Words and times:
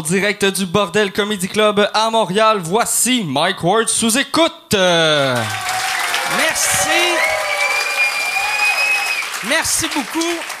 En 0.00 0.02
direct 0.02 0.46
du 0.46 0.64
Bordel 0.64 1.12
Comedy 1.12 1.46
Club 1.46 1.86
à 1.92 2.08
Montréal, 2.08 2.58
voici 2.64 3.22
Mike 3.22 3.62
Ward 3.62 3.86
sous 3.86 4.16
écoute. 4.16 4.74
Merci. 6.38 6.88
Merci 9.46 9.84
beaucoup. 9.94 10.59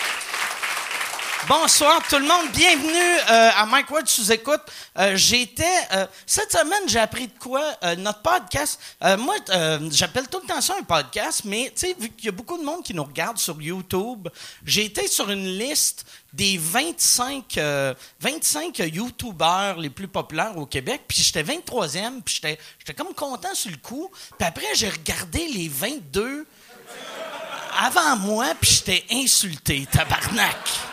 Bonsoir 1.50 2.00
tout 2.08 2.16
le 2.16 2.28
monde, 2.28 2.48
bienvenue 2.54 3.18
euh, 3.28 3.50
à 3.56 3.66
Mike 3.66 3.90
Ward 3.90 4.06
sous 4.06 4.30
écoute. 4.30 4.60
Euh, 4.96 5.16
J'étais 5.16 5.64
euh, 5.90 6.06
cette 6.24 6.52
semaine, 6.52 6.86
j'ai 6.86 7.00
appris 7.00 7.26
de 7.26 7.36
quoi 7.40 7.74
notre 7.98 8.22
podcast. 8.22 8.80
moi, 9.18 9.34
j'appelle 9.90 10.28
tout 10.28 10.38
le 10.40 10.46
temps 10.46 10.60
ça 10.60 10.76
un 10.78 10.84
podcast, 10.84 11.42
mais 11.44 11.72
tu 11.74 11.88
sais, 11.88 11.96
vu 11.98 12.10
qu'il 12.10 12.26
y 12.26 12.28
a 12.28 12.32
beaucoup 12.32 12.56
de 12.56 12.62
monde 12.62 12.84
qui 12.84 12.94
nous 12.94 13.02
regarde 13.02 13.36
sur 13.36 13.60
YouTube, 13.60 14.28
j'ai 14.64 14.84
été 14.84 15.08
sur 15.08 15.28
une 15.28 15.58
liste 15.58 16.06
des 16.32 16.56
25, 16.56 17.58
euh, 17.58 17.94
25 18.20 18.78
YouTubeurs 18.78 19.76
les 19.76 19.90
plus 19.90 20.06
populaires 20.06 20.56
au 20.56 20.66
Québec, 20.66 21.02
puis 21.08 21.20
j'étais 21.20 21.42
23e, 21.42 22.22
puis 22.22 22.36
j'étais 22.36 22.60
j'étais 22.78 22.94
comme 22.94 23.12
content 23.12 23.54
sur 23.54 23.72
le 23.72 23.78
coup. 23.78 24.08
Puis 24.38 24.46
après, 24.46 24.72
j'ai 24.74 24.88
regardé 24.88 25.48
les 25.48 25.66
22 25.66 26.46
avant 27.76 28.14
moi, 28.18 28.54
puis 28.60 28.70
j'étais 28.70 29.04
insulté, 29.10 29.88
tabarnak. 29.90 30.89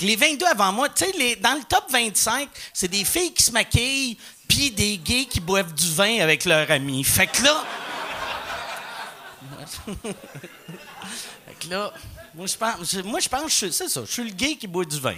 Les 0.00 0.16
22 0.16 0.44
avant 0.46 0.72
moi, 0.72 0.88
tu 0.90 1.04
sais, 1.06 1.36
dans 1.36 1.54
le 1.54 1.64
top 1.64 1.84
25, 1.90 2.48
c'est 2.72 2.88
des 2.88 3.04
filles 3.04 3.32
qui 3.32 3.42
se 3.42 3.50
maquillent, 3.50 4.18
puis 4.46 4.70
des 4.70 4.98
gays 4.98 5.24
qui 5.24 5.40
boivent 5.40 5.72
du 5.72 5.90
vin 5.92 6.20
avec 6.20 6.44
leurs 6.44 6.70
amis. 6.70 7.02
Fait 7.02 7.26
que 7.26 7.42
là. 7.42 7.64
fait 9.86 11.54
que 11.60 11.70
là, 11.70 11.92
moi, 12.34 12.46
je 12.46 12.56
pense, 12.56 12.90
je- 12.92 13.00
moi, 13.00 13.20
je 13.20 13.28
pense, 13.28 13.42
que 13.44 13.48
je 13.50 13.54
suis- 13.54 13.72
c'est 13.72 13.88
ça, 13.88 14.02
je 14.06 14.12
suis 14.12 14.24
le 14.24 14.30
gay 14.30 14.56
qui 14.56 14.66
boit 14.66 14.84
du 14.84 15.00
vin. 15.00 15.14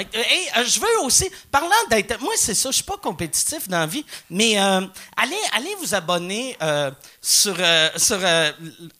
Hey, 0.00 0.48
euh, 0.56 0.64
je 0.64 0.80
veux 0.80 1.00
aussi, 1.04 1.30
parlant 1.50 1.70
d'être. 1.90 2.20
Moi, 2.20 2.32
c'est 2.36 2.54
ça, 2.54 2.70
je 2.70 2.76
suis 2.76 2.84
pas 2.84 2.96
compétitif 2.96 3.68
dans 3.68 3.80
la 3.80 3.86
vie, 3.86 4.04
mais 4.30 4.60
euh, 4.60 4.80
allez, 5.16 5.36
allez 5.52 5.74
vous 5.80 5.94
abonner 5.94 6.56
euh, 6.62 6.90
sur, 7.20 7.54
euh, 7.58 7.90
sur, 7.96 8.18
euh, 8.20 8.52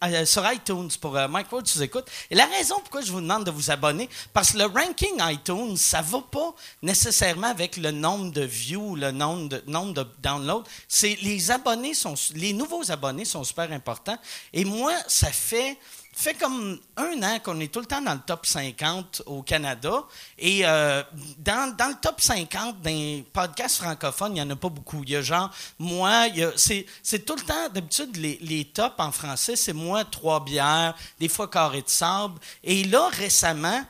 euh, 0.04 0.24
sur 0.24 0.50
iTunes 0.52 0.90
pour 1.00 1.16
euh, 1.16 1.28
Mike 1.28 1.50
Ward, 1.50 1.66
tu 1.66 1.80
écoutes. 1.82 2.06
Et 2.30 2.34
la 2.34 2.46
raison 2.46 2.76
pourquoi 2.80 3.00
je 3.00 3.12
vous 3.12 3.20
demande 3.20 3.44
de 3.44 3.50
vous 3.50 3.70
abonner, 3.70 4.08
parce 4.32 4.52
que 4.52 4.58
le 4.58 4.64
ranking 4.64 5.20
iTunes, 5.20 5.76
ça 5.76 6.02
va 6.02 6.20
pas 6.30 6.54
nécessairement 6.82 7.48
avec 7.48 7.76
le 7.76 7.90
nombre 7.90 8.32
de 8.32 8.42
views, 8.42 8.96
le 8.96 9.10
nombre 9.10 9.48
de, 9.48 9.62
nombre 9.66 9.94
de 9.94 10.06
downloads. 10.22 10.64
Les 11.02 11.50
abonnés 11.50 11.94
sont, 11.94 12.14
les 12.34 12.52
nouveaux 12.52 12.90
abonnés 12.90 13.24
sont 13.24 13.44
super 13.44 13.70
importants. 13.72 14.18
Et 14.52 14.64
moi, 14.64 14.94
ça 15.06 15.30
fait 15.30 15.78
fait 16.12 16.34
comme 16.34 16.78
un 16.96 17.22
an 17.22 17.38
qu'on 17.42 17.58
est 17.60 17.72
tout 17.72 17.80
le 17.80 17.86
temps 17.86 18.02
dans 18.02 18.14
le 18.14 18.20
top 18.20 18.44
50 18.44 19.22
au 19.26 19.42
Canada. 19.42 20.04
Et 20.38 20.60
euh, 20.64 21.02
dans, 21.38 21.74
dans 21.76 21.88
le 21.88 21.94
top 22.00 22.20
50 22.20 22.82
des 22.82 23.24
podcasts 23.32 23.78
francophones, 23.78 24.32
il 24.32 24.34
n'y 24.34 24.42
en 24.42 24.50
a 24.50 24.56
pas 24.56 24.68
beaucoup. 24.68 25.02
Il 25.04 25.10
y 25.10 25.16
a 25.16 25.22
genre, 25.22 25.50
moi, 25.78 26.26
c'est 26.56 27.24
tout 27.24 27.36
le 27.36 27.42
temps, 27.42 27.68
d'habitude, 27.72 28.16
les, 28.16 28.38
les 28.42 28.66
tops 28.66 28.94
en 28.98 29.10
français, 29.10 29.56
c'est 29.56 29.72
moi, 29.72 30.04
trois 30.04 30.44
bières, 30.44 30.94
des 31.18 31.28
fois 31.28 31.48
carré 31.48 31.82
de 31.82 31.88
sable. 31.88 32.38
Et 32.62 32.84
là, 32.84 33.08
récemment, 33.08 33.82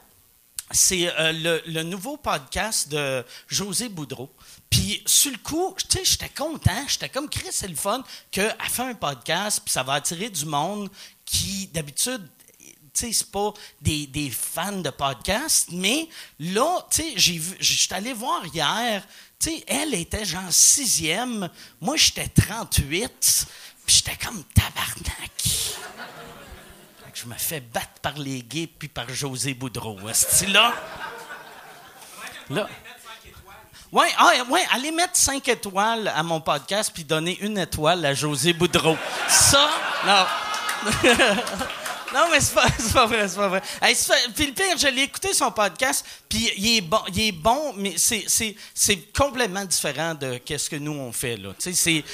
c'est 0.71 1.13
euh, 1.19 1.33
le, 1.33 1.63
le 1.67 1.83
nouveau 1.83 2.17
podcast 2.17 2.89
de 2.89 3.25
José 3.49 3.89
Boudreau. 3.89 4.31
Puis, 4.71 5.03
sur 5.05 5.31
le 5.33 5.39
coup, 5.39 5.75
tu 5.77 5.99
sais, 5.99 6.05
j'étais 6.05 6.31
content. 6.31 6.85
J'étais 6.89 7.11
comme 7.11 7.29
Chris, 7.29 7.49
c'est 7.51 7.69
le 7.69 7.75
fun 7.75 8.03
qu'elle 8.31 8.57
fait 8.71 8.83
un 8.83 8.95
podcast, 8.95 9.61
puis 9.63 9.71
ça 9.71 9.83
va 9.83 9.95
attirer 9.95 10.31
du 10.31 10.47
monde 10.47 10.89
qui, 11.33 11.67
d'habitude, 11.69 12.29
tu 12.61 12.67
sais, 12.93 13.13
c'est 13.13 13.31
pas 13.31 13.55
des, 13.81 14.07
des 14.07 14.31
fans 14.31 14.81
de 14.81 14.91
podcast, 14.91 15.69
mais 15.73 16.09
là, 16.39 16.87
tu 16.91 17.03
sais, 17.03 17.13
j'ai 17.17 17.39
vu, 17.39 17.57
j'étais 17.59 17.95
allé 17.95 18.13
voir 18.13 18.45
hier, 18.53 19.03
tu 19.41 19.51
sais, 19.51 19.65
elle 19.67 19.95
était 19.95 20.27
genre 20.27 20.51
sixième, 20.51 21.49
moi, 21.81 21.97
j'étais 21.97 22.29
38, 22.29 23.47
puis 23.87 23.97
j'étais 23.97 24.17
comme 24.25 24.45
tabarnak. 24.45 25.31
Je 27.15 27.27
me 27.27 27.35
fais 27.35 27.61
battre 27.61 28.01
par 28.03 28.19
les 28.19 28.43
gays 28.43 28.67
puis 28.67 28.89
par 28.89 29.09
José 29.09 29.55
Boudreau. 29.55 29.97
Est-ce 30.09 30.47
là? 30.47 30.75
Là. 32.51 32.69
Oui, 33.93 34.07
ah, 34.19 34.33
ouais, 34.51 34.65
allez 34.73 34.91
mettre 34.91 35.17
5 35.17 35.47
étoiles 35.49 36.09
à 36.09 36.23
mon 36.23 36.41
podcast 36.41 36.91
puis 36.93 37.05
donner 37.05 37.39
une 37.41 37.59
étoile 37.59 38.05
à 38.05 38.15
José 38.15 38.53
Boudreau. 38.53 38.97
Ça, 39.29 39.71
non. 40.05 40.52
Non, 42.15 42.29
mais 42.31 42.41
c'est 42.41 42.55
pas, 42.55 42.67
pas 42.95 43.07
vrai, 43.07 43.27
c'est 43.29 43.37
pas 43.37 43.49
vrai. 43.49 43.63
Puis 44.35 44.47
le 44.47 44.53
pire, 44.53 44.77
je 44.77 44.89
l'ai 44.89 45.03
écouté 45.03 45.33
son 45.33 45.51
podcast, 45.51 46.05
puis 46.29 46.51
il 46.59 46.77
est 46.77 46.81
bon, 46.83 47.01
il 47.09 47.21
est 47.21 47.33
bon 47.33 47.73
mais 47.77 47.95
c'est, 47.97 48.27
complètement 49.17 49.65
différent 49.65 50.15
de 50.15 50.39
qu'est-ce 50.39 50.69
que 50.69 50.77
nous 50.77 50.93
on 50.93 51.13
fait 51.13 51.39
c'est, 51.59 52.05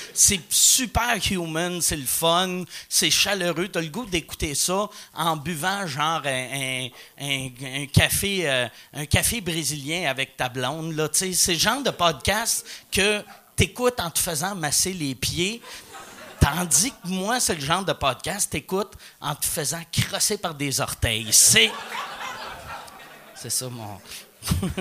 super 0.49 1.17
human, 1.31 1.81
c'est 1.81 1.97
le 1.97 2.06
fun, 2.06 2.62
c'est 2.89 3.11
chaleureux. 3.11 3.69
T'as 3.69 3.81
le 3.81 3.89
goût 3.89 4.06
d'écouter 4.06 4.55
ça 4.55 4.89
en 5.15 5.37
buvant 5.37 5.87
genre 5.87 6.23
un, 6.25 6.89
un- 7.21 7.87
café, 7.93 8.49
euh, 8.49 8.69
un 8.95 9.06
café 9.06 9.41
brésilien 9.41 10.09
avec 10.09 10.37
ta 10.37 10.49
blonde 10.49 11.11
c'est 11.12 11.53
le 11.53 11.59
genre 11.59 11.83
de 11.83 11.91
podcast 11.91 12.65
que 12.93 13.23
t'écoutes 13.56 13.99
en 14.00 14.11
te 14.11 14.21
faisant 14.21 14.55
masser 14.55 14.93
les 14.93 15.15
pieds. 15.15 15.61
Tandis 16.55 16.93
que 16.93 17.09
moi, 17.09 17.41
c'est 17.41 17.55
le 17.55 17.61
genre 17.61 17.85
de 17.85 17.93
podcast, 17.93 18.51
t'écoutes 18.51 18.95
en 19.21 19.35
te 19.35 19.45
faisant 19.45 19.83
crosser 19.93 20.39
par 20.39 20.55
des 20.55 20.81
orteils. 20.81 21.29
C'est. 21.33 21.71
C'est 23.35 23.51
ça, 23.51 23.69
mon. 23.69 24.01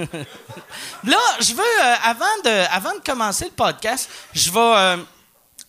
Là, 1.03 1.17
je 1.41 1.53
veux, 1.53 1.61
euh, 1.61 1.95
avant, 2.03 2.25
de, 2.45 2.73
avant 2.73 2.93
de 2.93 2.99
commencer 2.99 3.45
le 3.45 3.51
podcast, 3.51 4.09
je 4.33 4.49
vais. 4.51 4.59
euh, 4.59 4.97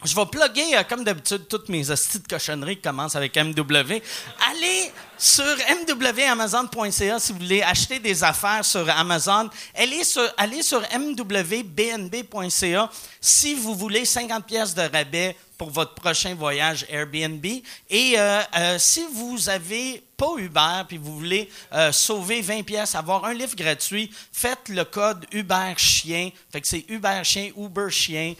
je 0.05 0.15
vais 0.15 0.27
plugger, 0.27 0.77
euh, 0.77 0.85
comme 0.85 1.03
d'habitude, 1.03 1.49
toutes 1.49 1.69
mes 1.69 1.91
hosties 1.91 2.21
de 2.21 2.29
cochonneries 2.29 2.77
qui 2.77 2.83
commencent 2.83 3.17
avec 3.17 3.35
MW. 3.37 4.01
Allez 4.49 4.93
sur 5.19 5.45
mwamazon.ca 5.89 7.19
si 7.19 7.33
vous 7.33 7.39
voulez 7.39 7.63
acheter 7.63 7.99
des 7.99 8.23
affaires 8.23 8.65
sur 8.65 8.89
Amazon. 8.89 9.51
Allez 9.75 10.05
sur, 10.05 10.23
allez 10.37 10.63
sur 10.63 10.81
mwbnb.ca 10.97 12.91
si 13.21 13.55
vous 13.55 13.75
voulez 13.75 14.05
50 14.05 14.47
pièces 14.47 14.73
de 14.73 14.83
rabais 14.83 15.37
pour 15.59 15.71
votre 15.71 15.95
prochain 15.95 16.35
voyage 16.35 16.87
Airbnb. 16.89 17.45
Et 17.45 18.15
euh, 18.17 18.41
euh, 18.57 18.79
si 18.79 19.05
vous 19.13 19.49
avez 19.49 20.03
pas 20.17 20.35
Uber 20.39 20.83
puis 20.87 20.97
vous 20.97 21.17
voulez 21.17 21.51
euh, 21.73 21.93
sauver 21.93 22.41
20 22.41 22.63
pièces, 22.63 22.95
avoir 22.95 23.25
un 23.25 23.35
livre 23.35 23.55
gratuit, 23.57 24.11
faites 24.33 24.69
le 24.69 24.85
code 24.85 25.27
Uber 25.33 25.75
Chien. 25.77 26.31
Fait 26.51 26.61
que 26.61 26.69
c'est 26.69 26.85
Uber 26.89 27.21
Chien, 27.25 27.51
Uber 27.57 27.91
Chien. 27.91 28.35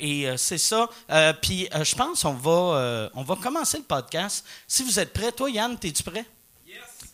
Et 0.00 0.26
c'est 0.36 0.58
ça. 0.58 0.88
Puis 1.40 1.68
je 1.72 1.94
pense 1.94 2.22
qu'on 2.22 2.34
va, 2.34 3.10
on 3.14 3.22
va 3.22 3.36
commencer 3.36 3.78
le 3.78 3.84
podcast. 3.84 4.44
Si 4.66 4.82
vous 4.82 4.98
êtes 4.98 5.12
prêts, 5.12 5.32
toi 5.32 5.50
Yann, 5.50 5.76
es-tu 5.82 6.02
prêt? 6.02 6.24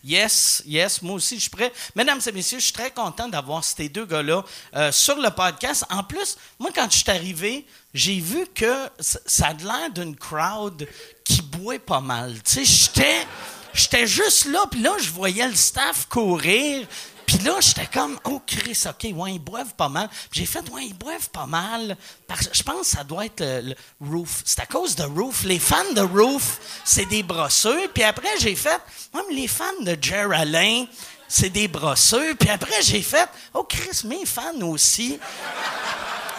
Yes, 0.02 0.62
yes, 0.66 1.02
moi 1.02 1.14
aussi 1.14 1.36
je 1.36 1.42
suis 1.42 1.50
prêt. 1.50 1.72
Mesdames 1.94 2.20
et 2.26 2.32
messieurs, 2.32 2.58
je 2.58 2.64
suis 2.64 2.72
très 2.72 2.90
content 2.90 3.28
d'avoir 3.28 3.62
ces 3.62 3.88
deux 3.88 4.06
gars-là 4.06 4.42
euh, 4.74 4.92
sur 4.92 5.16
le 5.16 5.30
podcast. 5.30 5.84
En 5.90 6.02
plus, 6.02 6.36
moi 6.58 6.70
quand 6.74 6.90
je 6.90 6.98
suis 6.98 7.10
arrivé, 7.10 7.66
j'ai 7.92 8.18
vu 8.18 8.46
que 8.54 8.88
ça 9.00 9.48
a 9.48 9.52
l'air 9.52 9.90
d'une 9.94 10.16
crowd 10.16 10.88
qui 11.24 11.42
boit 11.42 11.78
pas 11.78 12.00
mal. 12.00 12.34
Tu 12.42 12.64
sais, 12.64 12.64
j'étais, 12.64 13.26
j'étais 13.74 14.06
juste 14.06 14.46
là, 14.46 14.64
puis 14.70 14.80
là 14.80 14.92
je 14.98 15.10
voyais 15.10 15.46
le 15.46 15.56
staff 15.56 16.06
courir. 16.08 16.86
Puis 17.30 17.38
là, 17.44 17.60
j'étais 17.60 17.86
comme, 17.86 18.18
oh 18.24 18.42
Chris, 18.44 18.82
OK, 18.88 19.06
ouais, 19.14 19.34
ils 19.34 19.38
boivent 19.38 19.74
pas 19.76 19.88
mal. 19.88 20.08
Puis 20.32 20.40
j'ai 20.40 20.46
fait, 20.46 20.68
ouais, 20.70 20.86
ils 20.86 20.94
boivent 20.94 21.30
pas 21.30 21.46
mal. 21.46 21.96
Parce 22.26 22.48
je 22.52 22.62
pense 22.64 22.80
que 22.80 22.96
ça 22.96 23.04
doit 23.04 23.26
être 23.26 23.40
le, 23.40 23.76
Roof. 24.00 24.42
C'est 24.44 24.58
à 24.58 24.66
cause 24.66 24.96
de 24.96 25.04
Roof. 25.04 25.44
Les 25.44 25.60
fans 25.60 25.92
de 25.94 26.00
Roof, 26.00 26.58
c'est 26.84 27.04
des 27.04 27.22
brosseux. 27.22 27.88
Puis 27.94 28.02
après, 28.02 28.30
j'ai 28.40 28.56
fait, 28.56 28.80
mais 29.14 29.32
les 29.32 29.46
fans 29.46 29.64
de 29.82 29.96
Jer 30.02 30.32
Alain, 30.32 30.86
c'est 31.28 31.50
des 31.50 31.68
brosseux. 31.68 32.34
Puis 32.34 32.50
après, 32.50 32.82
j'ai 32.82 33.02
fait, 33.02 33.28
oh 33.54 33.62
Chris, 33.62 34.00
mes 34.06 34.26
fans 34.26 34.62
aussi. 34.62 35.16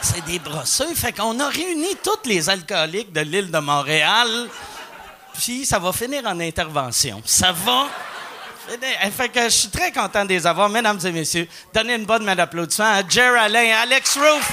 C'est 0.02 0.26
des 0.26 0.40
brosseux. 0.40 0.94
Fait 0.94 1.14
qu'on 1.14 1.40
a 1.40 1.48
réuni 1.48 1.96
tous 2.04 2.28
les 2.28 2.50
alcooliques 2.50 3.14
de 3.14 3.22
l'île 3.22 3.50
de 3.50 3.60
Montréal. 3.60 4.50
Puis 5.36 5.66
ça 5.66 5.80
va 5.80 5.94
finir 5.94 6.26
en 6.26 6.38
intervention. 6.42 7.22
Ça 7.26 7.54
va. 7.54 7.88
Finir- 8.72 9.12
Fait 9.16 9.30
que 9.30 9.44
je 9.44 9.50
suis 9.50 9.70
très 9.70 9.92
content 9.92 10.24
de 10.24 10.30
les 10.30 10.46
avoir, 10.48 10.70
mesdames 10.70 11.00
et 11.04 11.12
messieurs. 11.12 11.48
Donnez 11.74 11.96
une 11.96 12.06
bonne 12.06 12.24
main 12.24 12.36
d'applaudissement 12.36 12.86
à 12.94 13.02
Jer 13.08 13.36
Alain, 13.40 13.76
Alex 13.82 14.18
Roof. 14.18 14.50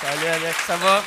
Salut, 0.00 0.26
Alex. 0.26 0.56
Ça 0.66 0.76
va? 0.76 1.02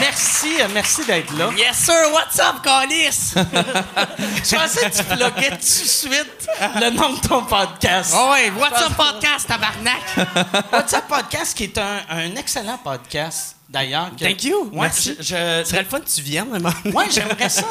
Merci, 0.00 0.60
euh, 0.60 0.68
merci 0.74 1.04
d'être 1.06 1.32
là. 1.36 1.50
Yes, 1.56 1.76
sir, 1.78 1.94
what's 2.12 2.38
up, 2.38 2.56
Calis? 2.62 3.32
Je 3.34 4.54
pensais 4.54 4.90
que 4.90 4.96
tu 4.96 5.04
pluguais 5.04 5.50
tout 5.50 5.56
de 5.56 5.62
suite 5.62 6.48
le 6.78 6.90
nom 6.90 7.14
de 7.14 7.20
ton 7.26 7.42
podcast. 7.44 8.12
oh, 8.14 8.30
ouais, 8.32 8.50
what's 8.50 8.82
up, 8.82 8.92
podcast, 8.94 9.48
tabarnak? 9.48 10.02
What's 10.72 10.92
Up 10.92 11.04
Podcast, 11.08 11.56
qui 11.56 11.64
est 11.64 11.78
un, 11.78 12.00
un 12.10 12.36
excellent 12.36 12.76
podcast, 12.78 13.56
d'ailleurs. 13.68 14.10
que- 14.16 14.24
Thank 14.24 14.44
you, 14.44 14.64
Ouais, 14.72 14.80
merci. 14.82 15.14
je- 15.18 15.22
je- 15.22 15.62
Ce 15.64 15.70
serait 15.70 15.82
le 15.82 15.88
fun 15.88 16.00
que 16.00 16.08
tu 16.08 16.22
viennes. 16.22 16.48
Ouais, 16.86 17.06
j'aimerais 17.10 17.48
ça. 17.48 17.68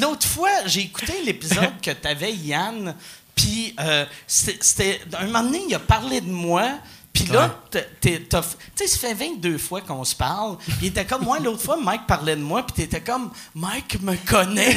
L'autre 0.00 0.26
fois, 0.26 0.50
j'ai 0.66 0.80
écouté 0.82 1.12
l'épisode 1.24 1.80
que 1.82 1.90
t'avais, 1.90 2.32
Yann, 2.32 2.94
puis 3.34 3.74
euh, 3.80 4.04
c'était- 4.26 4.58
c'était... 4.60 5.00
Un 5.18 5.26
moment 5.26 5.42
donné, 5.42 5.62
il 5.68 5.74
a 5.74 5.78
parlé 5.78 6.20
de 6.20 6.30
moi, 6.30 6.70
puis 7.24 7.32
là, 7.32 7.50
tu 7.70 7.78
sais, 8.00 8.86
ça 8.86 8.98
fait 8.98 9.14
22 9.14 9.58
fois 9.58 9.80
qu'on 9.80 10.04
se 10.04 10.14
parle, 10.14 10.56
puis 10.58 10.76
il 10.82 10.86
était 10.88 11.04
comme, 11.04 11.24
moi, 11.24 11.38
l'autre 11.40 11.62
fois, 11.62 11.76
Mike 11.82 12.06
parlait 12.06 12.36
de 12.36 12.42
moi, 12.42 12.64
puis 12.64 12.74
t'étais 12.76 13.00
comme, 13.00 13.30
Mike 13.54 14.00
me 14.02 14.14
connaît. 14.28 14.76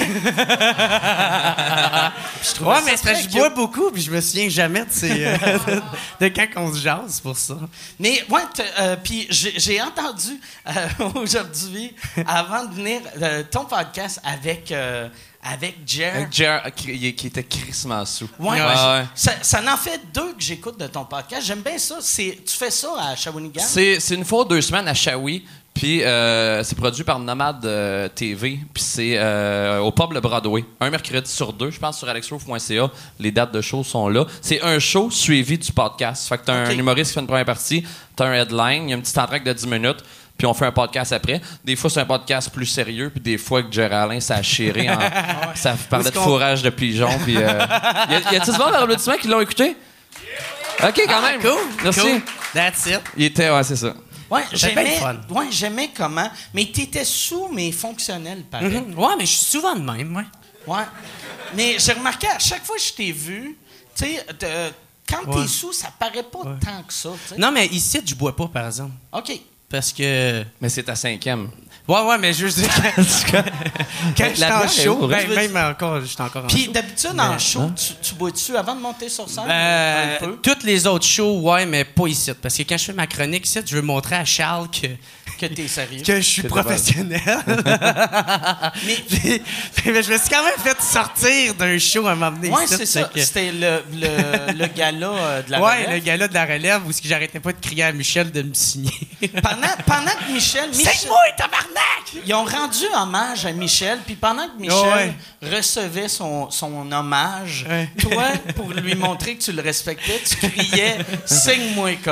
Je 2.44 2.56
trouvais 2.56 2.72
Ouais, 2.72 2.98
ça 2.98 3.12
mais 3.12 3.14
que 3.14 3.22
je 3.22 3.30
bois 3.30 3.50
beaucoup, 3.50 3.92
puis 3.92 4.02
je 4.02 4.10
me 4.12 4.20
souviens 4.22 4.50
jamais 4.50 4.86
de, 4.86 4.92
ces, 4.92 5.26
euh, 5.26 5.38
de 6.20 6.28
quand 6.30 6.48
on 6.56 6.74
se 6.74 6.80
jase 6.80 7.20
pour 7.20 7.38
ça. 7.38 7.58
Mais 8.00 8.24
ouais, 8.30 8.42
euh, 8.80 8.96
puis 9.04 9.28
j'ai 9.30 9.60
j'ai 9.60 9.82
entendu 9.82 10.40
euh, 10.68 10.88
aujourd'hui, 11.16 11.94
avant 12.26 12.66
de 12.66 12.74
venir, 12.74 13.02
euh, 13.22 13.44
ton 13.50 13.66
podcast 13.66 14.20
avec 14.24 14.72
euh, 14.72 15.10
avec 15.44 15.78
Jer. 15.86 16.16
Avec 16.16 16.32
Jer, 16.34 16.62
qui, 16.76 17.14
qui 17.16 17.28
était 17.28 17.44
crissement 17.44 18.06
sous. 18.06 18.30
Ouais, 18.40 18.50
Ouais, 18.52 18.62
ouais. 18.62 19.06
Ça, 19.16 19.34
ça 19.42 19.62
en 19.74 19.78
fait 19.78 20.00
deux 20.14 20.34
que 20.34 20.42
j'écoute 20.42 20.80
de 20.80 20.88
ton 20.88 21.06
podcast. 21.06 21.46
J'aime 21.46 21.62
bien 21.62 21.78
ça. 21.78 21.96
C'est, 22.02 22.40
tu 22.46 22.56
fais 22.56 22.72
ça 22.72 22.90
à 23.00 23.16
Shawinigan? 23.16 23.62
C'est 23.66 24.00
c'est 24.00 24.16
une 24.16 24.26
fois 24.26 24.46
deux 24.46 24.62
semaines 24.62 24.88
à 24.88 24.94
Shawi. 24.94 25.44
Puis 25.74 26.04
euh, 26.04 26.64
c'est 26.66 26.76
produit 26.76 27.06
par 27.06 27.18
Nomad 27.18 27.66
euh, 27.66 28.10
TV. 28.10 28.60
Puis 28.74 28.84
c'est 28.84 29.14
euh, 29.16 29.80
au 29.80 29.92
pub 29.94 30.12
le 30.12 30.20
Broadway. 30.20 30.66
Un 30.82 30.90
mercredi 30.90 31.32
sur 31.32 31.54
deux, 31.54 31.72
je 31.72 31.80
pense, 31.80 31.98
sur 31.98 32.10
alexroof.ca. 32.10 32.92
Les 33.20 33.32
dates 33.32 33.54
de 33.54 33.62
show 33.62 33.82
sont 33.82 34.10
là. 34.10 34.26
C'est 34.42 34.62
un 34.62 34.80
show 34.80 35.10
suivi 35.10 35.58
du 35.58 35.72
podcast. 35.72 36.28
Fait 36.28 36.38
que 36.40 36.44
t'as 36.46 36.66
Ok. 36.66 36.72
un 36.72 36.78
humoriste 36.78 37.12
qui 37.12 37.14
fait 37.16 37.22
une 37.22 37.28
première 37.28 37.46
partie, 37.46 37.86
t'as 38.18 38.26
un 38.26 38.34
headline, 38.34 38.84
il 38.84 38.90
y 38.90 38.94
a 38.94 38.98
un 38.98 39.00
petit 39.00 39.18
entraque 39.18 39.46
de 39.46 39.54
10 39.54 39.68
minutes. 39.68 40.04
Puis 40.42 40.48
on 40.48 40.56
fait 40.56 40.66
un 40.66 40.72
podcast 40.72 41.14
après. 41.14 41.40
Des 41.64 41.76
fois, 41.76 41.88
c'est 41.92 42.00
un 42.00 42.06
podcast 42.06 42.50
plus 42.50 42.66
sérieux. 42.66 43.12
Puis 43.12 43.22
des 43.22 43.38
fois, 43.38 43.62
que 43.62 43.80
Alain, 43.80 44.20
ça 44.20 44.38
a 44.38 44.42
chéré. 44.42 44.90
En, 44.90 44.98
ça 45.54 45.76
parlait 45.88 46.10
de 46.10 46.16
fourrage 46.18 46.64
de 46.64 46.72
pigeons. 46.72 47.16
Puis, 47.24 47.38
euh, 47.38 47.42
y 48.10 48.16
a- 48.16 48.32
y 48.32 48.36
a-t-il 48.38 48.46
souvent 48.46 48.72
d'applaudissements 48.72 49.18
qui 49.18 49.28
l'ont 49.28 49.40
écouté? 49.40 49.76
OK, 50.84 51.00
quand 51.08 51.22
même. 51.22 51.40
Cool. 51.42 51.60
Merci. 51.84 52.00
Cool. 52.00 52.22
That's 52.56 52.86
it. 52.88 53.02
Il 53.18 53.26
était, 53.26 53.52
ouais, 53.52 53.64
c'est 53.64 53.76
ça. 53.76 53.94
Ouais, 54.32 54.42
j'aimais, 54.52 54.98
ouais, 55.30 55.46
j'aimais 55.52 55.92
comment. 55.96 56.28
Mais 56.56 56.66
t'étais 56.66 57.06
sous, 57.06 57.48
mais 57.54 57.72
fonctionnel, 57.72 58.42
pareil. 58.50 58.68
Mhm. 58.82 58.98
Ouais, 58.98 59.14
mais 59.20 59.28
je 59.28 59.34
suis 59.34 59.46
souvent 59.46 59.76
de 59.76 59.82
même, 59.92 60.16
ouais. 60.16 60.26
Ouais. 60.66 60.86
Mais 61.54 61.76
j'ai 61.78 61.94
remarqué, 61.94 62.26
à 62.30 62.40
chaque 62.40 62.66
fois 62.66 62.78
que 62.78 62.82
je 62.82 62.94
t'ai 62.94 63.12
vu, 63.12 63.56
tu 63.96 64.06
sais, 64.06 64.26
quand 65.08 65.24
Ouais. 65.32 65.44
t'es 65.44 65.48
sous, 65.48 65.72
ça 65.72 65.90
paraît 66.00 66.24
pas 66.24 66.40
tant 66.66 66.82
que 66.88 66.94
ça. 66.94 67.10
Non, 67.38 67.52
mais 67.52 67.68
ici, 67.68 68.02
je 68.04 68.16
bois 68.16 68.36
pas, 68.36 68.48
par 68.48 68.66
exemple. 68.66 68.94
OK. 69.12 69.40
Parce 69.72 69.94
que. 69.94 70.44
Mais 70.60 70.70
c'est 70.70 70.84
ta 70.84 70.96
cinquième. 70.96 71.50
Ouais, 71.92 72.02
ouais, 72.08 72.18
mais 72.18 72.34
je 72.34 72.46
veux 72.46 72.52
dire, 72.52 72.70
quand, 73.32 73.44
quand 74.18 74.26
je 74.30 74.32
suis 74.32 74.40
La 74.42 74.64
en 74.64 74.68
show, 74.68 75.08
ben, 75.08 75.28
même 75.30 75.58
encore, 75.58 76.00
je 76.02 76.06
suis 76.06 76.22
encore 76.22 76.46
en 76.46 76.48
Puis 76.48 76.68
d'habitude, 76.70 77.20
en 77.20 77.38
show, 77.38 77.70
tu, 77.76 77.94
tu 78.02 78.16
bois-tu 78.16 78.56
avant 78.56 78.76
de 78.76 78.82
monter 78.82 79.10
sur 79.10 79.30
scène? 79.30 79.44
Euh, 79.50 80.16
un 80.16 80.20
peu? 80.20 80.38
toutes 80.42 80.64
les 80.64 80.88
autres 80.88 81.06
shows, 81.06 81.40
ouais, 81.42 81.66
mais 81.66 81.84
pas 81.84 82.08
ici. 82.08 82.32
Parce 82.42 82.56
que 82.58 82.64
quand 82.64 82.78
je 82.78 82.86
fais 82.86 82.94
ma 82.94 83.08
chronique 83.08 83.46
ici, 83.48 83.60
je 83.66 83.76
veux 83.76 83.82
montrer 83.82 84.16
à 84.16 84.26
Charles 84.26 84.70
que, 84.70 84.88
Que 85.40 85.46
t'es 85.54 85.68
sérieux. 85.68 86.02
que 86.06 86.16
je 86.18 86.22
suis 86.22 86.44
professionnel. 86.44 87.22
Mais 88.86 88.96
Puis- 89.10 89.42
puis 89.76 89.86
je 90.04 90.12
me 90.14 90.18
suis 90.18 90.30
quand 90.30 90.44
même 90.44 90.54
fait 90.58 90.80
sortir 90.82 91.54
d'un 91.56 91.78
show 91.80 92.06
à 92.08 92.12
un 92.12 92.16
moment 92.16 92.32
donné. 92.32 92.50
Ouais, 92.50 92.66
ici, 92.66 92.76
c'est 92.78 92.86
ça. 92.86 93.04
que- 93.04 93.20
C'était 93.22 93.52
le, 93.52 93.84
le, 93.94 94.54
le 94.54 94.68
gala 94.68 95.08
euh, 95.10 95.42
de 95.44 95.52
la 95.52 95.62
ouais, 95.62 95.76
relève. 95.86 95.92
le 95.94 96.00
gars-là 96.00 96.28
de 96.28 96.34
la 96.34 96.46
relève 96.46 96.82
où 96.88 96.92
ce 96.92 97.02
que 97.02 97.08
j'arrêtais 97.08 97.40
pas 97.40 97.52
de 97.54 97.60
crier 97.60 97.84
à 97.84 97.92
Michel 97.92 98.32
de 98.32 98.42
me 98.44 98.54
signer. 98.54 98.92
Pendant, 99.42 99.68
pendant 99.86 100.12
que 100.12 100.32
Michel... 100.32 100.70
Michel 100.70 100.94
C'est 100.96 101.08
moi, 101.08 101.18
tabarnak! 101.38 101.81
Ils 102.26 102.34
ont 102.34 102.44
rendu 102.44 102.84
hommage 102.94 103.46
à 103.46 103.52
Michel, 103.52 104.00
puis 104.06 104.16
pendant 104.16 104.48
que 104.48 104.60
Michel 104.60 105.14
recevait 105.42 106.08
son, 106.10 106.50
son 106.52 106.92
hommage, 106.92 107.66
Ouais. 107.70 107.90
toi, 108.02 108.24
pour 108.56 108.70
lui 108.72 108.96
montrer 108.96 109.36
que 109.36 109.44
tu 109.44 109.52
le 109.52 109.62
respectais, 109.62 110.22
tu 110.28 110.36
criais 110.36 110.98
«Signe-moi, 111.26 111.92
puis 112.02 112.12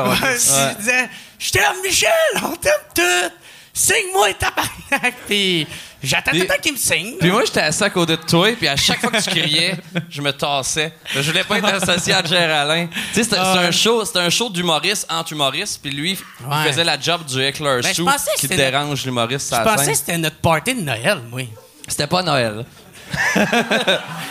il 0.72 0.78
disait 0.78 1.10
Je 1.38 1.52
t'aime, 1.52 1.82
Michel, 1.84 2.10
on 2.44 2.56
t'aime 2.56 2.74
tout! 2.96 3.34
Signe-moi, 3.74 4.34
tabarnak! 4.34 5.16
Puis 5.28 5.66
j'attends 6.04 6.32
tout 6.32 6.38
Puis- 6.38 6.40
le 6.42 6.48
temps 6.48 6.62
qu'il 6.62 6.74
me 6.74 6.78
signe. 6.78 7.14
Puis 7.20 7.30
moi, 7.32 7.44
j'étais 7.46 7.62
assis 7.62 7.84
à 7.84 7.90
côté 7.90 8.16
de 8.18 8.22
toi, 8.22 8.50
puis 8.58 8.68
à 8.68 8.76
chaque 8.76 9.00
fois 9.00 9.12
que 9.12 9.22
tu 9.22 9.30
criais, 9.30 9.76
je 10.10 10.22
me 10.22 10.32
tassais. 10.32 10.94
Je 11.14 11.22
voulais 11.22 11.44
pas 11.44 11.58
être 11.58 11.74
associé 11.90 12.14
à 12.14 12.24
Jerry 12.24 12.52
Alain. 12.52 12.88
Tu 12.88 12.94
sais, 13.14 13.24
c'était 13.24 13.36
c'était 13.36 13.40
un 13.40 13.72
show, 13.72 14.06
c'était 14.06 14.20
un 14.20 14.30
show 14.30 14.50
d'humoriste 14.50 15.08
entre 15.10 15.34
humoristes, 15.34 15.80
puis 15.82 15.92
lui, 15.92 16.18
Ouais. 16.46 16.56
il 16.66 16.70
faisait 16.72 16.84
la 16.84 17.00
job 17.00 17.26
du 17.26 17.40
heckler 17.42 17.80
Ben, 17.84 17.90
je 17.90 17.94
sous 17.96 18.06
pensais 18.06 18.32
que 18.36 18.40
qui 18.42 18.48
c'était 18.48 18.58
dérange 18.58 19.06
l'humoriste 19.06 19.54
Je 19.56 19.64
pensais 19.64 19.92
que 19.92 19.98
c'était 19.98 20.18
notre 20.18 20.38
party 20.38 20.76
de 20.76 20.82
Noël, 20.82 21.20
moi. 21.30 21.42
C'était 21.88 22.08
pas 22.08 22.22
Noël. 22.24 22.66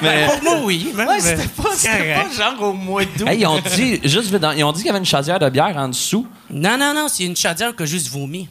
Ben, 0.01 0.29
pour 0.29 0.43
moi, 0.43 0.61
oui. 0.65 0.93
même, 0.95 1.09
Ouais, 1.09 1.15
mais 1.17 1.37
c'était 1.37 1.49
pas, 1.49 1.65
pas 1.65 2.31
genre 2.37 2.63
au 2.63 2.73
mois 2.73 3.05
d'août. 3.05 3.27
Hey, 3.27 3.41
ils 3.41 3.47
ont 3.47 3.59
dit, 3.61 4.01
juste 4.05 4.33
ils 4.57 4.65
ont 4.65 4.71
dit 4.73 4.79
qu'il 4.79 4.87
y 4.87 4.91
avait 4.91 4.99
une 5.01 5.05
chaudière 5.05 5.39
de 5.41 5.49
bière 5.51 5.75
en 5.77 5.89
dessous. 5.89 6.27
Non, 6.51 6.79
non, 6.79 6.95
non, 6.95 7.09
c'est 7.09 7.25
une 7.25 7.37
chaudière 7.37 7.75
qui 7.75 7.83
a 7.83 7.87
juste 7.87 8.09
vomi. 8.09 8.49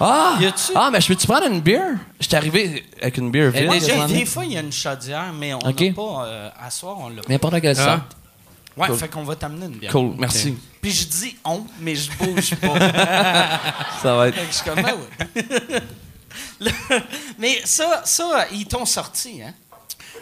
Ah! 0.00 0.38
Ah, 0.74 0.90
mais 0.92 1.00
je 1.00 1.08
peux-tu 1.08 1.26
prendre 1.26 1.46
une 1.46 1.60
bière? 1.60 1.94
J'étais 2.18 2.36
arrivé 2.36 2.84
avec 3.00 3.16
une 3.18 3.30
bière 3.30 3.50
vide. 3.50 3.68
Ouais, 3.68 3.78
déjà, 3.78 4.06
des 4.06 4.26
fois, 4.26 4.44
il 4.44 4.52
y 4.52 4.56
a 4.56 4.60
une 4.60 4.72
chaudière, 4.72 5.32
mais 5.32 5.54
on 5.54 5.58
n'a 5.58 5.72
pas... 5.72 6.26
euh, 6.26 6.50
à 6.60 6.70
soir, 6.70 6.96
on 6.98 7.08
l'a 7.08 7.22
pas. 7.22 7.28
N'importe 7.32 7.60
quelle 7.60 7.76
sorte. 7.76 8.16
Ouais, 8.76 8.88
Cool. 8.88 8.96
fait 8.96 9.08
qu'on 9.08 9.22
va 9.22 9.36
t'amener 9.36 9.66
une 9.66 9.78
bière. 9.78 9.92
Cool, 9.92 10.14
merci. 10.18 10.56
Puis 10.82 10.90
je 10.90 11.06
dis 11.06 11.36
«on», 11.44 11.64
mais 11.80 11.94
je 11.94 12.10
bouge 12.18 12.56
pas. 12.56 12.74
Ça 14.02 14.16
va 14.16 14.28
être. 14.28 14.34
Fait 14.34 14.40
que 14.40 14.46
je 14.50 14.56
suis 14.56 14.64
comme, 14.64 14.84
ouais. 14.84 15.80
Le- 16.60 16.70
mais 17.38 17.60
ça, 17.64 18.02
ça, 18.04 18.46
ils 18.52 18.66
t'ont 18.66 18.84
sorti, 18.84 19.40
hein? 19.42 19.52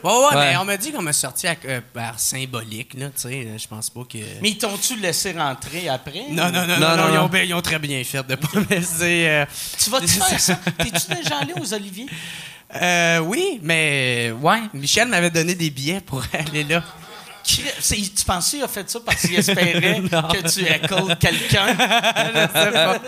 Ouais, 0.04 0.10
ouais, 0.10 0.36
Ouais. 0.36 0.50
mais 0.50 0.56
on 0.56 0.64
m'a 0.64 0.76
dit 0.76 0.90
qu'on 0.92 1.02
m'a 1.02 1.12
sorti 1.12 1.46
à- 1.46 1.54
euh, 1.66 1.80
par 1.92 2.18
symbolique, 2.18 2.94
là, 2.94 3.06
tu 3.08 3.22
sais. 3.22 3.46
Je 3.56 3.68
pense 3.68 3.88
pas 3.90 4.02
que. 4.04 4.18
Mais 4.40 4.50
ils 4.50 4.58
t'ont-tu 4.58 4.96
laissé 4.96 5.32
rentrer 5.32 5.88
après? 5.88 6.24
Non, 6.30 6.50
non, 6.50 6.66
non, 6.66 6.78
Non, 6.78 6.88
non, 6.90 6.96
non, 6.96 7.08
ils, 7.08 7.14
non. 7.14 7.22
ont, 7.24 7.28
bien- 7.28 7.42
ils 7.42 7.54
ont 7.54 7.62
très 7.62 7.78
bien 7.78 8.02
fait 8.04 8.26
de 8.26 8.34
pas 8.34 8.48
me 8.58 8.64
laisser. 8.70 9.26
euh, 9.28 9.46
Tu 9.78 9.90
vas-tu 9.90 10.08
faire 10.08 10.40
ça? 10.40 10.56
T'es-tu 10.78 11.14
déjà 11.14 11.38
allé 11.40 11.52
aux 11.60 11.72
Oliviers? 11.74 12.06
euh, 12.80 13.18
oui, 13.18 13.60
mais 13.62 14.32
ouais, 14.40 14.60
Michel 14.74 15.06
m'avait 15.08 15.30
donné 15.30 15.54
des 15.54 15.70
billets 15.70 16.00
pour 16.00 16.22
aller 16.32 16.64
là. 16.64 16.82
Tu 17.44 18.24
penses 18.26 18.50
qu'il 18.50 18.62
a 18.62 18.68
fait 18.68 18.88
ça 18.90 18.98
parce 19.04 19.20
qu'il 19.22 19.34
espérait 19.34 20.00
que 20.02 20.48
tu 20.50 20.64
heckles 20.66 21.16
quelqu'un? 21.18 21.66
je 21.76 22.60
sais 22.60 22.70
pas. 22.72 22.98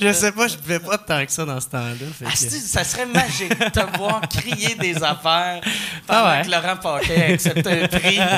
Je 0.00 0.12
sais 0.12 0.32
pas, 0.32 0.48
je 0.48 0.56
buvais 0.56 0.78
pas 0.80 0.98
tant 0.98 1.24
que 1.26 1.32
ça 1.32 1.44
dans 1.44 1.60
ce 1.60 1.66
temps-là. 1.68 1.94
que- 2.20 2.26
Asti, 2.26 2.60
ça 2.60 2.84
serait 2.84 3.06
magique 3.06 3.58
de 3.58 3.68
te 3.68 3.96
voir 3.98 4.20
crier 4.28 4.74
des 4.76 4.96
affaires 5.02 5.60
pendant 6.06 6.20
Ah 6.26 6.36
ouais. 6.38 6.44
que 6.46 6.50
Laurent 6.50 6.76
Paquet 6.76 7.32
accepte 7.34 7.66
un 7.66 7.88
prix. 7.88 8.18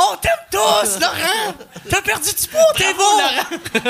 On 0.00 0.16
t'aime 0.16 0.30
tous, 0.52 1.00
Laurent! 1.00 1.54
T'as 1.90 2.00
perdu 2.02 2.28
du 2.30 2.46
poids, 2.46 2.60
t'es 2.76 2.94
beau! 2.94 3.82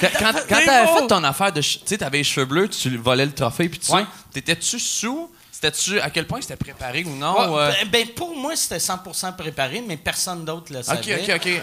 Quand, 0.00 0.08
quand, 0.18 0.32
quand 0.48 0.64
t'avais 0.64 0.86
fait 1.00 1.06
ton 1.06 1.22
affaire 1.24 1.52
de. 1.52 1.60
ch- 1.60 1.78
Tu 1.80 1.86
sais, 1.86 1.98
t'avais 1.98 2.18
les 2.18 2.24
cheveux 2.24 2.46
bleus, 2.46 2.68
tu 2.68 2.96
volais 2.96 3.26
le 3.26 3.32
trophée, 3.32 3.68
puis 3.68 3.78
tu 3.78 3.92
Ouais. 3.92 4.04
T'étais-tu 4.32 4.78
sous? 4.80 5.30
C'était-tu. 5.60 5.98
À 6.00 6.08
quel 6.10 6.24
point 6.24 6.40
c'était 6.40 6.54
préparé 6.54 7.02
ou 7.04 7.16
non? 7.16 7.34
Ouais, 7.56 7.62
euh? 7.62 7.72
ben, 7.82 7.88
ben, 7.88 8.08
pour 8.14 8.36
moi, 8.36 8.54
c'était 8.54 8.76
100% 8.78 9.34
préparé, 9.34 9.82
mais 9.84 9.96
personne 9.96 10.44
d'autre 10.44 10.72
le 10.72 10.78
Ok, 10.78 10.84
savait. 10.84 11.34
ok, 11.34 11.40
ok. 11.46 11.62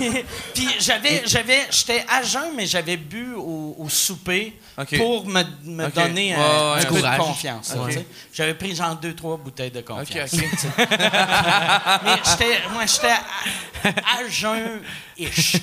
Puis 0.54 0.68
j'avais, 0.80 1.22
j'avais, 1.26 1.66
j'étais 1.70 2.04
à 2.08 2.22
jeun, 2.22 2.52
mais 2.56 2.66
j'avais 2.66 2.96
bu 2.98 3.34
au, 3.34 3.76
au 3.78 3.88
souper 3.88 4.58
Ok. 4.78 4.96
pour 4.98 5.26
me, 5.26 5.42
me 5.64 5.86
Ok. 5.86 5.92
donner 5.94 6.34
un, 6.34 6.38
Ouais, 6.38 6.44
un 6.44 6.80
un 6.80 6.84
peu 6.86 7.00
de 7.02 7.16
confiance. 7.18 7.72
Ok. 7.78 7.98
J'avais 8.32 8.54
pris 8.54 8.74
genre 8.74 8.96
deux, 8.96 9.14
trois 9.14 9.36
bouteilles 9.38 9.70
de 9.70 9.80
confiance. 9.82 10.32
Ok, 10.34 10.40
ok. 10.52 10.70
mais 12.04 12.16
j'étais, 12.24 12.58
moi, 12.72 12.84
j'étais 12.86 13.08
à, 13.12 14.20
à 14.20 14.28
jeun-ish. 14.28 15.56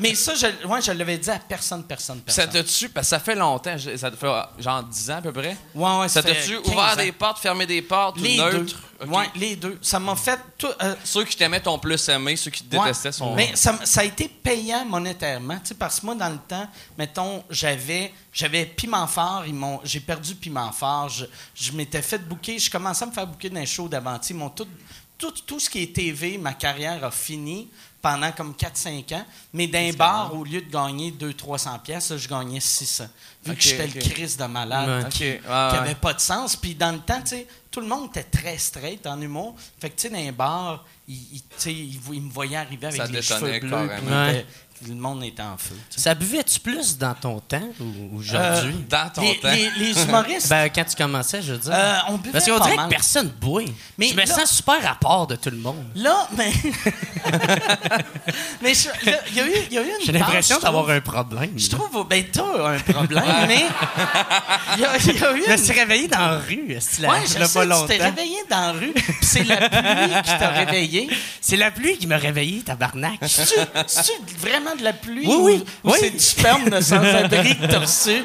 Mais 0.00 0.14
ça, 0.14 0.34
je, 0.34 0.66
ouais, 0.66 0.82
je 0.82 0.92
l'avais 0.92 1.18
dit 1.18 1.30
à 1.30 1.38
personne, 1.38 1.84
personne, 1.84 2.20
Ça 2.26 2.42
personne. 2.46 2.62
t'a-tu. 2.62 2.88
Parce 2.90 3.06
que 3.06 3.10
ça 3.10 3.20
fait 3.20 3.34
longtemps, 3.34 3.76
ça 3.96 4.10
te 4.10 4.16
fait 4.16 4.26
genre 4.58 4.82
10 4.82 5.10
ans 5.10 5.16
à 5.16 5.22
peu 5.22 5.32
près? 5.32 5.56
Ouais, 5.74 5.98
ouais, 6.00 6.08
Ça 6.08 6.22
t'a-tu 6.22 6.60
15 6.60 6.72
ouvert 6.72 6.78
ans. 6.92 6.96
des 6.96 7.12
portes, 7.12 7.38
fermé 7.40 7.66
des 7.66 7.82
portes, 7.82 8.18
ou 8.18 8.22
Les 8.22 8.36
neutre? 8.36 8.76
deux. 9.00 9.06
Ouais, 9.06 9.26
les 9.36 9.54
deux. 9.56 9.78
Ça 9.80 10.00
m'a 10.00 10.16
fait 10.16 10.38
tout. 10.56 10.66
euh, 10.82 10.94
Ceux 11.04 11.24
qui 11.24 11.36
t'aimaient 11.36 11.60
ton 11.60 11.78
plus 11.78 12.08
aimé, 12.08 12.34
ceux 12.36 12.50
qui 12.50 12.64
te 12.64 12.74
Ouais. 12.76 12.82
détestaient 12.86 13.12
sont. 13.12 13.34
Mais 13.34 13.52
ça, 13.54 13.78
a 13.96 14.04
été 14.04 14.28
payant 14.28 14.84
monétairement, 14.84 15.58
tu 15.60 15.68
sais, 15.68 15.74
parce 15.74 16.00
que 16.00 16.06
moi, 16.06 16.14
dans 16.16 16.30
le 16.30 16.38
temps, 16.48 16.66
mettons, 16.96 17.44
j'avais, 17.48 18.12
j'avais 18.32 18.66
Piment 18.66 19.06
Fort, 19.06 19.44
ils 19.46 19.54
m'ont, 19.54 19.80
j'ai 19.84 20.00
perdu 20.00 20.34
Piment 20.34 20.72
Fort, 20.72 21.08
je, 21.10 21.26
je 21.54 21.72
m'étais 21.72 22.02
fait 22.02 22.18
booker, 22.18 22.58
je 22.58 22.68
commençais 22.70 23.04
à 23.04 23.06
me 23.06 23.12
faire 23.12 23.26
booker 23.26 23.50
dans 23.50 23.60
un 23.60 23.64
show 23.66 23.86
d'avant, 23.88 24.18
ils 24.28 24.36
m'ont 24.36 24.50
tout 24.50 24.66
tout, 25.16 25.32
tout 25.32 25.58
ce 25.58 25.68
qui 25.68 25.82
est 25.82 25.92
TV, 25.92 26.38
ma 26.38 26.54
carrière 26.54 27.02
a 27.04 27.10
fini 27.10 27.68
pendant 28.00 28.30
comme 28.32 28.52
4-5 28.52 29.14
ans. 29.14 29.24
Mais 29.52 29.66
d'un 29.66 29.92
bar, 29.92 30.34
au 30.34 30.44
lieu 30.44 30.60
de 30.62 30.70
gagner 30.70 31.10
200-300 31.12 31.80
pièces, 31.82 32.16
je 32.16 32.28
gagnais 32.28 32.60
600. 32.60 33.04
Vu 33.44 33.50
Ok, 33.52 33.56
que 33.58 33.62
j'étais 33.62 33.84
ok. 33.84 33.94
le 33.94 34.00
crise 34.10 34.36
de 34.36 34.44
malade. 34.44 34.88
Ouais. 34.88 35.04
OK. 35.04 35.10
Qui 35.42 35.48
n'avait 35.48 35.88
ouais. 35.90 35.94
pas 35.94 36.14
de 36.14 36.20
sens. 36.20 36.56
Puis 36.56 36.74
dans 36.74 36.92
le 36.92 36.98
temps, 37.00 37.20
tu 37.22 37.28
sais, 37.30 37.46
tout 37.70 37.80
le 37.80 37.86
monde 37.86 38.08
était 38.10 38.24
très 38.24 38.56
straight 38.58 39.06
en 39.06 39.20
humour. 39.20 39.54
Fait 39.80 39.90
que, 39.90 39.96
tu 40.00 40.08
sais, 40.08 40.10
dans 40.10 40.18
un 40.28 40.32
bar, 40.32 40.84
il, 41.06 41.14
il- 41.34 41.42
tu 41.42 41.46
sais, 41.58 41.74
il 41.74 41.98
vo- 41.98 42.12
il 42.14 42.22
me 42.22 42.30
voyait 42.30 42.56
arriver 42.56 42.86
avec 42.86 43.00
Ça 43.00 43.06
les 43.06 43.22
cheveux 43.22 43.58
bleus. 43.60 43.70
Le 44.86 44.94
monde 44.94 45.24
était 45.24 45.42
en 45.42 45.56
feu. 45.58 45.74
tu 45.90 45.96
sais. 45.96 46.00
Ça 46.02 46.14
buvais-tu 46.14 46.60
plus 46.60 46.96
dans 46.98 47.14
ton 47.14 47.40
temps 47.40 47.68
ou 47.80 48.18
aujourd'hui? 48.18 48.84
Dans 48.88 49.08
ton 49.10 49.22
Les, 49.22 49.38
temps. 49.40 49.50
les- 49.50 49.70
les 49.76 50.02
humoristes, 50.04 50.48
Ben, 50.48 50.68
quand 50.74 50.84
tu 50.84 50.94
commençais, 50.96 51.42
je 51.42 51.52
veux 51.52 51.58
dire. 51.58 51.72
euh, 51.74 51.94
on 52.08 52.18
buvait 52.18 52.32
Parce 52.32 52.44
qu'on 52.46 52.58
pas 52.58 52.64
dirait 52.64 52.76
mal. 52.76 52.86
que 52.86 52.90
personne 52.94 53.28
boit. 53.40 53.62
Mais 53.98 54.08
je 54.08 54.14
me 54.14 54.20
là- 54.20 54.26
sens 54.26 54.50
super 54.50 54.88
à 54.90 54.94
part 54.94 55.26
de 55.26 55.36
tout 55.36 55.50
le 55.50 55.56
monde. 55.56 55.84
Là, 55.94 56.28
mais. 56.36 56.52
mais 58.62 58.72
il 58.72 59.36
y 59.36 59.40
a 59.40 59.46
eu, 59.46 59.52
il 59.70 59.74
y 59.74 59.78
a 59.78 59.82
eu 59.82 59.86
une 59.86 60.06
J'ai 60.06 60.12
l'impression 60.12 60.58
d'avoir 60.58 60.84
trouve. 60.84 60.94
un 60.96 61.00
problème. 61.00 61.52
Je 61.56 61.68
trouve, 61.68 62.06
ben, 62.08 62.24
t'as 62.32 62.74
un 62.74 62.78
problème, 62.78 63.24
mais. 63.46 63.64
Il 64.76 64.80
y 64.80 64.84
a, 64.84 64.96
il 64.96 65.06
y 65.20 65.24
a 65.24 65.32
eu 65.36 65.42
Je 65.46 65.52
me 65.52 65.56
suis 65.56 65.72
réveillé 65.72 66.08
dans 66.08 66.18
la 66.18 66.38
rue, 66.38 66.66
Ouais, 66.68 66.78
je 66.80 67.44
sais, 67.44 67.66
tu 67.66 67.86
t'es 67.86 68.02
réveillé 68.04 68.36
dans 68.50 68.60
la 68.60 68.72
rue, 68.72 68.92
puis 68.92 69.04
c'est 69.22 69.44
la 69.44 69.56
pluie 69.68 70.22
qui 70.22 70.38
t'a 70.38 70.48
réveillé. 70.64 71.10
C'est 71.40 71.56
la 71.56 71.70
pluie 71.70 71.96
qui 71.98 72.06
m'a 72.06 72.16
réveillé, 72.16 72.60
tabarnak. 72.62 73.18
C'est-tu 73.26 73.54
c'est-tu 73.86 74.12
vraiment 74.68 74.76
de 74.78 74.84
la 74.84 74.92
pluie 74.92 75.26
Oui, 75.26 75.34
ou, 75.36 75.44
oui, 75.46 75.64
ou 75.84 75.90
oui. 75.92 75.98
c'est 76.00 76.10
du 76.10 76.18
sperme 76.20 76.68
de 76.70 76.80
sans-abri 76.80 77.56
que 77.60 77.66
t'as 77.66 77.78
reçu? 77.80 78.22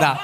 Non. 0.00 0.14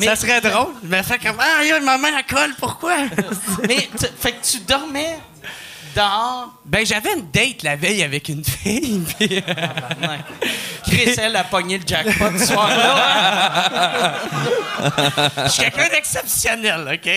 Ça 0.04 0.16
serait 0.16 0.40
drôle. 0.40 0.74
Je 0.82 0.88
me 0.88 1.02
fais 1.02 1.18
comme 1.18 1.36
Ah, 1.40 1.64
yo, 1.64 1.80
ma 1.82 1.98
main 1.98 2.10
la 2.12 2.22
colle, 2.22 2.54
pourquoi? 2.58 2.94
Mais, 3.68 3.88
tu- 3.98 4.06
fait 4.20 4.32
que 4.32 4.44
tu 4.46 4.58
dormais 4.60 5.18
dehors. 5.96 6.52
ben, 6.64 6.86
j'avais 6.86 7.14
une 7.14 7.28
date 7.32 7.62
la 7.64 7.74
veille 7.76 8.02
avec 8.02 8.28
une 8.28 8.44
fille. 8.44 9.02
Puis, 9.18 9.38
euh. 9.38 10.16
Chris, 10.86 11.14
elle 11.18 11.34
a 11.36 11.44
pogné 11.44 11.78
le 11.78 11.84
jackpot 11.86 12.38
ce 12.38 12.46
soir-là. 12.46 14.12
je 15.46 15.48
suis 15.50 15.62
quelqu'un 15.62 15.88
d'exceptionnel, 15.88 16.88
OK? 16.94 17.10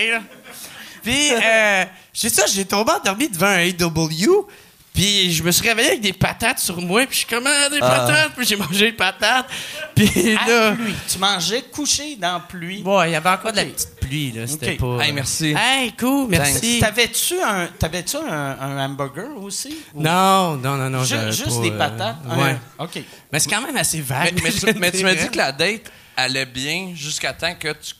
Puis, 1.03 1.31
euh, 1.33 1.85
c'est 2.13 2.29
ça, 2.33 2.45
j'ai 2.47 2.65
tombé 2.65 2.91
endormi 2.93 3.27
devant 3.29 3.47
un 3.47 3.67
AW. 3.69 4.47
Puis, 4.93 5.31
je 5.31 5.41
me 5.41 5.51
suis 5.51 5.67
réveillé 5.67 5.89
avec 5.89 6.01
des 6.01 6.11
patates 6.13 6.59
sur 6.59 6.79
moi. 6.81 7.01
Puis, 7.05 7.13
je 7.13 7.17
suis 7.19 7.27
comme, 7.27 7.47
ah, 7.47 7.69
des 7.69 7.79
patates. 7.79 8.33
Puis, 8.35 8.45
j'ai 8.45 8.55
mangé 8.57 8.85
les 8.87 8.91
patates. 8.91 9.47
Puis, 9.95 10.35
À 10.35 10.47
là. 10.49 10.71
pluie. 10.73 10.93
Tu 11.07 11.17
mangeais 11.17 11.61
couché 11.63 12.15
dans 12.17 12.33
la 12.33 12.39
pluie. 12.41 12.81
Bon, 12.81 13.01
il 13.03 13.11
y 13.11 13.15
avait 13.15 13.29
encore 13.29 13.51
de 13.51 13.57
la 13.57 13.65
petite 13.65 13.95
pluie, 14.01 14.31
là. 14.33 14.45
C'était 14.47 14.75
pas. 14.75 14.97
Hey, 14.99 15.13
merci. 15.13 15.55
Hey, 15.57 15.93
cool, 15.97 16.27
merci. 16.29 16.79
T'avais-tu 16.81 17.41
un, 17.41 17.67
t'avais-tu 17.67 18.17
un, 18.17 18.57
un 18.59 18.85
hamburger 18.85 19.29
aussi? 19.41 19.77
Ou- 19.93 20.01
Non, 20.01 20.57
non, 20.57 20.75
non, 20.75 20.89
non. 20.89 21.03
Juste 21.05 21.45
pas, 21.45 21.61
des 21.61 21.71
euh, 21.71 21.77
patates? 21.77 22.17
Ouais. 22.37 22.57
Un- 22.79 22.83
OK. 22.83 23.01
Mais 23.31 23.39
c'est 23.39 23.49
quand 23.49 23.61
même 23.61 23.77
assez 23.77 24.01
vague. 24.01 24.39
mais 24.43 24.51
tu, 24.51 24.65
mais 24.77 24.91
tu 24.91 25.03
m'as 25.03 25.15
dit 25.15 25.29
que 25.31 25.37
la 25.37 25.53
date 25.53 25.89
allait 26.17 26.45
bien 26.45 26.91
jusqu'à 26.95 27.31
temps 27.31 27.55
que 27.55 27.69
tu 27.71 27.93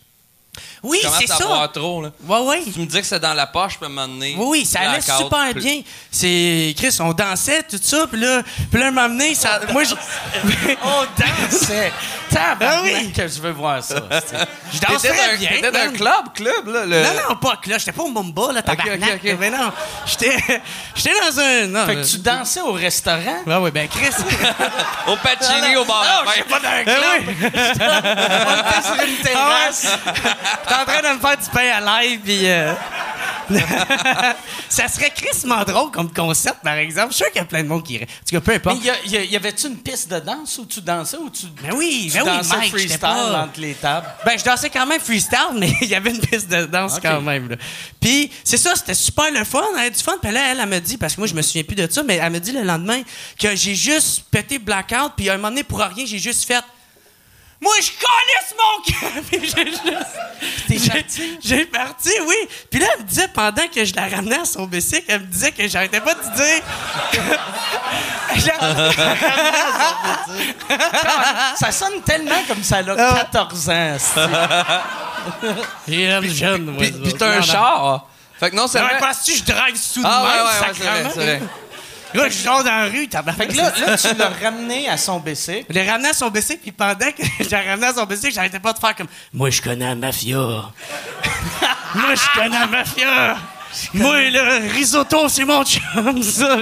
Oui, 0.84 1.00
c'est 1.20 1.28
ça. 1.28 1.46
boire 1.46 1.72
trop. 1.72 2.02
Là. 2.02 2.10
Ouais, 2.26 2.40
ouais. 2.40 2.64
Tu 2.74 2.80
me 2.80 2.86
dis 2.86 3.00
que 3.00 3.06
c'est 3.06 3.20
dans 3.20 3.34
la 3.36 3.46
poche, 3.48 3.74
je 3.74 3.78
peux 3.80 3.88
m'emmener. 3.88 4.36
Oui, 4.38 4.46
oui, 4.50 4.66
ça 4.66 4.80
allait 4.82 5.02
super 5.02 5.52
plus- 5.52 5.62
bien. 5.62 5.82
C'est 6.10 6.74
Chris, 6.78 6.96
on 7.00 7.14
dansait 7.14 7.64
tout 7.64 7.80
ça, 7.82 8.08
puis 8.12 8.20
là, 8.20 8.42
puis 8.72 8.80
là, 8.80 8.88
un 8.88 8.92
moment 8.92 9.08
donné, 9.08 9.36
ça, 9.36 9.60
moi, 9.72 9.84
je, 9.84 9.94
On 10.84 11.06
dansait. 11.20 11.92
Tabarnak 12.32 12.62
Ah 12.64 12.82
oui. 12.84 13.12
que 13.12 13.28
je 13.28 13.42
veux 13.42 13.52
voir 13.52 13.84
ça. 13.84 13.96
je 14.74 14.80
dansais 14.80 15.10
dans, 15.10 15.38
bien. 15.38 15.50
t'étais 15.50 15.72
dans 15.72 15.80
un 15.80 15.90
club, 15.92 16.34
club, 16.34 16.68
là. 16.68 16.86
le- 16.86 17.04
Non, 17.04 17.30
non, 17.30 17.36
pas 17.36 17.58
que 17.58 17.70
là, 17.70 17.78
j'étais 17.78 17.92
pas 17.92 18.04
au 18.04 18.10
Mumba, 18.10 18.54
là, 18.54 18.62
tabarnak. 18.62 19.02
ok, 19.02 19.20
ok. 19.24 19.36
Mais 19.40 19.50
non, 19.50 19.72
j'étais, 20.06 20.38
j'étais 20.96 21.12
dans 21.30 21.40
un, 21.40 21.68
non. 21.68 21.86
Fait 21.86 21.96
que 21.98 22.06
tu 22.10 22.18
dansais 22.20 22.62
au 22.62 22.72
restaurant? 22.72 23.44
Ouais, 23.46 23.58
ouais, 23.58 23.72
ben 23.72 23.88
Chris. 23.90 24.10
Au 25.08 25.16
Pacini, 25.18 25.76
au 25.76 25.84
bar. 25.86 26.04
Non, 26.04 26.30
je 26.30 26.34
suis 26.36 26.44
pas 26.44 26.60
dans 26.60 26.70
un 26.70 26.84
Ben 26.84 26.96
club. 27.00 27.24
oui. 27.28 27.50
On 28.48 28.60
était 28.60 28.82
sur 28.88 29.08
une 29.08 29.18
terrasse. 29.24 29.88
T'es 30.72 30.80
en 30.80 30.86
train 30.86 31.02
de 31.10 31.16
me 31.16 31.20
faire 31.20 31.38
du 31.38 31.50
pain 31.50 31.70
à 31.84 32.02
live, 32.04 32.20
puis. 32.24 32.48
euh, 32.50 32.74
ça 34.70 34.88
serait 34.88 35.10
crissement 35.10 35.64
drôle 35.66 35.92
comme 35.92 36.12
concept, 36.14 36.58
par 36.64 36.76
exemple. 36.76 37.10
Je 37.12 37.16
suis 37.16 37.24
sûr 37.26 37.32
qu'il 37.34 37.42
y 37.42 37.44
a 37.44 37.46
plein 37.46 37.64
de 37.64 37.68
monde 37.68 37.84
qui 37.84 37.96
irait. 37.96 38.06
En 38.06 38.26
tout 38.30 38.36
cas, 38.36 38.40
peu 38.40 38.52
Mais 38.52 38.58
importe. 38.58 38.78
y, 39.06 39.18
a- 39.18 39.24
y 39.24 39.36
avait-tu 39.36 39.68
une 39.68 39.78
piste 39.78 40.10
de 40.10 40.20
danse 40.20 40.58
où 40.60 40.66
tu 40.66 40.80
dansais 40.82 41.18
ou 41.18 41.30
tu, 41.30 41.48
Ben 41.62 41.74
oui, 41.76 42.10
tu 42.12 42.18
ben 42.18 42.24
oui, 42.24 42.38
dansais 42.38 42.56
Mike, 42.58 42.70
freestyle 42.72 43.00
pas- 43.00 43.44
entre 43.44 43.60
les 43.60 43.74
tables? 43.74 44.08
Ben, 44.26 44.38
je 44.40 44.44
dansais 44.46 44.70
quand 44.70 44.86
même 44.86 45.02
freestyle, 45.02 45.38
mais 45.56 45.74
il 45.82 45.90
y 45.90 45.96
avait 45.96 46.12
une 46.12 46.22
piste 46.22 46.48
de 46.50 46.66
danse 46.66 47.00
quand 47.02 47.22
même. 47.22 47.50
là. 47.50 47.56
Puis, 48.00 48.32
c'est 48.44 48.58
ça, 48.58 48.74
c'était 48.76 48.94
super 48.94 49.30
le 49.32 49.44
fun. 49.44 49.64
Elle 49.78 49.86
a 49.88 49.90
du 49.90 50.02
fun. 50.02 50.14
Puis 50.22 50.32
là, 50.32 50.52
elle, 50.52 50.60
elle 50.62 50.70
me 50.70 50.80
dit, 50.80 50.98
parce 50.98 51.16
que 51.16 51.20
moi, 51.22 51.28
je 51.28 51.34
me 51.34 51.42
souviens 51.42 51.64
plus 51.64 51.76
de 51.76 51.92
ça, 51.92 52.04
mais 52.04 52.16
elle 52.16 52.32
me 52.32 52.40
dit 52.40 52.52
le 52.54 52.64
lendemain 52.64 53.02
que 53.38 53.56
j'ai 53.56 53.76
juste 53.76 54.24
pété 54.32 54.60
blackout, 54.60 55.12
puis 55.18 55.30
à 55.30 55.34
un 55.34 55.38
moment 55.38 55.50
donné, 55.50 55.64
pour 55.64 55.80
rien, 55.80 56.06
j'ai 56.06 56.20
juste 56.20 56.46
fait. 56.46 56.64
Moi, 57.62 57.74
je 57.80 57.92
calisse 57.92 58.56
mon 58.58 58.82
cœur! 58.92 59.12
Puis 59.32 59.54
j'ai 59.56 59.66
juste. 59.72 59.84
T'es 60.68 60.78
j'ai- 60.80 60.90
parti? 60.90 61.38
J'ai 61.44 61.66
parti, 61.66 62.10
oui. 62.28 62.36
Puis 62.72 62.80
là, 62.80 62.88
elle 62.96 63.02
me 63.04 63.08
disait, 63.08 63.28
pendant 63.28 63.68
que 63.68 63.86
je 63.86 63.94
la 63.96 64.08
ramenais 64.08 64.40
à 64.40 64.46
son 64.46 64.66
bicycle, 64.66 65.06
elle 65.08 65.22
me 65.22 65.26
disait 65.28 65.52
que 65.52 65.68
j'arrêtais 65.68 66.02
pas 66.02 66.16
de 66.16 66.22
dire. 66.36 66.64
Ça 71.56 71.72
sonne 71.72 72.02
tellement 72.04 72.42
comme 72.48 72.64
ça 72.64 72.78
a 72.78 72.82
Ah. 72.98 73.14
14 73.32 73.70
ans. 73.70 73.98
c'est- 74.00 74.22
Et 75.94 76.02
elle, 76.04 76.30
jeune, 76.34 76.66
moi. 76.66 76.82
Puis, 76.84 76.92
puis 76.92 77.14
t'as 77.14 77.38
un 77.38 77.42
char. 77.42 78.08
Fait 78.40 78.50
que 78.50 78.56
non, 78.56 78.66
c'est 78.68 78.80
vrai. 78.80 78.98
penses-tu 79.00 79.34
que 79.34 79.38
je 79.38 79.44
drive 79.44 79.76
sous 79.76 80.02
Ah 80.04 80.22
de 80.22 80.26
ouais, 80.26 80.32
même, 80.32 80.42
ouais, 80.42 80.48
ouais, 80.48 80.52
c'est 80.52 80.58
vrai, 80.84 81.04
sacrément? 81.04 81.10
c'est 81.14 81.20
vrai. 81.20 81.42
Là, 82.14 82.30
je 82.30 82.34
sors 82.34 82.64
dans 82.64 82.70
la 82.72 82.86
rue, 82.86 83.08
tabarnak. 83.08 83.48
Fait 83.48 83.54
que 83.54 83.58
là, 83.58 83.72
là, 83.86 83.98
tu 83.98 84.16
l'as 84.16 84.30
ramené 84.30 84.90
à 84.90 84.98
son 84.98 85.20
bicycle. 85.20 85.66
Je 85.70 85.74
l'ai 85.74 85.90
ramené 85.90 86.10
à 86.10 86.14
son 86.14 86.30
bicycle, 86.30 86.60
puis 86.62 86.72
pendant 86.72 87.12
que 87.12 87.24
je 87.40 87.50
l'ai 87.50 87.70
ramené 87.70 87.88
à 87.88 87.94
son 87.94 88.06
bicycle, 88.06 88.34
j'arrêtais 88.34 88.60
pas 88.60 88.74
de 88.74 88.80
faire 88.80 88.96
comme 88.96 89.08
Moi, 89.34 89.50
je 89.50 89.62
connais 89.62 89.86
la 89.88 89.96
mafia. 89.96 90.38
Moi, 91.96 92.16
je 92.16 92.40
connais 92.40 92.60
la 92.60 92.68
mafia. 92.68 93.38
Moi, 93.94 94.30
le 94.30 94.74
risotto, 94.74 95.30
c'est 95.30 95.46
mon 95.46 95.64
chum, 95.64 96.22
ça. 96.24 96.58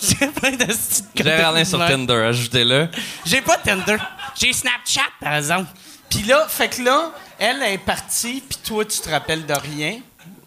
J'ai 0.00 0.26
plein 0.28 0.52
de 0.52 0.64
petites 0.64 1.04
J'ai 1.14 1.22
regardé 1.22 1.64
sur. 1.64 1.78
Tinder, 1.78 2.14
ajoutez-le. 2.14 2.88
J'ai 3.24 3.40
pas 3.40 3.56
Tinder. 3.56 3.96
J'ai 4.40 4.52
Snapchat, 4.52 5.00
par 5.20 5.34
exemple. 5.34 5.68
Puis 6.08 6.22
là, 6.22 6.46
fait 6.48 6.68
que 6.68 6.82
là, 6.82 7.10
elle 7.38 7.62
est 7.62 7.78
partie, 7.78 8.42
puis 8.48 8.58
toi, 8.64 8.84
tu 8.84 8.98
te 9.00 9.10
rappelles 9.10 9.44
de 9.44 9.54
rien. 9.54 9.98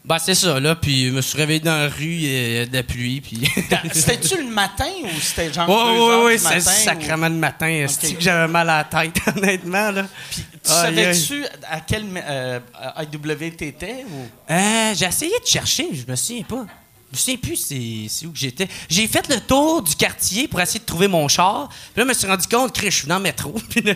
Bah, 0.04 0.18
c'est 0.20 0.34
ça, 0.34 0.60
là. 0.60 0.76
Puis, 0.76 1.08
je 1.08 1.12
me 1.12 1.22
suis 1.22 1.38
réveillé 1.38 1.60
dans 1.60 1.78
la 1.78 1.88
rue, 1.88 2.24
et 2.24 2.66
de 2.66 2.74
la 2.74 2.82
pluie, 2.84 3.22
puis. 3.22 3.48
C'était-tu 3.94 4.38
le 4.38 4.50
matin 4.50 4.90
ou 5.04 5.20
c'était 5.20 5.54
genre 5.54 5.70
Oui, 5.70 5.96
deux 5.96 6.02
oui, 6.02 6.24
oui, 6.26 6.34
du 6.34 6.40
c'est 6.40 6.50
matin? 6.56 6.72
sacrément 6.72 7.30
le 7.30 7.36
matin. 7.36 7.86
C'est 7.88 8.14
que 8.14 8.22
j'avais 8.22 8.52
mal 8.52 8.70
à 8.70 8.78
la 8.78 8.84
tête, 8.84 9.16
honnêtement, 9.38 9.92
là. 9.92 10.06
Puis, 10.32 10.44
tu 10.64 10.72
savais-tu 10.72 11.46
à 11.70 11.80
quel 11.82 12.06
euh, 12.16 12.60
IW 13.00 13.52
t'étais? 13.56 14.06
Ou... 14.12 14.28
Euh, 14.52 14.94
j'ai 14.96 15.06
essayé 15.06 15.34
de 15.40 15.48
chercher, 15.48 15.88
je 15.94 16.10
me 16.10 16.16
souviens 16.16 16.44
pas. 16.44 16.66
Je 17.14 17.18
souviens 17.20 17.38
plus 17.38 17.56
c'est, 17.58 18.26
où 18.26 18.32
que 18.32 18.38
j'étais. 18.38 18.68
J'ai 18.90 19.06
fait 19.08 19.28
le 19.28 19.40
tour 19.42 19.82
du 19.82 19.96
quartier 19.96 20.48
pour 20.48 20.62
essayer 20.62 20.80
de 20.80 20.86
trouver 20.86 21.08
mon 21.10 21.28
char. 21.28 21.68
Puis 21.68 21.78
là, 21.98 22.04
je 22.04 22.08
me 22.08 22.14
suis 22.14 22.28
rendu 22.28 22.48
compte 22.48 22.74
que 22.80 22.90
je 22.90 22.96
suis 22.96 23.08
dans 23.08 23.18
le 23.18 23.24
métro. 23.24 23.52
Puis 23.70 23.82
là, 23.82 23.94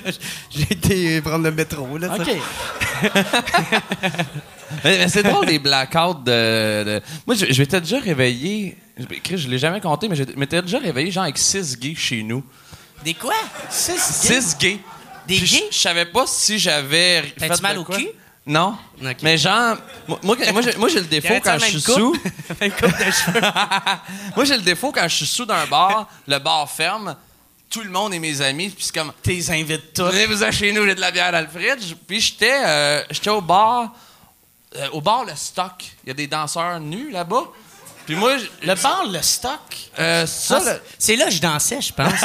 j'ai 0.53 0.63
été 0.74 1.22
prendre 1.22 1.43
le 1.45 1.51
métro. 1.51 1.98
Là. 1.98 2.13
OK. 2.15 2.29
Mais, 4.84 5.07
c'est 5.07 5.24
drôle 5.24 5.45
des 5.45 5.60
blackouts 5.60 6.15
de, 6.25 6.84
de- 6.84 7.01
Moi, 7.25 7.36
je, 7.36 7.45
je 7.53 7.62
m'étais 7.62 7.79
déjà 7.79 8.00
réveillé. 8.00 8.75
Je, 8.98 9.05
Chris, 9.24 9.38
je 9.38 9.48
l'ai 9.48 9.60
jamais 9.60 9.79
compté, 9.79 10.10
mais 10.10 10.15
je 10.15 10.24
m'étais 10.36 10.62
déjà 10.62 10.79
réveillé 10.79 11.12
genre 11.12 11.24
avec 11.24 11.38
six 11.38 11.77
gays 11.77 11.95
chez 11.95 12.24
nous. 12.24 12.43
Des 13.03 13.13
quoi? 13.13 13.34
Six 13.69 13.93
gays. 14.27 14.41
Six 14.41 14.57
gays? 14.57 14.79
Des 15.27 15.38
Puis 15.38 15.45
je- 15.45 15.55
gays? 15.57 15.67
Je 15.72 15.77
savais 15.77 16.05
pas 16.05 16.25
si 16.27 16.57
j'avais. 16.60 17.24
T'as-tu 17.38 17.62
mal 17.62 17.77
au 17.77 17.84
quoi. 17.84 17.98
cul? 17.98 18.07
Non? 18.47 18.77
Mais 19.23 19.37
genre, 19.37 19.77
moi, 20.07 20.19
moi, 20.21 20.35
moi, 20.77 20.89
j'ai, 20.89 20.99
le 20.99 21.05
défaut 21.07 21.33
quand 21.43 21.57
je 21.57 21.65
suis 21.65 21.81
sous. 21.81 22.15
Une 22.61 22.71
coupe 22.71 22.97
de 22.97 23.11
cheveux. 23.11 23.41
moi, 24.35 24.45
j'ai 24.45 24.57
le 24.57 24.61
défaut 24.63 24.91
quand 24.91 25.07
je 25.07 25.15
suis 25.15 25.25
sous 25.25 25.45
d'un 25.45 25.65
bar, 25.65 26.07
le 26.27 26.37
bar 26.37 26.69
ferme, 26.69 27.15
tout 27.69 27.81
le 27.81 27.89
monde 27.89 28.13
est 28.13 28.19
mes 28.19 28.41
amis, 28.41 28.69
puis 28.69 28.83
c'est 28.83 28.93
comme. 28.93 29.11
T'es 29.23 29.49
invites 29.49 29.93
tous. 29.93 30.03
Venez-vous 30.03 30.43
en 30.43 30.51
chez 30.51 30.71
nous, 30.71 30.85
j'ai 30.85 30.93
de 30.93 31.01
la 31.01 31.09
bière 31.11 31.31
dans 31.31 31.41
le 31.41 31.47
fridge. 31.47 31.95
Puis 32.07 32.19
j'étais, 32.21 32.61
euh, 32.63 33.03
j'étais 33.09 33.31
au 33.31 33.41
bar, 33.41 33.91
euh, 34.75 34.87
au 34.91 35.01
bar 35.01 35.25
Le 35.25 35.35
Stock. 35.35 35.83
Il 36.03 36.09
y 36.09 36.11
a 36.11 36.13
des 36.13 36.27
danseurs 36.27 36.79
nus 36.79 37.09
là-bas. 37.09 37.45
Puis 38.05 38.15
moi, 38.15 38.35
Le 38.61 38.75
bar, 38.75 39.07
le 39.07 39.19
stock? 39.23 39.59
euh, 39.97 40.27
ça, 40.27 40.61
c'est 40.99 41.15
là 41.15 41.25
que 41.25 41.31
je 41.31 41.41
dansais, 41.41 41.81
je 41.81 41.91
pense. 41.91 42.21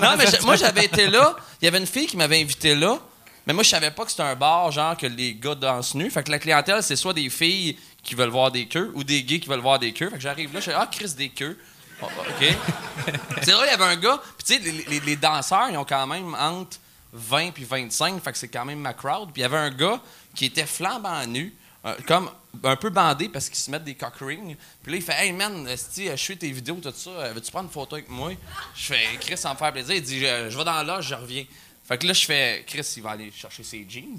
non, 0.00 0.16
mais 0.16 0.24
moi, 0.42 0.56
j'avais 0.56 0.86
été 0.86 1.08
là. 1.08 1.36
Il 1.60 1.66
y 1.66 1.68
avait 1.68 1.76
une 1.76 1.86
fille 1.86 2.06
qui 2.06 2.16
m'avait 2.16 2.40
invité 2.40 2.74
là. 2.74 2.98
Mais 3.46 3.52
moi, 3.52 3.62
je 3.62 3.68
savais 3.70 3.90
pas 3.90 4.04
que 4.04 4.10
c'était 4.10 4.22
un 4.22 4.34
bar, 4.36 4.70
genre, 4.72 4.96
que 4.96 5.06
les 5.06 5.34
gars 5.34 5.54
dansent 5.54 5.94
nus. 5.94 6.10
Fait 6.10 6.22
que 6.22 6.30
la 6.30 6.38
clientèle, 6.38 6.82
c'est 6.82 6.96
soit 6.96 7.12
des 7.12 7.28
filles 7.28 7.76
qui 8.02 8.14
veulent 8.14 8.30
voir 8.30 8.50
des 8.50 8.66
queues 8.66 8.90
ou 8.94 9.04
des 9.04 9.22
gays 9.22 9.40
qui 9.40 9.48
veulent 9.48 9.60
voir 9.60 9.78
des 9.78 9.92
queues. 9.92 10.08
Fait 10.10 10.16
que 10.16 10.22
j'arrive 10.22 10.52
là, 10.54 10.60
je 10.60 10.64
fais 10.66 10.74
Ah, 10.76 10.88
Chris, 10.90 11.12
des 11.16 11.28
queues. 11.28 11.58
Oh, 12.02 12.06
OK. 12.18 12.46
c'est 13.42 13.52
vrai, 13.52 13.66
il 13.66 13.70
y 13.70 13.74
avait 13.74 13.84
un 13.84 13.96
gars. 13.96 14.20
Puis, 14.38 14.46
tu 14.46 14.54
sais, 14.54 14.70
les, 14.72 14.84
les- 14.88 15.00
les 15.00 15.16
danseurs, 15.16 15.68
ils 15.70 15.76
ont 15.76 15.84
quand 15.84 16.06
même 16.06 16.34
entre 16.34 16.78
20 17.12 17.50
puis 17.52 17.64
25. 17.64 18.22
Fait 18.22 18.32
que 18.32 18.38
c'est 18.38 18.48
quand 18.48 18.64
même 18.64 18.80
ma 18.80 18.94
crowd. 18.94 19.30
Puis, 19.32 19.40
il 19.40 19.42
y 19.42 19.44
avait 19.46 19.56
un 19.58 19.70
gars 19.70 20.00
qui 20.34 20.46
était 20.46 20.66
flambant 20.66 21.24
nu, 21.26 21.54
euh, 21.86 21.94
comme 22.06 22.30
un 22.62 22.76
peu 22.76 22.88
bandés 22.90 23.28
parce 23.28 23.48
qu'ils 23.48 23.58
se 23.58 23.70
mettent 23.70 23.84
des 23.84 23.94
cock 23.94 24.14
rings. 24.20 24.56
Puis 24.82 24.92
là, 24.92 24.98
il 24.98 25.02
fait 25.02 25.14
Hey 25.18 25.32
man, 25.32 25.66
esti, 25.68 26.08
je 26.10 26.16
suis 26.16 26.36
tes 26.36 26.50
vidéos, 26.50 26.76
tout 26.82 26.92
ça. 26.96 27.10
euh, 27.10 27.32
Veux-tu 27.34 27.50
prendre 27.50 27.66
une 27.68 27.72
photo 27.72 27.96
avec 27.96 28.08
moi? 28.08 28.32
Je 28.74 28.86
fais 28.94 29.04
Chris, 29.20 29.36
ça 29.36 29.52
me 29.52 29.58
faire 29.58 29.72
plaisir. 29.72 29.94
Il 29.96 30.02
dit 30.02 30.18
Je, 30.20 30.50
je 30.50 30.56
vais 30.58 30.64
dans 30.64 30.82
l'âge, 30.82 31.08
je 31.08 31.14
reviens. 31.14 31.44
Fait 31.86 31.98
que 31.98 32.06
là, 32.06 32.12
je 32.12 32.24
fais 32.24 32.64
Chris, 32.66 32.86
il 32.96 33.02
va 33.02 33.10
aller 33.10 33.30
chercher 33.30 33.62
ses 33.62 33.86
jeans. 33.88 34.18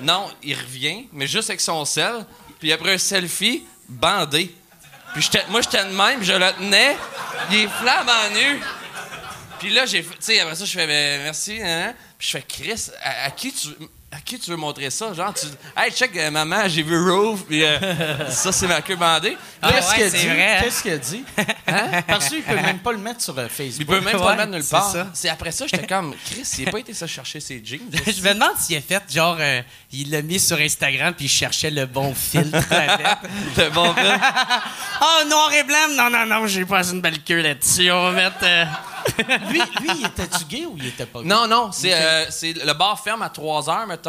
Non, 0.00 0.30
il 0.42 0.54
revient, 0.56 1.06
mais 1.12 1.26
juste 1.26 1.50
avec 1.50 1.60
son 1.60 1.84
sel. 1.84 2.24
Puis 2.58 2.72
après 2.72 2.94
un 2.94 2.98
selfie, 2.98 3.64
bandé. 3.88 4.54
Puis 5.14 5.28
moi, 5.50 5.60
j'étais 5.60 5.84
de 5.84 5.90
même, 5.90 6.22
je 6.22 6.32
le 6.32 6.52
tenais. 6.58 6.96
Il 7.50 7.56
est 7.58 7.68
flambant 7.68 8.30
nu. 8.34 8.60
Puis 9.58 9.70
là, 9.70 9.86
j'ai 9.86 10.02
tu 10.02 10.10
sais, 10.20 10.40
après 10.40 10.56
ça, 10.56 10.64
je 10.64 10.72
fais 10.72 10.86
ben, 10.86 11.22
merci, 11.22 11.60
hein. 11.62 11.94
Puis 12.18 12.28
je 12.28 12.32
fais 12.32 12.42
Chris, 12.42 12.90
à 13.02 13.30
qui 13.30 13.52
tu 13.52 13.68
à 14.16 14.20
qui 14.20 14.38
tu 14.38 14.50
veux 14.50 14.56
montrer 14.56 14.90
ça? 14.90 15.12
Genre, 15.12 15.34
tu. 15.34 15.46
Hey, 15.76 15.90
check, 15.90 16.16
euh, 16.16 16.30
maman, 16.30 16.68
j'ai 16.68 16.82
vu 16.82 16.96
Rove, 17.10 17.42
puis 17.48 17.64
euh, 17.64 18.30
ça, 18.30 18.52
c'est 18.52 18.66
ma 18.68 18.80
queue 18.80 18.96
bandée. 18.96 19.36
Ah 19.60 19.72
Qu'est-ce 19.72 19.88
ouais, 19.90 19.94
qu'il 19.96 20.04
a 20.04 20.10
c'est 20.10 20.18
dit? 20.18 20.26
vrai, 20.26 20.56
hein? 20.56 20.60
Qu'est-ce 20.62 20.82
qu'il 20.82 20.92
a 20.92 20.98
dit? 20.98 21.24
Parce 22.06 22.28
qu'il 22.28 22.42
peut 22.42 22.54
même 22.54 22.78
pas 22.78 22.92
le 22.92 22.98
mettre 22.98 23.20
sur 23.22 23.36
euh, 23.38 23.48
Facebook. 23.48 23.80
Il 23.80 23.86
peut 23.86 24.00
même 24.00 24.16
pas 24.18 24.32
le 24.32 24.36
mettre 24.38 24.50
nulle 24.52 24.62
c'est 24.62 24.70
part. 24.70 24.90
ça. 24.90 25.06
C'est 25.14 25.28
après 25.28 25.50
ça, 25.50 25.66
j'étais 25.66 25.86
comme, 25.86 26.14
Chris, 26.24 26.48
il 26.58 26.68
a 26.68 26.70
pas 26.70 26.78
été 26.78 26.94
ça 26.94 27.06
chercher 27.06 27.40
ses 27.40 27.60
jeans. 27.64 27.80
Je 28.06 28.22
me 28.22 28.34
demande 28.34 28.56
s'il 28.58 28.76
a 28.76 28.80
fait 28.80 29.02
genre 29.12 29.36
euh, 29.40 29.62
il 29.92 30.10
l'a 30.10 30.22
mis 30.22 30.38
sur 30.38 30.58
Instagram 30.58 31.14
puis 31.14 31.24
il 31.26 31.28
cherchait 31.30 31.70
le 31.70 31.86
bon 31.86 32.14
filtre 32.14 32.58
avec. 32.70 33.06
C'est 33.56 33.70
bon, 33.70 33.92
film. 33.94 34.20
Oh 35.00 35.28
noir 35.28 35.52
et 35.54 35.62
blanc, 35.64 35.88
non 35.96 36.10
non 36.10 36.26
non, 36.26 36.46
j'ai 36.46 36.64
pas 36.64 36.86
une 36.88 37.00
belle 37.00 37.22
queue 37.22 37.40
là-dessus. 37.42 37.90
On 37.90 38.04
va 38.04 38.12
mettre 38.12 38.36
euh, 38.42 38.64
lui, 39.50 39.58
lui, 39.80 39.90
il 40.00 40.06
était-tu 40.06 40.44
gay 40.44 40.66
ou 40.66 40.76
il 40.78 40.86
était 40.88 41.06
pas 41.06 41.20
gay? 41.22 41.26
Non, 41.28 41.46
non, 41.46 41.70
c'est 41.72 41.92
euh, 41.94 42.26
c'est- 42.30 42.52
le 42.64 42.72
bar 42.74 43.02
ferme 43.02 43.22
à 43.22 43.28
3 43.30 43.68
heures, 43.70 43.86
mettons. 43.86 44.03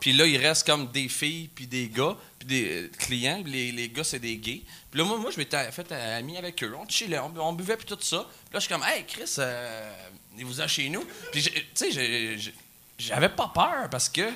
Puis 0.00 0.12
là, 0.12 0.26
il 0.26 0.36
reste 0.38 0.66
comme 0.66 0.86
des 0.88 1.08
filles 1.08 1.48
puis 1.54 1.66
des 1.66 1.88
gars, 1.88 2.16
puis 2.38 2.46
des 2.48 2.82
euh, 2.84 2.90
clients. 2.98 3.42
Les, 3.46 3.72
les 3.72 3.88
gars, 3.88 4.04
c'est 4.04 4.18
des 4.18 4.36
gays. 4.36 4.62
Puis 4.90 5.00
là, 5.00 5.04
moi, 5.06 5.18
moi 5.18 5.30
je 5.30 5.38
m'étais 5.38 5.70
fait 5.72 5.90
ami 5.92 6.36
avec 6.36 6.62
eux. 6.62 6.74
On 6.78 6.88
chillait, 6.88 7.18
on, 7.18 7.32
on 7.38 7.52
buvait 7.52 7.76
puis 7.76 7.86
tout 7.86 7.98
ça. 8.00 8.26
Puis 8.44 8.54
là, 8.54 8.60
je 8.60 8.66
suis 8.66 8.68
comme, 8.72 8.84
hey, 8.84 9.04
Chris, 9.06 9.34
euh, 9.38 9.90
vous 10.40 10.60
en 10.60 10.68
chez 10.68 10.88
nous. 10.88 11.04
Puis, 11.32 11.42
tu 11.42 11.92
sais, 11.92 12.38
j'avais 12.98 13.28
pas 13.30 13.50
peur 13.54 13.88
parce 13.90 14.08
que. 14.08 14.30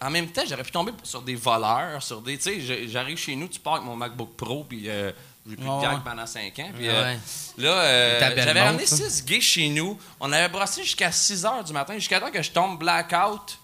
En 0.00 0.10
même 0.10 0.28
temps, 0.30 0.42
j'aurais 0.48 0.62
pu 0.62 0.70
tomber 0.70 0.92
sur 1.02 1.22
des 1.22 1.34
voleurs, 1.34 2.00
sur 2.04 2.20
des. 2.20 2.38
Tu 2.38 2.64
sais, 2.64 2.86
j'arrive 2.88 3.18
chez 3.18 3.34
nous, 3.34 3.48
tu 3.48 3.58
pars 3.58 3.74
avec 3.74 3.84
mon 3.84 3.96
MacBook 3.96 4.36
Pro, 4.36 4.62
puis 4.62 4.88
euh, 4.88 5.10
j'ai 5.44 5.56
plus 5.56 5.64
de 5.64 5.82
gag 5.82 6.04
pendant 6.04 6.24
5 6.24 6.56
ans. 6.60 6.70
Puis 6.72 6.86
Ouais. 6.86 6.94
euh, 6.94 7.14
là, 7.58 7.72
euh, 7.82 8.20
j'avais 8.36 8.62
ramené 8.62 8.86
ça. 8.86 9.10
six 9.10 9.24
gays 9.24 9.40
chez 9.40 9.68
nous. 9.70 9.98
On 10.20 10.30
avait 10.30 10.48
brassé 10.48 10.84
jusqu'à 10.84 11.10
6 11.10 11.44
heures 11.44 11.64
du 11.64 11.72
matin, 11.72 11.94
jusqu'à 11.94 12.20
temps 12.20 12.30
que 12.30 12.40
je 12.42 12.50
tombe 12.52 12.78
blackout 12.78 13.57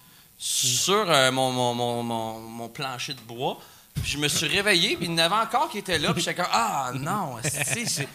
sur 0.46 1.10
euh, 1.10 1.32
mon, 1.32 1.50
mon, 1.52 1.72
mon, 1.74 2.02
mon- 2.02 2.38
mon 2.40 2.68
plancher 2.68 3.14
de 3.14 3.20
bois. 3.20 3.58
Puis 3.94 4.12
je 4.12 4.18
me 4.18 4.28
suis 4.28 4.46
réveillé, 4.46 4.96
puis 4.96 5.06
il 5.06 5.12
y 5.12 5.14
en 5.14 5.18
avait 5.18 5.34
encore 5.36 5.70
qui 5.70 5.78
étaient 5.78 5.98
là, 5.98 6.12
puis 6.12 6.22
j'étais 6.22 6.34
comme 6.34 6.50
Ah 6.52 6.90
non, 6.94 7.36
c'est. 7.42 8.08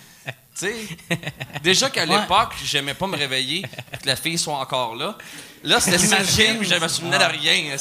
Déjà 1.64 1.90
qu'à 1.90 2.06
l'époque, 2.06 2.54
j'aimais 2.64 2.94
pas 2.94 3.08
me 3.08 3.16
réveiller, 3.18 3.62
que 3.64 4.06
la 4.06 4.16
fille 4.16 4.38
soit 4.38 4.58
encore 4.60 4.96
là. 4.96 5.18
Là, 5.64 5.80
c'était 5.80 5.98
puis 6.60 6.68
je 6.70 6.76
me 6.76 6.88
souvenais 6.88 7.18
de 7.18 7.24
rien, 7.24 7.78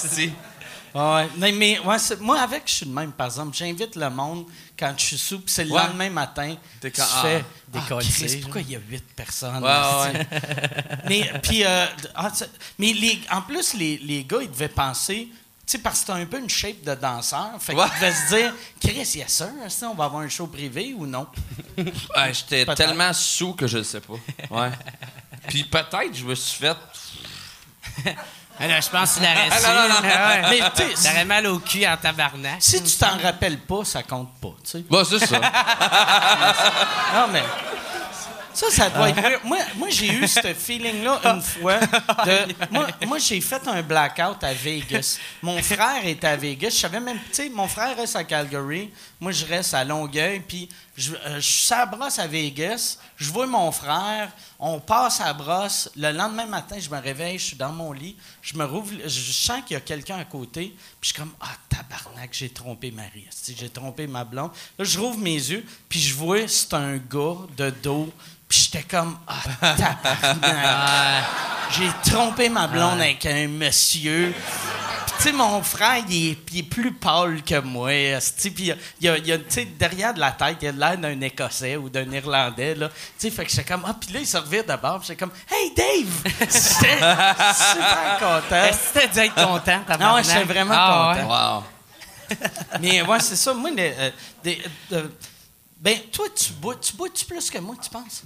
Ouais, 0.95 1.28
mais, 1.37 1.52
mais 1.52 1.78
ouais, 1.80 1.99
c'est- 1.99 2.21
moi, 2.21 2.40
avec, 2.40 2.62
je 2.66 2.73
suis 2.75 2.87
de 2.87 2.92
même, 2.92 3.12
par 3.12 3.26
exemple. 3.26 3.57
J'invite 3.57 3.97
le 3.97 4.11
monde 4.11 4.47
quand 4.78 4.95
je 4.97 5.04
suis 5.04 5.18
sous, 5.18 5.40
puis 5.40 5.52
c'est 5.52 5.64
le 5.64 5.73
Ouais. 5.73 5.83
lendemain 5.87 6.11
matin. 6.11 6.57
T'es 6.80 6.88
je 6.90 6.95
quand- 7.00 7.09
ah, 7.16 7.23
fais 7.23 7.45
décollé, 7.68 8.07
ah, 8.09 8.12
Christ, 8.12 8.28
genre. 8.35 8.40
pourquoi 8.42 8.61
il 8.62 8.71
y 8.71 8.76
a 8.76 8.80
huit 8.88 9.04
personnes? 9.14 9.62
Ouais, 9.62 9.71
ouais, 9.71 10.21
esti? 10.21 10.99
mais, 11.09 11.33
puis, 11.42 11.64
euh, 11.64 11.87
ah, 12.14 12.30
mais 12.78 12.92
les, 12.92 13.21
en 13.30 13.42
plus, 13.42 13.75
les, 13.75 13.99
les 13.99 14.25
gars, 14.25 14.38
ils 14.42 14.50
devaient 14.50 14.68
penser, 14.68 15.28
tu 15.30 15.37
sais, 15.66 15.78
parce 15.78 16.00
que 16.00 16.07
c'est 16.07 16.12
un 16.12 16.25
peu 16.26 16.38
une 16.38 16.49
shape 16.49 16.83
de 16.83 16.95
danseur, 16.95 17.50
fait 17.61 17.73
qu'ils 17.75 17.83
Ouais. 17.83 17.88
devaient 17.97 18.12
se 18.14 18.35
dire, 18.35 18.54
Chris, 18.80 19.11
il 19.14 19.21
y 19.21 19.23
a 19.23 19.28
ça, 19.28 19.50
esti, 19.66 19.85
on 19.85 19.95
va 19.95 20.04
avoir 20.04 20.23
un 20.23 20.28
show 20.28 20.47
privé 20.47 20.95
ou 20.97 21.07
non? 21.07 21.26
Ouais, 21.76 22.33
J'étais 22.33 22.64
Peut-être. 22.64 22.76
tellement 22.78 23.12
sous 23.12 23.52
que 23.52 23.66
je 23.66 23.78
le 23.78 23.85
sais 23.85 24.00
pas. 24.00 24.14
Ouais. 24.50 24.71
Puis 25.49 25.64
peut-être, 25.64 26.14
je 26.14 26.25
me 26.25 26.35
suis 26.35 26.59
fait. 26.59 26.76
Alors, 28.61 28.81
je 28.81 28.88
pense 28.91 29.15
qu'il 29.15 29.23
aurait 29.23 29.49
Ah, 29.50 29.59
su. 29.59 29.67
non, 29.67 29.73
non, 29.75 29.88
non. 29.88 30.49
Mais 30.50 30.61
tu 30.75 30.97
sais, 30.97 31.09
Il 31.09 31.15
aurait 31.15 31.25
mal 31.25 31.47
au 31.47 31.59
cul 31.61 31.87
en 31.87 31.97
tabarnak. 31.97 32.57
si 32.61 32.83
tu 32.83 32.97
t'en 32.97 33.17
rappelles 33.19 33.59
pas, 33.59 33.85
ça 33.85 34.03
compte 34.03 34.35
pas, 34.41 34.55
tu 34.65 34.71
sais. 34.71 34.85
Bah, 34.91 35.03
c'est 35.09 35.25
ça. 35.25 35.41
Non, 37.15 37.29
mais. 37.33 37.43
Ça, 38.55 38.67
ça 38.73 38.91
doit 38.91 39.09
être 39.11 39.21
weird. 39.23 39.41
Moi, 39.45 39.59
moi 39.77 39.87
j'ai 39.88 40.09
eu 40.12 40.27
ce 40.27 40.53
feeling-là 40.53 41.21
une 41.27 41.40
fois. 41.42 41.79
De, 41.79 42.38
moi, 42.73 42.88
moi 43.07 43.18
j'ai 43.18 43.40
fait 43.40 43.62
un 43.68 43.83
blackout 43.83 44.42
à 44.42 44.53
Vegas. 44.53 45.18
Mon 45.42 45.62
frère 45.62 46.05
est 46.05 46.25
à 46.25 46.35
Vegas. 46.35 46.71
Je 46.71 46.75
savais 46.81 46.99
même. 46.99 47.18
Tu 47.29 47.35
sais, 47.35 47.49
mon 47.51 47.68
frère 47.68 47.97
reste 47.97 48.16
à 48.16 48.25
Calgary. 48.25 48.90
Moi, 49.21 49.31
je 49.31 49.44
reste 49.47 49.75
à 49.75 49.85
Longueuil. 49.85 50.40
Puis, 50.40 50.68
je, 50.97 51.12
euh, 51.14 51.37
je 51.37 51.40
suis 51.40 51.73
à 51.73 51.79
la 51.79 51.87
brosse 51.87 52.18
à 52.18 52.27
Vegas. 52.27 52.99
Je 53.16 53.31
vois 53.31 53.47
mon 53.47 53.71
frère. 53.71 54.29
On 54.61 54.81
passe 54.81 55.21
à 55.21 55.27
la 55.27 55.33
brosse. 55.35 55.88
Le 55.97 56.11
lendemain 56.11 56.47
matin, 56.47 56.77
je 56.81 56.90
me 56.90 56.99
réveille. 57.01 57.38
Je 57.38 57.44
suis 57.44 57.57
dans 57.57 57.73
mon 57.73 57.92
lit. 57.92 58.16
Je 58.42 58.57
me 58.57 58.64
rouvre. 58.64 58.92
Je, 59.05 59.33
sens 59.33 59.62
qu'il 59.64 59.75
y 59.75 59.77
a 59.77 59.81
quelqu'un 59.81 60.18
à 60.18 60.25
côté. 60.25 60.75
Puis, 61.01 61.11
je 61.11 61.14
suis 61.14 61.16
comme 61.16 61.33
Ah, 61.40 61.55
tabarnak, 61.68 62.31
j'ai 62.33 62.51
trompé 62.51 62.90
Marie. 62.90 63.27
J'ai 63.57 63.68
trompé 63.71 64.07
ma 64.07 64.25
blonde. 64.25 64.51
Là, 64.79 64.85
je 64.85 64.99
rouvre 64.99 65.18
mes 65.18 65.37
yeux. 65.37 65.64
Puis, 65.88 66.01
je 66.01 66.14
vois, 66.14 66.49
c'est 66.49 66.75
un 66.75 66.97
gars 66.97 67.37
de 67.57 67.71
dos. 67.71 68.12
Puis 68.49 68.61
j'étais 68.61 68.83
comme, 68.83 69.18
ah, 69.27 69.75
tabarnak. 69.77 71.25
J'ai 71.71 71.90
trompé 72.11 72.49
ma 72.49 72.66
blonde 72.66 73.01
avec 73.01 73.27
un 73.27 73.47
monsieur. 73.47 74.33
Puis, 74.33 75.14
tu 75.18 75.23
sais, 75.23 75.33
mon 75.33 75.62
frère, 75.62 76.03
il 76.09 76.31
est, 76.31 76.38
il 76.53 76.59
est 76.61 76.62
plus 76.62 76.92
pâle 76.92 77.42
que 77.42 77.61
moi. 77.61 77.92
esti. 77.92 78.51
Puis, 78.51 78.73
il 79.01 79.05
y 79.05 79.09
a, 79.09 79.18
il 79.18 79.27
y 79.27 79.33
a, 79.33 79.38
tu 79.38 79.44
sais, 79.49 79.64
derrière 79.66 80.14
de 80.14 80.21
la 80.21 80.33
tête, 80.33 80.57
il 80.62 80.68
a 80.68 80.73
l'air 80.73 80.97
d'un 80.97 81.21
Écossais 81.21 81.77
ou 81.77 81.90
d'un 81.90 82.11
Irlandais, 82.11 82.75
là. 82.75 82.88
Tu 82.88 82.94
sais, 83.18 83.31
fait 83.31 83.44
que 83.44 83.51
j'étais 83.51 83.64
comme, 83.64 83.85
ah, 83.87 83.94
puis 84.01 84.14
là, 84.14 84.21
il 84.21 84.27
se 84.27 84.38
d'abord. 84.62 84.98
Puis 84.98 85.08
j'étais 85.08 85.18
comme, 85.20 85.32
hey, 85.50 85.72
Dave! 85.74 86.22
J'étais 86.40 86.96
super 86.96 88.18
content. 88.18 88.64
Est-ce 88.64 88.92
que 88.92 88.98
t'as 89.00 89.06
dû 89.06 89.18
être 89.20 89.34
content? 89.34 89.80
Non, 90.00 90.14
ouais, 90.14 90.24
j'étais 90.24 90.44
vraiment 90.44 90.74
Ah, 90.76 91.14
content. 91.14 91.28
ouais. 91.28 91.64
Wow. 92.37 92.38
Mais 92.80 93.02
ouais, 93.02 93.20
c'est 93.20 93.37
ça. 93.37 93.54
Moi, 93.54 93.70
les, 93.70 93.94
euh, 93.98 94.11
des- 94.42 94.62
euh, 94.92 95.08
ben, 95.80 95.98
toi, 96.12 96.26
tu 96.37 96.52
bois, 96.52 96.76
tu 96.76 96.92
bois-tu 96.94 97.24
plus 97.24 97.50
que 97.50 97.58
moi, 97.58 97.74
tu 97.82 97.88
penses? 97.90 98.22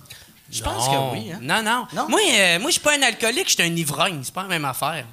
Je 0.50 0.62
pense 0.62 0.87
que 0.88 1.12
oui. 1.14 1.32
Hein? 1.32 1.38
Non, 1.40 1.62
non. 1.62 1.87
Non? 1.94 2.08
Moi, 2.08 2.20
euh, 2.30 2.58
moi 2.58 2.68
je 2.68 2.72
suis 2.72 2.80
pas 2.80 2.94
un 2.96 3.02
alcoolique, 3.02 3.48
je 3.48 3.54
suis 3.54 3.62
un 3.62 3.74
ivrogne. 3.76 4.20
C'est 4.22 4.35
pas 4.35 4.42
la 4.42 4.48
même 4.48 4.64
affaire. 4.66 5.06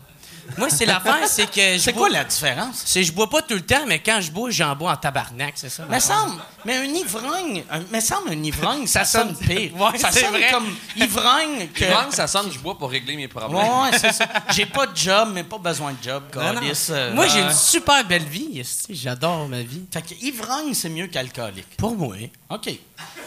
Moi, 0.58 0.70
c'est 0.70 0.86
l'affaire, 0.86 1.28
c'est 1.28 1.50
que. 1.50 1.74
je 1.74 1.78
C'est 1.78 1.94
quoi 1.94 2.10
la 2.10 2.24
différence? 2.24 2.82
C'est 2.86 3.04
je 3.04 3.12
bois 3.12 3.30
pas 3.30 3.42
tout 3.42 3.54
le 3.54 3.62
temps, 3.62 3.86
mais 3.88 4.00
quand 4.00 4.20
je 4.22 4.32
bois, 4.32 4.50
j'en 4.50 4.76
bois 4.76 4.92
en 4.92 4.96
tabarnak, 4.96 5.54
c'est 5.56 5.70
ça? 5.70 5.84
L'affaire. 5.90 6.02
semble, 6.02 6.42
mais 6.66 6.78
un 6.78 6.84
ivrogne, 6.84 7.64
un, 7.70 7.80
me 7.92 8.00
semble 8.00 8.32
un 8.32 8.44
ivrogne, 8.44 8.88
ça, 8.88 9.06
sonne 9.06 9.36
pire. 9.36 9.72
Ouais, 9.80 9.98
ça 9.98 10.10
c'est 10.12 10.22
sonne 10.22 10.32
vrai. 10.32 10.50
comme 10.52 10.76
ivrogne 10.98 11.68
que. 11.74 11.86
Ivrogne, 11.86 12.12
ça 12.12 12.28
sonne, 12.28 12.52
je 12.52 12.60
bois 12.60 12.78
pour 12.78 12.90
régler 12.90 13.16
mes 13.16 13.28
problèmes. 13.28 13.56
Ouais, 13.62 13.98
c'est 13.98 14.12
ça. 14.12 14.26
J'ai 14.52 14.66
pas 14.66 14.88
de 14.88 14.96
job, 14.96 15.30
mais 15.34 15.44
pas 15.44 15.58
besoin 15.58 15.94
de 15.94 16.04
job, 16.04 16.24
câlisse, 16.32 16.90
euh, 16.92 17.14
Moi, 17.14 17.28
j'ai 17.28 17.40
une 17.42 17.54
super 17.54 18.04
belle 18.06 18.26
vie. 18.26 18.62
J'adore 18.90 19.48
ma 19.48 19.62
vie. 19.62 19.86
Fait 19.92 20.02
que 20.02 20.14
ivrogne, 20.22 20.74
c'est 20.74 20.90
mieux 20.90 21.08
qu'alcoolique. 21.08 21.78
Pour 21.78 21.96
moi. 21.96 22.16
OK. 22.50 22.70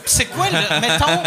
C'est 0.04 0.26
quoi 0.26 0.46
le. 0.50 0.80
Mettons. 0.80 1.22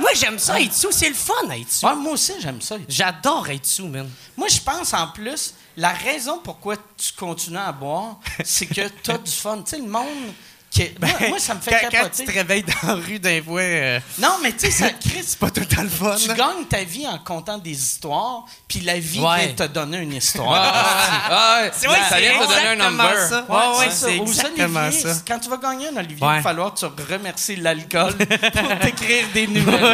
Moi, 0.00 0.10
j'aime 0.14 0.38
ça 0.38 0.60
être 0.60 0.72
sous. 0.72 0.90
C'est 0.90 1.10
le 1.10 1.14
fun 1.14 1.50
être 1.50 1.70
sous. 1.70 1.86
Ouais, 1.86 1.94
moi 1.94 2.12
aussi, 2.12 2.32
j'aime 2.40 2.60
ça. 2.60 2.76
J'adore 2.88 3.48
être 3.50 3.66
sous, 3.66 3.86
man. 3.86 4.08
Moi, 4.36 4.48
je 4.48 4.60
pense 4.60 4.94
en 4.94 5.08
plus, 5.08 5.54
la 5.76 5.90
raison 5.90 6.40
pourquoi 6.42 6.76
tu 6.96 7.12
continues 7.12 7.58
à 7.58 7.70
boire, 7.70 8.18
c'est 8.44 8.66
que 8.66 8.88
tu 9.02 9.10
as 9.10 9.18
du 9.18 9.30
fun. 9.30 9.58
Tu 9.58 9.70
sais, 9.70 9.78
le 9.78 9.86
monde. 9.86 10.32
Est- 10.78 10.98
moi, 11.00 11.10
moi, 11.28 11.38
ça 11.40 11.54
me 11.54 11.60
fait 11.60 11.72
Ben, 11.72 11.78
quand, 11.82 11.86
quand 11.90 11.96
capoter. 12.04 12.24
tu 12.24 12.30
te 12.30 12.32
réveilles 12.38 12.62
dans 12.62 12.88
la 12.88 12.94
rue 12.94 13.18
d'un 13.18 13.42
fois, 13.42 13.60
euh, 13.60 14.00
Non, 14.18 14.36
mais 14.42 14.52
tu 14.52 14.60
sais, 14.60 14.70
ça 14.70 14.90
Chris, 15.00 15.24
c'est 15.26 15.38
pas 15.38 15.50
tout 15.50 15.60
le 15.60 15.88
fun. 15.88 16.14
Tu 16.16 16.28
gagnes 16.28 16.64
ta 16.68 16.84
vie 16.84 17.06
en 17.06 17.18
comptant 17.18 17.58
des 17.58 17.72
histoires, 17.72 18.44
puis 18.68 18.80
la 18.80 18.98
vie 18.98 19.18
Ouais. 19.20 19.46
vient 19.48 19.66
te 19.66 19.72
donner 19.72 19.98
une 19.98 20.12
Ouais, 20.12 20.16
histoire. 20.18 20.50
ouais, 21.30 21.64
ouais. 21.66 21.70
C'est 21.74 21.86
vrai, 21.86 21.98
ça 22.08 22.20
vient 22.20 22.38
te 22.38 22.48
donner 22.48 22.66
un 22.82 22.90
number. 22.90 23.28
ça. 23.28 23.44
Ouais, 23.48 23.78
ouais, 23.78 23.90
ça. 23.90 24.06
c'est 24.08 24.18
Aux 24.20 24.26
exactement 24.26 24.80
Olivier, 24.86 25.02
ça. 25.02 25.22
Quand 25.26 25.38
tu 25.40 25.50
vas 25.50 25.56
gagner 25.58 25.88
un 25.88 25.96
Olivier, 25.96 26.16
il 26.20 26.24
Ouais. 26.26 26.36
va 26.36 26.42
falloir 26.42 26.72
que 26.72 26.78
tu 26.78 26.86
remercies 27.12 27.56
l'alcool 27.56 28.14
pour 28.16 28.78
t'écrire 28.78 29.24
des 29.34 29.46
numéros. 29.48 29.86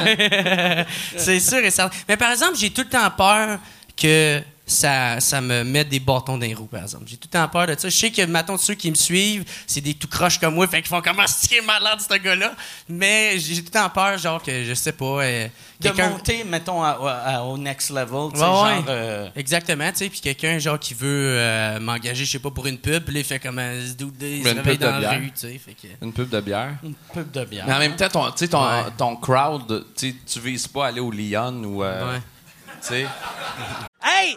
c'est 1.16 1.40
sûr 1.40 1.58
et 1.58 1.70
certain. 1.70 1.96
Mais 2.08 2.16
par 2.16 2.30
exemple, 2.32 2.56
j'ai 2.56 2.70
tout 2.70 2.82
le 2.82 2.88
temps 2.88 3.10
peur 3.16 3.58
que 3.96 4.42
ça, 4.68 5.20
ça 5.20 5.40
me 5.40 5.62
mette 5.62 5.88
des 5.88 6.00
bâtons 6.00 6.36
dans 6.36 6.44
les 6.44 6.52
roues, 6.54 6.66
par 6.66 6.82
exemple. 6.82 7.04
J'ai 7.06 7.16
tout 7.16 7.28
le 7.32 7.38
temps 7.38 7.48
peur 7.48 7.68
de 7.68 7.76
ça. 7.78 7.88
Je 7.88 7.96
sais 7.96 8.10
que, 8.10 8.22
mettons, 8.22 8.56
ceux 8.58 8.74
qui 8.74 8.90
me 8.90 8.96
suivent, 8.96 9.44
c'est 9.66 9.80
des 9.80 9.94
tout 9.94 10.08
croches 10.08 10.38
comme 10.40 10.54
moi, 10.54 10.66
fait 10.66 10.78
qu'ils 10.82 10.88
font 10.88 11.00
comment 11.00 11.26
sticker 11.26 11.62
malade, 11.64 12.00
ce 12.00 12.16
gars-là? 12.16 12.52
Mais 12.88 13.38
j'ai 13.38 13.56
tout 13.58 13.66
le 13.66 13.70
temps 13.70 13.88
peur, 13.90 14.18
genre, 14.18 14.42
que 14.42 14.64
je 14.64 14.74
sais 14.74 14.90
pas. 14.92 15.04
euh, 15.22 15.46
De 15.80 15.90
monter, 15.90 16.42
mettons, 16.42 16.82
à- 16.82 16.98
à- 17.24 17.42
au 17.42 17.56
next 17.56 17.90
level. 17.90 18.32
tu 18.32 18.38
sais, 18.40 18.44
Ouais, 18.44 18.48
genre, 18.48 18.84
euh, 18.88 19.28
Exactement, 19.36 19.90
tu 19.92 19.98
sais, 19.98 20.08
puis 20.08 20.20
quelqu'un, 20.20 20.58
genre, 20.58 20.78
qui 20.80 20.94
veut 20.94 21.06
euh, 21.38 21.78
m'engager, 21.78 22.24
je 22.24 22.32
sais 22.32 22.38
pas, 22.40 22.50
pour 22.50 22.66
une 22.66 22.78
pub, 22.78 23.04
puis 23.04 23.14
il 23.18 23.24
fait 23.24 23.38
comme 23.38 23.58
un 23.60 23.74
il 23.74 23.88
se 23.88 23.94
Une 23.94 24.46
réveille 24.58 24.62
pub 24.62 24.78
de 24.80 24.84
dans 24.86 24.90
la 24.92 24.98
bière. 24.98 25.12
rue, 25.20 25.32
tu 25.32 25.40
sais, 25.48 25.60
que... 25.80 26.04
Une 26.04 26.12
pub 26.12 26.28
de 26.28 26.40
bière? 26.40 26.72
une 26.82 26.94
pub 27.12 27.30
de 27.30 27.44
bière. 27.44 27.64
Mais 27.68 27.74
en 27.74 27.78
même 27.78 27.94
temps, 27.94 28.08
ton, 28.08 28.24
tu 28.30 28.38
sais, 28.38 28.48
ton, 28.48 28.64
Ouais. 28.66 28.82
ton 28.98 29.14
crowd, 29.16 29.84
tu 29.96 30.14
vises 30.40 30.66
pas 30.66 30.86
aller 30.88 31.00
au 31.00 31.10
Lyon 31.12 31.62
ou. 31.64 31.84
euh, 31.84 32.14
Ouais. 32.14 32.20
Tu 32.82 32.88
sais? 32.88 33.06
Hey, 34.02 34.36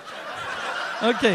OK. 1.03 1.25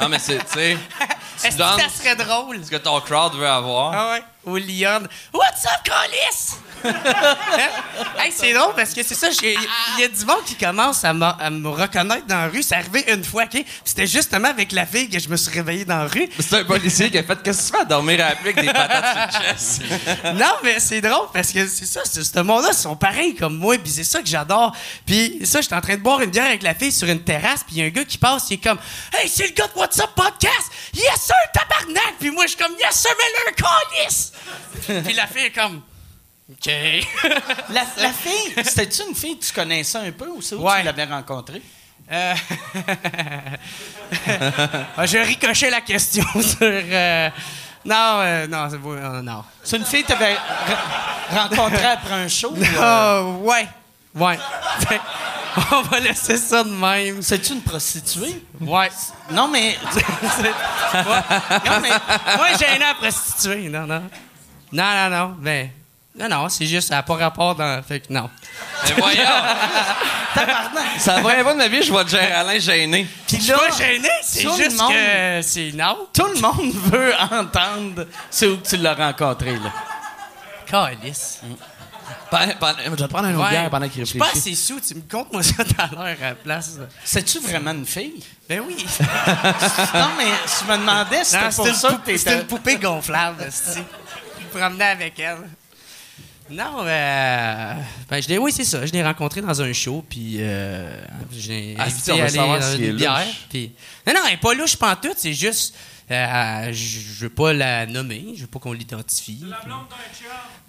Ah, 0.00 0.08
mais 0.08 0.18
c'est, 0.18 0.38
tu 0.38 0.52
sais, 0.54 0.72
Est-ce 1.44 1.56
que 1.56 1.62
ça 1.62 1.88
serait 1.88 2.16
drôle? 2.16 2.64
ce 2.64 2.70
que 2.70 2.76
ton 2.76 3.00
crowd 3.00 3.34
veut 3.34 3.46
avoir. 3.48 3.92
Ah 3.94 4.10
ouais? 4.12 4.22
Ou 4.44 4.56
Lyon. 4.56 5.06
What's 5.34 5.64
up, 5.66 5.84
Colis? 5.84 6.56
hey, 8.18 8.32
c'est 8.34 8.52
drôle 8.52 8.74
parce 8.74 8.92
que 8.92 9.02
c'est 9.02 9.14
ça, 9.14 9.28
j'ai- 9.30 9.54
il 9.96 10.00
y 10.00 10.04
a 10.04 10.08
du 10.08 10.24
monde 10.24 10.44
qui 10.44 10.54
commence 10.54 11.04
à, 11.04 11.12
me- 11.12 11.24
à 11.24 11.50
me 11.50 11.68
reconnaître 11.68 12.26
dans 12.26 12.36
la 12.42 12.48
rue. 12.48 12.62
C'est 12.62 12.74
arrivé 12.76 13.04
une 13.12 13.24
fois, 13.24 13.44
OK? 13.44 13.64
C'était 13.84 14.06
justement 14.06 14.48
avec 14.48 14.72
la 14.72 14.86
fille 14.86 15.08
que 15.08 15.18
je 15.18 15.28
me 15.28 15.36
suis 15.36 15.52
réveillé 15.52 15.84
dans 15.84 15.98
la 15.98 16.06
rue. 16.08 16.28
C'est 16.38 16.54
un 16.60 16.64
policier 16.64 17.10
qui 17.10 17.18
a 17.18 17.22
fait 17.22 17.42
Qu'est-ce 17.42 17.58
que 17.62 17.66
tu 17.66 17.72
fais 17.76 17.82
à 17.82 17.84
dormir 17.84 18.24
avec 18.24 18.56
des 18.60 18.66
patates 18.66 19.32
sur 19.32 19.40
chest? 19.42 19.82
non, 20.34 20.52
mais 20.62 20.78
c'est 20.80 21.00
drôle 21.00 21.28
parce 21.32 21.52
que 21.52 21.66
c'est 21.66 21.86
ça, 21.86 22.00
c'est- 22.04 22.22
ce 22.24 22.40
monde-là, 22.40 22.70
ils 22.72 22.76
sont 22.76 22.96
pareils 22.96 23.34
comme 23.34 23.56
moi, 23.56 23.76
puis 23.78 23.90
c'est 23.92 24.04
ça 24.04 24.20
que 24.20 24.28
j'adore. 24.28 24.74
Puis 25.06 25.40
ça, 25.44 25.60
j'étais 25.60 25.74
en 25.74 25.80
train 25.80 25.94
de 25.96 26.02
boire 26.02 26.20
une 26.22 26.30
bière 26.30 26.46
avec 26.46 26.62
la 26.62 26.74
fille 26.74 26.92
sur 26.92 27.08
une 27.08 27.22
terrasse, 27.22 27.64
puis 27.64 27.76
il 27.76 27.78
y 27.78 27.82
a 27.82 27.86
un 27.86 27.90
gars 27.90 28.04
qui 28.04 28.18
passe, 28.18 28.44
il 28.50 28.54
est 28.54 28.62
comme 28.62 28.78
Hey, 29.14 29.28
c'est 29.28 29.46
le 29.48 29.52
gars 29.54 29.66
de 29.66 29.78
What's 29.78 29.98
Up 29.98 30.10
Podcast! 30.14 30.70
Yes, 30.94 31.20
sir, 31.20 31.34
tabarnak! 31.52 32.14
Puis 32.18 32.30
moi, 32.30 32.44
je 32.44 32.50
suis 32.50 32.58
comme 32.58 32.74
Yes, 32.78 32.94
sir, 32.94 33.10
mais 33.18 33.50
le 33.50 33.54
calice! 33.54 34.32
puis 35.04 35.14
la 35.14 35.26
fille 35.26 35.44
est 35.46 35.50
comme 35.50 35.82
OK. 36.50 36.66
La, 37.70 37.82
la 37.98 38.12
fille, 38.12 38.54
c'était-tu 38.64 39.02
une 39.08 39.14
fille 39.16 39.38
que 39.38 39.44
tu 39.46 39.52
connaissais 39.52 39.98
un 39.98 40.12
peu 40.12 40.28
ou 40.28 40.40
c'est 40.40 40.54
où 40.54 40.62
Ouais. 40.62 40.78
tu 40.80 40.84
l'avais 40.86 41.04
rencontrée? 41.04 41.60
Euh, 42.12 42.34
ah, 44.96 45.06
J'ai 45.06 45.22
ricoché 45.22 45.70
la 45.70 45.80
question 45.80 46.24
sur. 46.34 46.56
euh, 46.62 47.30
Non, 47.84 48.18
euh, 48.20 48.46
non, 48.46 48.68
c'est 48.70 48.78
non. 49.22 49.44
C'est 49.64 49.76
une 49.78 49.84
fille 49.84 50.02
que 50.02 50.08
tu 50.08 50.12
avais 50.12 50.36
rencontrée 51.30 51.84
après 51.86 52.14
un 52.14 52.28
show? 52.28 52.50
ou, 52.52 52.62
Ah, 52.80 53.22
ouais. 53.22 53.66
Ouais. 54.14 54.38
On 55.72 55.82
va 55.82 56.00
laisser 56.00 56.36
ça 56.36 56.62
de 56.62 56.70
même. 56.70 57.22
C'est-tu 57.22 57.54
une 57.54 57.62
prostituée? 57.62 58.42
Ouais. 58.60 58.90
Non, 59.30 59.48
mais. 59.48 59.76
Ouais. 59.94 60.02
Non, 61.64 61.80
mais 61.80 61.88
moi, 62.36 62.46
j'ai 62.58 62.66
un 62.68 62.90
à 62.90 62.94
prostituée. 62.94 63.68
Non, 63.68 63.86
non. 63.86 64.02
Non, 64.72 64.84
non, 64.94 65.10
non. 65.10 65.36
Ben, 65.38 65.70
non, 66.18 66.28
non, 66.28 66.48
c'est 66.48 66.66
juste, 66.66 66.88
ça 66.88 66.96
n'a 66.96 67.02
pas 67.02 67.14
rapport 67.16 67.54
dans. 67.54 67.82
Fait 67.82 68.00
que 68.00 68.12
non. 68.12 68.30
Mais 68.88 68.94
voyons! 68.98 69.20
C'est 70.98 71.12
la 71.14 71.20
première 71.20 71.42
fois 71.42 71.52
de 71.52 71.58
ma 71.58 71.68
vie 71.68 71.82
je 71.82 71.90
vois 71.90 72.04
Alain 72.34 72.58
gêné. 72.58 73.06
Puis 73.26 73.36
Je 73.38 73.42
suis 73.42 73.52
là, 73.52 73.58
pas 73.58 73.76
gêné, 73.76 74.08
c'est 74.22 74.42
tout 74.42 74.50
le 74.56 74.62
juste 74.64 74.78
monde- 74.78 74.92
que 74.92 75.42
c'est 75.42 75.72
non. 75.74 76.08
tout 76.12 76.26
le 76.26 76.40
monde 76.40 76.72
veut 76.92 77.14
entendre 77.30 78.06
c'est 78.30 78.46
où 78.46 78.56
que 78.58 78.66
tu 78.66 78.76
l'as 78.78 78.94
rencontré, 78.94 79.52
là. 79.56 79.72
Calice. 80.66 81.40
Pendant- 82.30 82.52
pendant- 82.58 82.78
je 82.84 82.90
vais 82.90 82.96
te 82.96 83.04
prendre 83.04 83.28
un 83.28 83.34
autre 83.36 83.48
bière 83.48 83.70
pendant 83.70 83.88
qu'il 83.88 84.00
Je 84.04 84.10
suis 84.10 84.18
pas 84.18 84.28
assez 84.34 84.54
sous, 84.54 84.80
tu 84.80 84.94
me 84.96 85.02
comptes 85.02 85.32
moi 85.32 85.42
ça 85.42 85.64
tout 85.64 85.74
à 85.78 85.86
l'heure 85.92 86.16
à 86.20 86.28
la 86.30 86.34
place. 86.34 86.72
C'est-tu 87.04 87.38
vraiment 87.40 87.70
une 87.72 87.86
fille? 87.86 88.22
Ben 88.48 88.60
oui. 88.66 88.84
non, 89.00 90.08
mais 90.18 90.26
je 90.46 90.70
me 90.72 90.76
demandais 90.78 91.24
si 91.24 91.34
Non, 91.36 91.40
c'était 91.50 91.54
pour 91.56 91.66
une 91.68 91.74
ça 91.74 91.88
que 91.88 91.94
poupée- 91.94 92.18
c'était 92.18 92.30
t'étais... 92.30 92.40
une 92.42 92.46
poupée 92.46 92.76
gonflable, 92.76 93.42
esti. 93.44 93.80
Je 94.38 94.44
me 94.44 94.60
promenais 94.60 94.84
avec 94.86 95.18
elle. 95.20 95.38
Non, 96.48 96.84
euh, 96.84 97.74
ben 98.08 98.22
je 98.22 98.28
l'ai, 98.28 98.38
oui, 98.38 98.52
c'est 98.52 98.64
ça. 98.64 98.86
Je 98.86 98.92
l'ai 98.92 99.02
rencontré 99.02 99.40
dans 99.42 99.60
un 99.62 99.72
show, 99.72 100.04
puis 100.08 100.36
euh, 100.38 100.96
j'ai 101.32 101.74
Ah, 101.78 101.84
invité 101.84 102.00
si, 102.02 102.12
on 102.12 102.20
à 102.20 102.24
aller 102.24 102.60
dans 102.60 102.76
une 102.76 102.92
bière. 102.96 103.26
Puis... 103.50 103.72
Non, 104.06 104.14
non, 104.14 104.20
elle 104.28 104.34
est 104.34 104.40
pas 104.40 104.54
louche 104.54 104.76
pantoute, 104.76 105.16
c'est 105.16 105.32
juste... 105.34 105.74
euh, 106.10 106.72
je 106.72 107.00
je 107.16 107.22
veux 107.22 107.30
pas 107.30 107.52
la 107.52 107.86
nommer, 107.86 108.26
je 108.36 108.42
veux 108.42 108.46
pas 108.46 108.58
qu'on 108.60 108.72
l'identifie. 108.72 109.44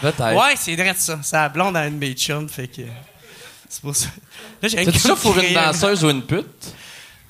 Peut-être. 0.00 0.34
Ouais, 0.34 0.54
c'est 0.56 0.74
vrai 0.74 0.94
ça. 0.96 1.20
C'est 1.22 1.36
la 1.36 1.48
blonde 1.48 1.76
à 1.76 1.86
une 1.86 1.94
de 1.94 2.06
mes 2.06 2.14
chums, 2.14 2.48
fait 2.48 2.66
que... 2.68 2.82
C'est 3.68 3.82
pour 3.82 3.94
ça. 3.94 4.08
Là, 4.62 4.68
j'ai 4.68 4.78
un 4.80 4.84
T'as-tu 4.86 4.98
ça 4.98 5.14
pour 5.14 5.38
une 5.38 5.52
danseuse 5.54 6.02
ou 6.02 6.10
une 6.10 6.22
pute? 6.22 6.46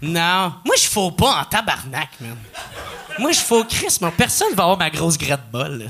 Non. 0.00 0.54
Moi, 0.64 0.76
je 0.80 0.86
fous 0.88 1.10
pas 1.10 1.40
en 1.40 1.44
tabarnak, 1.44 2.08
man. 2.20 2.36
Moi, 3.18 3.32
je 3.32 3.40
fous 3.40 3.64
Chris, 3.64 3.98
mais 4.00 4.12
personne 4.12 4.54
va 4.54 4.62
avoir 4.62 4.78
ma 4.78 4.90
grosse 4.90 5.18
gratte 5.18 5.52
molle. 5.52 5.88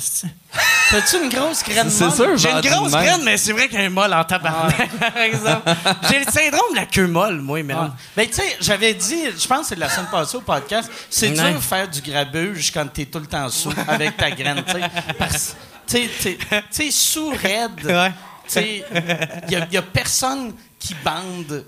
T'as-tu 0.90 1.22
une 1.22 1.28
grosse 1.28 1.62
graine 1.62 1.90
C'est 1.90 2.06
molle? 2.06 2.14
sûr, 2.14 2.36
J'ai 2.38 2.50
une 2.50 2.60
grosse 2.62 2.92
graine, 2.92 3.20
mais 3.22 3.36
c'est 3.36 3.52
vrai 3.52 3.68
qu'elle 3.68 3.82
est 3.82 3.88
molle 3.90 4.14
en 4.14 4.24
tabarnak, 4.24 4.88
par 4.98 5.16
exemple. 5.18 5.70
J'ai 6.10 6.20
le 6.20 6.24
syndrome 6.30 6.70
de 6.72 6.76
la 6.76 6.86
queue 6.86 7.06
molle, 7.06 7.42
moi, 7.42 7.62
man. 7.62 7.92
Ben, 8.16 8.26
tu 8.26 8.32
sais, 8.32 8.56
j'avais 8.60 8.94
dit, 8.94 9.24
je 9.38 9.46
pense 9.46 9.60
que 9.60 9.66
c'est 9.66 9.74
de 9.74 9.80
la 9.80 9.90
semaine 9.90 10.08
passée 10.10 10.38
au 10.38 10.40
podcast, 10.40 10.90
c'est 11.10 11.28
dur 11.30 11.44
de 11.52 11.58
faire 11.58 11.86
du 11.86 12.00
grabuge 12.00 12.72
quand 12.72 12.86
t'es 12.90 13.04
tout 13.04 13.18
le 13.18 13.26
temps 13.26 13.48
sous 13.50 13.72
avec 13.86 14.16
ta 14.16 14.30
graine, 14.30 14.64
tu 14.66 14.72
sais. 14.72 14.80
Parce 15.18 15.54
tu 15.86 16.08
sais, 16.70 16.90
sous 16.90 17.28
raide, 17.30 17.84
Ouais. 17.84 18.12
il 19.48 19.52
y, 19.52 19.56
a- 19.56 19.68
y 19.70 19.76
a 19.76 19.82
personne 19.82 20.52
qui 20.78 20.94
bande 21.04 21.64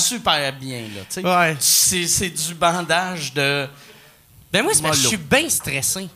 super 0.00 0.52
bien, 0.52 0.82
là, 0.82 1.00
tu 1.08 1.20
sais. 1.20 1.24
Ouais. 1.24 1.56
C'est 1.58 2.06
c'est 2.06 2.30
du 2.30 2.54
bandage 2.54 3.32
de... 3.34 3.66
Ben, 4.52 4.62
moi, 4.62 4.72
je 4.92 5.06
suis 5.08 5.16
bien 5.16 5.48
stressé. 5.48 6.08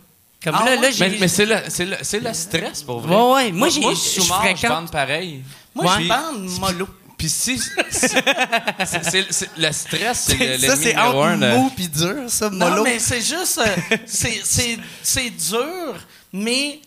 Comme 0.42 0.54
Ah 0.58 0.64
là, 0.64 0.70
ouais? 0.76 0.90
là. 0.90 0.96
Mais, 1.00 1.16
mais 1.20 1.28
c'est 1.28 1.46
le, 1.46 1.56
c'est 1.68 1.84
le, 1.86 1.96
c'est 2.02 2.20
le 2.20 2.32
stress, 2.34 2.82
pour 2.82 3.00
vrai. 3.00 3.14
Ouais, 3.16 3.32
ouais. 3.46 3.52
Moi, 3.52 3.68
j'ai- 3.70 3.80
moi 3.80 3.94
je 3.94 4.20
je 4.20 4.68
bande 4.68 4.90
pareil. 4.90 5.42
Moi, 5.74 5.86
je 5.92 5.96
Puis- 6.00 6.08
bande 6.08 6.48
mollo. 6.60 6.88
Puis 7.16 7.28
si... 7.28 7.58
c'est- 7.90 9.48
le 9.56 9.72
stress, 9.72 10.24
c'est 10.26 10.34
le- 10.36 10.58
ça, 10.58 10.74
l'ennemi 10.74 10.84
c'est 10.84 10.96
entre 10.96 11.36
mou 11.56 11.70
pis 11.76 11.88
dur, 11.88 12.24
ça, 12.28 12.50
Non, 12.50 12.68
mollo. 12.70 12.82
mais 12.84 12.98
c'est 12.98 13.20
juste... 13.22 13.58
euh, 13.58 13.96
c'est- 14.06 14.40
c'est 14.44 14.78
c'est 15.02 15.30
dur, 15.30 15.94
mais 16.36 16.80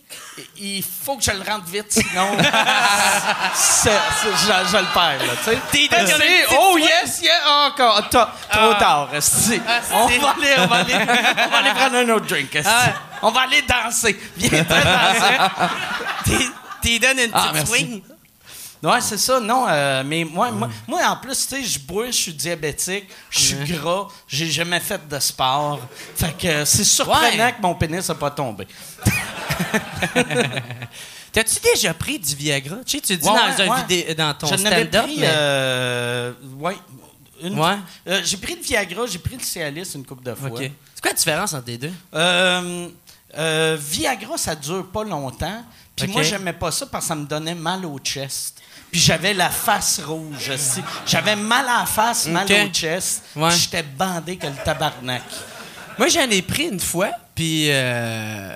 il 0.58 0.84
faut 0.84 1.16
que 1.16 1.22
je 1.24 1.30
le 1.30 1.38
rentre 1.42 1.64
vite, 1.66 1.86
sinon... 1.90 2.28
c'est- 3.54 3.90
c'est- 4.20 4.30
je, 4.30 4.68
je 4.72 4.76
le 4.76 4.92
perds, 4.92 5.26
là, 5.26 5.32
tu 5.42 5.50
sais. 5.50 5.58
T'es 5.72 5.88
petite 5.88 6.46
oh 6.52 6.72
fois- 6.72 6.80
yes, 6.80 7.20
yeah, 7.22 7.66
encore. 7.66 8.08
T'as- 8.10 8.30
Trop 8.52 8.74
tard, 8.74 9.08
esti. 9.14 9.58
Ah, 9.66 9.80
on, 9.94 10.08
c'est- 10.08 10.18
va 10.18 10.30
aller, 10.38 10.54
on, 10.58 10.66
va 10.66 10.76
aller, 10.76 10.94
on 11.46 11.48
va 11.50 11.56
aller 11.58 11.70
prendre 11.70 11.96
un 11.96 12.08
autre 12.10 12.26
drink, 12.26 12.54
esti. 12.54 12.70
Ah. 12.72 12.92
On 13.22 13.30
va 13.30 13.40
aller 13.42 13.62
danser. 13.62 14.20
Viens 14.36 14.62
danser. 14.62 15.38
T'es- 16.26 16.50
T'es 16.82 16.98
donne 16.98 17.18
une 17.18 17.30
Ah, 17.32 17.48
petite 17.52 17.66
swing. 17.66 18.02
Ouais, 18.82 19.00
c'est 19.00 19.18
ça, 19.18 19.40
non, 19.40 19.66
euh, 19.68 20.02
mais 20.06 20.22
moi, 20.24 20.50
moi, 20.52 20.68
moi, 20.86 21.00
en 21.08 21.16
plus, 21.16 21.46
tu 21.48 21.56
sais, 21.56 21.64
je 21.64 21.78
bois, 21.80 22.06
je 22.06 22.12
suis 22.12 22.32
diabétique, 22.32 23.08
je 23.30 23.38
suis 23.38 23.56
gras, 23.64 24.06
j'ai 24.28 24.48
jamais 24.50 24.78
fait 24.80 25.06
de 25.08 25.18
sport. 25.18 25.80
Fait 26.14 26.36
que 26.38 26.64
c'est 26.64 26.84
surprenant 26.84 27.44
Ouais. 27.46 27.52
que 27.56 27.60
mon 27.62 27.74
pénis 27.74 28.08
n'a 28.08 28.14
pas 28.14 28.30
tombé. 28.30 28.66
T'as-tu 31.32 31.56
déjà 31.74 31.92
pris 31.94 32.18
du 32.18 32.34
Viagra? 32.34 32.76
Tu 32.86 32.96
sais, 32.96 33.02
tu 33.02 33.16
dis 33.16 33.26
Ouais, 33.28 33.34
dans, 33.34 33.62
ouais, 33.64 33.68
un 33.68 33.70
ouais. 33.70 33.82
vidé- 33.86 34.14
dans 34.14 34.32
ton 34.34 34.46
Je 34.46 34.54
n'avais 34.62 34.82
stand-up. 34.86 35.04
pris, 35.04 35.18
mais- 35.20 35.26
euh, 35.30 36.32
ouais, 36.58 36.76
une- 37.42 37.58
Ouais. 37.58 37.76
euh, 38.08 38.20
j'ai 38.24 38.36
pris 38.38 38.54
le 38.56 38.62
Viagra, 38.62 39.06
j'ai 39.06 39.18
pris 39.18 39.36
le 39.36 39.42
Cialis 39.42 39.92
une 39.94 40.04
couple 40.06 40.24
de 40.24 40.34
fois. 40.34 40.48
OK. 40.48 40.58
C'est 40.94 41.00
quoi 41.02 41.10
la 41.10 41.16
différence 41.16 41.52
entre 41.52 41.66
les 41.66 41.78
deux? 41.78 41.92
Euh, 42.14 42.88
euh, 43.36 43.76
Viagra, 43.78 44.38
ça 44.38 44.54
dure 44.54 44.86
pas 44.90 45.04
longtemps. 45.04 45.64
Puis 45.94 46.06
OK. 46.06 46.12
moi, 46.14 46.22
j'aimais 46.22 46.52
pas 46.52 46.70
ça 46.70 46.86
parce 46.86 47.04
que 47.04 47.08
ça 47.08 47.14
me 47.14 47.26
donnait 47.26 47.54
mal 47.54 47.84
au 47.84 47.98
chest. 47.98 48.60
Puis 48.90 49.00
j'avais 49.00 49.34
la 49.34 49.50
face 49.50 50.00
rouge. 50.04 50.50
aussi. 50.52 50.80
J'avais 51.06 51.36
mal 51.36 51.66
à 51.68 51.80
la 51.80 51.86
face, 51.86 52.26
mal 52.26 52.46
OK. 52.50 52.56
au 52.66 52.72
chest. 52.72 53.22
Ouais. 53.36 53.50
J'étais 53.50 53.82
bandé 53.82 54.36
que 54.36 54.46
le 54.46 54.54
tabarnak. 54.64 55.22
Moi, 55.98 56.08
j'en 56.08 56.28
ai 56.30 56.42
pris 56.42 56.64
une 56.68 56.80
fois, 56.80 57.10
puis 57.34 57.66
euh, 57.70 58.54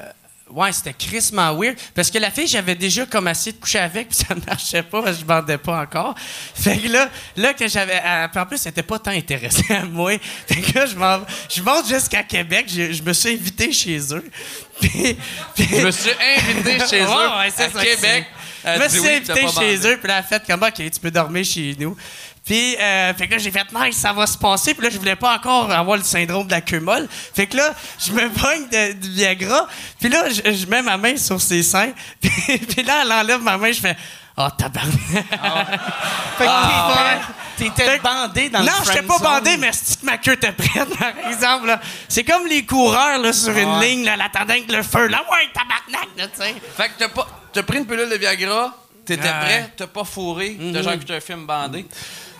ouais, 0.50 0.70
c'était 0.72 0.92
crissement 0.94 1.52
weird. 1.58 1.76
Parce 1.94 2.08
que 2.10 2.18
la 2.18 2.30
fille, 2.30 2.46
j'avais 2.46 2.76
déjà 2.76 3.04
comme 3.04 3.26
essayé 3.28 3.52
de 3.52 3.58
coucher 3.60 3.80
avec, 3.80 4.08
puis 4.10 4.18
ça 4.28 4.34
marchait 4.46 4.82
pas, 4.84 5.02
parce 5.02 5.16
que 5.16 5.22
je 5.22 5.26
bandais 5.26 5.58
pas 5.58 5.80
encore. 5.80 6.14
Fait 6.54 6.78
que 6.78 6.88
là, 6.88 7.08
là 7.36 7.52
que 7.52 7.66
j'avais. 7.66 8.00
euh, 8.04 8.28
en 8.34 8.46
plus, 8.46 8.64
elle 8.64 8.70
était 8.70 8.82
pas 8.84 8.98
tant 9.00 9.10
intéressée 9.10 9.74
à 9.74 9.84
moi. 9.84 10.12
Fait 10.46 10.60
que 10.60 10.78
là, 10.78 10.86
je, 10.86 10.94
m'en- 10.96 11.20
je 11.50 11.60
monte 11.62 11.88
jusqu'à 11.88 12.22
Québec, 12.22 12.66
je, 12.68 12.92
je 12.92 13.02
me 13.02 13.12
suis 13.12 13.30
invité 13.34 13.72
chez 13.72 13.98
eux. 14.14 14.30
Puis, 14.80 15.16
puis- 15.54 15.68
Je 15.70 15.84
me 15.86 15.90
suis 15.90 16.10
invité 16.48 16.78
chez 16.88 17.02
eux 17.02 17.06
Ouais, 17.08 17.14
ouais, 17.38 17.52
c'est 17.54 17.64
à 17.64 17.70
ça, 17.70 17.84
Québec. 17.84 18.26
Je 18.64 18.68
Elle 18.70 18.80
me 18.80 18.88
suis 18.88 19.08
invité 19.08 19.46
chez 19.48 19.76
eux, 19.88 19.96
puis 19.98 20.08
là, 20.08 20.14
elle 20.14 20.20
a 20.20 20.22
fait 20.22 20.42
comme, 20.46 20.62
OK, 20.62 20.74
tu 20.74 21.00
peux 21.00 21.10
dormir 21.10 21.44
chez 21.44 21.74
nous. 21.78 21.96
Puis, 22.44 22.76
euh, 22.76 23.14
fait 23.14 23.28
que 23.28 23.32
là, 23.32 23.38
j'ai 23.38 23.52
fait, 23.52 23.66
nice, 23.72 23.96
ça 23.96 24.12
va 24.12 24.26
se 24.26 24.36
passer. 24.36 24.74
Puis 24.74 24.84
là, 24.84 24.90
je 24.90 24.98
voulais 24.98 25.14
pas 25.14 25.34
encore 25.36 25.70
avoir 25.70 25.96
le 25.96 26.02
syndrome 26.02 26.46
de 26.46 26.50
la 26.50 26.60
queue 26.60 26.80
molle. 26.80 27.08
Fait 27.10 27.46
que 27.46 27.56
là, 27.56 27.72
je 28.04 28.12
me 28.12 28.28
pogne 28.40 28.94
du 28.94 29.10
Viagra. 29.10 29.68
Puis 30.00 30.08
là, 30.08 30.24
je, 30.28 30.52
je 30.52 30.66
mets 30.66 30.82
ma 30.82 30.96
main 30.96 31.16
sur 31.16 31.40
ses 31.40 31.62
seins. 31.62 31.92
Puis, 32.20 32.58
puis 32.58 32.82
là, 32.82 33.02
elle 33.04 33.12
enlève 33.12 33.42
ma 33.42 33.56
main, 33.56 33.70
je 33.70 33.80
fais, 33.80 33.96
Ah, 34.36 34.50
tabarnak. 34.56 34.94
Fait 34.96 36.44
que 36.44 36.48
Ah, 36.48 37.20
t'étais- 37.58 37.98
bandé 37.98 38.48
dans 38.48 38.60
le 38.60 38.64
Non, 38.66 38.72
j'étais 38.86 39.02
pas 39.02 39.18
bandé, 39.18 39.56
mais 39.58 39.70
c'est 39.72 40.00
que 40.00 40.06
ma 40.06 40.16
queue 40.18 40.32
était 40.32 40.52
prête, 40.52 40.88
par 40.98 41.12
exemple. 41.30 41.66
là. 41.66 41.80
C'est 42.08 42.24
comme 42.24 42.46
les 42.46 42.64
coureurs 42.64 43.18
là, 43.18 43.32
sur 43.32 43.56
une 43.56 43.68
Ouais. 43.78 43.88
ligne, 43.88 44.04
là, 44.06 44.16
l'attendant 44.16 44.54
que 44.66 44.72
le 44.72 44.82
feu. 44.82 45.06
Là, 45.08 45.22
ouais, 45.30 45.48
tabarnak, 45.52 46.08
là, 46.16 46.26
tu 46.28 46.42
sais. 46.42 46.54
Fait 46.76 46.88
que 46.88 46.92
t'as 46.98 47.08
pas. 47.08 47.26
T'as 47.52 47.62
pris 47.62 47.78
une 47.78 47.86
pilule 47.86 48.08
de 48.08 48.16
Viagra, 48.16 48.74
t'étais 49.04 49.28
Ah, 49.28 49.40
prêt, 49.44 49.72
t'as 49.76 49.86
pas 49.86 50.04
fourré, 50.04 50.56
t'as 50.58 50.64
Mhm. 50.78 50.82
genre 50.82 50.92
écouté 50.94 51.14
un 51.14 51.20
film 51.20 51.44
bandé. 51.44 51.86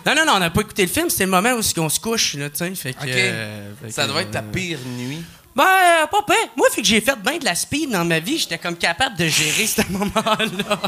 Non, 0.05 0.15
non, 0.15 0.25
non, 0.25 0.33
on 0.37 0.39
n'a 0.39 0.49
pas 0.49 0.61
écouté 0.61 0.81
le 0.87 0.91
film. 0.91 1.09
C'était 1.11 1.25
le 1.25 1.31
moment 1.31 1.51
où 1.51 1.61
on 1.77 1.89
se 1.89 1.99
couche, 1.99 2.33
là, 2.33 2.49
tu 2.49 2.57
sais. 2.57 2.73
Fait 2.75 2.93
que, 2.93 2.99
euh, 3.05 3.71
fait 3.83 3.91
Ça 3.91 4.03
que, 4.05 4.07
doit 4.11 4.21
être 4.23 4.31
ta 4.31 4.39
euh, 4.39 4.51
pire 4.51 4.79
nuit. 4.97 5.23
Ben, 5.55 5.63
euh, 5.63 6.07
pas 6.07 6.23
pire. 6.25 6.49
Moi, 6.57 6.67
fait 6.73 6.81
que 6.81 6.87
j'ai 6.87 6.99
fait 6.99 7.15
bien 7.19 7.37
de 7.37 7.45
la 7.45 7.53
speed 7.53 7.91
dans 7.91 8.03
ma 8.03 8.17
vie, 8.19 8.39
j'étais 8.39 8.57
comme 8.57 8.75
capable 8.75 9.15
de 9.15 9.27
gérer 9.27 9.67
ce 9.67 9.81
moment-là. 9.91 10.79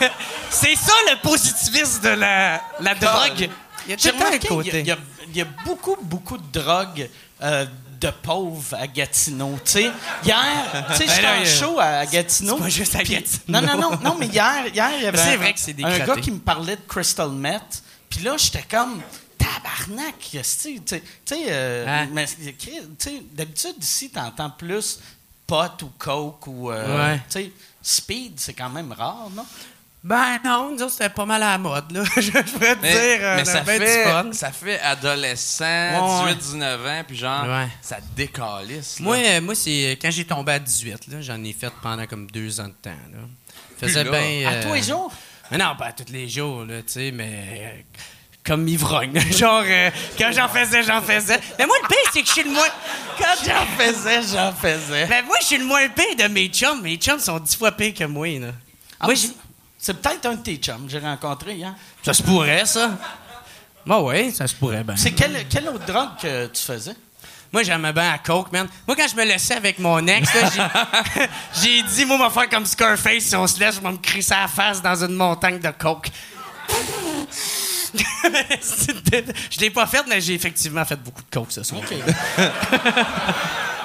C'est 0.50 0.74
ça 0.76 0.92
le 1.10 1.20
positivisme 1.22 2.02
de 2.02 2.08
la, 2.10 2.62
la 2.80 2.94
drogue. 2.94 3.50
Il 3.88 3.90
y 3.90 3.94
a 3.94 3.96
il 3.96 4.04
y, 4.04 4.08
a- 4.08 4.48
côté. 4.48 4.80
il 5.28 5.36
y 5.36 5.40
a- 5.42 5.46
beaucoup, 5.64 5.96
beaucoup 6.02 6.38
de 6.38 6.46
drogues 6.60 7.08
euh, 7.42 7.66
de 8.00 8.10
pauvres 8.22 8.74
à 8.76 8.86
Gatineau. 8.86 9.58
Hier, 9.74 9.86
tu 10.24 10.96
sais, 10.96 11.06
Ben 11.06 11.14
j'étais 11.14 11.26
en 11.28 11.44
show 11.44 11.78
à 11.80 12.04
Gatineau. 12.06 12.56
c'est 12.56 12.62
pas 12.62 12.68
juste 12.68 12.94
à 12.96 13.02
Gatineau. 13.04 13.42
Non, 13.48 13.60
non, 13.62 13.76
non, 13.78 13.98
non, 14.02 14.16
mais 14.18 14.26
hier, 14.26 14.66
hier 14.72 14.90
il 14.98 15.02
y 15.04 15.06
avait 15.06 15.18
un, 15.20 15.36
vrai 15.36 15.52
que 15.54 15.60
c'est 15.60 15.76
un 15.84 15.98
gars 16.00 16.16
qui 16.16 16.30
me 16.30 16.38
parlait 16.38 16.76
de 16.76 16.82
Crystal 16.88 17.30
Meth. 17.30 17.82
Puis 18.08 18.20
là, 18.20 18.36
j'étais 18.36 18.62
comme 18.70 19.00
tabarnak, 19.38 20.14
tu 20.30 20.38
sais, 20.42 20.80
euh, 21.48 21.84
Hein? 21.86 22.08
mais, 22.12 22.26
d'habitude 23.32 23.76
ici, 23.80 24.10
t'entends 24.10 24.50
plus 24.50 25.00
pot 25.46 25.82
ou 25.82 25.90
coke 25.98 26.46
ou, 26.48 26.70
euh, 26.70 27.20
Ouais. 27.34 27.52
speed, 27.82 28.34
c'est 28.36 28.54
quand 28.54 28.70
même 28.70 28.92
rare, 28.92 29.28
non? 29.34 29.46
Ben 30.08 30.38
non, 30.44 30.70
nous 30.72 30.82
autres, 30.82 30.92
c'était 30.92 31.08
pas 31.08 31.26
mal 31.26 31.42
à 31.42 31.50
la 31.52 31.58
mode, 31.58 31.90
là. 31.90 32.04
Je 32.16 32.30
pourrais 32.30 32.76
te 32.76 32.82
Mais, 32.82 32.92
dire, 32.92 33.18
euh, 33.26 33.36
mais 33.38 33.44
ça, 33.44 33.60
du 33.60 33.66
fait, 33.66 34.04
fun. 34.04 34.26
ça 34.32 34.52
fait 34.52 34.78
adolescent, 34.80 35.64
Ouais, 35.64 36.24
ouais. 36.26 36.34
18-19 36.34 36.86
ans, 37.00 37.04
puis 37.08 37.16
genre, 37.16 37.44
Ouais. 37.44 37.66
ça 37.82 37.96
décalisse. 38.14 39.00
là. 39.00 39.04
Moi, 39.04 39.16
euh, 39.16 39.40
moi 39.40 39.54
c'est 39.56 39.70
euh, 39.92 39.94
quand 40.00 40.10
j'ai 40.12 40.24
tombé 40.24 40.52
à 40.52 40.58
18, 40.60 41.08
là, 41.08 41.20
j'en 41.22 41.42
ai 41.42 41.52
fait 41.52 41.72
pendant 41.82 42.06
comme 42.06 42.30
deux 42.30 42.60
ans 42.60 42.68
de 42.68 42.74
temps. 42.80 42.90
Là. 43.12 43.18
Faisais 43.80 44.04
là. 44.04 44.10
bien. 44.12 44.48
À 44.48 44.62
tous 44.62 44.74
les 44.74 44.82
jours? 44.82 45.12
Mais 45.50 45.58
non, 45.58 45.74
pas 45.76 45.86
à 45.86 45.92
tous 45.92 46.12
les 46.12 46.28
jours, 46.28 46.64
là, 46.64 46.82
tu 46.82 46.92
sais, 46.92 47.10
mais 47.12 47.42
euh, 47.74 48.00
comme 48.44 48.68
ivrogne. 48.68 49.18
Genre, 49.32 49.64
euh, 49.66 49.90
quand 50.16 50.30
j'en 50.32 50.48
faisais, 50.48 50.84
j'en 50.84 51.02
faisais. 51.02 51.40
Mais 51.58 51.66
moi, 51.66 51.74
le 51.82 51.88
pire, 51.88 52.10
c'est 52.12 52.20
que 52.22 52.28
je 52.28 52.32
suis 52.32 52.42
le 52.44 52.50
moins. 52.50 52.68
Quand 53.18 53.34
J'en 53.44 53.66
faisais, 53.84 54.22
j'en 54.36 54.52
faisais. 54.52 55.06
Mais 55.08 55.22
moi, 55.22 55.36
je 55.40 55.46
suis 55.46 55.58
le 55.58 55.64
moins 55.64 55.88
pire 55.88 56.14
de 56.16 56.32
mes 56.32 56.46
chums. 56.46 56.80
Mes 56.80 56.96
chums 56.96 57.18
sont 57.18 57.40
dix 57.40 57.56
fois 57.56 57.72
pires 57.72 57.92
que 57.92 58.04
moi, 58.04 58.28
là. 58.38 58.52
Ah, 59.00 59.06
moi, 59.06 59.14
c'est- 59.86 59.94
peut-être 59.94 60.26
un 60.26 60.34
de 60.34 60.42
tes 60.42 60.56
chums 60.56 60.84
que 60.86 60.90
j'ai 60.92 60.98
rencontré 60.98 61.54
hier. 61.54 61.74
Ça 62.02 62.12
se 62.12 62.22
pourrait, 62.22 62.66
ça. 62.66 62.90
Bah 63.86 64.00
ouais, 64.00 64.30
ça 64.32 64.46
se 64.46 64.54
pourrait 64.54 64.82
bien. 64.84 64.96
C'est 64.96 65.12
quelle, 65.12 65.46
quelle 65.48 65.68
autre 65.68 65.86
drogue 65.86 66.10
que 66.20 66.46
tu 66.46 66.62
faisais? 66.62 66.94
Moi, 67.52 67.62
j'aimais 67.62 67.92
bien 67.92 68.10
à 68.12 68.18
coke, 68.18 68.50
man. 68.52 68.66
Moi, 68.86 68.96
quand 68.96 69.06
je 69.08 69.14
me 69.14 69.24
laissais 69.24 69.54
avec 69.54 69.78
mon 69.78 70.04
ex, 70.08 70.28
j'ai- 71.62 71.82
dit, 71.84 72.04
moi, 72.04 72.16
on 72.16 72.18
va 72.18 72.30
faire 72.30 72.48
comme 72.48 72.66
Scarface. 72.66 73.22
Si 73.22 73.36
on 73.36 73.46
se 73.46 73.58
laisse, 73.60 73.76
je 73.76 73.80
vais 73.80 73.92
me 73.92 73.96
crisser 73.98 74.34
à 74.34 74.42
la 74.42 74.48
face 74.48 74.82
dans 74.82 75.04
une 75.04 75.14
montagne 75.14 75.60
de 75.60 75.70
coke. 75.70 76.10
Je 79.50 79.60
l'ai 79.60 79.70
pas 79.70 79.86
fait, 79.86 80.02
mais 80.08 80.20
j'ai 80.20 80.34
effectivement 80.34 80.84
fait 80.84 80.96
beaucoup 80.96 81.22
de 81.22 81.30
coke 81.30 81.50
ce 81.52 81.62
soir. 81.62 81.80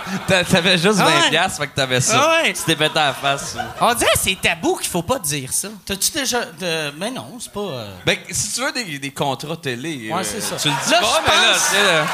T'avais 0.27 0.77
juste 0.77 0.97
20 0.99 1.05
Ah 1.07 1.21
ouais. 1.23 1.29
piastres, 1.29 1.59
fait 1.61 1.67
que 1.67 1.75
t'avais 1.75 2.01
ça. 2.01 2.19
Ah 2.21 2.41
ouais. 2.43 2.53
Tu 2.53 2.63
t'es 2.63 2.75
pété 2.75 2.99
à 2.99 3.07
la 3.07 3.13
face. 3.13 3.55
On 3.79 3.93
dirait 3.93 4.11
que 4.13 4.19
c'est 4.19 4.37
tabou 4.41 4.75
qu'il 4.77 4.89
faut 4.89 5.03
pas 5.03 5.19
dire 5.19 5.51
ça. 5.53 5.67
T'as-tu 5.85 6.11
déjà. 6.11 6.45
De... 6.45 6.91
Mais 6.97 7.11
non, 7.11 7.37
c'est 7.39 7.51
pas. 7.51 7.59
euh, 7.59 7.93
Ben, 8.05 8.17
si 8.29 8.53
tu 8.53 8.61
veux 8.61 8.71
des, 8.71 8.99
des 8.99 9.11
contrats 9.11 9.57
télé, 9.57 10.09
Ouais, 10.11 10.19
euh, 10.19 10.23
c'est 10.23 10.41
ça. 10.41 10.55
tu 10.57 10.67
le 10.69 10.73
dis 10.85 10.91
Là, 10.91 10.99
pas, 10.99 11.07
je 11.07 11.31
mais 11.31 11.35
là, 11.37 11.53
pense- 11.53 11.73
là, 11.73 12.05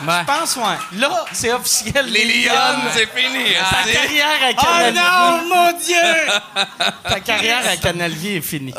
Ouais. 0.00 0.20
Je 0.20 0.24
pense, 0.40 0.56
ouais. 0.56 1.00
Là, 1.00 1.24
c'est 1.32 1.52
officiel. 1.52 2.06
les 2.06 2.24
Lyonnes, 2.44 2.82
c'est 2.94 3.08
fini. 3.12 3.44
Ta 3.54 3.80
esti. 3.80 3.92
carrière 3.94 4.28
à 4.44 4.50
Oh 4.52 4.62
Canal 4.62 4.94
non, 4.94 5.54
mon 5.56 5.72
Dieu! 5.72 6.64
Ta 7.02 7.18
carrière 7.18 7.68
à 7.68 7.76
Canal 7.76 8.12
Vie 8.12 8.36
est 8.36 8.40
finie. 8.40 8.72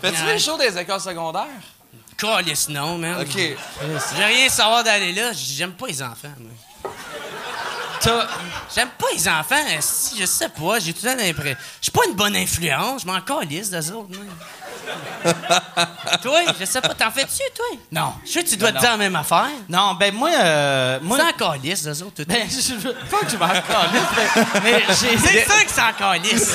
Fais-tu 0.00 0.24
les 0.26 0.38
shows 0.40 0.58
des 0.58 0.76
écoles 0.76 1.00
secondaires? 1.00 1.44
Calisse, 2.16 2.68
non, 2.68 2.98
man. 2.98 3.20
OK. 3.20 3.36
J'ai 3.36 4.24
rien 4.24 4.46
à 4.46 4.50
savoir 4.50 4.84
d'aller 4.84 5.12
là. 5.12 5.32
J'aime 5.32 5.72
pas 5.72 5.86
les 5.86 6.02
enfants, 6.02 6.28
moi. 6.38 6.50
J'aime 8.74 8.90
pas 8.98 9.06
les 9.14 9.28
enfants. 9.28 9.64
Si, 9.80 10.18
je 10.20 10.26
sais 10.26 10.48
pas. 10.48 10.78
J'ai 10.78 10.92
tout 10.92 11.06
le 11.06 11.12
temps 11.12 11.16
l'impression. 11.22 11.56
Je 11.80 11.84
suis 11.84 11.90
pas 11.92 12.02
une 12.06 12.14
bonne 12.14 12.36
influence. 12.36 13.02
Je 13.02 13.06
m'en 13.06 13.20
calisse 13.20 13.70
d'eux 13.70 13.92
autres, 13.92 14.10
toi, 16.22 16.40
je 16.60 16.64
sais 16.66 16.80
pas. 16.82 16.94
T'en 16.94 17.10
fais-tu, 17.10 17.38
toi? 17.54 17.64
Non. 17.90 18.12
Je 18.26 18.32
sais 18.32 18.44
que 18.44 18.50
tu 18.50 18.56
dois 18.58 18.70
Non, 18.70 18.76
te 18.76 18.80
dire 18.82 18.90
la 18.90 18.96
même 18.98 19.16
affaire. 19.16 19.48
Non, 19.66 19.94
ben 19.94 20.12
moi. 20.14 20.28
Euh, 20.38 20.98
moi 21.00 21.16
C'est 21.18 21.42
en 21.44 21.52
calice, 21.52 21.82
d'eux 21.84 22.02
autres, 22.02 22.22
tout. 22.22 22.24
ben, 22.28 22.46
je 22.50 22.74
veux 22.74 22.94
pas 23.10 23.20
que 23.20 23.30
je 23.30 23.36
m'en 23.38 23.48
calisse, 23.48 23.62
mais, 24.16 24.60
mais 24.62 24.82
j'ai. 24.88 25.16
C'est 25.16 25.44
sûr 25.46 25.64
que 25.64 25.70
c'est 25.72 25.80
en 25.80 25.92
calice. 25.94 26.50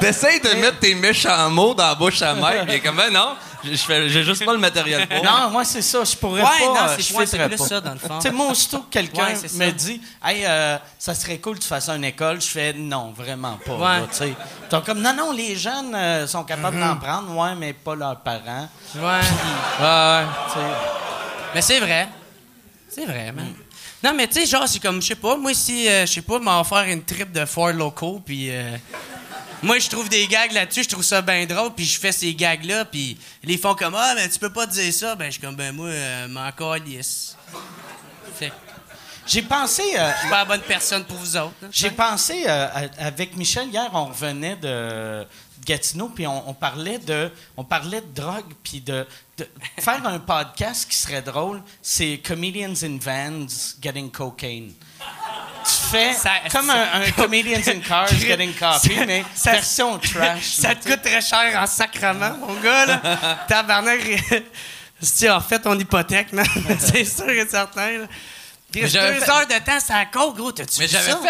T'essayes 0.00 0.40
de 0.40 0.48
mettre 0.54 0.78
tes 0.78 0.94
méchants 0.94 1.50
mots 1.50 1.74
dans 1.74 1.88
la 1.88 1.94
bouche 1.94 2.22
à 2.22 2.34
mère, 2.34 2.64
puis 2.64 2.72
il 2.72 2.74
est 2.76 2.80
comme, 2.80 2.96
ben 2.96 3.12
non, 3.12 3.34
j'ai 3.74 4.22
juste 4.24 4.44
pas 4.44 4.52
le 4.52 4.58
matériel 4.58 5.06
pour. 5.06 5.24
Non, 5.24 5.50
moi, 5.50 5.64
c'est 5.64 5.82
ça. 5.82 6.04
Je 6.04 6.16
pourrais 6.16 6.42
Ouais, 6.42 6.48
pas. 6.60 6.64
non, 6.66 6.76
euh, 6.76 6.94
c'est- 6.96 7.02
je 7.02 7.14
ouais, 7.14 7.26
plus 7.48 7.56
pas. 7.56 7.64
ça, 7.66 7.80
dans 7.80 7.92
le 7.92 7.98
fond. 7.98 8.18
Tu 8.18 8.28
sais, 8.28 8.30
moi, 8.32 8.50
aussitôt 8.50 8.78
que 8.80 8.90
quelqu'un 8.90 9.26
Ouais, 9.26 9.34
me 9.54 9.70
dit, 9.72 10.00
hey, 10.24 10.44
euh, 10.46 10.76
ça 10.98 11.14
serait 11.14 11.38
cool 11.38 11.56
que 11.56 11.62
tu 11.62 11.68
fasses 11.68 11.88
une 11.88 12.04
école, 12.04 12.40
je 12.40 12.46
fais 12.48 12.72
non, 12.72 13.12
vraiment 13.16 13.58
pas. 13.64 13.74
Ouais. 13.76 14.00
là, 14.00 14.06
sont 14.70 14.80
comme, 14.82 15.00
non, 15.00 15.14
non, 15.14 15.32
les 15.32 15.56
jeunes 15.56 15.94
euh, 15.94 16.26
sont 16.26 16.44
capables 16.44 16.78
d'en 16.78 16.96
prendre, 16.96 17.34
ouais, 17.36 17.54
mais 17.56 17.72
pas 17.72 17.94
leurs 17.94 18.20
parents. 18.20 18.68
Ouais. 18.94 19.02
Ouais. 19.80 20.24
Tu 20.48 20.52
sais. 20.54 20.66
Mais 21.54 21.62
c'est 21.62 21.80
vrai. 21.80 22.08
C'est 22.88 23.04
vrai, 23.06 23.32
man. 23.32 23.52
Non, 24.02 24.12
mais 24.14 24.26
tu 24.28 24.34
sais, 24.40 24.46
genre, 24.46 24.68
c'est 24.68 24.78
comme, 24.80 25.00
je 25.02 25.08
sais 25.08 25.14
pas, 25.14 25.36
moi, 25.36 25.52
si, 25.54 25.88
euh, 25.88 26.06
je 26.06 26.12
sais 26.12 26.22
pas, 26.22 26.38
m'en 26.38 26.62
faire 26.64 26.84
une 26.84 27.02
trip 27.02 27.32
de 27.32 27.44
four 27.44 27.68
locaux, 27.70 28.20
puis 28.24 28.48
euh, 28.50 28.76
moi, 29.66 29.78
je 29.78 29.88
trouve 29.90 30.08
des 30.08 30.26
gags 30.26 30.52
là-dessus, 30.52 30.84
je 30.84 30.88
trouve 30.88 31.04
ça 31.04 31.20
bien 31.22 31.44
drôle, 31.46 31.74
puis 31.74 31.84
je 31.84 31.98
fais 31.98 32.12
ces 32.12 32.34
gags-là, 32.34 32.84
puis 32.86 33.18
ils 33.44 33.58
font 33.58 33.74
comme, 33.74 33.94
ah, 33.96 34.12
mais 34.14 34.28
tu 34.28 34.38
peux 34.38 34.52
pas 34.52 34.66
dire 34.66 34.92
ça. 34.92 35.14
Ben, 35.16 35.26
je 35.26 35.32
suis 35.32 35.40
comme, 35.40 35.56
ben, 35.56 35.74
moi, 35.74 35.88
euh, 35.88 36.28
m'en 36.28 36.50
calisse. 36.52 37.36
Fait 38.38 38.48
que 38.50 38.54
J'ai 39.26 39.42
pensé. 39.42 39.82
euh, 39.98 40.10
je 40.14 40.20
suis 40.20 40.28
pas 40.28 40.38
la 40.38 40.44
bonne 40.44 40.60
personne 40.62 41.04
pour 41.04 41.16
vous 41.16 41.36
autres. 41.36 41.54
J'ai 41.70 41.90
pensé 41.90 42.44
euh, 42.46 42.68
à- 42.72 43.06
avec 43.06 43.36
Michel 43.36 43.68
hier, 43.68 43.90
on 43.92 44.06
revenait 44.06 44.56
de, 44.56 45.22
de 45.22 45.26
Gatineau, 45.64 46.08
puis 46.10 46.26
on, 46.26 46.48
on 46.50 46.54
parlait 46.54 46.98
de, 46.98 47.30
on 47.56 47.64
parlait 47.64 48.00
de 48.02 48.14
drogue, 48.14 48.52
puis 48.62 48.80
de, 48.80 49.06
de 49.38 49.48
faire 49.80 50.06
un 50.06 50.18
podcast 50.20 50.88
qui 50.88 50.96
serait 50.96 51.22
drôle. 51.22 51.60
C'est 51.82 52.18
Comedians 52.24 52.74
in 52.82 52.98
Vans 53.00 53.46
Getting 53.82 54.10
Cocaine. 54.10 54.72
Tu 55.66 55.90
fais 55.90 56.12
Ça- 56.14 56.30
comme 56.52 56.70
un, 56.70 57.02
un 57.02 57.10
Comedians 57.12 57.60
in 57.66 57.80
Cars 57.80 58.08
Getting 58.08 58.54
Coffee, 58.58 59.04
mais 59.06 59.24
ça- 59.34 59.52
version 59.52 59.98
trash. 59.98 60.44
Ça 60.60 60.74
te 60.74 60.88
coûte 60.88 61.02
très 61.02 61.20
cher 61.20 61.60
en 61.60 61.66
sacrement, 61.66 62.36
mon 62.38 62.54
gars, 62.60 62.86
là. 62.86 63.00
Tabarnak. 63.48 64.00
Si 65.00 65.28
en 65.28 65.40
fait 65.40 65.58
ton 65.58 65.78
hypothèque, 65.78 66.32
man. 66.32 66.46
c'est 66.78 67.04
sûr 67.04 67.28
et 67.28 67.46
certain, 67.48 67.98
là. 67.98 68.06
Deux 68.72 68.86
fait- 68.88 68.98
heures 69.30 69.46
de 69.46 69.64
temps, 69.64 69.78
à 69.94 70.06
coke, 70.06 70.36
gros. 70.36 70.52
T'as-tu 70.52 70.80
Mais 70.80 70.88
j'avais 70.88 71.10
ça? 71.12 71.20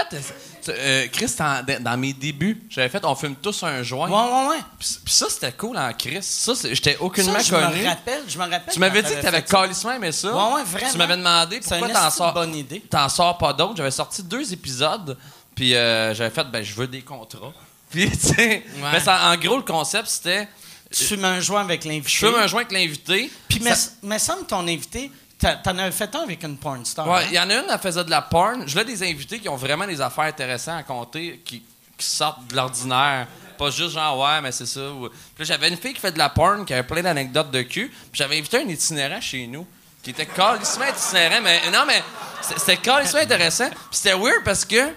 Fait, 0.66 0.74
euh, 0.79 1.07
Chris, 1.12 1.33
dans, 1.38 1.64
dans 1.81 1.96
mes 1.96 2.12
débuts, 2.12 2.62
j'avais 2.70 2.88
fait, 2.88 3.05
on 3.05 3.14
fume 3.14 3.37
tous 3.37 3.62
un 3.62 3.83
joint. 3.83 4.09
Ouais, 4.09 4.33
ouais, 4.33 4.48
ouais. 4.57 4.62
Puis 4.79 4.88
puis 5.05 5.14
ça, 5.14 5.26
c'était 5.31 5.52
cool 5.52 5.76
en 5.79 5.92
Chris. 5.92 6.18
Ça, 6.22 6.52
j'étais 6.64 6.96
aucunement 6.98 7.33
Ça, 7.35 7.40
je 7.40 7.50
connu. 7.50 7.83
me 7.83 7.88
rappelle, 7.88 8.22
je 8.29 8.38
me 8.38 8.42
rappelle. 8.44 8.72
Tu 8.74 8.79
m'avais 8.81 9.02
dit 9.02 9.14
que 9.14 9.22
t'avais 9.22 9.42
calissement 9.42 9.92
aimé 9.92 10.12
ça. 10.12 10.29
Ouais, 10.35 10.55
ouais, 10.57 10.64
vraiment. 10.64 10.90
Tu 10.92 10.98
m'avais 10.98 11.16
demandé 11.16 11.61
pourquoi 11.61 11.88
t'en 11.88 12.11
sors, 12.11 12.33
bonne 12.35 12.55
idée. 12.55 12.81
t'en 12.90 13.09
sors 13.09 13.38
pas 13.38 13.52
d'autres. 13.52 13.76
J'avais 13.76 13.90
sorti 13.90 14.22
deux 14.22 14.52
épisodes, 14.52 15.16
puis 15.55 15.74
euh, 15.74 16.14
j'avais 16.14 16.31
fait, 16.35 16.44
ben, 16.50 16.62
je 16.62 16.74
veux 16.74 16.87
des 16.87 17.02
contrats. 17.02 17.52
Puis, 17.90 18.11
tu 18.11 18.18
sais, 18.18 18.64
ben, 18.83 18.98
ça- 19.00 19.31
en 19.31 19.37
gros, 19.37 19.57
le 19.59 19.62
concept, 19.62 20.09
c'était, 20.09 20.48
Tu 20.90 21.05
fumes 21.05 21.24
un 21.24 21.38
joint 21.40 21.61
avec 21.61 21.85
l'invité. 21.85 22.09
je 22.11 22.26
fume 22.26 22.35
un 22.35 22.46
joint 22.48 22.62
avec 22.62 22.72
l'invité. 22.72 23.31
Puis, 23.48 23.61
mais, 23.62 23.74
Ça- 23.74 23.90
mais 24.02 24.18
semble 24.18 24.44
ton 24.44 24.66
invité, 24.66 25.11
t'en 25.38 25.79
avais 25.79 25.92
fait 25.92 26.14
un 26.14 26.20
avec 26.22 26.42
une 26.42 26.57
porn 26.57 26.85
star. 26.85 27.07
Ouais, 27.09 27.20
hein? 27.22 27.27
il 27.29 27.35
y 27.35 27.38
en 27.40 27.49
a 27.51 27.55
une, 27.55 27.64
elle 27.70 27.79
faisait 27.79 28.05
de 28.05 28.11
la 28.11 28.22
porn. 28.22 28.64
Je 28.66 28.72
voulais 28.72 28.85
des 28.85 29.03
invités 29.03 29.38
qui 29.38 29.49
ont 29.49 29.57
vraiment 29.57 29.87
des 29.87 30.01
affaires 30.01 30.25
intéressantes 30.25 30.81
à 30.81 30.83
compter, 30.83 31.40
qui, 31.44 31.62
qui 31.96 32.07
sortent 32.07 32.46
de 32.49 32.57
l'ordinaire. 32.57 33.27
Pas 33.59 33.70
juste 33.70 33.90
genre, 33.94 34.18
ouais, 34.18 34.40
mais 34.42 34.53
c'est 34.53 34.66
ça. 34.66 34.90
ou- 34.90 35.09
Puis 35.35 35.44
j'avais 35.46 35.68
une 35.68 35.77
fille 35.77 35.94
qui 35.94 36.01
fait 36.01 36.12
de 36.12 36.18
la 36.18 36.29
porn, 36.29 36.64
qui 36.64 36.72
avait 36.75 36.83
plein 36.87 37.03
d'anecdotes 37.03 37.51
de 37.51 37.62
cul. 37.62 37.88
Puis 37.88 38.11
j'avais 38.14 38.38
invité 38.38 38.59
un 38.59 38.68
itinérant 38.68 39.20
chez 39.20 39.46
nous, 39.46 39.66
qui 40.03 40.11
était 40.11 40.27
calissement 40.27 40.85
itinérant. 40.87 41.40
Mais 41.42 41.61
non, 41.70 41.85
mais 41.87 42.03
c'était- 42.42 42.77
calissement 42.79 43.20
intéressant. 43.20 43.68
Puis 43.70 43.79
c'était 43.92 44.14
weird 44.14 44.42
parce 44.44 44.64
que 44.64 44.92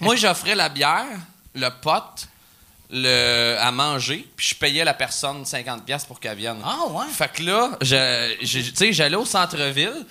moi, 0.00 0.16
j'offrais 0.16 0.54
la 0.54 0.68
bière, 0.68 1.04
le 1.54 1.68
pot, 1.80 2.26
le, 2.90 3.56
à 3.60 3.70
manger, 3.72 4.26
puis 4.36 4.48
je 4.50 4.54
payais 4.54 4.84
la 4.84 4.94
personne 4.94 5.42
50$ 5.42 5.82
piastres 5.84 6.06
pour 6.06 6.20
qu'elle 6.20 6.36
vienne. 6.36 6.58
Ah, 6.64 6.86
ouais. 6.90 7.06
Fait 7.12 7.30
que 7.32 7.42
là, 7.42 7.70
je- 7.80 8.36
je- 8.42 8.60
tu 8.60 8.76
sais, 8.76 8.92
j'allais 8.92 9.16
au 9.16 9.24
centre-ville. 9.24 10.04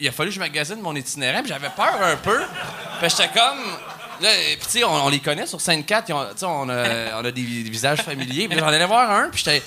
Il 0.00 0.08
a 0.08 0.12
fallu 0.12 0.30
que 0.30 0.34
je 0.34 0.40
magasine 0.40 0.80
mon 0.80 0.94
itinérant, 0.96 1.40
puis 1.40 1.48
j'avais 1.50 1.70
peur 1.70 1.94
un 2.02 2.16
peu. 2.16 2.40
Puis 3.00 3.10
j'étais 3.10 3.28
comme. 3.28 3.60
Là, 4.20 4.28
puis 4.58 4.66
tu 4.66 4.70
sais, 4.78 4.84
on, 4.84 5.04
on 5.04 5.08
les 5.08 5.20
connaît 5.20 5.46
sur 5.46 5.60
scène 5.60 5.84
4, 5.84 6.08
ils 6.08 6.12
ont- 6.14 6.24
tu 6.26 6.38
sais, 6.38 6.46
on 6.46 6.68
a, 6.68 7.14
on 7.20 7.24
a 7.24 7.30
des, 7.30 7.42
des 7.42 7.70
visages 7.70 8.00
familiers. 8.00 8.48
Puis 8.48 8.58
j'en 8.58 8.66
allais 8.68 8.86
voir 8.86 9.10
un, 9.10 9.28
puis 9.28 9.42
j'étais, 9.44 9.62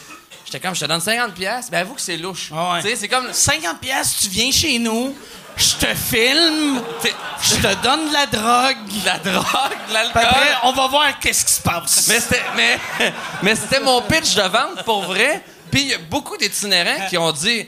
j'étais 0.46 0.60
comme, 0.60 0.76
je 0.76 0.82
te 0.82 0.86
donne 0.86 1.00
50 1.02 1.34
pièces. 1.34 1.70
Ben 1.72 1.80
avoue 1.80 1.94
que 1.96 2.02
c'est 2.02 2.18
louche. 2.18 2.50
Ah 2.54 2.74
ouais. 2.74 2.82
Tu 2.82 2.90
sais, 2.90 2.96
c'est 2.98 3.08
comme 3.08 3.32
50 3.32 3.80
pièces, 3.80 4.18
tu 4.22 4.28
viens 4.30 4.52
chez 4.52 4.80
nous, 4.80 5.16
je 5.58 5.76
te 5.76 5.94
filme, 5.96 6.82
je 7.42 7.56
te 7.56 7.84
donne 7.84 8.08
de 8.10 8.14
la 8.14 8.26
drogue. 8.28 8.88
de 8.88 9.06
la 9.06 9.18
drogue, 9.20 9.78
de 9.90 9.94
l'alcool. 9.94 10.22
après, 10.24 10.50
on 10.64 10.72
va 10.72 10.88
voir 10.88 11.20
qu'est-ce 11.20 11.46
qui 11.46 11.54
se 11.54 11.62
passe. 11.62 12.08
Mais 12.08 12.20
c'était, 12.20 12.44
mais, 12.56 12.80
mais 13.42 13.56
c'était 13.56 13.80
mon 13.80 14.02
pitch 14.02 14.36
de 14.36 14.44
vente 14.44 14.84
pour 14.86 15.02
vrai. 15.04 15.44
Puis 15.72 15.82
il 15.82 15.88
y 15.90 15.94
a 15.94 15.98
beaucoup 15.98 16.38
d'itinérants 16.38 17.08
qui 17.10 17.18
ont 17.18 17.32
dit, 17.32 17.68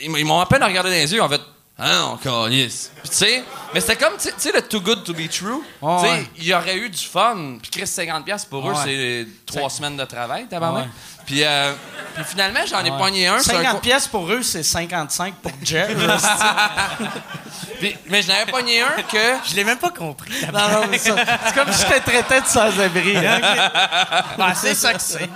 ils, 0.00 0.24
m'ont 0.24 0.40
à 0.40 0.46
peine 0.46 0.62
regardé 0.62 0.90
dans 0.90 0.96
les 0.96 1.12
yeux, 1.12 1.22
en 1.22 1.28
fait, 1.28 1.40
ah 1.76 1.92
non, 1.92 2.16
calisse. 2.18 2.92
Puis 3.02 3.10
tu 3.10 3.16
sais, 3.16 3.44
mais 3.72 3.80
c'était 3.80 3.96
comme, 3.96 4.14
tu 4.16 4.28
sais- 4.36 4.52
le 4.52 4.62
too 4.62 4.80
good 4.80 5.02
to 5.02 5.12
be 5.12 5.28
true. 5.28 5.58
Tu 5.60 5.80
sais, 5.80 6.10
ouais. 6.10 6.26
il 6.36 6.44
y 6.44 6.54
aurait 6.54 6.76
eu 6.76 6.88
du 6.88 7.04
fun. 7.04 7.58
Puis 7.60 7.70
Chris, 7.70 7.86
50$ 7.86 8.22
piastres 8.22 8.48
pour 8.48 8.68
eux, 8.68 8.72
Ouais. 8.72 8.78
c'est 8.84 9.26
trois 9.44 9.68
semaines 9.68 9.96
de 9.96 10.04
travail, 10.04 10.46
tabarnak. 10.46 10.84
Ouais. 10.84 10.90
Puis, 11.26 11.42
euh, 11.44 11.72
puis 12.14 12.24
finalement, 12.24 12.60
j'en 12.68 12.84
ai 12.84 12.90
Ouais. 12.90 12.98
pogné 12.98 13.26
un. 13.26 13.38
sur 13.40 13.52
un 13.54 13.56
50 13.62 13.72
co- 13.74 13.78
pièces 13.80 14.06
pour 14.08 14.30
eux, 14.30 14.42
c'est 14.42 14.62
55 14.62 15.34
pour 15.36 15.52
Jeff. 15.62 15.88
Puis- 17.80 17.96
mais 18.08 18.22
j'en 18.22 18.34
avais 18.34 18.50
pogné 18.50 18.80
un 18.82 19.02
que. 19.02 19.18
Je 19.48 19.54
l'ai 19.56 19.64
même 19.64 19.78
pas 19.78 19.90
compris. 19.90 20.32
non, 20.52 20.68
non, 20.68 20.86
mais 20.90 20.98
ça, 20.98 21.14
c'est 21.46 21.54
comme 21.54 21.72
si 21.72 21.82
je 21.82 21.86
te 21.86 22.00
traitais 22.04 22.40
de 22.40 22.46
sans-abri. 22.46 23.16
hein. 23.16 23.40
C'est 24.54 24.74
ça 24.74 24.94
que 24.94 25.00
c'est. 25.02 25.28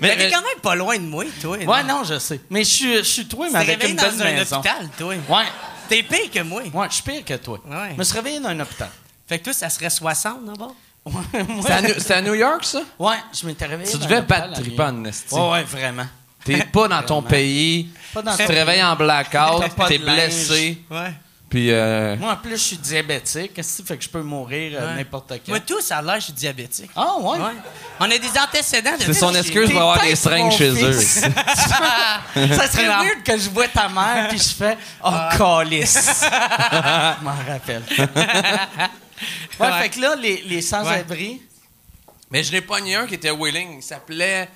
Mais, 0.00 0.16
t'es 0.16 0.30
quand 0.30 0.42
même 0.42 0.60
pas 0.62 0.74
loin 0.74 0.96
de 0.96 1.02
moi, 1.02 1.24
toi. 1.40 1.56
Ouais, 1.56 1.82
non, 1.84 2.02
je 2.04 2.18
sais. 2.18 2.40
Mais 2.50 2.64
je 2.64 2.70
suis, 2.70 2.96
je 2.98 3.02
suis 3.02 3.26
toi, 3.26 3.46
mais 3.50 3.56
avec 3.58 3.80
réveillé 3.80 3.90
une 3.90 3.96
dans 3.96 4.22
un 4.22 4.32
maison. 4.32 4.56
hôpital, 4.58 4.88
toi. 4.98 5.14
Ouais, 5.28 5.44
T'es 5.88 6.02
pire 6.02 6.30
que 6.32 6.40
moi. 6.40 6.62
ouais, 6.62 6.86
je 6.90 6.94
suis 6.94 7.02
pire 7.02 7.24
que 7.24 7.34
toi. 7.34 7.60
Ouais. 7.66 7.90
Je 7.92 7.96
me 7.98 8.02
suis 8.04 8.14
réveillé 8.14 8.40
dans 8.40 8.48
un 8.48 8.60
hôpital. 8.60 8.88
Fait 9.28 9.38
que 9.38 9.44
toi, 9.44 9.52
ça 9.52 9.70
serait 9.70 9.90
60 9.90 10.44
d'abord? 10.44 10.74
Ouais, 11.06 11.12
C'était 11.60 11.72
à, 11.72 11.82
New- 11.82 11.94
c'était 11.98 12.14
à 12.14 12.22
New 12.22 12.34
York, 12.34 12.64
ça? 12.64 12.80
ouais, 12.98 13.16
je 13.32 13.46
m'étais 13.46 13.66
réveillé 13.66 13.90
Tu 13.90 13.98
devais 13.98 14.22
battre 14.22 14.48
à 14.50 14.60
tripan, 14.60 14.92
New 14.92 15.04
York. 15.04 15.06
Nesty. 15.06 15.34
Ouais, 15.34 15.50
ouais, 15.50 15.62
vraiment. 15.64 16.06
T'es 16.44 16.64
pas 16.64 16.88
dans 16.88 17.02
ton 17.02 17.22
pays. 17.22 17.88
Pas 18.12 18.22
dans 18.22 18.36
Tu 18.36 18.44
te 18.44 18.52
réveilles 18.52 18.82
en 18.82 18.96
blackout, 18.96 19.64
t'es 19.88 19.98
blessé. 19.98 20.82
Ouais. 20.90 21.12
Puis, 21.48 21.70
euh, 21.70 22.16
Moi, 22.16 22.32
en 22.32 22.36
plus, 22.36 22.56
je 22.56 22.62
suis 22.62 22.76
diabétique. 22.76 23.54
Qu'est-ce 23.54 23.80
que 23.80 23.86
fait 23.86 23.96
que 23.96 24.02
je 24.02 24.08
peux 24.08 24.20
mourir 24.22 24.72
euh, 24.80 24.88
Ouais. 24.90 24.96
n'importe 24.96 25.28
quand? 25.30 25.48
Moi, 25.48 25.60
tout, 25.60 25.80
ça 25.80 25.98
a 25.98 26.02
l'air, 26.02 26.16
je 26.16 26.24
suis 26.24 26.32
diabétique. 26.32 26.90
Ah, 26.96 27.14
ouais? 27.20 27.38
Ouais. 27.38 27.52
On 28.00 28.04
a 28.04 28.18
des 28.18 28.38
antécédents 28.40 28.96
de 28.98 29.02
c'est 29.04 29.14
son 29.14 29.32
excuse 29.32 29.70
pour 29.70 29.80
avoir 29.80 30.00
des 30.02 30.16
seringues 30.16 30.50
chez 30.50 30.70
eux. 30.84 30.92
Ça 30.92 32.68
serait 32.68 32.86
Non. 32.88 32.98
weird 33.04 33.22
que 33.24 33.38
je 33.38 33.48
vois 33.50 33.68
ta 33.68 33.88
mère 33.88 34.26
puis 34.28 34.38
je 34.38 34.54
fais 34.54 34.76
Oh, 35.04 35.10
calice. 35.38 36.24
je 36.24 37.24
m'en 37.24 37.34
rappelle. 37.48 37.82
Ouais, 39.58 39.66
Ouais. 39.68 39.82
fait 39.82 39.90
que 39.90 40.00
là, 40.00 40.14
les, 40.16 40.42
les 40.42 40.60
sans-abri. 40.62 41.40
Mais 42.30 42.42
je 42.42 42.52
n'ai 42.52 42.60
pogné 42.60 42.96
un 42.96 43.06
qui 43.06 43.14
était 43.14 43.30
willing. 43.30 43.76
Il 43.78 43.82
s'appelait 43.82 44.48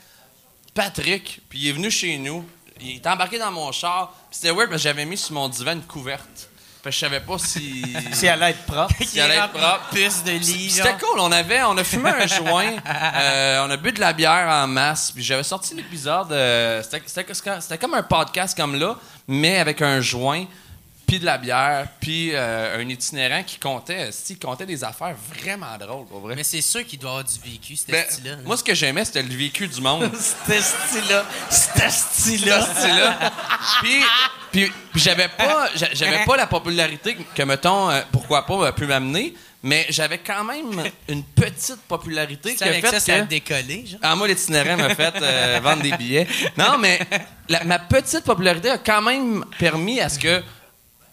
Patrick. 0.74 1.40
Puis 1.48 1.58
il 1.60 1.68
est 1.68 1.72
venu 1.72 1.90
chez 1.90 2.18
nous. 2.18 2.44
Il 2.80 2.96
est 2.96 3.06
embarqué 3.06 3.38
dans 3.38 3.52
mon 3.52 3.70
char. 3.72 4.12
Puis 4.30 4.38
c'était 4.40 4.50
weird 4.54 4.70
parce 4.70 4.82
que 4.82 4.88
j'avais 4.88 5.04
mis 5.04 5.16
sur 5.16 5.32
mon 5.34 5.48
divan 5.48 5.72
une 5.72 5.82
couverte. 5.82 6.48
Fait 6.82 6.88
que 6.88 6.94
je 6.94 6.98
savais 7.00 7.20
pas 7.20 7.36
si. 7.38 7.84
Si 8.12 8.24
elle 8.26 8.42
allait 8.42 8.52
être 8.52 8.64
propre. 8.64 8.94
si 9.04 9.18
elle 9.18 9.30
allait 9.30 9.36
être 9.36 9.52
propre. 9.52 9.90
Puce 9.92 10.24
de 10.24 10.32
lit. 10.32 10.70
C'était 10.70 10.96
cool. 10.98 11.20
On 11.20 11.30
avait, 11.30 11.62
on 11.62 11.76
a 11.76 11.84
fumé 11.84 12.08
un 12.10 12.26
joint. 12.26 12.72
euh, 12.88 13.66
on 13.66 13.70
a 13.70 13.76
bu 13.76 13.92
de 13.92 14.00
la 14.00 14.12
bière 14.14 14.48
en 14.48 14.66
masse. 14.66 15.12
Puis 15.12 15.22
j'avais 15.22 15.42
sorti 15.42 15.74
l'épisode. 15.74 16.32
euh, 16.32 16.82
c'était 16.82 17.78
comme 17.78 17.94
un 17.94 18.02
podcast 18.02 18.56
comme 18.56 18.76
là, 18.78 18.96
mais 19.28 19.58
avec 19.58 19.82
un 19.82 20.00
joint, 20.00 20.46
puis 21.10 21.18
de 21.18 21.24
la 21.26 21.38
bière, 21.38 21.88
puis 22.00 22.30
euh, 22.34 22.78
un 22.80 22.88
itinérant 22.88 23.42
qui 23.42 23.58
comptait, 23.58 24.10
il 24.28 24.38
comptait 24.38 24.64
des 24.64 24.84
affaires 24.84 25.16
vraiment 25.42 25.76
drôles, 25.76 26.06
pour 26.06 26.20
vrai. 26.20 26.36
Mais 26.36 26.44
c'est 26.44 26.60
sûr 26.60 26.86
qu'il 26.86 27.00
doit 27.00 27.10
avoir 27.10 27.24
du 27.24 27.34
vécu, 27.50 27.74
ce 27.74 27.90
Ben, 27.90 28.04
style-là. 28.08 28.36
moi, 28.44 28.56
ce 28.56 28.62
que 28.62 28.76
j'aimais, 28.76 29.04
c'était 29.04 29.24
le 29.24 29.34
vécu 29.34 29.66
du 29.66 29.80
monde. 29.80 30.08
C'était 30.20 30.60
style-là. 30.62 31.24
C'était 31.50 31.90
style-là. 31.90 32.68
C'est 32.76 32.88
là. 32.88 33.32
Puis, 33.82 33.96
puis, 34.52 34.72
puis 34.92 35.00
j'avais 35.00 35.26
pas, 35.26 35.68
j'a- 35.74 35.92
j'avais 35.92 36.24
pas 36.24 36.36
la 36.36 36.46
popularité 36.46 37.16
que, 37.34 37.42
mettons, 37.42 37.90
euh, 37.90 38.02
pourquoi 38.12 38.46
pas, 38.46 38.66
euh, 38.68 38.72
pu 38.72 38.86
m'amener, 38.86 39.34
mais 39.64 39.86
j'avais 39.90 40.18
quand 40.18 40.44
même 40.44 40.90
une 41.08 41.24
petite 41.24 41.80
popularité 41.88 42.54
qui 42.54 42.62
a 42.62 42.68
avec 42.68 42.86
fait 42.86 42.92
ça, 42.92 43.00
ça 43.00 43.14
a 43.16 43.20
que... 43.22 43.24
décollé, 43.26 43.84
genre? 43.84 43.98
Ah, 44.00 44.14
moi, 44.14 44.28
l'itinérant 44.28 44.76
m'a 44.76 44.94
fait 44.94 45.14
euh, 45.20 45.58
vendre 45.60 45.82
des 45.82 45.90
billets. 45.92 46.28
Non, 46.56 46.78
mais 46.78 47.00
la- 47.48 47.64
ma 47.64 47.80
petite 47.80 48.22
popularité 48.22 48.70
a 48.70 48.78
quand 48.78 49.02
même 49.02 49.44
permis 49.58 50.00
à 50.00 50.08
ce 50.08 50.20
que, 50.20 50.40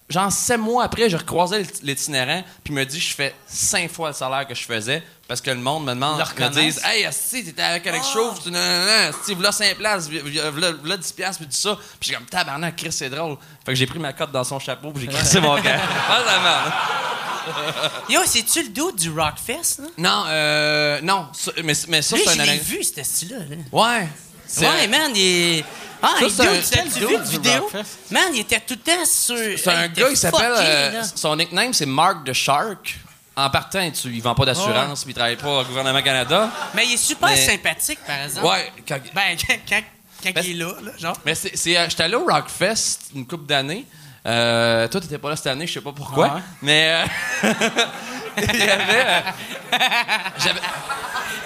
genre, 0.10 0.32
sept 0.32 0.60
mois 0.60 0.84
après, 0.86 1.10
je 1.10 1.17
recroisais 1.17 1.60
l'it- 1.60 1.80
l'itinérant, 1.84 2.43
puis 2.63 2.74
me 2.74 2.84
dit 2.86 3.00
je 3.00 3.13
fais 3.13 3.36
cinq 3.48 3.91
fois 3.91 4.10
le 4.10 4.13
salaire 4.15 4.48
que 4.48 4.56
je 4.56 4.63
faisais, 4.63 5.04
parce 5.28 5.41
que 5.41 5.50
le 5.50 5.58
monde 5.58 5.84
me 5.86 5.93
demande, 5.93 6.17
me 6.20 6.50
disent 6.50 6.82
Hey, 6.86 7.06
si 7.12 7.43
t'étais 7.43 7.62
avec 7.62 7.86
Alex 7.88 8.08
Chauve, 8.13 8.39
tu 8.41 8.50
non, 8.52 9.12
si, 9.26 9.34
voilà 9.34 9.52
5 9.52 9.76
places, 9.78 10.10
voilà 10.10 10.98
10 10.98 11.12
piastres, 11.12 11.39
puis 11.43 11.48
tout 11.54 11.62
ça. 11.62 11.78
Puis 12.00 12.10
j'ai 12.10 12.15
comme, 12.15 12.26
tabarnak, 12.26 12.76
Chris, 12.78 12.91
c'est 12.93 13.10
drôle. 13.10 13.38
Fait 13.65 13.74
que 13.74 13.76
j'ai 13.76 13.86
pris 13.88 14.00
ma 14.00 14.13
cote 14.13 14.32
dans 14.32 14.43
son 14.46 14.60
chapeau, 14.60 14.91
puis 14.91 15.04
j'ai 15.06 15.12
crissé 15.12 15.39
mon 15.41 15.60
gars. 15.60 15.80
Ah. 17.50 18.04
Yo, 18.10 18.20
c'est-tu 18.26 18.63
le 18.63 18.70
dos 18.70 18.91
du 18.91 19.10
Rockfest, 19.10 19.80
là? 19.80 19.88
Non, 19.98 20.24
euh, 20.28 21.00
non, 21.02 21.28
ça- 21.34 21.52
mais, 21.63 21.74
mais 21.88 22.02
ça, 22.02 22.17
c'est 22.17 22.24
je 22.26 22.30
un 22.30 22.36
l'ai 22.36 22.41
anecdote. 22.41 22.67
vu, 22.67 22.84
ce 22.84 23.04
style-là. 23.04 23.38
Là. 23.38 23.56
Ouais. 23.72 24.08
C'est- 24.46 24.67
Ouais, 24.67 24.88
man, 24.88 25.12
il 25.15 25.22
est. 25.60 25.65
Ah, 26.02 26.16
Ça, 26.20 26.26
il 26.54 26.64
c'est 26.64 26.80
un- 26.80 26.84
du 26.86 27.30
vidéo? 27.32 27.70
Man, 28.12 28.24
il 28.34 28.40
était 28.42 28.60
tout 28.60 28.76
le 28.76 28.80
temps 28.92 29.06
sur. 29.06 29.36
C'est 29.38 29.68
un 29.70 29.88
gars, 29.88 30.08
il 30.10 30.18
s'appelle. 30.18 30.54
euh, 30.58 31.04
son 31.16 31.36
nickname, 31.36 31.74
c'est 31.74 31.86
Mark 31.86 32.24
the 32.26 32.34
Shark. 32.34 33.00
En 33.36 33.50
partant, 33.52 33.90
tu, 33.92 34.08
il 34.10 34.22
vend 34.22 34.34
pas 34.34 34.46
d'assurance, 34.46 35.04
puis 35.04 35.12
il 35.12 35.16
travaille 35.16 35.36
pas 35.36 35.62
au 35.62 35.64
gouvernement 35.64 36.02
Canada. 36.02 36.50
Mais 36.74 36.86
il 36.88 36.94
est 36.94 36.98
super 36.98 37.30
Mais- 37.30 37.46
sympathique, 37.46 38.00
par 38.06 38.18
exemple. 38.24 38.48
Ouais, 38.48 38.72
quand- 38.88 39.00
Ben, 39.14 39.38
quand, 39.48 39.54
quand, 39.70 39.82
quand 40.34 40.42
il 40.44 40.50
est 40.52 40.54
là, 40.64 40.72
là, 40.84 40.92
genre. 40.98 41.18
mais 41.24 41.36
c'est, 41.36 41.56
c'est, 41.56 41.78
euh, 41.78 41.86
j'étais 41.88 42.04
allé 42.04 42.16
au 42.16 42.26
Rockfest 42.26 42.98
une 43.16 43.28
couple 43.28 43.46
d'années. 43.46 43.86
Euh, 44.26 44.88
toi, 44.88 45.00
t'étais 45.00 45.20
pas 45.20 45.30
là 45.30 45.36
cette 45.36 45.48
année, 45.48 45.68
je 45.68 45.74
sais 45.74 45.82
pas 45.82 45.92
pourquoi. 45.92 46.30
Ah 46.32 46.36
ouais? 46.36 46.42
Mais 46.64 47.06
euh, 47.44 47.54
il 48.38 48.60
y 48.60 48.62
avait. 48.64 49.06
euh, 49.06 49.22
j'avais. 50.40 50.60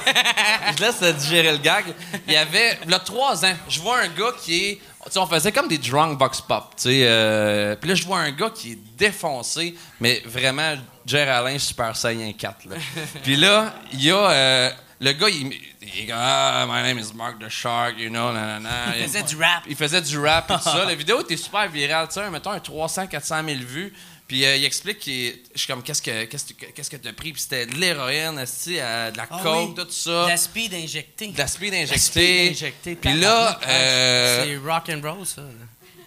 je 0.78 0.82
laisse 0.84 1.02
digérer 1.18 1.52
le 1.52 1.58
gag. 1.58 1.86
Il 2.28 2.34
y 2.34 2.38
avait, 2.38 2.78
il 2.86 2.92
y 2.92 2.94
a 2.94 3.00
trois 3.00 3.44
ans, 3.46 3.54
je 3.70 3.80
vois 3.80 4.00
un 4.00 4.08
gars 4.08 4.32
qui 4.42 4.66
est. 4.66 4.76
Tu 5.06 5.12
sais, 5.12 5.20
on 5.20 5.26
faisait 5.26 5.52
comme 5.52 5.68
des 5.68 5.80
drunk 5.80 6.18
box 6.20 6.42
pop, 6.42 6.74
tu 6.78 6.84
sais. 6.84 7.02
euh, 7.06 7.76
Puis 7.76 7.90
là, 7.90 7.96
je 7.96 8.06
vois 8.06 8.20
un 8.20 8.32
gars 8.32 8.52
qui 8.54 8.74
est 8.74 8.78
défoncé, 8.98 9.76
mais 10.00 10.22
vraiment, 10.26 10.76
Jer 11.08 11.28
Alain 11.28 11.58
Super 11.58 11.96
Saiyan 11.96 12.32
4. 12.34 12.66
Là. 12.70 12.76
Puis 13.24 13.36
là, 13.36 13.74
il 13.94 14.04
y 14.04 14.12
a. 14.12 14.30
euh, 14.30 14.70
le 15.00 15.14
gars, 15.14 15.30
il, 15.30 15.52
il 15.82 16.06
comme, 16.06 16.16
Ah, 16.16 16.66
my 16.70 16.84
name 16.84 17.00
is 17.00 17.12
Mark 17.16 17.40
the 17.40 17.50
Shark, 17.50 17.96
you 17.98 18.10
know, 18.10 18.32
nanana. 18.32 18.70
Il 18.96 19.04
faisait 19.06 19.24
du 19.24 19.36
rap. 19.36 19.64
Il 19.68 19.76
faisait 19.76 20.02
du 20.02 20.20
rap 20.20 20.52
et 20.52 20.54
tout 20.54 20.60
ça. 20.62 20.86
La 20.88 20.94
vidéo 20.94 21.22
était 21.22 21.36
super 21.38 21.68
virale, 21.68 22.08
tu 22.08 22.14
sais, 22.14 22.30
mettons 22.30 22.52
un 22.52 22.60
300, 22.60 23.08
400 23.08 23.36
000 23.44 23.58
vues. 23.66 23.92
Puis 24.32 24.46
euh, 24.46 24.56
il 24.56 24.64
explique 24.64 25.00
qu'il 25.00 25.34
je 25.54 25.60
suis 25.60 25.68
comme 25.68 25.84
qu'est-ce 25.84 26.02
que 26.02 26.24
qu'est-ce 26.24 26.54
que 26.54 26.66
qu'est-ce 26.68 26.90
que 26.90 26.96
t'as 26.96 27.12
pris? 27.12 27.34
Puis 27.34 27.42
c'était 27.42 27.66
de 27.66 27.76
l'héroïne, 27.76 28.36
de 28.36 29.18
la 29.18 29.28
Ah 29.30 29.40
coke, 29.44 29.68
oui. 29.68 29.76
tout 29.76 29.92
ça, 29.92 30.24
De 30.24 30.30
la 30.30 30.38
speed 30.38 30.74
injectée. 30.74 31.28
de 31.34 31.38
la 31.38 31.48
speed 31.48 31.74
speed 31.74 31.84
injectée. 31.84 32.50
injectée, 32.52 32.96
Puis 32.96 33.14
là, 33.20 33.58
tabarnak. 33.60 33.68
euh, 33.68 34.46
C'est 34.46 34.58
rock 34.72 34.90
and 34.90 35.02
roll, 35.16 35.26
ça. 35.28 35.42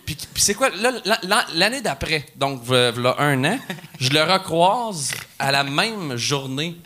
puis, 0.06 0.14
puis 0.16 0.42
c'est 0.42 0.54
quoi? 0.54 0.70
Là, 0.70 0.92
la- 1.04 1.20
la- 1.22 1.46
l'année 1.52 1.82
d'après, 1.82 2.24
donc 2.36 2.62
un 2.70 3.44
an, 3.44 3.58
je 4.00 4.08
le 4.08 4.22
recroise 4.22 5.10
à 5.38 5.52
la 5.52 5.62
même 5.62 6.16
journée. 6.16 6.76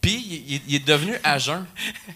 Puis 0.00 0.62
il, 0.68 0.74
est 0.74 0.86
devenu 0.86 1.16
à 1.22 1.36
jeun 1.38 1.66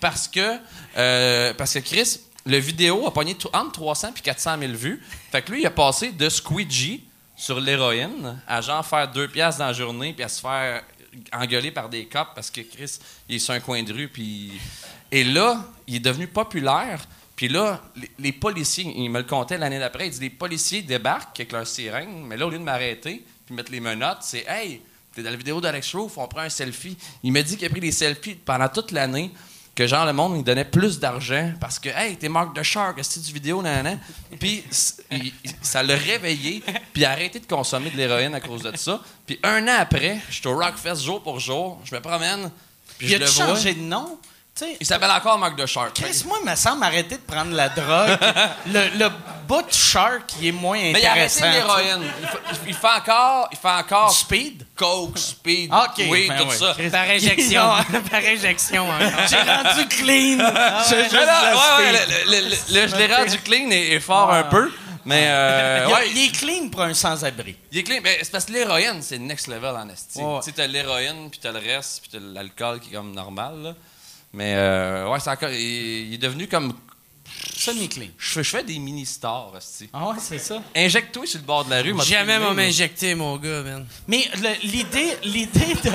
parce 0.01 0.29
que 0.29 0.57
euh, 0.97 1.53
parce 1.53 1.75
que 1.75 1.81
Chris, 1.81 2.21
le 2.47 2.57
vidéo 2.57 3.07
a 3.07 3.13
pogné 3.13 3.37
entre 3.53 3.73
300 3.73 4.13
puis 4.15 4.23
400 4.23 4.57
000 4.59 4.73
vues. 4.73 5.03
Fait 5.31 5.43
que 5.43 5.53
lui, 5.53 5.61
il 5.61 5.67
a 5.67 5.71
passé 5.71 6.11
de 6.11 6.29
squeegee 6.31 7.03
sur 7.37 7.61
l'héroïne 7.61 8.41
à 8.47 8.61
genre 8.61 8.85
faire 8.85 9.11
deux 9.11 9.29
piastres 9.29 9.61
dans 9.61 9.67
la 9.67 9.73
journée 9.73 10.13
puis 10.13 10.25
à 10.25 10.29
se 10.29 10.41
faire 10.41 10.83
engueuler 11.33 11.71
par 11.71 11.89
des 11.89 12.07
cops 12.07 12.31
parce 12.35 12.51
que 12.51 12.63
Chris, 12.63 12.99
il 13.29 13.37
est 13.37 13.39
sur 13.39 13.55
un 13.55 13.61
coin 13.61 13.83
de 13.83 13.93
rue 13.93 14.09
puis 14.09 14.53
et 15.13 15.25
là, 15.25 15.65
il 15.87 15.97
est 15.97 16.01
devenu 16.01 16.27
populaire. 16.27 17.07
Puis 17.37 17.49
là, 17.49 17.83
les, 18.19 18.33
policiers, 18.33 18.93
il 18.97 19.11
me 19.11 19.19
le 19.19 19.25
comptait 19.25 19.59
l'année 19.59 19.79
d'après, 19.79 20.07
il 20.07 20.11
dit 20.11 20.21
les 20.21 20.31
policiers 20.31 20.83
débarquent 20.83 21.39
avec 21.41 21.53
leur 21.53 21.67
sirène, 21.67 22.25
mais 22.25 22.37
là, 22.37 22.47
au 22.47 22.51
lieu 22.51 22.59
de 22.59 22.65
m'arrêter 22.65 23.25
puis 23.45 23.55
mettre 23.55 23.71
les 23.71 23.81
menottes, 23.81 24.23
c'est 24.23 24.45
Hey, 24.49 24.81
t'es 25.15 25.23
dans 25.23 25.31
la 25.31 25.37
vidéo 25.37 25.61
d'Alex 25.61 25.95
Roof, 25.95 26.17
on 26.17 26.27
prend 26.27 26.41
un 26.41 26.49
selfie. 26.49 26.97
Il 27.23 27.33
m'a 27.33 27.43
dit 27.43 27.57
qu'il 27.57 27.67
a 27.67 27.71
pris 27.71 27.81
des 27.81 27.93
selfies 27.93 28.35
pendant 28.35 28.69
toute 28.69 28.91
l'année, 28.91 29.31
que 29.77 29.87
genre 29.87 30.07
le 30.07 30.15
monde, 30.15 30.39
il 30.39 30.43
donnait 30.43 30.65
plus 30.65 30.99
d'argent 30.99 31.53
parce 31.61 31.79
que 31.79 31.91
Hey, 31.91 32.17
t'es 32.17 32.31
Mark 32.31 32.57
de 32.57 32.63
Shark, 32.63 32.99
c'est 33.03 33.23
du 33.23 33.33
vidéo, 33.33 33.63
nan, 33.63 34.01
Puis 34.41 34.65
ça 35.61 35.83
l'a 35.83 35.95
réveillé, 35.95 36.63
puis 36.93 37.03
il 37.03 37.05
a 37.05 37.11
arrêté 37.13 37.39
de 37.39 37.47
consommer 37.47 37.91
de 37.91 37.97
l'héroïne 37.97 38.35
à 38.35 38.41
cause 38.41 38.63
de 38.63 38.75
ça. 38.77 39.01
Puis 39.27 39.39
un 39.43 39.69
an 39.69 39.77
après, 39.79 40.19
je 40.31 40.37
suis 40.37 40.49
au 40.49 40.57
Rockfest 40.57 41.05
jour 41.05 41.23
pour 41.23 41.39
jour, 41.39 41.79
je 41.85 41.95
me 41.95 42.01
promène, 42.01 42.51
puis 42.99 43.07
Il 43.07 43.11
je 43.11 43.17
a 43.17 43.19
le 43.19 43.27
changé 43.27 43.75
de 43.75 43.81
nom? 43.81 44.19
Tu 44.59 44.65
sais, 44.65 44.77
Il 44.81 44.87
s'appelle 44.87 45.11
encore 45.11 45.39
Mark 45.39 45.55
de 45.59 45.67
Shark. 45.67 45.93
Chris, 45.95 46.23
moi, 46.27 46.39
il 46.43 46.51
me 46.51 46.57
semble 46.57 46.83
arrêter 46.83 47.17
de 47.17 47.21
prendre 47.23 47.53
la 47.55 47.69
drogue. 47.69 48.17
le, 48.67 48.89
le 48.99 49.09
bout 49.47 49.67
shark, 49.71 50.33
il 50.41 50.47
est 50.47 50.53
moins 50.53 50.79
Mais 50.79 50.99
il 51.01 51.07
a 51.07 51.11
arrêté 51.11 51.43
intéressant. 51.43 51.51
l'héroïne. 51.77 52.11
Il, 52.23 52.27
fait- 52.29 52.39
il 52.69 52.75
fait 52.75 52.87
encore, 52.87 53.49
il 53.53 53.59
fait 53.59 53.69
encore 53.69 54.11
Du 54.11 54.17
speed? 54.17 54.65
coke, 54.75 55.19
speed, 55.19 55.71
Ok, 55.73 56.05
oui, 56.09 56.29
ben 56.29 56.39
tout 56.39 56.49
ouais. 56.49 56.57
ça. 56.57 56.75
Par 56.91 57.03
injection. 57.11 57.63
Par 58.11 58.21
injection 58.25 58.89
encore. 58.89 59.27
J'ai 59.29 59.37
rendu 59.43 59.89
clean. 59.89 60.37
Mais 60.39 60.39
là, 60.39 60.83
le 61.51 61.57
ouais, 61.57 61.91
ouais, 61.93 61.99
speed. 61.99 62.27
le, 62.27 62.31
le- 62.31 62.49
le- 62.49 62.81
le- 62.81 62.89
je 62.89 62.97
l'ai 62.97 63.15
rendu 63.15 63.39
clean 63.41 63.71
et, 63.71 63.93
et 63.93 64.01
fort 64.01 64.33
un 64.33 64.45
peu. 64.45 64.73
Mais 65.05 65.27
euh, 65.29 65.85
Il, 65.87 65.93
a- 65.93 65.97
ouais, 65.97 66.11
il 66.13 66.25
est 66.25 66.33
clean 66.35 66.69
pour 66.71 66.81
un 66.83 66.95
sans-abri. 66.95 67.57
il 67.73 67.79
est 67.79 67.83
clean. 67.83 68.01
Mais 68.03 68.19
c'est 68.23 68.33
parce 68.33 68.47
que 68.47 68.53
l'héroïne, 68.53 69.03
c'est 69.03 69.19
next 69.19 69.49
level 69.49 69.77
en 69.77 69.89
esti. 69.91 70.19
Ouais. 70.21 70.39
Tu 70.41 70.47
sais, 70.47 70.53
t'as 70.53 70.67
l'héroïne, 70.67 71.29
puis 71.31 71.39
t'as 71.43 71.53
le 71.53 71.59
reste, 71.59 72.01
puis 72.01 72.11
t'as 72.11 72.19
l'alcool 72.21 72.81
qui 72.81 72.89
est 72.91 72.97
comme 72.97 73.13
normal. 73.13 73.55
là. 73.63 73.75
Mais 74.33 74.55
euh, 74.57 75.09
ouais, 75.09 75.21
c'est 75.21 75.31
encore. 75.31 75.51
Il, 75.51 75.59
il 76.09 76.15
est 76.15 76.19
devenu 76.19 76.47
comme. 76.49 76.75
Semi-clean. 77.57 78.09
Je 78.19 78.31
fais, 78.33 78.45
je 78.45 78.51
fais 78.51 78.63
des 78.63 78.79
mini-stars. 78.79 79.53
Ah 79.93 80.09
ouais, 80.09 80.15
c'est 80.21 80.39
ça. 80.39 80.63
Injecte-toi 80.75 81.27
sur 81.27 81.39
le 81.41 81.45
bord 81.45 81.65
de 81.65 81.71
la 81.71 81.83
rue. 81.83 81.93
m'a 81.95 82.05
Jamais 82.05 82.39
là. 82.39 82.51
injecté, 82.51 83.15
mon 83.15 83.37
gars, 83.37 83.63
man. 83.63 83.87
Mais 84.07 84.29
l'idée, 84.63 85.17
l'idée 85.25 85.75
de. 85.85 85.91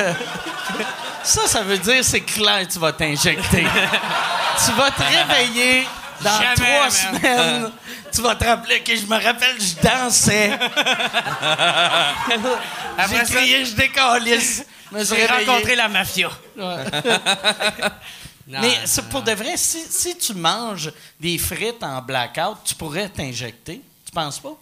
Ça, 1.23 1.47
ça 1.47 1.61
veut 1.61 1.77
dire 1.77 2.03
c'est 2.03 2.21
clair 2.21 2.67
tu 2.67 2.79
vas 2.79 2.91
t'injecter. 2.93 3.63
tu 3.63 4.71
vas 4.73 4.91
te 4.91 5.01
réveiller 5.03 5.83
dans 6.21 6.39
Jamais, 6.41 6.55
trois 6.55 6.81
man. 6.81 6.91
semaines. 6.91 7.71
Tu 8.13 8.21
vas 8.21 8.35
te 8.35 8.43
rappeler 8.43 8.79
que 8.81 8.95
je 8.95 9.05
me 9.05 9.23
rappelle, 9.23 9.55
je 9.59 9.75
dansais. 9.81 10.51
J'ai 12.27 12.35
Après 12.97 13.25
ça- 13.25 13.35
crié, 13.35 13.65
je 13.65 13.73
décalisse. 13.75 14.65
J'ai 14.93 15.25
rencontré 15.25 15.75
la 15.75 15.87
mafia. 15.87 16.29
Non, 18.51 18.59
Mais 18.61 18.79
c'est 18.85 19.07
pour 19.09 19.21
de 19.21 19.31
vrai, 19.31 19.53
si, 19.55 19.79
si 19.89 20.17
tu 20.17 20.33
manges 20.33 20.91
des 21.19 21.37
frites 21.37 21.81
en 21.83 22.01
blackout, 22.01 22.57
tu 22.65 22.75
pourrais 22.75 23.07
t'injecter. 23.09 23.81
Tu 24.05 24.11
penses 24.11 24.39
pas? 24.39 24.53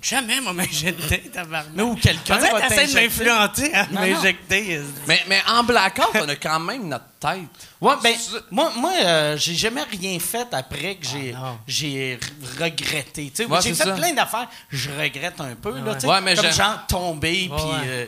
Jamais 0.00 0.40
m'a 0.40 0.50
injecté, 0.62 1.18
tabarnak. 1.32 1.72
Mais 1.74 1.82
où 1.82 1.94
quelqu'un 1.94 2.36
va 2.38 2.60
t'essaies 2.60 2.86
de 2.88 2.92
t'injecter. 2.92 3.24
m'influencer 3.24 3.72
à 3.72 3.86
Non, 3.86 4.00
m'injecter. 4.00 4.80
Mais, 5.06 5.22
mais 5.28 5.40
en 5.48 5.62
blackout, 5.62 6.08
on 6.14 6.28
a 6.28 6.34
quand 6.34 6.58
même 6.58 6.88
notre 6.88 7.04
tête. 7.20 7.42
Ouais, 7.80 7.94
ben, 8.02 8.14
moi, 8.50 8.72
moi 8.76 8.92
euh, 9.04 9.36
j'ai 9.36 9.54
jamais 9.54 9.82
rien 9.82 10.18
fait 10.18 10.48
après 10.52 10.96
que 10.96 11.06
j'ai, 11.06 11.32
Ah, 11.36 11.40
non. 11.40 11.58
j'ai 11.68 12.18
regretté. 12.60 13.32
Ouais, 13.48 13.58
j'ai 13.62 13.74
fait 13.74 13.84
ça. 13.84 13.92
plein 13.92 14.12
d'affaires, 14.12 14.48
je 14.70 14.90
regrette 14.90 15.40
un 15.40 15.54
peu. 15.54 15.78
Là, 15.78 15.96
Ouais, 16.02 16.20
mais 16.20 16.34
comme 16.34 16.50
genre 16.50 16.86
tomber, 16.88 17.48
puis 17.54 17.64
ouais. 17.64 17.86
euh, 17.86 18.06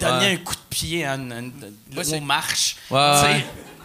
donner 0.00 0.26
Ouais. 0.26 0.32
un 0.32 0.36
coup 0.38 0.54
de 0.54 0.60
pied 0.68 1.04
à 1.04 1.14
une- 1.14 1.32
une- 1.32 1.74
Moi, 1.92 2.02
aux 2.12 2.20
marches. 2.20 2.76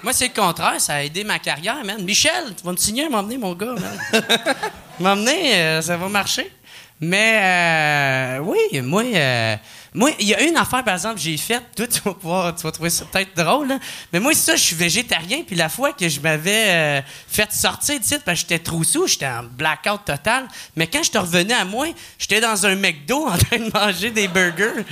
Moi, 0.04 0.14
c'est 0.14 0.30
le 0.30 0.34
contraire. 0.34 0.82
Ça 0.82 0.96
a 0.96 1.04
aidé 1.04 1.24
ma 1.24 1.38
carrière, 1.38 1.84
man. 1.86 2.04
Michel, 2.04 2.56
tu 2.58 2.64
vas 2.64 2.72
me 2.72 2.78
signer, 2.78 3.08
m'emmener, 3.08 3.38
mon 3.38 3.54
gars, 3.54 3.74
man. 3.74 4.00
m'emmener, 5.00 5.56
euh, 5.56 5.82
ça 5.82 5.96
va 5.96 6.10
marcher. 6.10 6.52
Mais, 7.00 7.40
euh, 7.42 8.40
oui, 8.40 8.80
moi, 8.82 9.04
euh, 9.04 9.56
moi, 9.94 10.12
il 10.20 10.28
y 10.28 10.34
a 10.34 10.42
une 10.42 10.58
affaire, 10.58 10.84
par 10.84 10.96
exemple, 10.96 11.16
que 11.16 11.22
j'ai 11.22 11.38
faite. 11.38 11.64
Toi, 11.76 11.88
tu 11.88 12.00
vas 12.00 12.14
pouvoir, 12.14 12.56
tu 12.56 12.64
vas 12.64 12.72
trouver 12.72 12.90
ça 12.90 13.06
peut-être 13.06 13.36
drôle, 13.36 13.68
là. 13.68 13.80
Mais 14.12 14.20
moi, 14.20 14.34
ça, 14.34 14.56
je 14.56 14.62
suis 14.62 14.76
végétarien. 14.76 15.44
Puis 15.46 15.56
la 15.56 15.70
fois 15.70 15.94
que 15.94 16.10
je 16.10 16.20
m'avais 16.20 17.04
fait 17.28 17.52
sortir 17.52 18.00
du 18.00 18.06
site 18.06 18.24
parce 18.24 18.42
que 18.42 18.50
j'étais 18.50 18.64
trop 18.64 18.84
sous, 18.84 19.06
j'étais 19.06 19.28
en 19.28 19.44
blackout 19.44 20.06
total. 20.06 20.48
Mais 20.76 20.88
quand 20.88 21.04
je 21.04 21.12
te 21.12 21.18
revenais 21.18 21.56
à 21.56 21.66
moi, 21.66 21.88
j'étais 22.18 22.42
dans 22.42 22.66
un 22.66 22.76
McDo 22.76 23.28
en 23.28 23.38
train 23.38 23.58
de 23.58 23.72
manger 23.72 24.10
des 24.10 24.28
burgers. 24.28 24.84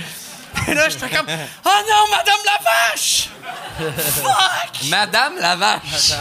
Et 0.68 0.74
là, 0.74 0.88
j'étais 0.88 1.08
comme, 1.08 1.26
oh 1.28 1.68
non, 1.88 2.16
Madame 2.16 2.40
la 2.44 2.58
vache! 2.64 3.28
Fuck! 4.22 4.84
Madame 4.90 5.32
la 5.38 5.56
vache. 5.56 6.12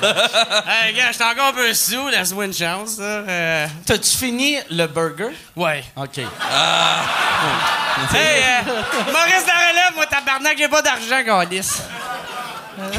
Hey, 0.66 0.94
gars, 0.94 1.10
j'étais 1.12 1.24
encore 1.24 1.46
un 1.48 1.52
peu 1.52 1.74
sous, 1.74 2.08
laisse-moi 2.08 2.44
une 2.46 2.54
chance. 2.54 2.98
Là. 2.98 3.04
Euh, 3.04 3.66
T'as-tu 3.86 4.16
fini 4.16 4.58
le 4.70 4.86
burger? 4.86 5.30
ouais. 5.56 5.84
OK. 5.96 6.18
Hey, 6.18 6.26
euh, 8.42 8.62
Maurice 9.12 9.46
la 9.46 9.68
relève, 9.68 9.94
moi, 9.94 10.06
tabarnak, 10.06 10.56
j'ai 10.56 10.68
pas 10.68 10.82
d'argent, 10.82 11.22
Galice. 11.24 11.82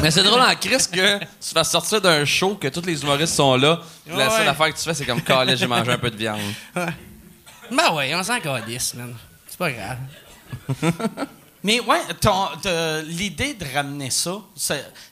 Mais 0.02 0.10
c'est 0.10 0.22
drôle 0.22 0.42
en 0.42 0.54
crise 0.56 0.86
que 0.86 1.18
tu 1.18 1.54
vas 1.54 1.64
sortir 1.64 2.00
d'un 2.02 2.24
show, 2.26 2.54
que 2.56 2.68
tous 2.68 2.82
les 2.84 3.00
humoristes 3.02 3.34
sont 3.34 3.56
là. 3.56 3.78
puis 4.06 4.14
La 4.16 4.28
Ouais. 4.28 4.36
seule 4.36 4.48
affaire 4.48 4.72
que 4.74 4.78
tu 4.78 4.84
fais, 4.84 4.92
c'est 4.94 5.06
comme 5.06 5.22
calé, 5.22 5.56
j'ai 5.56 5.66
mangé 5.66 5.90
un 5.90 5.98
peu 5.98 6.10
de 6.10 6.16
viande. 6.16 6.40
Ben 6.74 7.90
ouais, 7.92 8.14
on 8.14 8.22
s'en 8.22 8.38
Galice, 8.38 8.92
man. 8.94 9.14
C'est 9.48 9.58
pas 9.58 9.70
grave. 9.70 9.96
Mais 11.62 11.78
ouais, 11.80 12.00
l'idée 13.06 13.52
de 13.54 13.66
ramener 13.74 14.08
ça, 14.10 14.38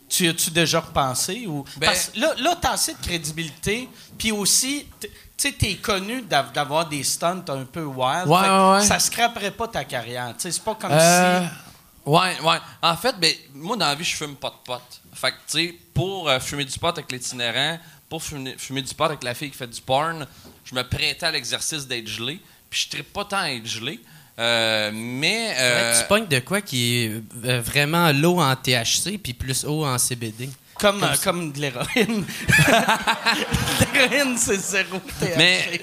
tu 0.08 0.28
as-tu 0.28 0.50
déjà 0.50 0.80
repensé? 0.80 1.46
Ou, 1.46 1.62
Ben- 1.76 1.86
parce 1.88 2.10
là, 2.16 2.32
là 2.38 2.56
t'as 2.60 2.72
assez 2.72 2.94
de 2.94 3.00
crédibilité, 3.02 3.86
puis 4.16 4.32
aussi, 4.32 4.86
tu 5.00 5.08
sais, 5.36 5.52
t'es 5.52 5.74
connu 5.76 6.22
d'av- 6.22 6.52
d'avoir 6.52 6.88
des 6.88 7.04
stunts 7.04 7.44
un 7.48 7.64
peu 7.64 7.84
wild. 7.84 8.26
Ouais, 8.28 8.72
ouais. 8.78 8.80
Ça 8.84 8.98
scraperait 8.98 9.50
pas 9.50 9.68
ta 9.68 9.84
carrière. 9.84 10.34
Tu 10.38 10.50
c'est 10.50 10.64
pas 10.64 10.74
comme 10.74 10.90
Euh, 10.92 11.42
si... 11.42 12.08
ouais, 12.10 12.40
ouais. 12.40 12.58
En 12.80 12.96
fait, 12.96 13.14
ben, 13.20 13.34
moi, 13.54 13.76
dans 13.76 13.86
la 13.86 13.94
vie, 13.94 14.04
je 14.04 14.16
fume 14.16 14.34
pas 14.36 14.48
de 14.50 14.56
pot. 14.64 14.80
Fait 15.12 15.32
que, 15.32 15.36
tu 15.36 15.66
sais, 15.68 15.74
pour 15.92 16.30
euh, 16.30 16.40
fumer 16.40 16.64
du 16.64 16.78
pot 16.78 16.88
avec 16.88 17.12
l'itinérant, 17.12 17.78
pour 18.08 18.22
fumer, 18.22 18.54
fumer 18.56 18.80
du 18.80 18.94
pot 18.94 19.04
avec 19.04 19.22
la 19.22 19.34
fille 19.34 19.50
qui 19.50 19.56
fait 19.58 19.66
du 19.66 19.82
porn, 19.82 20.26
je 20.64 20.74
me 20.74 20.82
prêtais 20.82 21.26
à 21.26 21.30
l'exercice 21.30 21.86
d'être 21.86 22.08
gelé. 22.08 22.40
Puis 22.70 22.84
je 22.86 22.88
tripe 22.96 23.12
pas 23.12 23.24
tant 23.26 23.38
à 23.38 23.50
être 23.50 23.66
gelé. 23.66 24.00
Euh, 24.38 24.90
mais. 24.94 25.54
euh, 25.58 26.00
tu 26.00 26.06
pognes 26.06 26.26
de 26.28 26.38
quoi 26.38 26.60
qui 26.60 27.04
est 27.04 27.22
euh, 27.44 27.60
vraiment 27.60 28.12
low 28.12 28.40
en 28.40 28.54
THC 28.54 29.18
puis 29.22 29.32
plus 29.32 29.64
haut 29.64 29.84
en 29.84 29.98
CBD? 29.98 30.48
Comme, 30.78 31.02
euh, 31.02 31.14
comme 31.24 31.50
de 31.50 31.58
l'héroïne. 31.60 32.24
l'héroïne, 33.94 34.36
c'est 34.38 34.60
zéro 34.60 34.98
THC. 35.20 35.34
Mais, 35.36 35.80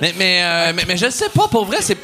mais, 0.00 0.14
mais, 0.16 0.42
euh, 0.42 0.72
mais, 0.74 0.84
mais 0.88 0.96
je 0.96 1.08
sais 1.08 1.28
pas, 1.28 1.46
pour 1.46 1.64
vrai, 1.66 1.78
c'est, 1.80 1.96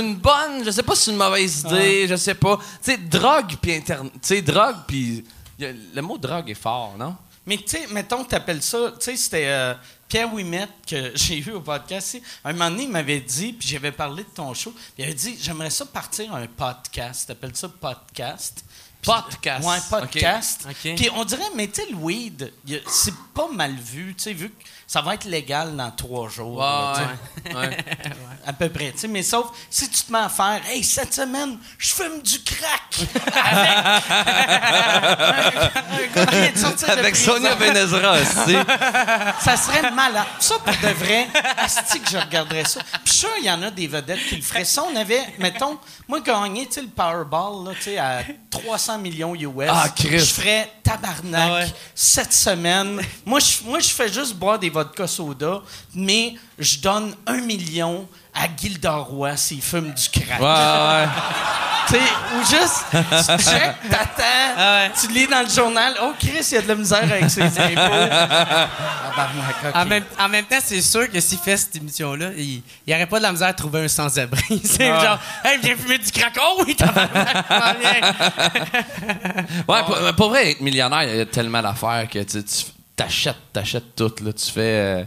une 0.00 0.14
bonne, 0.14 0.64
je 0.64 0.70
sais 0.70 0.84
pas 0.84 0.94
si 0.94 1.04
c'est 1.06 1.10
une 1.10 1.16
mauvaise 1.16 1.60
idée, 1.66 2.06
je 2.08 2.14
sais 2.16 2.34
pas. 2.34 2.56
Tu 2.82 2.92
sais, 2.92 2.96
drogue 2.96 3.56
puis 3.60 3.74
internet. 3.74 4.12
Tu 4.14 4.18
sais, 4.22 4.42
drogue 4.42 4.76
puis. 4.86 5.24
Le 5.58 6.00
mot 6.00 6.16
drogue 6.16 6.48
est 6.50 6.54
fort, 6.54 6.94
non? 6.96 7.16
Mais 7.44 7.56
tu 7.56 7.64
sais, 7.68 7.86
mettons, 7.90 8.22
t'appelles 8.24 8.62
ça, 8.62 8.92
tu 9.00 9.06
sais, 9.06 9.16
c'était 9.16 9.46
euh, 9.46 9.74
Pierre 10.08 10.32
Ouimet 10.32 10.68
que 10.86 11.12
j'ai 11.14 11.38
eu 11.38 11.50
au 11.52 11.60
podcast. 11.60 12.18
Un 12.44 12.52
moment 12.52 12.70
donné, 12.70 12.84
il 12.84 12.90
m'avait 12.90 13.20
dit, 13.20 13.52
puis 13.52 13.68
j'avais 13.68 13.92
parlé 13.92 14.24
de 14.24 14.28
ton 14.30 14.54
show, 14.54 14.70
puis 14.70 14.82
il 14.98 15.04
avait 15.04 15.14
dit, 15.14 15.36
j'aimerais 15.40 15.70
ça 15.70 15.84
partir 15.84 16.34
un 16.34 16.46
podcast. 16.46 17.28
T'appelles 17.28 17.56
ça 17.56 17.68
podcast? 17.68 18.64
Podcast. 19.02 19.66
Ouais, 19.66 19.78
podcast. 19.88 20.66
Puis 20.82 21.08
on 21.14 21.24
dirait, 21.24 21.50
mais 21.54 21.68
tu 21.68 21.82
sais, 21.82 21.90
le 21.90 21.96
weed, 21.96 22.52
c'est 22.86 23.14
pas 23.32 23.48
mal 23.48 23.74
vu, 23.74 24.14
tu 24.14 24.24
sais, 24.24 24.32
vu 24.32 24.50
que 24.50 24.64
ça 24.88 25.02
va 25.02 25.14
être 25.14 25.26
légal 25.26 25.76
dans 25.76 25.90
trois 25.90 26.30
jours. 26.30 26.60
là, 26.60 26.94
ouais. 27.54 27.76
À 28.46 28.54
peu 28.54 28.70
près. 28.70 28.94
Mais 29.10 29.22
sauf, 29.22 29.48
si 29.68 29.90
tu 29.90 30.04
te 30.04 30.10
mets 30.10 30.20
à 30.20 30.30
faire, 30.30 30.62
hey, 30.70 30.82
cette 30.82 31.12
semaine, 31.12 31.58
je 31.76 31.88
fume 31.92 32.22
du 32.22 32.42
crack. 32.42 33.06
Avec. 36.14 36.16
un 36.16 36.92
Avec. 36.92 37.14
Sonia 37.16 37.54
Benezra, 37.56 38.18
tu 38.20 38.24
sais. 38.24 38.58
Ça 39.44 39.54
serait 39.58 39.90
malade. 39.90 40.24
Ça, 40.40 40.54
pour 40.64 40.72
de 40.72 40.94
vrai, 40.94 41.28
asti 41.58 42.00
que 42.00 42.08
je 42.08 42.16
regarderais 42.16 42.64
ça. 42.64 42.80
Puis 43.04 43.12
sûr, 43.12 43.28
il 43.40 43.44
y 43.44 43.50
en 43.50 43.62
a 43.62 43.70
des 43.70 43.86
vedettes 43.86 44.26
qui 44.26 44.36
le 44.36 44.42
feraient. 44.42 44.64
Ça, 44.64 44.84
on 44.90 44.96
avait, 44.96 45.26
mettons, 45.38 45.76
moi, 46.08 46.20
gagné, 46.20 46.66
le 46.74 46.88
Powerball, 46.88 47.66
là, 47.66 47.72
à 48.02 48.22
300 48.50 48.96
millions 48.98 49.34
US. 49.34 49.68
Ah. 49.68 49.88
Je 49.98 50.18
ferais 50.24 50.70
tabarnak 50.82 51.50
Ah 51.50 51.54
ouais. 51.56 51.66
cette 51.94 52.32
semaine. 52.32 53.00
Moi, 53.26 53.40
je, 53.40 53.62
moi, 53.64 53.78
je 53.80 53.90
fais 53.90 54.10
juste 54.10 54.34
boire 54.34 54.58
des 54.58 54.70
vodka 54.78 55.06
soda, 55.06 55.60
mais 55.94 56.34
je 56.58 56.78
donne 56.78 57.14
un 57.26 57.40
million 57.40 58.06
à 58.34 58.46
Gilda 58.56 58.92
Roy 58.96 59.36
s'il 59.36 59.60
fume 59.62 59.92
du 59.92 60.08
crack. 60.20 60.40
Ouais, 60.40 60.46
ouais. 60.46 61.08
Tu 61.88 61.94
sais, 61.94 62.00
ou 62.36 62.40
juste, 62.44 62.84
tu 62.90 63.44
check, 63.50 63.74
t'attends, 63.88 64.22
Ah 64.58 64.80
ouais. 64.82 64.90
tu 65.00 65.08
lis 65.10 65.26
dans 65.26 65.40
le 65.40 65.48
journal, 65.48 65.94
oh 66.02 66.12
Chris, 66.20 66.46
il 66.50 66.54
y 66.54 66.58
a 66.58 66.60
de 66.60 66.68
la 66.68 66.74
misère 66.74 67.02
avec 67.02 67.30
ses 67.30 67.40
impôts. 67.44 67.54
Tabarnak, 67.74 69.56
ok. 69.64 69.74
En, 69.74 69.84
même, 69.86 70.04
en 70.20 70.28
même 70.28 70.44
temps, 70.44 70.58
c'est 70.62 70.82
sûr 70.82 71.10
que 71.10 71.18
s'il 71.18 71.38
fait 71.38 71.56
cette 71.56 71.76
émission-là, 71.76 72.32
il 72.36 72.60
n'y 72.86 72.92
aurait 72.94 73.06
pas 73.06 73.16
de 73.16 73.22
la 73.22 73.32
misère 73.32 73.48
à 73.48 73.54
trouver 73.54 73.84
un 73.84 73.88
sans-abri. 73.88 74.60
C'est 74.64 74.90
Ah. 74.90 75.02
genre, 75.02 75.18
hey, 75.44 75.58
viens 75.62 75.76
fumer 75.76 75.96
du 75.96 76.10
crack. 76.12 76.38
Oh 76.38 76.62
oui, 76.66 76.76
m'en 76.78 77.74
viens. 77.80 78.14
Ouais, 79.66 79.82
pour, 79.86 80.14
pour 80.14 80.28
vrai, 80.28 80.50
être 80.50 80.60
millionnaire, 80.60 81.04
il 81.04 81.16
y 81.16 81.20
a 81.20 81.26
tellement 81.26 81.62
d'affaires 81.62 82.06
que 82.12 82.18
tu, 82.18 82.44
tu 82.44 82.64
t'achètes, 82.98 83.36
t'achètes 83.52 83.96
tout, 83.96 84.12
là. 84.22 84.32
Tu 84.32 84.50
fais. 84.52 84.60
euh, 84.60 85.04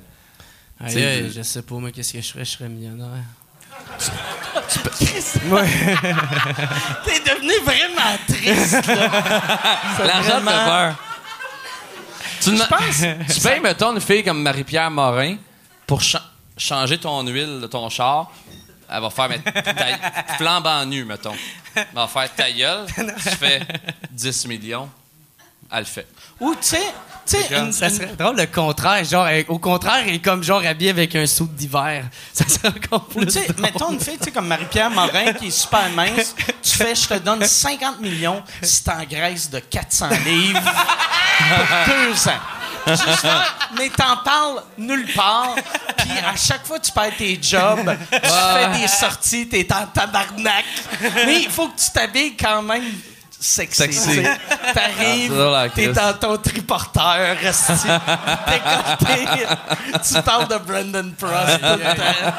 Aïe, 0.83 0.91
C'est- 0.93 1.05
aïe, 1.05 1.31
je 1.35 1.41
sais 1.43 1.61
pas, 1.61 1.75
moi, 1.75 1.91
qu'est-ce 1.91 2.13
que 2.13 2.21
je 2.21 2.31
ferais? 2.31 2.45
Je 2.45 2.51
serais 2.51 2.69
millionnaire. 2.69 3.23
T'es 7.05 7.19
devenu 7.19 7.53
vraiment 7.63 8.17
triste, 8.27 8.85
là. 8.87 9.09
L'argent 10.05 10.39
vraiment- 10.41 10.51
fait 10.51 10.65
peur. 10.65 10.95
Tu, 12.41 12.49
ne- 12.51 13.33
tu 13.33 13.39
payes, 13.41 13.59
mettons, 13.59 13.93
une 13.93 14.01
fille 14.01 14.23
comme 14.23 14.41
Marie-Pierre 14.41 14.89
Morin 14.89 15.35
pour 15.85 16.01
cha- 16.01 16.23
changer 16.57 16.97
ton 16.97 17.25
huile 17.27 17.59
de 17.61 17.67
ton 17.67 17.87
char. 17.89 18.31
Elle 18.93 19.01
va 19.01 19.09
faire 19.09 19.29
mettre 19.29 19.51
ta, 19.53 20.35
flambant 20.37 20.85
nu, 20.85 21.05
mettons. 21.05 21.35
Elle 21.75 21.85
va 21.93 22.07
faire 22.07 22.33
ta 22.33 22.51
gueule. 22.51 22.85
Tu 22.95 23.29
fais 23.37 23.61
10 24.09 24.47
millions. 24.47 24.89
elle 25.71 25.79
le 25.79 25.85
fait. 25.85 26.07
Ou, 26.39 26.53
tu 26.55 26.61
tu 26.61 26.67
sais, 26.67 26.93
une- 27.51 27.71
Ça 27.71 27.87
une- 27.87 27.93
serait 27.95 28.15
drôle 28.17 28.35
le 28.37 28.45
contraire. 28.47 29.03
Genre, 29.03 29.27
au 29.47 29.59
contraire, 29.59 30.03
il 30.07 30.15
est 30.15 30.19
comme 30.19 30.43
genre 30.43 30.63
habillé 30.65 30.89
avec 30.91 31.15
un 31.15 31.25
saut 31.27 31.47
d'hiver. 31.51 32.05
Ça 32.33 32.47
serait 32.47 32.69
encore 32.69 33.05
plus. 33.05 33.25
Tu 33.25 33.31
sais, 33.33 33.47
mettons 33.59 33.91
une 33.91 33.99
fille, 33.99 34.17
tu 34.17 34.25
sais, 34.25 34.31
comme 34.31 34.47
Marie-Pierre 34.47 34.89
Morin, 34.89 35.33
qui 35.33 35.47
est 35.47 35.51
super 35.51 35.89
mince, 35.95 36.35
tu 36.63 36.71
fais, 36.77 36.95
je 36.95 37.07
te 37.07 37.13
donne 37.15 37.45
50 37.45 37.99
millions 38.01 38.41
si 38.61 38.83
t'engraisses 38.83 39.49
de 39.49 39.59
400 39.59 40.09
livres 40.25 40.61
pour 40.61 41.93
deux 41.95 42.27
ans. 42.27 42.39
Juste 42.87 43.27
mais 43.77 43.89
t'en 43.89 44.17
parles 44.17 44.63
nulle 44.77 45.05
part, 45.13 45.53
puis 45.97 46.09
à 46.17 46.35
chaque 46.35 46.65
fois 46.65 46.79
que 46.79 46.85
tu 46.85 46.91
perds 46.91 47.15
tes 47.15 47.39
jobs, 47.41 47.95
tu 48.11 48.19
fais 48.19 48.79
des 48.79 48.87
sorties, 48.87 49.47
t'es 49.47 49.67
en 49.71 49.85
tabarnak. 49.85 50.65
Mais 51.27 51.41
il 51.43 51.49
faut 51.49 51.67
que 51.67 51.79
tu 51.79 51.91
t'habilles 51.91 52.35
quand 52.35 52.63
même 52.63 52.83
sexy. 53.41 53.81
Sexy. 53.81 54.23
Ah, 54.25 54.73
T'arrives, 54.73 55.37
la 55.37 55.69
t'es 55.69 55.87
dans 55.87 56.13
ton 56.13 56.37
triporteur, 56.37 57.37
resti, 57.37 57.73
décolleté, 58.47 59.45
tu 60.07 60.21
parles 60.21 60.47
de 60.47 60.57
Brendan 60.57 61.11
Prost 61.13 61.59
tout 61.59 61.65
le 61.65 61.95
temps. 61.95 62.33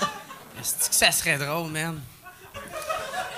Est-ce 0.60 0.88
que 0.88 0.94
ça 0.94 1.10
serait 1.10 1.36
drôle, 1.38 1.70
man? 1.70 1.98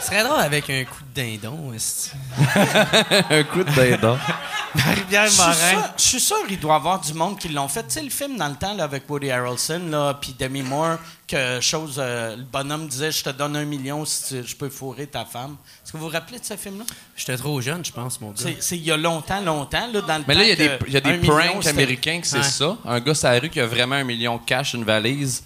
Ça 0.02 0.08
serait 0.10 0.24
drôle 0.24 0.40
avec 0.40 0.68
un 0.68 0.84
coup 0.84 1.02
de 1.14 1.20
dindon, 1.22 1.72
est-ce 1.72 2.10
que- 2.10 3.34
Un 3.40 3.44
coup 3.44 3.62
de 3.62 3.70
dindon. 3.70 4.18
Marie-Pierre 4.74 5.26
Je 5.26 5.30
suis, 5.30 5.40
Morin. 5.42 5.54
sûr, 5.54 5.84
je 5.98 6.02
suis 6.02 6.20
sûr 6.20 6.46
qu'il 6.48 6.58
doit 6.58 6.72
y 6.72 6.76
avoir 6.76 7.00
du 7.00 7.12
monde 7.14 7.38
qui 7.38 7.48
l'ont 7.50 7.68
fait. 7.68 7.82
Tu 7.84 7.90
sais, 7.90 8.02
le 8.02 8.10
film 8.10 8.36
dans 8.36 8.48
le 8.48 8.56
temps 8.56 8.74
là, 8.74 8.84
avec 8.84 9.08
Woody 9.08 9.30
Harrelson, 9.30 9.80
là, 9.90 10.14
puis 10.14 10.34
Demi 10.38 10.62
Moore, 10.62 10.96
que 11.28 11.60
chose, 11.60 11.96
euh, 11.98 12.34
le 12.36 12.42
bonhomme 12.42 12.88
disait 12.88 13.12
Je 13.12 13.22
te 13.22 13.30
donne 13.30 13.54
un 13.56 13.64
million 13.64 14.04
si 14.04 14.28
tu- 14.42 14.48
je 14.48 14.56
peux 14.56 14.70
fourrer 14.70 15.06
ta 15.06 15.24
femme. 15.24 15.56
Est-ce 15.84 15.92
que 15.92 15.98
vous 15.98 16.06
vous 16.06 16.10
rappelez 16.12 16.38
de 16.40 16.44
ce 16.44 16.56
film-là? 16.56 16.84
J'étais 17.14 17.36
trop 17.36 17.60
jeune, 17.60 17.84
je 17.84 17.92
pense, 17.92 18.20
mon 18.20 18.30
gars. 18.30 18.50
C'est 18.60 18.76
il 18.76 18.82
y 18.84 18.90
a 18.90 18.96
longtemps, 18.96 19.40
longtemps. 19.40 19.86
Là, 19.92 20.00
dans 20.00 20.18
le 20.18 20.24
Mais 20.26 20.34
là, 20.34 20.42
il 20.42 20.48
y 20.48 20.52
a 20.52 20.56
des, 20.56 20.70
il 20.88 20.92
y 20.94 20.96
a 20.96 21.00
des 21.00 21.16
million, 21.18 21.32
pranks 21.36 21.66
américains 21.66 22.20
que 22.20 22.26
c'est 22.26 22.38
Ouais. 22.38 22.42
ça. 22.42 22.76
Un 22.84 22.98
gars 23.00 23.14
sur 23.14 23.28
la 23.28 23.38
rue 23.38 23.50
qui 23.50 23.60
a 23.60 23.66
vraiment 23.66 23.94
un 23.96 24.04
million 24.04 24.36
de 24.36 24.42
cash, 24.44 24.74
une 24.74 24.84
valise, 24.84 25.44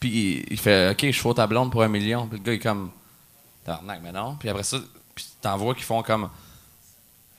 puis 0.00 0.44
il 0.50 0.58
fait 0.58 0.90
OK, 0.92 1.04
je 1.10 1.20
fous 1.20 1.34
ta 1.34 1.46
blonde 1.46 1.70
pour 1.70 1.82
un 1.82 1.88
million. 1.88 2.26
Puis 2.26 2.38
le 2.38 2.44
gars, 2.44 2.52
il 2.52 2.56
est 2.56 2.60
comme 2.60 2.90
Tarnac, 3.64 4.00
mais 4.02 4.12
non. 4.12 4.36
Puis 4.36 4.48
après 4.48 4.62
ça, 4.62 4.78
puis 5.14 5.24
t'en 5.40 5.56
vois 5.56 5.74
qui 5.74 5.82
font 5.82 6.02
comme 6.02 6.28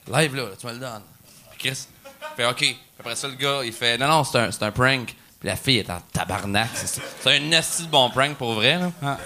Live 0.06 0.34
là, 0.34 0.48
tu 0.58 0.66
me 0.66 0.72
le 0.72 0.78
donnes. 0.78 1.02
Puis 1.50 1.70
Chris 1.70 1.86
fait 2.36 2.46
OK. 2.46 2.56
Puis 2.58 2.78
après 2.98 3.16
ça, 3.16 3.28
le 3.28 3.34
gars, 3.34 3.60
il 3.64 3.72
fait 3.72 3.98
Non, 3.98 4.08
non, 4.08 4.24
c'est 4.24 4.38
un, 4.38 4.50
c'est 4.50 4.62
un 4.62 4.70
prank. 4.70 5.14
Puis 5.40 5.48
la 5.48 5.56
fille 5.56 5.78
est 5.78 5.90
en 5.90 6.00
tabarnak. 6.12 6.70
C'est 6.74 7.00
c'est 7.20 7.36
un 7.36 7.40
nasty 7.40 7.84
de 7.84 7.88
bon 7.88 8.10
prank 8.10 8.36
pour 8.36 8.54
vrai. 8.54 8.78
Là. 8.78 8.90
Ah. 9.02 9.18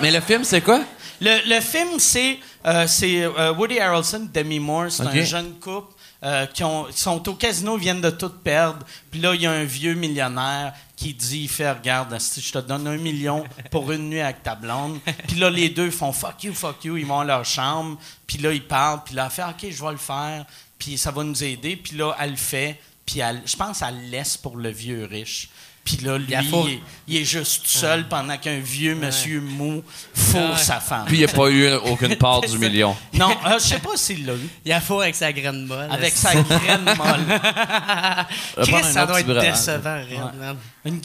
Mais 0.00 0.10
le 0.10 0.20
film, 0.20 0.44
c'est 0.44 0.60
quoi? 0.60 0.82
Le, 1.20 1.48
le 1.48 1.60
film, 1.60 1.98
c'est 1.98 2.38
euh, 2.66 2.86
c'est, 2.86 3.22
euh, 3.22 3.54
Woody 3.54 3.78
Harrelson, 3.78 4.28
Demi 4.32 4.58
Moore. 4.58 4.90
C'est 4.90 5.04
un 5.04 5.22
jeune 5.22 5.54
couple 5.60 5.92
euh, 6.22 6.46
qui 6.46 6.64
ont, 6.64 6.86
sont 6.92 7.28
au 7.28 7.34
casino, 7.34 7.76
viennent 7.76 8.00
de 8.00 8.10
tout 8.10 8.30
perdre. 8.30 8.84
Puis 9.10 9.20
là, 9.20 9.34
il 9.34 9.42
y 9.42 9.46
a 9.46 9.50
un 9.52 9.64
vieux 9.64 9.94
millionnaire 9.94 10.72
qui 10.96 11.12
dit, 11.12 11.40
il 11.42 11.48
fait, 11.48 11.70
regarde, 11.70 12.18
si 12.18 12.40
je 12.40 12.52
te 12.52 12.58
donne 12.58 12.86
un 12.86 12.96
million 12.96 13.44
pour 13.70 13.92
une 13.92 14.08
nuit 14.08 14.20
avec 14.20 14.42
ta 14.42 14.54
blonde. 14.54 14.98
Puis 15.28 15.36
là, 15.36 15.50
les 15.50 15.68
deux 15.68 15.90
font 15.90 16.12
fuck 16.12 16.42
you, 16.44 16.54
fuck 16.54 16.82
you. 16.84 16.96
Ils 16.96 17.06
vont 17.06 17.20
à 17.20 17.24
leur 17.24 17.44
chambre. 17.44 17.98
Puis 18.26 18.38
là, 18.38 18.52
ils 18.52 18.66
parlent. 18.66 19.02
Puis 19.04 19.14
là, 19.14 19.24
elle 19.26 19.30
fait, 19.30 19.42
OK, 19.44 19.70
je 19.70 19.84
vais 19.84 19.90
le 19.92 19.96
faire. 19.98 20.44
Puis 20.78 20.96
ça 20.96 21.10
va 21.10 21.22
nous 21.22 21.44
aider. 21.44 21.76
Puis 21.76 21.96
là, 21.96 22.14
elle 22.18 22.30
le 22.30 22.36
fait. 22.36 22.80
Puis 23.04 23.20
elle- 23.20 23.42
je 23.44 23.54
pense 23.56 23.80
qu'elle 23.80 23.94
le 24.04 24.08
laisse 24.10 24.36
pour 24.36 24.56
le 24.56 24.70
vieux 24.70 25.04
riche. 25.10 25.48
Puis 25.86 25.98
là, 26.02 26.18
lui, 26.18 26.26
Il 26.28 26.48
faut- 26.50 26.66
il, 26.66 26.74
est, 26.74 26.80
il 27.06 27.16
est 27.18 27.24
juste 27.24 27.62
tout 27.62 27.70
seul 27.70 28.08
pendant 28.08 28.36
qu'un 28.36 28.58
vieux 28.58 28.96
monsieur 28.96 29.40
mou 29.40 29.82
fourre 30.12 30.50
Ouais. 30.50 30.56
sa 30.58 30.80
femme. 30.80 31.04
Puis 31.06 31.14
il 31.16 31.18
n'y 31.20 31.24
a 31.24 31.28
pas 31.28 31.48
eu 31.48 31.72
aucune 31.74 32.16
part 32.16 32.40
du 32.40 32.58
million. 32.58 32.96
Non, 33.14 33.30
euh, 33.46 33.54
je 33.60 33.64
sais 33.68 33.78
pas 33.78 33.90
s'il 33.94 34.26
l'a 34.26 34.34
eu. 34.34 34.48
Il 34.64 34.72
a 34.72 34.80
faux 34.80 35.00
avec 35.00 35.14
sa 35.14 35.32
graine 35.32 35.64
molle. 35.64 35.86
Avec 35.90 36.12
sa 36.14 36.34
graine 36.34 36.84
molle. 36.84 37.40
Chris, 38.62 38.82
ça 38.92 39.06
doit 39.06 39.20
être 39.20 39.40
décevant, 39.40 40.00
man. 40.38 40.56
Une 40.84 41.00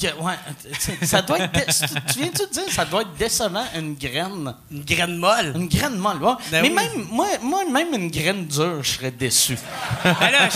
ça 1.04 1.22
doit 1.22 1.40
être. 1.40 1.52
dé- 1.54 1.66
Tu 2.14 2.20
viens-tu 2.20 2.48
de 2.48 2.52
dire 2.54 2.64
ça 2.74 2.86
doit 2.86 3.02
être 3.02 3.14
décevant, 3.18 3.66
une 3.78 3.94
graine? 3.96 4.54
Une 4.72 4.84
graine 4.84 5.18
molle. 5.18 5.54
Une 5.56 5.68
graine 5.68 5.98
molle, 5.98 6.22
ouais. 6.24 6.34
Ben 6.52 6.62
Mais 6.64 6.70
oui. 6.70 6.76
même, 6.76 7.08
moi, 7.12 7.28
moi, 7.42 7.62
même 7.72 7.94
une 7.94 8.10
graine 8.12 8.46
dure, 8.48 8.84
je 8.84 8.90
serais 8.94 9.12
déçu. 9.12 9.58
Ben 10.04 10.16
là, 10.20 10.50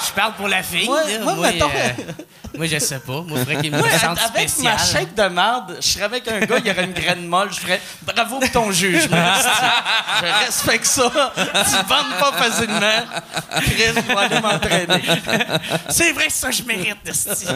je, 0.00 0.06
je 0.06 0.12
parle 0.12 0.32
pour 0.34 0.48
la 0.48 0.62
fille. 0.62 0.86
Moi- 0.86 1.02
là. 1.04 1.18
moi, 1.22 1.34
moi, 1.34 1.50
mettons- 1.52 1.70
euh, 1.74 1.88
moi, 2.56 2.66
je 2.66 2.78
sais 2.78 2.98
pas. 2.98 3.20
Moi, 3.26 3.38
faudrait 3.38 3.56
qu'il 3.60 3.70
me 3.72 3.78
Moi, 3.78 3.90
sente 3.98 4.18
avec 4.18 4.48
spécial. 4.48 4.74
ma 4.76 4.84
shape 4.84 5.14
de 5.14 5.22
merde, 5.28 5.76
je 5.80 5.86
serais 5.88 6.04
avec 6.04 6.26
un 6.28 6.40
gars, 6.40 6.58
il 6.58 6.66
y 6.66 6.70
aurait 6.70 6.84
une 6.84 6.92
graine 6.92 7.26
molle, 7.26 7.52
je 7.52 7.60
ferais 7.60 7.80
bravo 8.02 8.38
pour 8.40 8.50
ton 8.50 8.72
jugement. 8.72 9.16
je 10.20 10.44
respecte 10.46 10.84
ça. 10.86 11.10
Tu 11.36 11.86
bandes 11.88 12.14
pas 12.18 12.32
facilement. 12.32 13.04
Chris, 13.60 13.74
je 13.94 14.00
vais 14.00 14.16
aller 14.16 14.40
m'entraîner. 14.40 15.02
C'est 15.90 16.12
vrai, 16.12 16.28
ça, 16.30 16.50
je 16.50 16.62
mérite. 16.62 16.96
C'est 17.12 17.34
ça 17.34 17.46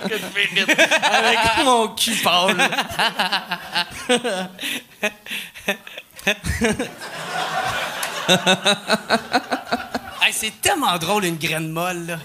que 0.00 0.16
je 0.18 0.54
mérite. 0.56 0.70
Avec 1.02 1.38
mon 1.64 1.88
cul 1.88 2.16
pâle. 2.16 2.56
Hey, 10.24 10.32
c'est 10.32 10.60
tellement 10.60 10.96
drôle, 10.98 11.24
une 11.24 11.36
graine 11.36 11.68
molle, 11.68 12.06
là. 12.06 12.16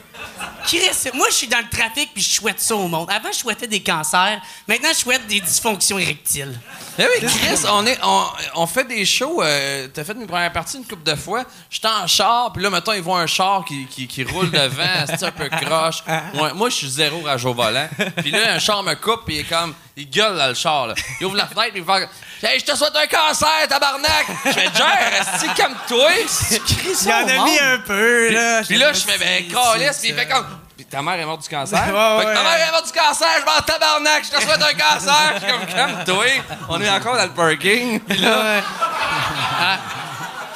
Chris, 0.66 0.82
moi, 1.14 1.28
je 1.30 1.36
suis 1.36 1.48
dans 1.48 1.60
le 1.60 1.70
trafic 1.70 2.10
puis 2.14 2.22
je 2.22 2.30
souhaite 2.30 2.60
ça 2.60 2.76
au 2.76 2.88
monde. 2.88 3.10
Avant, 3.10 3.32
je 3.32 3.38
souhaitais 3.38 3.68
des 3.68 3.82
cancers. 3.82 4.40
Maintenant, 4.68 4.90
je 4.92 4.98
souhaite 4.98 5.26
des 5.28 5.40
dysfonctions 5.40 5.98
érectiles. 5.98 6.60
Eh 7.00 7.04
oui, 7.04 7.28
Chris, 7.28 7.60
on, 7.72 7.86
est, 7.86 7.98
on, 8.04 8.24
on 8.56 8.68
fait 8.68 8.84
des 8.84 9.06
shows. 9.06 9.42
euh, 9.42 9.88
T'as 9.94 10.04
fait 10.04 10.14
une 10.14 10.28
première 10.28 10.52
partie 10.52 10.78
une 10.78 10.86
couple 10.86 11.04
de 11.10 11.16
fois. 11.16 11.44
J'étais 11.70 11.88
en 11.88 12.06
char, 12.08 12.52
puis 12.52 12.62
là, 12.62 12.70
mettons, 12.70 12.94
ils 12.94 13.02
voient 13.02 13.20
un 13.22 13.28
char 13.28 13.64
qui, 13.66 13.86
qui, 13.88 14.08
qui 14.08 14.24
roule 14.24 14.52
devant, 14.52 14.84
c'est 15.08 15.24
un 15.24 15.32
peu 15.32 15.48
croche? 15.50 16.04
Ouais, 16.34 16.54
moi, 16.54 16.70
je 16.70 16.76
suis 16.76 16.90
zéro 16.90 17.22
rage 17.22 17.46
au 17.46 17.54
volant. 17.54 17.88
Puis 18.18 18.32
là, 18.32 18.54
un 18.54 18.60
char 18.60 18.84
me 18.84 18.96
coupe, 18.96 19.22
puis 19.26 19.36
il 19.36 19.40
est 19.42 19.44
comme. 19.44 19.74
Il 20.00 20.08
gueule 20.10 20.38
dans 20.38 20.48
le 20.48 20.54
char, 20.54 20.88
là. 20.88 20.94
Il 21.20 21.26
ouvre 21.26 21.36
la 21.38 21.48
fenêtre, 21.48 21.72
puis 21.74 21.84
il 21.88 21.94
fait. 21.94 22.10
Hey, 22.48 22.60
je 22.60 22.66
te 22.66 22.76
souhaite 22.78 22.96
un 22.96 23.08
cancer, 23.08 23.68
tabarnak! 23.68 24.26
Je 24.46 24.52
fais, 24.52 24.70
Jer, 24.76 25.12
reste 25.12 25.54
calme-toi! 25.56 26.12
Il 27.04 27.12
en 27.12 27.28
a 27.28 27.46
mis 27.46 27.58
un 27.60 27.80
peu, 27.88 28.30
là. 28.32 28.62
Puis 28.64 28.78
là, 28.78 28.94
je 28.94 29.00
fais, 29.00 29.18
ben, 29.18 29.48
calice, 29.48 29.98
puis 30.00 30.10
il 30.10 30.16
fait 30.16 30.28
comme. 30.28 30.46
Puis 30.76 30.86
ta 30.86 31.02
mère 31.02 31.16
est 31.20 31.26
morte 31.26 31.42
du 31.42 31.50
cancer. 31.50 31.80
Ouais, 31.88 32.18
fait 32.20 32.24
que 32.24 32.30
ouais. 32.30 32.36
ta 32.36 32.44
mère 32.44 32.68
est 32.68 32.72
morte 32.72 32.86
du 32.86 33.00
cancer, 33.00 33.28
je 33.40 33.46
m'en 33.46 33.62
tabarnak, 33.66 34.24
je 34.26 34.30
te 34.38 34.42
souhaite 34.44 34.62
un 34.62 34.74
cancer. 34.74 35.34
Je 35.36 35.40
suis 35.46 35.52
comme, 35.54 35.66
calme-toi. 35.66 36.26
On 36.70 36.82
est 36.82 36.90
encore 36.90 37.16
dans 37.18 37.24
le 37.24 37.32
parking. 37.32 38.00
Puis 38.08 38.18
là, 38.20 38.62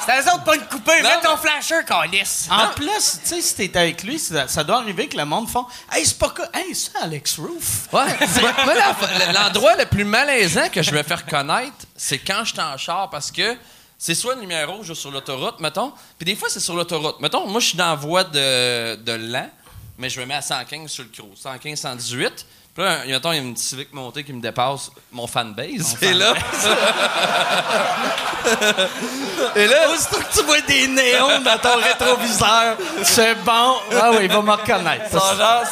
C'est 0.04 0.18
eux 0.20 0.32
autres 0.34 0.44
pas 0.44 0.54
une 0.56 0.62
coupée. 0.66 1.00
Non, 1.02 1.08
Mets 1.08 1.16
mais- 1.22 1.28
ton 1.28 1.36
flasher, 1.36 1.84
calice. 1.86 2.48
En 2.50 2.68
plus, 2.74 3.20
tu 3.24 3.28
sais, 3.28 3.40
si 3.42 3.54
t'es 3.54 3.76
avec 3.78 4.02
lui, 4.02 4.18
ça, 4.18 4.48
ça 4.48 4.64
doit 4.64 4.78
arriver 4.78 5.08
que 5.08 5.16
le 5.16 5.24
monde 5.24 5.48
font 5.48 5.64
Hey, 5.92 6.04
c'est 6.06 6.18
pas 6.18 6.30
que. 6.30 6.42
Hey, 6.54 6.74
ça, 6.74 6.90
Alex 7.02 7.38
Roof. 7.38 7.88
Ouais. 7.92 8.02
Moi, 8.64 8.74
l'endroit 9.32 9.76
le 9.76 9.86
plus 9.86 10.04
malaisant 10.04 10.68
que 10.72 10.82
je 10.82 10.92
me 10.92 11.02
fais 11.02 11.14
reconnaître, 11.14 11.72
c'est 11.96 12.18
quand 12.18 12.44
je 12.44 12.52
suis 12.52 12.60
en 12.60 12.76
char 12.76 13.10
parce 13.10 13.30
que 13.30 13.56
c'est 14.04 14.16
soit 14.16 14.34
une 14.34 14.40
lumière 14.40 14.68
rouge 14.68 14.90
ou 14.90 14.96
sur 14.96 15.12
l'autoroute, 15.12 15.60
mettons. 15.60 15.92
Puis 16.18 16.24
des 16.24 16.34
fois, 16.34 16.48
c'est 16.50 16.58
sur 16.58 16.74
l'autoroute. 16.74 17.20
Mettons, 17.20 17.46
moi, 17.46 17.60
je 17.60 17.68
suis 17.68 17.78
dans 17.78 17.90
la 17.90 17.94
voie 17.94 18.24
de, 18.24 18.96
de 18.96 19.12
lent, 19.12 19.48
mais 19.96 20.10
je 20.10 20.20
me 20.20 20.26
mets 20.26 20.34
à 20.34 20.42
115 20.42 20.90
sur 20.90 21.04
le 21.04 21.10
croc. 21.10 21.28
115, 21.40 21.78
118. 21.78 22.46
Puis 22.74 22.82
là, 22.82 23.04
mettons, 23.06 23.30
il 23.30 23.36
y 23.36 23.38
a 23.38 23.42
une 23.42 23.56
Civic 23.56 23.92
montée 23.92 24.24
qui 24.24 24.32
me 24.32 24.42
dépasse 24.42 24.90
mon 25.12 25.28
fanbase. 25.28 25.96
Et 26.02 26.14
là... 26.14 26.34
Et 29.54 29.66
là... 29.68 29.88
Aussitôt 29.90 30.18
que 30.18 30.32
tu 30.36 30.42
vois 30.46 30.60
des 30.62 30.88
néons 30.88 31.38
dans 31.40 31.58
ton 31.58 31.76
rétroviseur, 31.76 32.76
c'est 33.04 33.36
bon. 33.36 33.76
Ah 34.00 34.10
oui, 34.10 34.22
il 34.22 34.28
va 34.32 34.42
me 34.42 34.50
reconnaître. 34.50 35.12
Genre- 35.12 35.62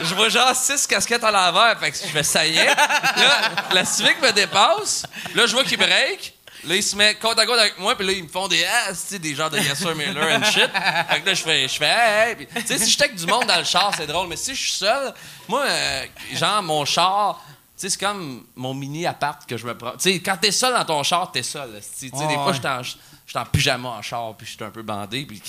je 0.00 0.14
vois 0.14 0.28
genre 0.28 0.54
six 0.54 0.86
casquettes 0.86 1.24
à 1.24 1.30
l'envers, 1.30 1.78
fait 1.78 1.92
que 1.92 1.96
je 1.96 2.10
fais 2.10 2.22
ça 2.24 2.44
y 2.44 2.56
est. 2.56 2.66
Là, 2.66 3.50
la 3.72 3.84
Civic 3.84 4.20
me 4.20 4.32
dépasse. 4.32 5.04
Là, 5.36 5.46
je 5.46 5.52
vois 5.52 5.62
qu'il 5.64 5.78
break. 5.78 6.34
Là, 6.68 6.76
il 6.76 6.82
se 6.82 6.94
met 6.94 7.14
côte 7.14 7.38
à 7.38 7.46
côte 7.46 7.58
avec 7.58 7.78
moi, 7.78 7.96
puis 7.96 8.06
là, 8.06 8.12
ils 8.12 8.22
me 8.22 8.28
font 8.28 8.46
des 8.46 8.62
ah, 8.64 8.92
des 9.18 9.34
genres 9.34 9.48
de 9.48 9.56
Yes 9.56 9.78
Sir 9.78 9.94
Miller 9.94 10.38
and 10.38 10.44
shit. 10.44 10.70
Fait 11.10 11.20
que 11.20 11.26
là, 11.26 11.34
je 11.34 11.42
fais, 11.42 11.66
je 11.66 11.76
fais, 11.76 11.86
hey, 11.86 12.36
hey. 12.38 12.46
Tu 12.46 12.66
sais, 12.66 12.78
si 12.78 12.90
j'étais 12.90 13.04
avec 13.04 13.16
du 13.16 13.26
monde 13.26 13.46
dans 13.46 13.56
le 13.56 13.64
char, 13.64 13.92
c'est 13.96 14.06
drôle, 14.06 14.28
mais 14.28 14.36
si 14.36 14.54
je 14.54 14.60
suis 14.60 14.72
seul, 14.72 15.14
moi, 15.48 15.64
euh, 15.66 16.04
genre, 16.34 16.62
mon 16.62 16.84
char, 16.84 17.42
tu 17.46 17.56
sais, 17.76 17.90
c'est 17.90 17.98
comme 17.98 18.44
mon 18.54 18.74
mini 18.74 19.06
appart 19.06 19.48
que 19.48 19.56
je 19.56 19.66
me 19.66 19.76
prends. 19.76 19.92
Tu 19.92 20.00
sais, 20.00 20.20
quand 20.20 20.36
t'es 20.36 20.52
seul 20.52 20.74
dans 20.74 20.84
ton 20.84 21.02
char, 21.02 21.32
t'es 21.32 21.42
seul. 21.42 21.80
Tu 21.98 22.10
sais, 22.10 22.26
des 22.26 22.34
fois, 22.34 22.52
j'étais 22.52 22.68
en, 22.68 22.82
j'étais 22.82 23.38
en 23.38 23.46
pyjama 23.46 23.88
en 23.88 24.02
char, 24.02 24.34
puis 24.36 24.46
j'étais 24.46 24.64
un 24.64 24.70
peu 24.70 24.82
bandé, 24.82 25.24
puis 25.24 25.40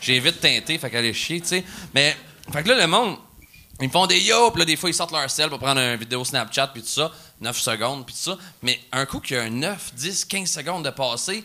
j'ai 0.00 0.18
vite 0.18 0.40
teinté, 0.40 0.78
fait 0.78 0.90
qu'elle 0.90 1.04
est 1.04 1.12
chier, 1.12 1.42
tu 1.42 1.48
sais. 1.48 1.64
Mais, 1.92 2.16
fait 2.50 2.62
que 2.62 2.70
là, 2.70 2.76
le 2.76 2.86
monde, 2.86 3.18
ils 3.80 3.88
me 3.88 3.92
font 3.92 4.06
des 4.06 4.20
yo, 4.20 4.50
puis 4.50 4.60
là, 4.60 4.64
des 4.64 4.76
fois, 4.76 4.88
ils 4.88 4.94
sortent 4.94 5.12
leur 5.12 5.28
sel 5.28 5.50
pour 5.50 5.58
prendre 5.58 5.80
une 5.80 5.96
vidéo 5.96 6.24
Snapchat, 6.24 6.68
puis 6.68 6.80
tout 6.80 6.88
ça, 6.88 7.10
9 7.40 7.58
secondes, 7.58 8.06
puis 8.06 8.14
tout 8.14 8.30
ça. 8.32 8.38
Mais 8.62 8.80
un 8.92 9.06
coup 9.06 9.20
qu'il 9.20 9.36
y 9.36 9.40
a 9.40 9.42
un 9.42 9.50
9, 9.50 9.94
10, 9.94 10.24
15 10.24 10.50
secondes 10.50 10.84
de 10.84 10.90
passé, 10.90 11.44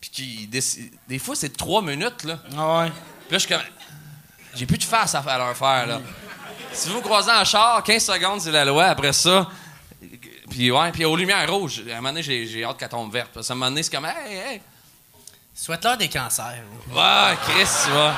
puis 0.00 0.10
qui 0.10 0.46
décide- 0.46 0.92
Des 1.08 1.18
fois, 1.18 1.34
c'est 1.34 1.56
3 1.56 1.82
minutes, 1.82 2.24
là. 2.24 2.38
Ah 2.56 2.80
ouais. 2.80 2.90
Puis 2.90 3.32
là, 3.32 3.38
je 3.38 3.38
suis 3.38 3.48
comme. 3.48 3.62
J'ai 4.54 4.66
plus 4.66 4.78
de 4.78 4.84
face 4.84 5.14
à, 5.14 5.20
à 5.20 5.38
leur 5.38 5.56
faire, 5.56 5.86
là. 5.86 6.00
Si 6.72 6.88
vous 6.90 7.00
croisez 7.00 7.30
en 7.30 7.44
char, 7.44 7.82
15 7.82 8.04
secondes, 8.04 8.40
c'est 8.40 8.50
la 8.52 8.64
loi. 8.64 8.86
Après 8.86 9.12
ça. 9.12 9.48
Puis, 10.50 10.70
ouais, 10.70 10.92
puis 10.92 11.04
aux 11.04 11.16
lumières 11.16 11.50
rouges, 11.52 11.82
à 11.90 11.92
un 11.92 11.96
moment 11.96 12.08
donné, 12.10 12.22
j'ai, 12.22 12.64
hâte 12.64 12.78
qu'elle 12.78 12.88
tombe 12.88 13.12
verte. 13.12 13.30
Parce 13.34 13.46
qu'à 13.48 13.52
un 13.52 13.56
moment 13.56 13.70
donné, 13.70 13.82
c'est 13.82 13.90
comme, 13.94 14.06
hey, 14.06 14.36
hey. 14.36 14.62
Souhaite-leur 15.54 15.96
des 15.96 16.08
cancers. 16.08 16.62
Ouais, 16.90 17.36
Chris, 17.42 17.68
tu 17.84 17.90
vois. 17.90 18.14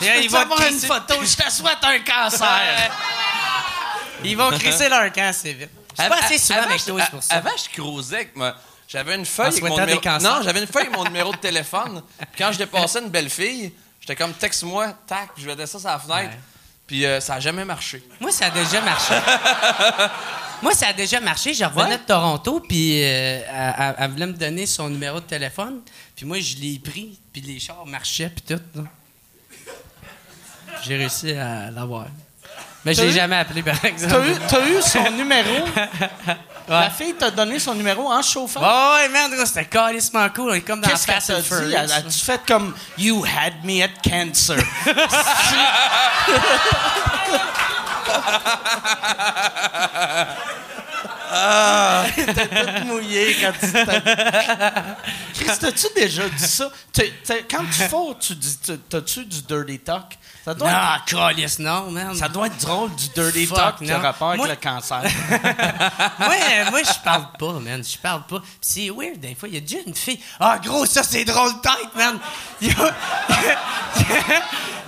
Je 0.00 0.06
ils 0.22 0.26
peux 0.26 0.32
vont 0.32 0.40
avoir 0.40 0.62
une 0.66 0.78
photo, 0.80 1.14
je 1.22 1.36
te 1.36 1.50
souhaite 1.50 1.78
un 1.82 1.98
cancer. 2.00 2.90
Ils 4.24 4.36
vont 4.36 4.50
crisser 4.50 4.88
leur 4.88 5.10
camp 5.12 5.28
assez 5.28 5.52
vite. 5.54 5.70
Je 5.96 6.02
suis 6.02 6.10
pas 6.10 6.18
assez 6.24 6.38
souvent 6.38 6.60
avec 6.62 6.84
toi, 6.84 7.00
c'est 7.04 7.10
pour 7.10 7.22
ça. 7.22 7.34
Avant, 7.36 7.50
je 7.56 7.80
croisais 7.80 8.16
avec 8.16 8.36
moi. 8.36 8.54
J'avais 8.88 9.14
une 9.14 9.24
feuille 9.26 9.46
avec 9.46 9.62
mon 9.62 9.76
numéro... 9.86 10.00
Non, 10.24 10.42
j'avais 10.42 10.60
une 10.60 10.66
feuille 10.66 10.86
avec 10.86 10.96
mon 10.96 11.04
numéro 11.04 11.32
de 11.32 11.36
téléphone. 11.38 12.02
Puis 12.18 12.28
quand 12.38 12.50
je 12.52 12.58
dépassais 12.58 13.00
une 13.00 13.08
belle 13.08 13.30
fille, 13.30 13.72
j'étais 14.00 14.16
comme 14.16 14.32
texte-moi, 14.32 14.88
tac, 15.06 15.30
puis 15.34 15.44
je 15.44 15.48
mettais 15.48 15.66
ça 15.66 15.78
sur 15.78 15.88
la 15.88 15.98
fenêtre. 15.98 16.30
Ouais. 16.30 16.40
Puis 16.88 17.06
euh, 17.06 17.20
ça 17.20 17.34
a 17.34 17.40
jamais 17.40 17.64
marché. 17.64 18.02
Moi, 18.20 18.32
ça 18.32 18.46
a 18.46 18.50
déjà 18.50 18.80
marché. 18.80 19.14
Moi, 20.62 20.74
ça 20.74 20.88
a 20.88 20.92
déjà 20.92 21.20
marché. 21.20 21.54
Je 21.54 21.64
revenais 21.64 21.84
Ouais? 21.90 21.98
de 21.98 22.02
Toronto, 22.02 22.60
puis 22.68 23.00
euh, 23.02 23.06
elle, 23.48 23.74
elle- 23.78 23.94
elle 23.98 24.10
voulait 24.10 24.26
me 24.26 24.32
donner 24.32 24.66
son 24.66 24.88
numéro 24.90 25.20
de 25.20 25.24
téléphone. 25.24 25.80
Puis 26.16 26.26
moi, 26.26 26.38
je 26.40 26.56
l'ai 26.56 26.78
pris, 26.80 27.18
puis 27.32 27.40
les 27.42 27.58
chars 27.60 27.86
marchaient, 27.86 28.28
puis 28.30 28.56
tout. 28.56 28.82
J'ai 30.84 30.96
réussi 30.96 31.32
à 31.32 31.70
l'avoir. 31.70 32.06
Mais 32.84 32.94
je 32.94 33.02
l'ai 33.02 33.08
eu- 33.08 33.12
jamais 33.12 33.36
appelé, 33.36 33.62
par 33.62 33.84
exemple. 33.84 34.14
T'as 34.48 34.66
eu, 34.66 34.78
eu 34.78 34.82
son 34.82 35.10
numéro? 35.12 35.66
La 36.68 36.88
fille 36.88 37.14
t'a 37.14 37.30
donné 37.30 37.58
son 37.58 37.74
numéro 37.74 38.10
en 38.10 38.22
chauffant? 38.22 38.60
Oh, 38.62 38.94
ouais, 38.96 39.08
merde, 39.08 39.32
c'était 39.44 39.64
carrément 39.66 40.28
cool. 40.34 40.50
On 40.50 40.54
est 40.54 40.60
comme 40.60 40.80
dans 40.80 40.88
Qu'est-ce 40.88 41.04
Fast 41.06 41.30
and? 41.30 41.42
Furious. 41.42 41.74
Elle- 41.76 42.10
fait 42.10 42.40
comme 42.46 42.74
«You 42.98 43.24
had 43.24 43.64
me 43.64 43.82
at 43.82 43.88
cancer 44.02 44.56
Ah, 51.32 52.04
t'es 52.14 52.24
toute 52.24 52.84
mouillée 52.86 53.36
quand 53.40 53.52
tu 53.60 53.72
t'as... 53.72 54.00
Chris, 55.34 55.58
t'as-tu 55.60 55.86
déjà 55.94 56.28
dit 56.28 56.44
ça? 56.46 56.70
Quand 57.48 57.64
tu 57.72 57.82
fous, 57.88 58.14
tu 58.18 58.34
dis... 58.34 58.56
t'as- 58.58 58.72
T'as-tu 58.88 59.24
du 59.26 59.42
dirty 59.42 59.78
talk? 59.78 60.18
Ça 60.44 60.54
doit, 60.54 60.70
être, 60.70 61.12
Non, 61.12 61.20
calice, 61.20 61.58
non, 61.58 61.90
man. 61.90 62.14
ça 62.14 62.28
doit 62.28 62.46
être 62.46 62.56
drôle, 62.56 62.94
du 62.94 63.08
dirty 63.08 63.44
Fuck, 63.46 63.58
talk 63.58 63.76
qui 63.78 63.92
a 63.92 63.98
rapport 63.98 64.30
avec 64.30 64.48
le 64.48 64.56
cancer. 64.56 65.02
moi, 66.18 66.34
euh, 66.50 66.70
moi 66.70 66.80
je 66.82 66.98
parle 67.04 67.26
pas, 67.38 67.52
man. 67.60 67.84
Je 67.84 67.98
parle 67.98 68.22
pas. 68.22 68.40
Pis 68.40 68.46
c'est 68.62 68.88
weird, 68.90 69.20
des 69.20 69.34
fois. 69.34 69.48
Il 69.48 69.54
y 69.54 69.58
a 69.58 69.60
déjà 69.60 69.78
une 69.86 69.94
fille. 69.94 70.18
Ah, 70.38 70.58
gros, 70.64 70.86
ça, 70.86 71.02
c'est 71.02 71.26
drôle 71.26 71.52
de 71.52 71.58
tête, 71.60 71.94
man. 71.94 72.18
Yo, 72.62 72.70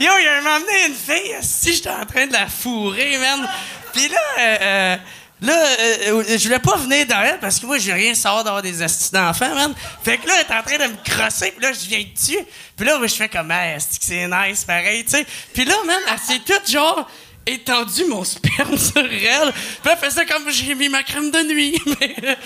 yo, 0.01 0.11
il 0.19 0.25
y 0.25 0.27
a 0.27 0.39
un 0.39 0.43
moment 0.43 0.61
donné, 0.61 0.87
une 0.89 0.95
fille, 0.95 1.37
si 1.43 1.75
j'étais 1.75 1.91
en 1.91 2.07
train 2.07 2.27
de 2.27 2.33
la 2.33 2.47
fourrer, 2.47 3.19
man. 3.19 3.47
Puis 3.93 4.09
là, 4.09 4.19
euh, 4.39 4.57
euh, 4.61 4.97
là, 5.43 5.55
euh, 5.55 6.23
euh, 6.23 6.39
je 6.39 6.45
voulais 6.45 6.59
pas 6.59 6.77
venir 6.77 7.07
dans 7.07 7.21
elle 7.23 7.39
parce 7.41 7.59
que 7.59 7.67
moi, 7.67 7.79
j'ai 7.79 7.93
rien 7.93 8.15
savoir 8.15 8.45
d'avoir 8.45 8.63
des 8.63 8.81
astuces 8.83 9.11
d'enfants, 9.11 9.55
man. 9.55 9.75
Fait 10.03 10.19
que 10.19 10.27
là, 10.27 10.35
elle 10.37 10.47
est 10.47 10.59
en 10.59 10.63
train 10.63 10.79
de 10.79 10.93
me 10.93 10.97
crosser, 11.05 11.53
puis 11.53 11.63
là, 11.65 11.73
je 11.73 11.89
viens 11.89 12.05
dessus. 12.15 12.39
Puis 12.77 12.87
là, 12.87 12.99
moi, 12.99 13.07
je 13.07 13.15
fais 13.15 13.29
comme, 13.29 13.51
hey, 13.51 13.77
est-ce 13.77 13.99
que 13.99 14.05
c'est 14.05 14.27
nice, 14.29 14.65
pareil, 14.65 15.05
tu 15.05 15.11
sais? 15.11 15.27
Puis 15.53 15.65
là, 15.65 15.75
man, 15.87 15.99
elle 16.11 16.19
s'est 16.19 16.41
toute 16.41 16.71
genre 16.71 17.09
étendu 17.45 18.05
mon 18.05 18.23
sperme 18.33 18.79
sur 18.79 18.99
elle. 19.05 19.53
Puis 19.53 19.91
elle 19.91 19.99
fait 19.99 20.11
ça 20.11 20.25
comme 20.25 20.49
j'ai 20.51 20.75
mis 20.75 20.89
ma 20.89 21.03
crème 21.03 21.31
de 21.31 21.43
nuit. 21.53 21.81
Mais- 21.87 22.17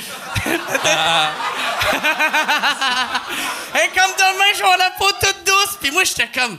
Et 3.75 3.89
comme 3.95 4.13
demain, 4.19 4.53
je 4.55 4.61
avoir 4.63 4.79
la 4.79 4.91
peau 4.99 5.11
toute 5.21 5.45
douce. 5.45 5.77
Puis 5.81 5.91
moi, 5.91 6.05
j'étais 6.05 6.29
comme... 6.35 6.59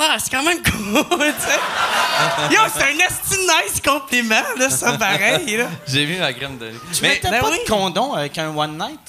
Ah, 0.00 0.16
c'est 0.18 0.30
quand 0.30 0.42
même 0.44 0.58
cool, 0.62 1.04
tu 1.08 1.42
sais. 1.42 2.54
Yo, 2.54 2.60
c'est 2.72 2.84
un 2.84 3.06
esti 3.06 3.38
nice 3.38 3.80
compliment, 3.84 4.42
là, 4.58 4.70
ça, 4.70 4.92
pareil, 4.98 5.56
là. 5.56 5.66
J'ai 5.86 6.04
vu 6.04 6.16
ma 6.18 6.32
crème 6.32 6.56
de 6.58 6.70
Tu 6.92 7.02
Mais 7.02 7.08
mettais 7.10 7.30
ben 7.30 7.40
pas 7.40 7.50
oui. 7.50 7.58
de 7.64 7.70
condom 7.70 8.12
avec 8.14 8.36
un 8.38 8.48
one 8.56 8.78
night? 8.78 9.00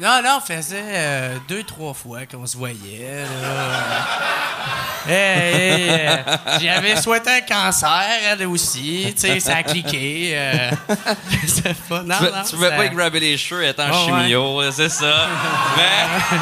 Non, 0.00 0.20
non, 0.24 0.38
on 0.38 0.40
faisait 0.40 0.82
euh, 0.86 1.36
deux, 1.48 1.62
trois 1.64 1.92
fois 1.94 2.20
qu'on 2.30 2.46
se 2.46 2.56
voyait, 2.56 3.22
là. 3.22 3.28
Hey, 5.08 5.10
hey, 5.10 5.90
euh, 5.90 6.16
J'avais 6.60 6.94
souhaité 6.94 7.28
un 7.30 7.40
cancer, 7.40 8.04
elle 8.24 8.46
aussi. 8.46 9.12
Tu 9.16 9.20
sais, 9.20 9.40
ça 9.40 9.56
a 9.56 9.62
cliqué. 9.64 10.30
Euh, 10.34 10.70
je 11.42 11.46
sais 11.48 11.74
pas. 11.88 12.02
Non, 12.04 12.14
tu, 12.18 12.24
non, 12.24 12.30
tu 12.48 12.54
pouvais 12.54 12.70
ça- 12.70 12.76
pas 12.76 12.84
y 12.84 12.90
grabber 12.90 13.18
les 13.18 13.36
cheveux 13.36 13.64
étant 13.66 13.82
Oh, 13.92 13.94
ouais. 14.12 14.22
chimio, 14.22 14.70
c'est 14.70 14.88
ça. 14.88 15.26
Mais... 15.76 16.36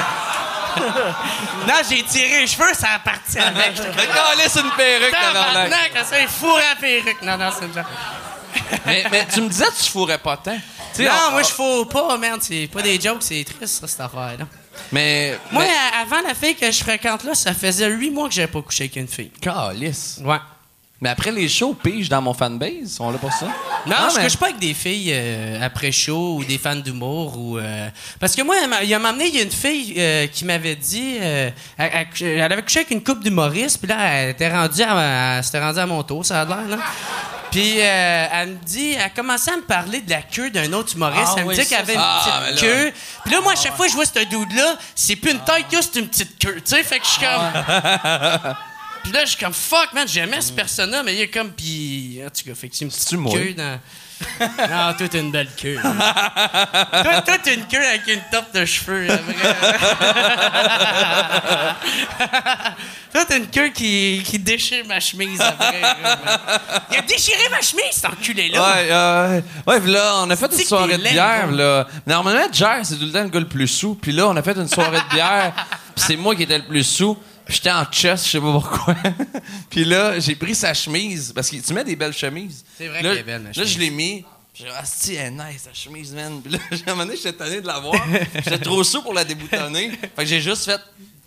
Non, 1.67 1.75
j'ai 1.89 2.03
tiré 2.05 2.41
les 2.41 2.47
cheveux, 2.47 2.73
ça 2.75 2.89
a 2.97 2.99
parti 2.99 3.39
avec. 3.39 3.77
J'étais 3.77 4.07
comme, 4.07 4.39
laisse 4.39 4.57
une 4.57 4.71
perruque, 4.77 5.11
tabarnak. 5.11 5.93
Il 6.21 6.29
fourre 6.29 6.61
à 6.73 6.77
perruque. 6.77 7.23
Non, 7.23 7.37
non, 7.37 7.51
c'est 7.59 7.67
une 7.67 7.85
mais, 8.87 9.05
mais 9.11 9.27
tu 9.33 9.41
me 9.43 9.49
disais 9.49 9.67
que 9.67 9.83
tu 9.85 9.91
fourrais 9.91 10.19
pas 10.19 10.37
tant. 10.37 10.59
Non, 10.99 11.11
on- 11.29 11.31
moi, 11.33 11.43
je 11.43 11.49
fous 11.49 11.85
pas, 11.87 12.17
merde. 12.19 12.41
C'est 12.43 12.69
pas 12.73 12.83
des 12.83 13.01
jokes, 13.01 13.23
c'est 13.23 13.45
triste, 13.45 13.81
ça, 13.81 13.87
cette 13.87 14.01
affaire-là. 14.01 14.47
Mais. 14.91 15.39
Moi, 15.53 15.63
mais... 15.63 15.71
à- 15.71 16.01
avant 16.03 16.21
la 16.27 16.35
fille 16.35 16.57
que 16.57 16.71
je 16.71 16.79
fréquente 16.83 17.23
là, 17.25 17.35
ça 17.35 17.55
faisait 17.55 17.87
huit 17.89 18.11
mois 18.11 18.29
que 18.29 18.35
j'avais 18.35 18.49
pas 18.49 18.63
couché 18.63 18.85
avec 18.85 18.97
une 18.97 19.07
fille. 19.09 19.31
Calice. 19.41 20.21
Ouais. 20.25 20.39
Mais 21.03 21.09
après 21.09 21.33
les 21.33 21.49
shows, 21.49 21.73
pige 21.75 22.09
dans 22.11 22.21
mon 22.21 22.35
fanbase, 22.35 22.91
sont 22.97 23.11
là 23.11 23.17
pour 23.19 23.33
ça? 23.33 23.47
Non, 23.87 23.97
Ah, 23.99 24.09
je 24.13 24.19
mais- 24.19 24.25
couche 24.25 24.37
pas 24.37 24.47
avec 24.49 24.59
des 24.59 24.75
filles 24.75 25.11
euh, 25.15 25.59
après 25.65 25.91
show 25.93 26.37
ou 26.37 26.45
des 26.45 26.59
fans 26.59 26.77
d'humour 26.77 27.39
ou 27.39 27.57
euh, 27.59 27.89
parce 28.19 28.37
que 28.37 28.43
moi, 28.43 28.55
il 28.83 28.89
y 28.89 28.93
a 28.93 28.97
un 28.97 29.01
moment 29.01 29.13
donné, 29.15 29.29
il 29.29 29.35
y 29.37 29.39
a 29.41 29.43
une 29.43 29.51
fille 29.51 29.95
euh, 29.97 30.27
qui 30.27 30.45
m'avait 30.45 30.77
dit, 30.77 31.17
elle, 31.19 31.55
avait 32.43 32.61
couché 32.63 32.81
avec 32.81 32.91
une 32.91 33.03
couple 33.03 33.23
d'humoristes, 33.23 33.79
puis 33.79 33.89
là, 33.89 33.97
elle 34.13 34.31
était 34.31 34.51
rendue, 34.51 34.83
à, 34.83 35.39
elle 35.39 35.45
s'était 35.45 35.61
rendue 35.61 35.79
à 35.79 35.87
mon 35.87 36.03
tour, 36.03 36.25
ça 36.27 36.43
a 36.43 36.45
l'air 36.45 36.69
là. 36.69 36.77
Puis 37.51 37.81
euh, 37.81 38.27
elle 38.33 38.49
me 38.51 38.55
dit, 38.65 38.93
elle 38.93 39.01
a 39.03 39.09
commencé 39.09 39.51
à 39.51 39.57
me 39.57 39.63
parler 39.63 40.03
de 40.03 40.11
la 40.11 40.23
queue 40.23 40.51
d'un 40.51 40.73
autre 40.75 40.95
humoriste. 40.95 41.25
Ah 41.31 41.35
elle 41.39 41.45
me 41.45 41.49
oui, 41.49 41.57
dit 41.57 41.67
qu'elle 41.67 41.81
avait 41.81 41.95
une 41.95 42.01
petite 42.01 42.33
Ah, 42.33 42.51
là- 42.51 42.61
queue. 42.61 42.93
Puis 43.25 43.35
là, 43.35 43.41
moi, 43.41 43.55
à 43.55 43.57
chaque 43.57 43.75
fois 43.75 43.87
que 43.87 43.91
je 43.91 43.97
vois 43.97 44.05
ce 44.05 44.21
dude-là, 44.25 44.77
c'est 44.95 45.17
plus 45.17 45.33
une 45.33 45.41
tête 45.41 45.67
que 45.69 45.81
c'est 45.83 45.99
une 45.99 46.07
petite 46.07 46.39
queue. 46.39 46.57
Tu 46.57 46.77
sais, 46.77 46.83
fait 46.85 47.01
que 47.01 47.05
je 47.07 47.11
suis 47.11 47.21
comme. 47.21 48.55
Puis 49.03 49.13
là, 49.13 49.25
je 49.25 49.31
suis 49.31 49.39
comme 49.45 49.53
fuck, 49.53 49.93
man, 49.93 50.07
j'aimais 50.07 50.41
ce 50.41 50.53
personnage, 50.53 51.03
mais 51.05 51.15
il 51.15 51.21
est 51.23 51.29
comme. 51.29 51.51
Puis. 51.51 52.21
En 52.25 52.31
tout 52.31 52.49
cas, 52.49 52.55
fait 52.55 52.69
que 52.69 52.75
une 52.83 52.89
petite 52.89 53.03
C'est-tu 53.03 53.17
moi? 53.17 53.33
queue 53.33 53.55
dans. 53.55 53.79
non, 54.41 54.95
toi, 54.99 55.09
t'as 55.11 55.19
une 55.19 55.31
belle 55.33 55.49
queue. 55.57 55.79
toi, 55.83 57.23
toi, 57.23 57.39
t'as 57.43 57.55
une 57.55 57.67
queue 57.67 57.83
avec 57.87 58.07
une 58.07 58.21
tope 58.31 58.53
de 58.55 58.65
cheveux. 58.67 59.07
là, 59.07 59.17
toi, 63.13 63.25
t'as 63.27 63.37
une 63.39 63.47
queue 63.49 63.69
qui, 63.71 64.23
qui 64.25 64.39
déchire 64.39 64.85
ma 64.87 65.01
chemise 65.01 65.41
après. 65.41 65.81
Il 66.93 66.99
a 66.99 67.03
déchiré 67.03 67.49
ma 67.51 67.61
chemise, 67.61 67.93
cet 67.93 68.07
enculé-là. 68.07 68.63
Ouais, 68.63 68.93
ouais. 68.93 69.81
Ouais, 69.81 69.91
là, 69.91 70.15
on 70.19 70.31
a 70.31 70.37
fait 70.37 70.49
Tu 70.49 70.61
une 70.61 70.67
soirée 70.67 70.99
t'es 70.99 70.99
de 70.99 71.03
bière, 71.13 71.51
là. 71.51 71.87
Normalement, 72.07 72.47
Jer, 72.53 72.81
c'est 72.85 72.97
tout 72.97 73.07
le 73.07 73.13
temps 73.13 73.23
le 73.23 73.29
gars 73.29 73.41
le 73.41 73.49
plus 73.49 73.69
sous. 73.69 73.95
Puis 73.95 74.13
là, 74.13 74.27
on 74.29 74.37
a 74.37 74.43
fait 74.43 74.57
une 74.57 74.69
soirée 74.69 75.01
de 75.01 75.15
bière, 75.15 75.53
puis 75.97 76.05
c'est 76.07 76.17
moi 76.17 76.35
qui 76.37 76.43
étais 76.43 76.59
le 76.59 76.65
plus 76.65 76.85
sous. 76.85 77.17
Puis 77.51 77.57
j'étais 77.57 77.73
en 77.73 77.85
chest, 77.87 78.27
je 78.27 78.31
sais 78.31 78.41
pas 78.41 78.53
pourquoi. 78.53 78.95
puis 79.71 79.85
là, 79.85 80.21
j'ai 80.21 80.37
pris 80.37 80.55
sa 80.55 80.73
chemise, 80.73 81.33
parce 81.35 81.51
que 81.51 81.57
tu 81.57 81.75
mets 81.75 81.83
des 81.83 81.97
belles 81.97 82.13
chemises. 82.13 82.65
C'est 82.79 82.87
vrai 82.87 83.03
qu'elle 83.03 83.19
est 83.19 83.23
belle, 83.25 83.41
ma 83.43 83.49
Là, 83.49 83.53
chemise. 83.55 83.73
je 83.73 83.79
l'ai 83.81 83.91
mis. 83.91 84.25
J'ai 84.55 84.65
dit, 84.67 84.71
ah, 84.73 84.85
si, 84.85 85.17
elle 85.17 85.27
est 85.27 85.31
nice, 85.33 85.65
ta 85.65 85.75
chemise, 85.75 86.15
man. 86.15 86.41
Puis 86.43 86.53
là, 86.53 86.59
à 86.71 86.75
un 86.75 86.95
moment 86.95 87.07
donné, 87.07 87.17
j'étais 87.17 87.33
tanné 87.33 87.61
de 87.61 87.67
la 87.67 87.81
voir. 87.81 88.01
J'étais 88.37 88.59
trop 88.63 88.85
sous 88.85 89.03
pour 89.03 89.15
la 89.15 89.25
déboutonner. 89.25 89.91
Fait 89.91 90.23
que 90.23 90.27
j'ai 90.27 90.41
juste 90.41 90.65
fait. 90.67 90.81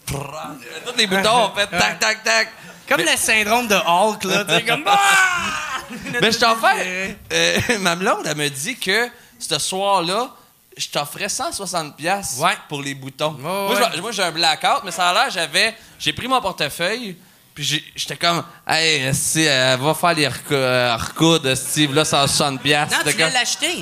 Tous 0.06 0.98
les 0.98 1.08
boutons 1.08 1.48
ont 1.48 1.52
fait 1.58 1.68
tac, 1.68 2.00
tac, 2.00 2.24
tac. 2.24 2.48
Comme 2.88 3.02
le 3.02 3.18
syndrome 3.18 3.68
de 3.68 3.76
Hulk, 3.76 4.24
là. 4.24 4.46
Tu 4.46 4.54
sais, 4.54 4.64
comme. 4.64 4.84
Ah! 4.88 5.82
Mais 6.22 6.32
je 6.32 6.40
t'en 6.40 6.56
fais. 6.56 7.18
Euh, 7.34 7.80
ma 7.80 7.98
blonde, 7.98 8.26
elle 8.26 8.38
me 8.38 8.48
dit 8.48 8.78
que 8.78 9.10
ce 9.40 9.60
soir-là, 9.60 10.34
je 10.78 10.88
t'offrais 10.90 11.28
160$ 11.28 11.96
piastres 11.96 12.42
Ouais. 12.42 12.58
pour 12.70 12.82
les 12.82 12.94
boutons. 12.96 13.32
Moi, 13.40 13.70
ouais. 13.74 13.82
je- 13.96 14.02
moi, 14.02 14.12
j'ai 14.12 14.24
un 14.24 14.32
blackout, 14.32 14.82
mais 14.84 14.92
ça 14.92 15.10
a 15.10 15.14
l'air, 15.14 15.30
j'avais. 15.30 15.76
J'ai 16.00 16.14
pris 16.14 16.28
mon 16.28 16.42
portefeuille, 16.42 17.16
puis 17.54 17.84
j'étais 17.96 18.18
comme, 18.18 18.44
hey, 18.68 19.14
si, 19.14 19.42
elle 19.44 19.80
va 19.80 19.94
faire 19.94 20.14
les 20.14 20.28
recou- 20.28 20.54
euh, 20.54 20.96
recoudre, 20.98 21.54
Steve, 21.56 21.94
là, 21.94 22.04
160$. 22.04 22.58
piastres. 22.60 22.98
Non, 22.98 23.04
tu 23.04 23.12
voulais 23.12 23.24
comme- 23.26 23.34
l'acheter. 23.34 23.76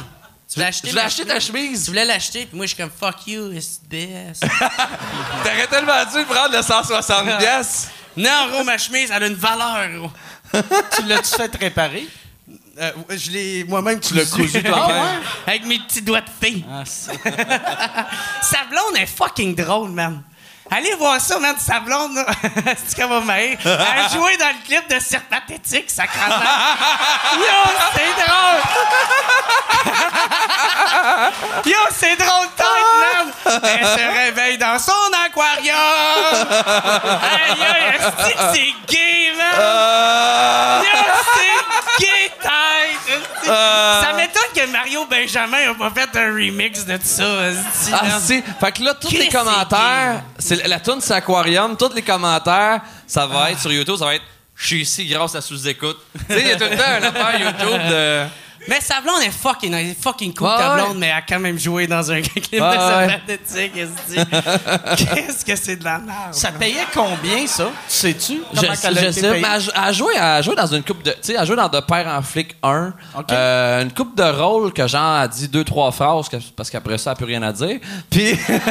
Tu 0.50 0.56
voulais 0.56 0.68
acheter 0.68 0.90
Tu 0.90 0.96
l'as 0.96 1.02
ma 1.04 1.08
acheté 1.08 1.22
chemise. 1.24 1.34
ta 1.34 1.40
chemise? 1.40 1.84
Tu 1.86 1.90
voulais 1.92 2.04
l'acheter, 2.06 2.46
puis 2.46 2.58
moi, 2.58 2.66
je 2.66 2.74
suis 2.76 2.84
comme 2.84 2.92
fuck 2.92 3.26
you, 3.28 3.52
best. 3.90 4.42
T'aurais 5.44 5.68
tellement 5.68 6.04
dû 6.06 6.26
prendre 6.26 6.52
le 6.54 6.62
160$. 6.62 7.38
piastres. 7.38 7.90
non, 8.18 8.50
gros, 8.50 8.64
ma 8.66 8.78
chemise, 8.78 9.10
elle 9.16 9.24
a 9.24 9.28
une 9.28 9.36
valeur, 9.36 9.88
gros. 9.98 10.12
Tu 10.96 11.04
l'as-tu 11.04 11.34
fait 11.38 11.56
réparer? 11.56 12.06
Euh, 12.80 12.92
je 13.10 13.32
l'ai 13.32 13.64
moi-même 13.66 14.00
Tu 14.00 14.14
l'as 14.14 14.26
cousu 14.26 14.64
toi-même. 14.64 15.22
Avec 15.46 15.66
mes 15.66 15.80
petits 15.80 16.02
doigts 16.02 16.22
de 16.22 16.30
fille. 16.46 16.66
Ah, 16.72 16.84
Sa 18.42 18.64
blonde 18.70 18.96
est 18.98 19.06
fucking 19.06 19.56
drôle, 19.56 19.90
man. 19.90 20.24
Allez 20.74 20.94
voir 20.94 21.20
ça, 21.20 21.38
man. 21.38 21.56
Sa 21.60 21.82
blonde, 21.82 22.16
là. 22.16 22.26
c'est 22.88 22.96
comme 22.96 23.26
ma. 23.26 23.42
Elle 23.42 23.58
a 23.66 24.08
joué 24.08 24.38
dans 24.38 24.48
le 24.48 24.66
clip 24.66 24.88
de 24.90 25.00
Cirque 25.02 25.28
Pathétique, 25.28 25.90
sacrément. 25.90 26.28
Yo, 27.36 27.72
c'est 27.94 28.16
drôle! 28.24 28.62
Yo, 31.66 31.78
c'est 31.92 32.16
drôle, 32.16 32.48
tête, 32.56 32.66
man! 33.02 33.62
Elle 33.64 33.86
se 33.86 34.18
réveille 34.18 34.58
dans 34.58 34.80
son 34.80 35.12
aquarium! 35.26 35.76
Aïe, 37.22 37.64
aïe, 37.64 38.00
c'est 38.54 38.74
gay, 38.88 39.34
man? 39.38 40.84
Yo, 40.84 41.00
c'est 41.36 41.61
esti. 43.50 44.06
Ça 44.06 44.14
m'étonne 44.16 44.52
que 44.66 44.72
Mario 44.72 45.06
Benjamin 45.06 45.72
a 45.72 45.74
pas 45.76 45.92
fait 45.92 46.18
un 46.20 46.34
remix 46.34 46.86
de 46.86 46.98
ça. 47.02 47.50
esti, 47.50 47.92
Ah, 47.94 48.20
c'est. 48.20 48.44
Fait 48.60 48.72
que 48.72 48.84
là, 48.84 48.94
tous 48.94 49.12
les 49.12 49.28
commentaires, 49.30 50.24
c'est 50.40 50.68
la 50.68 50.80
tune 50.80 51.02
c'est 51.02 51.14
Aquarium, 51.14 51.76
tous 51.78 51.94
les 51.94 52.02
commentaires, 52.02 52.82
ça 53.08 53.26
va 53.26 53.52
être 53.52 53.60
sur 53.60 53.72
YouTube, 53.72 53.96
ça 53.98 54.06
va 54.06 54.16
être 54.16 54.24
je 54.56 54.68
suis 54.68 54.82
ici 54.82 55.06
grâce 55.08 55.34
à 55.34 55.42
sous-écoute. 55.42 55.98
tu 56.30 56.36
sais, 56.36 56.42
il 56.42 56.48
y 56.48 56.52
a 56.52 56.56
tout 56.56 56.66
le 56.70 56.78
temps 56.78 56.84
un 56.84 57.04
affaire 57.04 57.40
YouTube 57.40 57.90
de. 57.90 58.26
Mais 58.68 58.80
sa 58.80 59.02
blonde 59.02 59.22
est 59.26 59.32
fucking, 59.32 59.74
elle 59.74 59.88
est 59.88 60.02
fucking 60.02 60.34
cool, 60.36 60.48
Ouais, 60.48 60.58
ta 60.58 60.76
ouais. 60.76 60.82
blonde, 60.84 60.98
mais 61.00 61.08
elle 61.08 61.14
a 61.18 61.22
quand 61.22 61.40
même 61.40 61.58
joué 61.58 61.88
dans 61.88 62.12
un 62.12 62.22
clip 62.22 62.52
de 62.52 62.60
Ouais, 62.60 63.20
esti. 63.76 65.06
Qu'est-ce 65.16 65.44
que 65.44 65.56
c'est 65.56 65.78
de 65.78 65.84
la 65.84 65.98
merde? 66.00 66.34
Ça 66.34 66.52
payait 66.52 66.86
combien, 66.94 67.48
ça? 67.48 67.66
Tu 67.66 67.72
sais-tu? 67.88 68.42
Je, 68.54 68.60
je 68.62 69.12
sais, 69.12 69.32
mais 69.32 69.42
elle, 69.42 69.62
elle 69.88 69.94
jouait, 69.94 70.14
elle 70.16 70.44
jouait 70.44 70.56
dans 70.56 70.68
une 70.68 70.84
coupe 70.84 71.02
de. 71.04 71.12
Tu 71.12 71.18
sais, 71.22 71.36
elle 71.40 71.46
jouait 71.48 71.56
dans 71.56 71.70
De 71.70 71.80
Père 71.80 72.08
en 72.08 72.22
flic 72.22 72.56
1. 72.62 72.94
OK. 73.18 73.32
Euh, 73.32 73.82
une 73.82 73.94
coupe 73.94 74.16
de 74.16 74.24
rôle 74.24 74.72
que 74.74 74.88
Jean 74.88 75.16
a 75.16 75.28
dit 75.28 75.48
deux, 75.48 75.64
trois 75.64 75.92
phrases 75.92 76.28
parce 76.56 76.70
qu'après 76.70 76.98
ça, 76.98 77.12
elle 77.12 77.14
n'a 77.14 77.18
plus 77.18 77.26
rien 77.26 77.44
à 77.44 77.52
dire. 77.52 77.80
Puis. 78.10 78.30
Hey, 78.30 78.38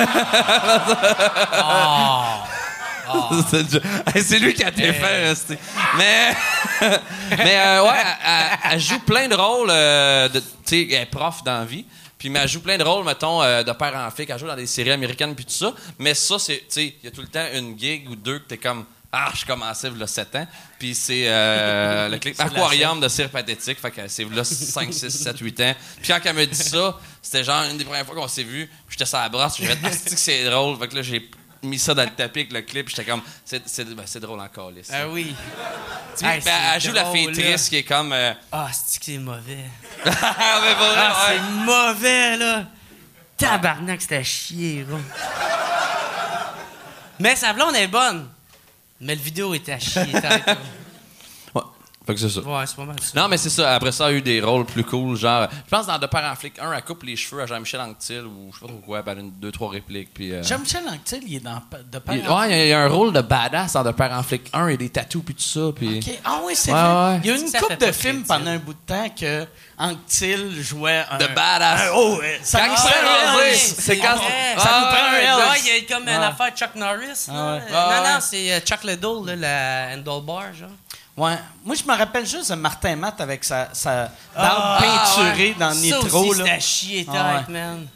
c'est 4.23 4.39
lui 4.39 4.55
qui 4.55 4.65
a 4.65 4.69
été 4.69 4.93
fait. 4.93 5.35
c'est- 5.35 5.59
Mais, 5.97 6.35
mais 7.31 7.57
euh, 7.59 7.85
ouais, 7.85 7.99
elle, 8.71 8.81
joue 8.81 8.99
plein 9.01 9.29
de 9.29 9.35
rôles. 9.35 9.71
euh, 9.71 10.29
tu 10.29 10.41
sais, 10.65 10.87
elle 10.91 11.03
est 11.03 11.07
prof 11.07 11.43
dans 11.45 11.59
la 11.61 11.65
vie. 11.65 11.85
Puis 12.19 12.29
mais 12.29 12.41
elle 12.41 12.49
joue 12.49 12.61
plein 12.61 12.77
de 12.77 12.85
rôles, 12.85 13.05
mettons, 13.05 13.43
euh, 13.43 13.63
de 13.63 13.73
père 13.73 13.95
en 13.97 14.11
flic. 14.11 14.29
Elle 14.29 14.39
joue 14.39 14.47
dans 14.47 14.57
des 14.57 14.67
séries 14.67 14.91
américaines 14.93 15.35
puis 15.35 15.45
tout 15.47 15.53
ça. 15.53 15.73
Mais 15.99 16.13
ça, 16.15 16.39
c'est, 16.39 16.59
tu 16.59 16.65
sais, 16.69 16.95
il 17.03 17.05
y 17.05 17.09
a 17.09 17.11
tout 17.11 17.23
le 17.23 17.29
temps 17.29 17.47
une 17.55 17.79
gig 17.79 18.09
ou 18.11 18.17
deux 18.17 18.41
que 18.41 18.49
t'es 18.49 18.59
comme, 18.59 18.85
ah, 19.13 19.33
je 19.35 19.45
commençais 19.45 19.89
a 19.89 20.07
7 20.07 20.37
ans. 20.37 20.47
Puis 20.79 20.95
c'est 20.95 21.25
euh, 21.27 22.09
le 22.09 22.19
clip 22.19 22.39
Aquarium 22.39 23.01
de 23.01 23.09
Cire 23.09 23.29
Pathétique. 23.31 23.81
Fait 23.81 23.91
que 23.91 24.07
c'est 24.07 24.25
là 24.31 24.45
5, 24.45 24.93
6, 24.93 25.11
7, 25.11 25.39
8 25.39 25.61
ans. 25.63 25.75
Puis 26.01 26.13
quand 26.13 26.21
elle 26.25 26.37
me 26.37 26.47
dit 26.47 26.57
ça, 26.63 26.99
c'était 27.21 27.43
genre 27.43 27.65
une 27.71 27.79
des 27.79 27.85
premières 27.85 28.07
fois 28.07 28.15
qu'on 28.15 28.29
s'est 28.29 28.45
vu. 28.45 28.71
J'étais 28.89 29.07
sur 29.07 29.19
la 29.19 29.29
brosse. 29.29 29.55
J'ai 29.59 29.67
fait, 29.67 29.79
ah, 29.83 29.89
c'est 29.91 30.15
que 30.15 30.21
c'est 30.21 30.45
drôle? 30.45 30.79
Fait 30.79 30.89
que 30.89 30.97
là, 30.97 31.03
j'ai 31.03 31.29
mis 31.63 31.79
ça 31.79 31.95
dans 31.95 32.05
le 32.05 32.11
tapis 32.11 32.41
avec 32.41 32.53
le 32.53 32.63
clip. 32.63 32.89
J'étais 32.89 33.05
comme, 33.05 33.23
c'est, 33.45 33.63
c'est, 33.69 33.85
ben, 33.95 34.03
c'est 34.07 34.21
drôle 34.21 34.41
encore, 34.41 34.71
là. 34.71 34.81
Ah 34.93 35.09
oui. 35.09 35.35
Tu 36.19 36.25
Hey, 36.25 36.41
ben, 36.41 36.53
elle 36.75 36.81
joue 36.81 36.93
la 36.93 37.11
fille 37.13 37.27
là. 37.27 37.33
triste 37.33 37.69
qui 37.69 37.77
est 37.77 37.83
comme. 37.83 38.13
euh, 38.13 38.33
Ah, 38.53 38.69
c'est 38.73 38.99
que 38.99 39.05
c'est 39.07 39.19
mauvais? 39.19 39.65
ah, 40.07 40.13
Ah, 40.23 40.61
ouais. 40.63 41.37
c'est 41.37 41.65
mauvais, 41.65 42.37
là. 42.37 42.65
Tabarnak, 43.37 44.01
c'était 44.03 44.17
à 44.17 44.23
chier, 44.23 44.85
gros. 44.89 44.99
Mais 47.19 47.37
sa 47.37 47.53
blonde 47.53 47.75
est 47.77 47.87
bonne. 47.89 48.29
Mais 49.01 49.15
le 49.15 49.21
vidéo 49.21 49.55
était 49.55 49.73
à 49.73 49.79
chier. 49.79 50.03
Fait 52.11 52.15
que 52.15 52.21
c'est 52.21 52.29
ça. 52.29 52.41
Ouais, 52.41 52.67
c'est 52.67 52.77
pas 52.77 52.85
mal 52.85 52.97
ça. 53.01 53.21
Non, 53.21 53.29
mais 53.29 53.37
c'est 53.37 53.51
ça. 53.51 53.75
Après 53.75 53.93
ça, 53.93 54.09
elle 54.09 54.15
a 54.15 54.19
eu 54.19 54.23
des 54.23 54.41
rôles 54.41 54.65
plus 54.67 54.85
cool. 54.85 55.17
Genre, 55.17 55.49
je 55.65 55.71
pense 55.71 55.87
dans 55.87 55.99
De 55.99 56.07
Père 56.07 56.29
en 56.31 56.35
flic 56.35 56.59
1, 56.59 56.73
elle 56.73 56.83
coupe 56.83 57.03
les 57.05 57.17
cheveux 57.17 57.43
à 57.43 57.47
Jean-Michel 57.47 57.81
Anctil 57.81 58.23
ou 58.25 58.51
je 58.53 58.59
sais 58.59 58.67
pas 58.67 58.73
trop 58.73 58.81
quoi, 58.85 59.03
une, 59.17 59.31
deux, 59.33 59.53
trois 59.53 59.71
répliques. 59.71 60.11
Puis, 60.13 60.33
euh, 60.33 60.43
Jean-Michel 60.43 60.83
Anctil, 60.89 61.21
il 61.27 61.37
est 61.37 61.41
dans 61.41 61.63
de 61.93 61.99
père 61.99 62.15
il, 62.17 62.29
en- 62.29 62.41
ouais, 62.41 62.49
il 62.49 62.51
y 62.51 62.61
a- 62.61 62.65
il 62.65 62.69
y, 62.69 62.73
a 62.73 62.81
un 62.81 62.89
rôle 62.89 63.13
de 63.13 63.21
badass 63.21 63.73
dans 63.75 63.85
De 63.85 63.93
Père 63.93 64.13
en 64.13 64.23
flic 64.23 64.51
1, 64.53 64.69
il 64.69 64.71
y 64.73 64.75
a 64.75 64.77
des 64.79 64.89
tatous 64.91 65.23
puis 65.25 65.35
tout 65.35 65.43
ça. 65.43 65.61
Puis... 65.75 65.99
OK. 65.99 66.19
Ah 66.25 66.41
oui, 66.45 66.55
c'est 66.57 66.73
Ouais, 66.73 66.79
vrai. 66.83 67.11
ouais. 67.15 67.21
Il 67.23 67.27
y 67.27 67.31
a 67.33 67.37
eu 67.37 67.41
une 67.41 67.49
fait 67.49 67.77
de 67.87 67.93
films 67.93 68.23
pendant 68.25 68.51
un 68.51 68.59
bout 68.59 68.75
de 68.75 68.79
temps 68.87 69.09
que 69.19 69.47
Anctil 69.79 70.63
jouait 70.63 71.05
un... 71.11 71.19
De 71.19 71.27
badass. 71.29 71.81
un- 71.89 71.93
oh, 71.95 72.21
ça 72.43 72.61
Quand 72.61 72.69
nous 72.69 73.41
il 73.51 73.57
c'est 73.57 73.99
quand-. 73.99 74.09
Ah, 74.19 74.61
Ça 74.61 74.81
nous 74.81 74.87
prend 74.87 75.09
un 75.09 75.13
ouais, 75.13 75.25
Elvis. 75.25 75.51
Ouais, 75.51 75.61
il 75.79 75.83
y 75.83 75.93
a 75.93 75.95
comme 75.97 76.09
une 76.09 76.19
Ouais. 76.19 76.25
affaire 76.25 76.51
Chuck 76.57 76.75
Norris. 76.75 77.27
Ah. 77.29 77.33
Euh, 77.33 77.61
Ah 77.73 77.89
non, 77.97 78.03
ouais. 78.03 78.13
non, 78.13 78.19
c'est 78.21 78.53
euh, 78.53 78.61
Chuck 78.61 78.85
Liddell, 78.85 79.39
la 79.41 79.95
handlebar, 79.95 80.53
genre. 80.59 80.69
Ouais. 81.17 81.37
Moi, 81.65 81.75
je 81.75 81.85
me 81.85 81.97
rappelle 81.97 82.27
juste 82.27 82.51
de 82.51 82.55
Martin 82.57 82.97
Matt 82.97 83.21
avec 83.21 83.45
sa, 83.45 83.69
sa 83.75 84.05
barbe 84.05 84.13
Ah, 84.37 84.79
peinturée 84.81 85.49
ouais. 85.51 85.57
dans 85.59 85.73
Ça 85.75 85.81
Nitro. 85.81 86.21
aussi, 86.21 86.39
là. 86.39 86.45
c'était 86.45 86.51
à 86.57 86.61
chier, 86.61 87.07
Ah 87.09 87.13
ouais. 87.47 87.53
man. 87.53 87.87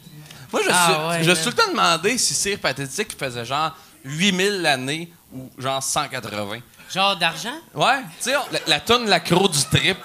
Moi, 0.51 0.61
je, 0.63 0.69
Ah 0.71 0.85
suis, 0.85 0.93
ouais, 1.07 1.23
je 1.23 1.27
man. 1.27 1.35
suis 1.35 1.43
tout 1.45 1.49
le 1.51 1.55
temps 1.63 1.69
demandé 1.71 2.17
si 2.17 2.33
Cire 2.33 2.59
Pathétique 2.59 3.17
faisait 3.17 3.45
genre 3.45 3.71
8000 4.03 4.61
l'année 4.61 5.11
ou 5.33 5.49
genre 5.57 5.81
180. 5.81 6.59
Genre 6.93 7.15
d'argent? 7.17 7.55
Ouais, 7.73 8.01
tu 8.21 8.29
sais, 8.29 8.33
la, 8.51 8.59
la 8.67 8.79
tonne 8.79 9.09
l'accro 9.09 9.47
du 9.47 9.63
trip. 9.63 9.97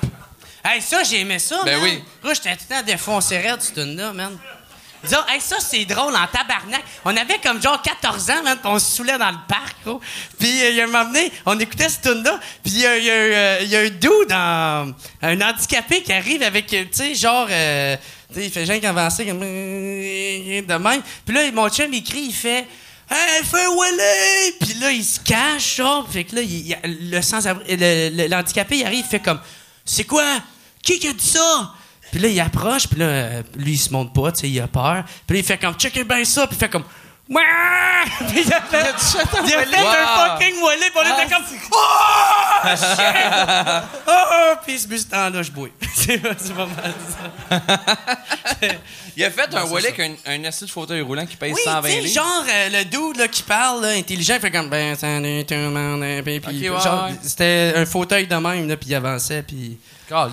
Hey, 0.65 0.81
ça, 0.81 1.03
j'ai 1.05 1.21
aimé 1.21 1.39
ça, 1.39 1.61
Ben 1.65 1.79
man. 1.79 1.85
oui. 1.85 2.05
Gros, 2.23 2.33
j'étais 2.35 2.57
tout 2.57 2.65
le 2.71 2.77
temps 2.77 2.83
défoncé 2.83 3.39
raide, 3.39 3.61
cette 3.61 3.75
tune-là, 3.75 4.13
man. 4.13 4.37
Disons, 5.03 5.21
hey, 5.29 5.41
ça, 5.41 5.57
c'est 5.61 5.85
drôle 5.87 6.15
en 6.15 6.27
tabarnak. 6.27 6.83
On 7.05 7.17
avait 7.17 7.39
comme 7.39 7.61
genre 7.61 7.81
14 7.81 8.31
ans, 8.31 8.43
on 8.65 8.79
se 8.79 8.97
saoulait 8.97 9.17
dans 9.17 9.31
le 9.31 9.39
parc, 9.49 9.77
gros. 9.85 10.01
Puis, 10.39 10.63
euh, 10.63 10.71
il 10.71 10.77
y 10.77 10.81
a 10.81 10.85
un 10.85 10.87
moment 10.89 11.05
donné, 11.07 11.33
on 11.47 11.59
écoutait 11.59 11.89
cette 11.89 12.03
tune-là, 12.03 12.39
puis 12.63 12.73
il 12.75 12.81
y 12.81 12.87
a, 12.87 12.99
y 12.99 13.11
euh, 13.11 13.63
y 13.63 13.77
a 13.77 13.81
un 13.81 13.89
dude, 13.89 14.29
dans, 14.29 14.95
un 15.23 15.41
handicapé 15.41 16.03
qui 16.03 16.13
arrive 16.13 16.43
avec, 16.43 16.73
euh, 16.75 16.85
tu 16.85 16.99
sais, 16.99 17.15
genre, 17.15 17.47
tu 17.47 17.55
sais, 17.55 17.99
il 18.37 18.51
fait 18.51 18.67
genre 18.67 18.91
avancer 18.91 19.25
comme 19.25 19.41
de 19.41 20.79
même. 20.79 21.03
Puis 21.25 21.35
là, 21.35 21.51
mon 21.53 21.69
chum, 21.71 21.93
il 21.93 22.05
crie, 22.05 22.27
il 22.29 22.35
fait... 22.35 22.67
Hey, 23.13 23.43
fais 23.43 23.67
Willy! 23.67 24.53
Puis 24.61 24.75
là, 24.75 24.93
il 24.93 25.05
se 25.05 25.19
cache, 25.19 25.79
genre. 25.79 26.09
Fait 26.09 26.23
que 26.23 26.37
là, 26.37 26.43
il, 26.43 26.77
le 27.11 27.21
sans 27.23 27.41
le, 27.45 28.29
l'handicapé, 28.29 28.79
il 28.79 28.87
arrive, 28.87 29.05
il 29.05 29.11
fait 29.11 29.19
comme 29.19 29.41
C'est 29.85 30.05
quoi? 30.05 30.23
Qui 30.81 31.01
qui 31.01 31.09
a 31.09 31.13
dit 31.13 31.27
ça? 31.27 31.75
Puis 32.11 32.21
là, 32.21 32.29
il 32.29 32.41
approche, 32.41 32.89
puis 32.89 32.99
là, 32.99 33.07
euh, 33.07 33.43
lui, 33.57 33.73
il 33.73 33.79
se 33.79 33.93
montre 33.93 34.13
pas, 34.13 34.33
tu 34.33 34.41
sais, 34.41 34.51
il 34.51 34.61
a 34.61 34.67
peur. 34.67 35.05
Puis 35.27 35.37
là, 35.37 35.41
il 35.41 35.45
fait 35.45 35.59
comme 35.59 35.75
Checkez 35.75 36.05
bien 36.05 36.25
ça, 36.25 36.47
puis 36.47 36.57
il 36.57 36.61
fait 36.61 36.69
comme 36.69 36.85
Mouah! 37.31 38.27
Puis 38.29 38.43
il 38.45 38.53
a 38.53 38.61
fait, 38.61 38.95
il 39.47 39.55
a 39.55 39.65
fait 39.65 39.81
Wow. 39.81 39.89
un 39.89 40.29
fucking 40.31 40.55
Willy, 40.57 40.91
puis 40.91 40.97
on 40.97 41.03
était 41.03 41.33
comme 41.33 41.45
Oh! 41.73 42.67
Shit! 42.67 43.85
Oh! 44.09 44.13
oh! 44.33 44.55
Puis 44.67 44.87
met 44.89 44.99
ce 44.99 45.07
temps-là, 45.07 45.43
je 45.43 45.51
bouille. 45.53 45.71
c'est 45.95 46.19
pas 46.21 46.67
mal 46.67 46.93
ça. 47.49 47.61
Il 49.17 49.25
a 49.25 49.31
fait 49.31 49.55
un 49.55 49.65
wallet 49.65 49.89
avec 49.89 50.01
un, 50.01 50.15
un 50.33 50.45
assis 50.45 50.65
de 50.65 50.71
fauteuil 50.71 51.01
roulant 51.03 51.27
qui 51.27 51.37
pèse 51.37 51.53
Oui, 51.55 51.61
120 51.65 51.83
tu 51.89 51.95
sais, 51.95 52.01
livres. 52.01 52.15
genre 52.15 52.45
euh, 52.49 52.69
le 52.71 52.85
dude 52.85 53.17
là, 53.19 53.29
qui 53.29 53.43
parle, 53.43 53.83
là, 53.83 53.89
intelligent, 53.89 54.35
il 54.35 54.41
fait 54.41 54.51
comme 54.51 54.69
ben 54.71 54.95
salut 54.97 55.45
tout 55.45 55.55
le 55.55 55.71
monde, 55.71 56.03
hein, 56.03 56.21
puis, 56.25 56.41
ouais, 56.71 56.81
genre, 56.81 57.05
ouais. 57.07 57.15
c'était 57.23 57.73
un 57.77 57.87
fauteuil 57.87 58.27
de 58.27 58.35
même 58.37 58.69
là, 58.69 58.77
puis 58.77 58.91
il 58.91 58.95
avançait, 58.95 59.43
puis. 59.43 59.79
Un, 60.13 60.29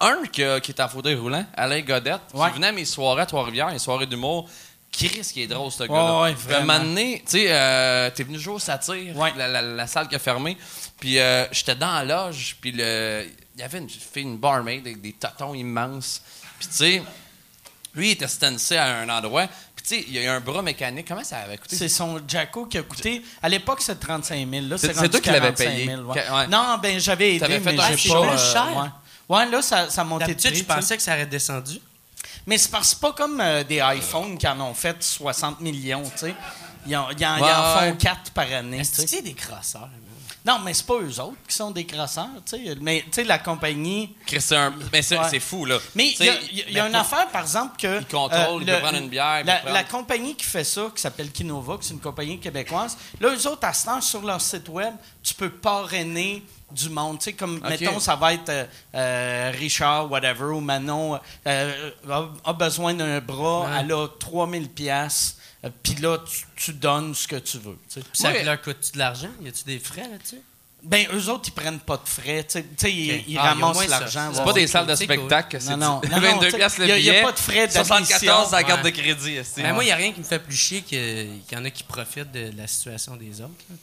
un 0.00 0.22
qui, 0.32 0.42
a- 0.42 0.58
qui 0.60 0.72
est 0.72 0.80
en 0.80 0.88
fauteuil 0.88 1.14
roulant, 1.14 1.44
Alain 1.54 1.80
Godette, 1.82 2.20
Ouais. 2.32 2.48
qui 2.48 2.54
venait 2.54 2.68
à 2.68 2.72
mes 2.72 2.84
soirées 2.86 3.22
à 3.22 3.26
Trois-Rivières, 3.26 3.68
les 3.70 3.78
soirées 3.78 4.06
d'humour. 4.06 4.48
Chris, 4.90 5.20
qui 5.32 5.42
est 5.42 5.46
drôle, 5.46 5.70
ce 5.70 5.84
gars-là. 5.84 6.22
ouais, 6.22 6.34
Puis, 6.34 6.42
un 6.46 6.56
vraiment. 6.58 6.72
moment 6.74 6.84
donné, 6.84 7.22
tu 7.24 7.32
sais, 7.32 7.46
euh, 7.50 8.10
t'es 8.10 8.24
venu 8.24 8.38
jouer 8.38 8.54
au 8.54 8.58
satire, 8.58 9.16
Ouais. 9.16 9.32
la, 9.36 9.46
la- 9.46 9.62
la 9.62 9.86
salle 9.86 10.08
qui 10.08 10.16
a 10.16 10.18
fermé. 10.18 10.56
Puis 10.98 11.18
euh, 11.20 11.46
j'étais 11.52 11.76
dans 11.76 11.92
la 11.92 12.04
loge, 12.04 12.56
puis 12.60 12.72
le- 12.72 13.26
il 13.54 13.60
y 13.60 13.62
avait 13.62 13.78
une 13.78 13.88
fille, 13.88 14.22
une 14.22 14.38
barmaid 14.38 14.80
avec 14.86 15.00
des 15.00 15.12
totons 15.12 15.54
immenses. 15.54 16.22
Puis 16.58 16.68
tu 16.68 16.74
sais, 16.74 17.02
lui, 17.94 18.08
il 18.08 18.12
était 18.12 18.26
stancé 18.28 18.76
à 18.76 18.86
un 19.00 19.08
endroit. 19.08 19.46
Puis 19.76 19.84
tu 19.86 19.94
sais, 19.96 20.04
il 20.08 20.14
y 20.14 20.18
a 20.18 20.22
eu 20.22 20.26
un 20.26 20.40
bras 20.40 20.62
mécanique. 20.62 21.06
Comment 21.06 21.22
ça 21.22 21.38
avait 21.38 21.58
coûté? 21.58 21.76
C'est 21.76 21.88
son 21.88 22.20
Jacko 22.26 22.66
qui 22.66 22.78
a 22.78 22.82
coûté. 22.82 23.22
À 23.42 23.48
l'époque, 23.48 23.80
c'était 23.80 24.00
35 24.06 24.48
000. 24.50 24.66
Là, 24.66 24.78
C'est- 24.78 24.92
toi 24.94 25.20
qui 25.20 25.28
l'avais 25.30 25.52
45 25.52 25.64
payé. 25.66 25.86
000, 25.86 26.02
ouais. 26.12 26.46
Non, 26.48 26.78
ben 26.82 26.98
j'avais 26.98 27.30
aidé, 27.36 27.40
T'avais 27.40 27.60
fait 27.60 27.72
mais 27.72 27.80
un 27.80 27.96
j'ai 27.96 28.08
pas. 28.08 28.28
plus 28.28 28.38
cher. 28.52 28.76
ouais. 28.76 29.36
Ouais, 29.36 29.46
là, 29.50 29.60
ça, 29.62 29.90
ça 29.90 30.02
montait 30.04 30.24
de 30.24 30.30
d'habitude 30.30 30.54
je 30.56 30.64
pensais 30.64 30.96
que 30.96 31.02
ça 31.02 31.12
aurait 31.12 31.26
descendu? 31.26 31.78
Mais 32.48 32.56
c'est 32.58 32.70
parce 32.70 32.94
pas 32.94 33.12
comme 33.12 33.40
euh, 33.40 33.62
des 33.62 33.76
iPhones 33.84 34.38
qui 34.38 34.48
en 34.48 34.58
ont 34.60 34.74
fait 34.74 34.96
60 35.02 35.60
millions, 35.60 36.02
tu 36.02 36.18
sais. 36.18 36.34
Ils 36.86 36.96
en, 36.96 37.10
ils 37.10 37.26
en- 37.26 37.36
ils 37.36 37.42
Ouais, 37.42 37.48
font 37.50 37.80
ouais. 37.90 37.96
4 37.98 38.30
par 38.32 38.50
année. 38.50 38.78
Tu 38.78 38.84
sais. 38.86 39.06
c'est 39.06 39.22
des 39.22 39.34
crosseurs? 39.34 39.88
Non, 40.46 40.58
mais 40.64 40.72
c'est 40.72 40.86
pas 40.86 40.94
eux 40.94 41.20
autres 41.20 41.36
qui 41.46 41.54
sont 41.54 41.70
des 41.72 41.84
crosseurs, 41.84 42.28
tu 42.48 42.56
sais. 42.56 42.74
Mais 42.80 43.02
tu 43.02 43.08
sais, 43.16 43.24
la 43.24 43.38
compagnie. 43.38 44.14
Chris, 44.24 44.40
c'est 44.40 44.56
un- 44.56 44.72
Mais 44.92 45.02
c'est 45.02 45.18
Ouais. 45.18 45.26
c'est 45.28 45.40
fou, 45.40 45.66
là. 45.66 45.76
Mais 45.94 46.14
il 46.18 46.24
y 46.24 46.28
a, 46.30 46.32
sais, 46.32 46.40
il 46.50 46.58
y 46.58 46.62
a- 46.62 46.64
il 46.68 46.72
y 46.74 46.78
a 46.78 46.82
mais 46.84 46.88
une 46.88 46.94
affaire, 46.94 47.28
par 47.28 47.42
exemple, 47.42 47.76
que. 47.78 47.86
euh, 47.86 48.00
Il 48.00 48.06
contrôle, 48.06 48.62
il 48.62 48.66
peut 48.66 48.78
prendre 48.80 48.96
une 48.96 49.08
bière, 49.10 49.44
La, 49.44 49.56
prendre- 49.56 49.74
la 49.74 49.84
compagnie 49.84 50.34
qui 50.34 50.46
fait 50.46 50.64
ça, 50.64 50.86
qui 50.94 51.02
s'appelle 51.02 51.30
Kinova, 51.30 51.76
qui 51.76 51.88
c'est 51.88 51.92
une 51.94 52.00
compagnie 52.00 52.38
québécoise, 52.40 52.96
là, 53.20 53.28
eux 53.28 53.46
autres, 53.46 53.66
à 53.66 53.74
ce 53.74 53.84
temps, 53.84 54.00
sur 54.00 54.22
leur 54.22 54.40
site 54.40 54.68
web, 54.70 54.94
tu 55.22 55.34
peux 55.34 55.50
parrainer 55.50 56.42
du 56.72 56.90
monde. 56.90 57.18
Tu 57.18 57.24
sais, 57.24 57.32
comme, 57.32 57.60
mettons, 57.60 57.98
ça 58.00 58.16
va 58.16 58.34
être 58.34 58.48
euh, 58.50 58.64
euh, 58.94 59.52
Richard, 59.58 60.10
whatever, 60.10 60.44
ou 60.46 60.60
Manon 60.60 61.18
euh, 61.46 61.90
a, 62.10 62.28
a 62.44 62.52
besoin 62.52 62.94
d'un 62.94 63.20
bras, 63.20 63.62
Ouais. 63.62 63.76
elle 63.80 63.92
a 63.92 64.06
3000 64.18 64.68
pièces 64.68 65.36
puis 65.82 65.96
là, 65.96 66.18
tu, 66.18 66.44
tu 66.56 66.72
donnes 66.72 67.14
ce 67.14 67.26
que 67.26 67.34
tu 67.36 67.58
veux. 67.58 67.76
tu 67.88 67.94
sais. 67.94 68.00
Puis 68.00 68.10
ça 68.22 68.32
leur 68.44 68.62
coûte-tu 68.62 68.92
de 68.92 68.98
l'argent? 68.98 69.28
Y 69.42 69.48
a-tu 69.48 69.64
des 69.64 69.80
frais 69.80 70.06
là-dessus? 70.08 70.40
Ben, 70.84 71.04
eux 71.12 71.28
autres, 71.28 71.48
ils 71.48 71.52
prennent 71.52 71.80
pas 71.80 71.96
de 71.96 72.08
frais. 72.08 72.44
Tu 72.48 72.60
sais, 72.76 72.92
ils, 72.92 73.24
ils 73.32 73.36
Ah, 73.38 73.54
il 73.56 73.60
ramassent 73.64 73.88
l'argent. 73.88 74.30
C'est 74.32 74.44
pas 74.44 74.52
des 74.52 74.68
salles 74.68 74.86
de 74.86 74.94
cool. 74.94 75.04
spectacle 75.04 75.56
que 75.56 75.58
c'est 75.62 75.76
Non, 75.76 75.94
non. 75.94 76.00
du- 76.00 76.08
Non, 76.08 76.16
non, 76.20 76.22
22 76.34 76.44
tu 76.46 76.50
sais, 76.52 76.56
piastres 76.58 76.80
le 76.80 76.86
y 76.86 76.92
a- 76.92 76.98
y 76.98 77.08
a 77.08 77.12
billet. 77.12 77.22
pas 77.24 77.32
de 77.32 77.38
frais 77.40 77.66
d'admission. 77.66 77.84
74 77.84 78.52
la 78.52 78.62
carte 78.62 78.84
Ouais. 78.84 78.92
de 78.92 78.96
crédit. 78.96 79.38
Ben, 79.56 79.72
moi, 79.74 79.82
il 79.82 79.86
n'y 79.86 79.92
a 79.92 79.96
rien 79.96 80.12
qui 80.12 80.20
me 80.20 80.24
fait 80.24 80.38
plus 80.38 80.56
chier 80.56 80.82
que- 80.82 80.86
qu'il 81.40 81.58
y 81.58 81.60
en 81.60 81.64
a 81.64 81.70
qui 81.70 81.82
profitent 81.82 82.30
de 82.30 82.52
la 82.56 82.68
situation 82.68 83.16
des 83.16 83.40
autres. 83.40 83.50
Là, 83.68 83.76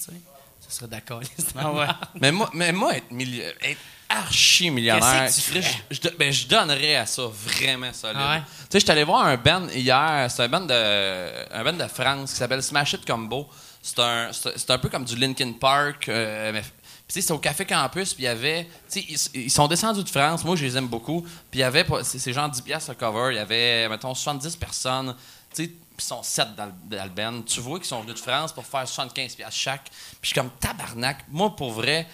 serait 0.75 0.87
d'accord. 0.87 1.21
Ah 1.57 1.71
ouais. 1.71 1.85
Mais 2.21 2.31
moi, 2.31 2.49
mais 2.53 2.71
moi 2.71 2.93
être, 2.95 3.79
archi 4.07 4.69
millionnaire, 4.69 5.23
Qu'est-ce 5.25 5.47
que 5.49 5.53
tu 5.57 5.61
ferais? 5.61 5.73
je, 5.89 5.95
je- 6.09 6.15
ben, 6.15 6.31
je 6.31 6.47
donnerais 6.47 6.95
à 6.97 7.05
ça 7.07 7.23
vraiment 7.25 7.91
solide. 7.91 8.17
Ah 8.19 8.35
ouais? 8.35 8.41
Tu 8.41 8.53
sais, 8.69 8.79
je 8.79 8.85
suis 8.85 8.91
allé 8.91 9.03
voir 9.03 9.25
un 9.25 9.35
band 9.37 9.67
hier, 9.73 10.29
c'est 10.29 10.43
un 10.43 10.47
band 10.47 10.61
de, 10.61 11.53
un 11.53 11.63
band 11.63 11.73
de 11.73 11.87
France 11.87 12.31
qui 12.31 12.37
s'appelle 12.37 12.61
Smash 12.61 12.93
It 12.93 13.05
Combo. 13.05 13.47
C'est 13.81 13.99
un, 13.99 14.29
c'est 14.31 14.57
c'est 14.57 14.69
un 14.71 14.77
peu 14.77 14.89
comme 14.89 15.05
du 15.05 15.15
Linkin 15.15 15.53
Park, 15.53 16.07
euh, 16.09 16.51
mais 16.53 16.61
tu 16.61 16.67
sais, 17.07 17.21
c'était 17.21 17.33
au 17.33 17.37
Café 17.39 17.65
Campus, 17.65 18.13
puis 18.13 18.23
il 18.23 18.25
y 18.25 18.29
avait. 18.29 18.65
Tu 18.91 18.99
sais, 19.01 19.05
ils, 19.33 19.45
ils 19.45 19.51
sont 19.51 19.67
descendus 19.67 20.03
de 20.03 20.09
France. 20.09 20.43
Moi, 20.43 20.55
je 20.55 20.65
les 20.65 20.75
aime 20.77 20.87
beaucoup. 20.87 21.21
Puis 21.21 21.59
il 21.59 21.59
y 21.59 21.63
avait. 21.63 21.83
pas- 21.83 22.03
C'est 22.03 22.17
c'est 22.19 22.33
genre 22.33 22.49
10 22.49 22.61
piastres 22.61 22.91
le 22.91 22.95
cover. 22.95 23.33
Il 23.33 23.35
y 23.37 23.39
avait, 23.39 23.87
mettons, 23.89 24.13
70 24.15 24.55
personnes. 24.55 25.15
Tu 25.55 25.65
sais, 25.65 25.71
puis 25.95 26.05
sont 26.05 26.23
7 26.23 26.55
dans 26.55 26.65
le, 26.65 27.09
band. 27.09 27.41
Tu 27.43 27.59
vois 27.59 27.79
qu'ils 27.79 27.87
sont 27.87 28.01
venus 28.01 28.15
de 28.15 28.19
France 28.19 28.51
pour 28.51 28.65
faire 28.65 28.87
75 28.87 29.35
piastres 29.35 29.59
chaque. 29.59 29.83
Puis 29.83 30.19
je 30.21 30.27
suis 30.27 30.35
comme 30.35 30.49
tabarnak. 30.59 31.25
Moi, 31.29 31.55
pour 31.55 31.71
vrai. 31.71 32.07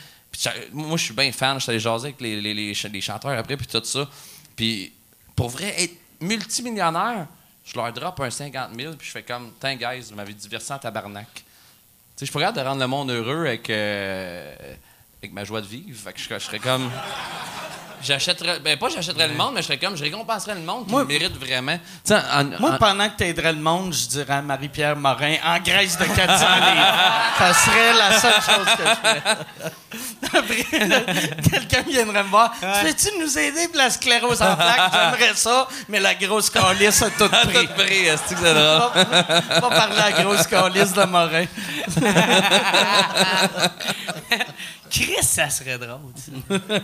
Moi, 0.72 0.98
je 0.98 1.04
suis 1.04 1.14
bien 1.14 1.32
fan. 1.32 1.58
Je 1.58 1.64
suis 1.64 1.70
allé 1.72 1.80
jaser 1.80 2.08
avec 2.08 2.22
les, 2.22 2.40
les, 2.42 2.54
les 2.54 2.74
ch- 2.74 2.92
les 2.92 3.02
chanteurs 3.02 3.38
après, 3.38 3.58
puis 3.58 3.68
tout 3.68 3.84
ça. 3.84 4.08
Puis 4.56 4.94
pour 5.36 5.50
vrai, 5.50 5.74
être 5.82 5.96
multimillionnaire, 6.20 7.28
je 7.66 7.76
leur 7.76 7.92
drop 7.94 8.20
un 8.20 8.30
50 8.30 8.76
000, 8.76 8.94
puis 8.96 9.08
je 9.08 9.12
fais 9.12 9.24
comme, 9.24 9.52
tiens, 9.60 9.76
guys, 9.76 10.02
vous 10.10 10.16
m'avez 10.16 10.34
diverti 10.34 10.72
en 10.72 10.80
tabarnak. 10.80 11.28
Tu 11.34 11.42
sais, 12.16 12.26
je 12.26 12.32
suis 12.32 12.40
de 12.54 12.60
rendre 12.62 12.80
le 12.82 12.88
monde 12.88 13.12
heureux 13.12 13.46
avec, 13.46 13.70
euh, 13.70 14.56
avec 15.24 15.34
ma 15.34 15.44
joie 15.44 15.62
de 15.62 15.68
vivre. 15.68 15.98
Fait 16.04 16.14
que 16.14 16.20
je, 16.20 16.28
je 16.34 16.40
serais 16.40 16.58
comme. 16.60 16.90
J'achèterais. 18.04 18.60
Ben, 18.62 18.80
pas 18.80 18.90
j'achèterais 18.90 19.28
le 19.28 19.36
monde, 19.36 19.52
mais 19.54 19.62
je 19.62 19.68
serais 19.68 19.78
comme. 19.78 19.96
Je 19.96 20.02
récompenserais 20.02 20.56
le 20.56 20.62
monde 20.62 20.86
qui 20.88 20.92
Moi- 20.92 21.02
le 21.02 21.08
mérite 21.08 21.38
vraiment. 21.38 21.78
Tu 21.78 21.84
sais, 22.06 22.16
en- 22.16 22.46
Moi, 22.60 22.72
en- 22.72 22.78
pendant 22.80 23.08
que 23.08 23.16
tu 23.18 23.26
aiderais 23.26 23.54
le 23.54 23.60
monde, 23.60 23.94
je 23.94 24.08
dirais 24.08 24.34
à 24.34 24.42
Marie-Pierre 24.42 24.96
Morin, 24.96 25.36
en 25.46 25.60
Grèce 25.60 26.00
de 26.00 26.06
400 26.06 26.48
livres. 26.56 26.96
Ça 27.38 27.54
serait 27.54 27.94
la 27.94 28.20
seule 28.20 28.42
chose 28.42 28.66
que 28.76 28.84
je 28.84 28.96
ferais. 28.96 29.22
Après, 30.34 30.64
quelqu'un 31.52 31.84
viendrait 31.88 32.24
me 32.24 32.30
voir. 32.30 32.52
Tu 32.60 32.66
Peux-tu 32.88 33.10
nous 33.20 33.38
aider 33.38 33.68
pour 33.68 33.78
la 33.78 33.92
sclérose 33.92 34.42
en 34.42 34.56
plaques? 34.56 34.92
J'aimerais 34.92 35.36
ça, 35.36 35.68
mais 35.88 36.00
la 36.00 36.16
grosse 36.16 36.50
calice 36.50 37.04
a 37.04 37.12
tout 37.12 37.26
à 37.32 37.46
pris. 37.46 37.68
tout 37.68 37.74
prix, 37.78 38.08
est-ce 38.08 38.24
que 38.24 38.30
c'est 38.30 38.36
drôle? 38.54 38.92
Va 39.62 39.70
parler 39.70 40.00
à 40.00 40.10
la 40.10 40.24
grosse 40.24 40.48
calice 40.48 40.94
de 40.94 41.04
Morin. 41.04 41.46
Chris, 44.92 45.24
ça 45.24 45.50
serait 45.50 45.78
drôle. 45.78 46.14
ça. 46.18 46.56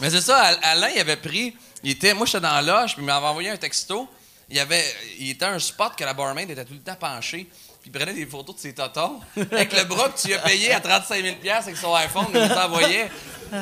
Mais 0.00 0.10
c'est 0.10 0.20
ça, 0.20 0.38
Al- 0.38 0.58
Alain, 0.62 0.88
il 0.94 1.00
avait 1.00 1.16
pris. 1.16 1.56
Il 1.82 1.90
était, 1.90 2.14
moi, 2.14 2.26
j'étais 2.26 2.40
dans 2.40 2.52
la 2.54 2.62
loge, 2.62 2.94
puis 2.94 3.02
il 3.02 3.06
m'avait 3.06 3.26
envoyé 3.26 3.50
un 3.50 3.56
texto. 3.56 4.08
Il, 4.48 4.58
avait, 4.58 4.84
il 5.18 5.30
était 5.30 5.44
un 5.44 5.58
spot 5.58 5.94
que 5.96 6.04
la 6.04 6.12
barmaid 6.14 6.50
était 6.50 6.64
tout 6.64 6.72
le 6.74 6.80
temps 6.80 6.96
penchée. 6.96 7.46
Puis 7.80 7.90
il 7.90 7.92
prenait 7.92 8.12
des 8.14 8.26
photos 8.26 8.56
de 8.56 8.60
ses 8.60 8.74
totons 8.74 9.20
avec 9.36 9.72
le 9.72 9.84
bras 9.84 10.08
que 10.10 10.20
tu 10.20 10.28
lui 10.28 10.34
as 10.34 10.38
payé 10.40 10.72
à 10.72 10.80
35 10.80 11.22
000 11.22 11.36
avec 11.56 11.76
son 11.76 11.94
iPhone, 11.94 12.26
il 12.34 12.40
nous 12.40 12.54
envoyait. 12.54 13.10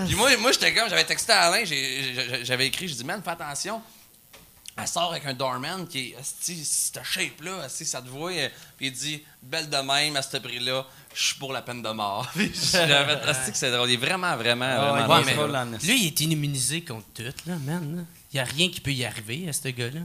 Puis 0.06 0.14
moi, 0.16 0.36
moi 0.38 0.50
j'étais 0.52 0.74
comme, 0.74 0.88
j'avais 0.88 1.04
texté 1.04 1.32
à 1.32 1.42
Alain, 1.42 1.64
j'ai- 1.64 2.14
j'ai- 2.14 2.44
j'avais 2.44 2.66
écrit, 2.66 2.88
je 2.88 2.94
dis, 2.94 3.04
man, 3.04 3.20
fais 3.24 3.30
attention. 3.30 3.80
Elle 4.80 4.86
sort 4.86 5.10
avec 5.10 5.26
un 5.26 5.34
doorman 5.34 5.86
qui 5.88 6.10
est, 6.10 6.16
cette 6.22 7.02
shape-là, 7.04 7.62
asti, 7.64 7.84
ça 7.84 8.00
te 8.00 8.08
voit. 8.08 8.30
euh, 8.32 8.48
Puis 8.76 8.86
il 8.86 8.92
dit, 8.92 9.22
belle 9.42 9.68
de 9.68 9.76
même 9.78 10.14
à 10.16 10.22
ce 10.22 10.36
prix-là, 10.36 10.86
je 11.14 11.22
suis 11.22 11.34
pour 11.34 11.52
la 11.52 11.62
peine 11.62 11.82
de 11.82 11.88
mort. 11.90 12.28
J'avais 12.72 13.18
c'est 13.54 13.70
drôle. 13.72 13.90
Il 13.90 13.94
est 13.94 13.96
vraiment, 13.96 14.36
vraiment, 14.36 14.66
ouais, 14.66 15.02
vraiment 15.02 15.14
ouais, 15.16 15.34
drôle. 15.34 15.58
mais-. 15.70 15.78
Lui, 15.78 16.02
il 16.02 16.06
est 16.06 16.20
immunisé 16.20 16.82
contre 16.84 17.06
tout, 17.14 17.22
là, 17.46 17.56
man. 17.64 18.06
Il 18.32 18.36
n'y 18.36 18.40
a 18.40 18.44
rien 18.44 18.70
qui 18.70 18.80
peut 18.80 18.92
y 18.92 19.04
arriver 19.04 19.48
à 19.48 19.52
ce 19.52 19.68
gars-là. 19.68 20.00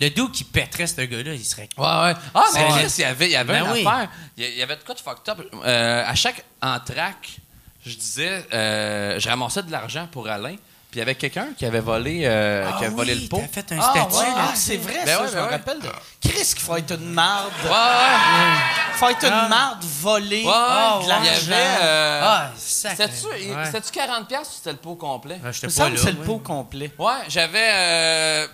Le 0.00 0.10
dos 0.10 0.28
qui 0.28 0.44
pèterait 0.44 0.86
ce 0.86 1.00
gars-là, 1.00 1.34
il 1.34 1.44
serait. 1.44 1.68
Ouais, 1.76 1.84
ouais. 1.84 2.14
Ah, 2.34 2.44
mais 2.54 2.64
Ouais. 2.64 2.70
Chris, 2.82 2.94
il 2.98 3.00
y 3.00 3.04
avait, 3.04 3.26
il 3.26 3.32
y 3.32 3.36
avait 3.36 3.52
Ben 3.60 3.64
une 3.66 3.72
oui. 3.72 3.86
affaire. 3.86 4.10
Il 4.36 4.44
y- 4.44 4.48
il 4.48 4.56
y 4.58 4.62
avait 4.62 4.76
de 4.76 4.82
quoi 4.82 4.94
de 4.94 5.00
fucked 5.00 5.28
up. 5.28 5.40
Euh, 5.64 6.04
à 6.06 6.14
chaque 6.14 6.44
entraque, 6.62 7.36
je 7.84 7.94
disais, 7.96 8.46
euh, 8.52 9.18
je 9.18 9.28
ramassais 9.28 9.62
de 9.62 9.70
l'argent 9.72 10.06
pour 10.10 10.28
Alain. 10.28 10.56
Puis 10.96 11.00
il 11.02 11.08
y 11.08 11.10
avait 11.10 11.14
quelqu'un 11.14 11.48
qui 11.58 11.66
avait 11.66 11.80
volé, 11.80 12.22
euh, 12.24 12.70
qui 12.78 12.84
avait 12.86 12.94
volé 12.94 13.14
le 13.14 13.28
pot. 13.28 13.42
Ah 13.44 13.48
fait 13.52 13.70
un 13.72 13.78
Ah, 13.82 13.90
statut, 13.90 14.14
ouais, 14.16 14.34
là. 14.34 14.34
ah, 14.48 14.52
c'est 14.54 14.76
vrai, 14.78 14.94
Ben 15.04 15.14
ça, 15.14 15.20
ouais, 15.22 15.28
je 15.28 15.32
ben 15.34 15.40
me 15.42 15.44
ouais. 15.44 15.50
rappelle. 15.52 15.78
De... 15.80 15.88
Chris, 16.22 16.32
qu'il 16.54 16.58
faut 16.60 16.76
être 16.76 16.94
une 16.94 17.12
marde. 17.12 17.52
Ouais, 17.64 17.70
ouais. 17.70 18.94
faut 18.94 19.08
être 19.10 19.24
une 19.24 19.48
marde 19.50 19.84
volée 20.00 20.36
Ouais, 20.36 20.42
de 20.42 21.02
il 21.02 21.04
y 21.04 21.08
l'argent. 21.08 21.52
avait. 21.52 21.76
euh, 21.82 22.20
Ah, 22.24 22.50
sacré. 22.56 23.08
C'était-tu 23.12 23.26
Ouais. 23.52 23.64
c'était-tu 23.66 23.92
40$ 23.92 24.24
piastres 24.26 24.54
ou 24.54 24.56
c'était 24.56 24.70
le 24.72 24.76
pot 24.78 24.94
complet? 24.94 25.38
Ah, 25.44 25.50
Il 25.62 25.68
me 25.68 25.74
pas 25.76 25.88
là. 25.90 25.96
c'est 25.98 26.10
le 26.12 26.16
pot 26.16 26.38
complet. 26.38 26.90
Ouais, 26.98 27.12
j'avais. 27.28 27.70
euh, 27.72 28.46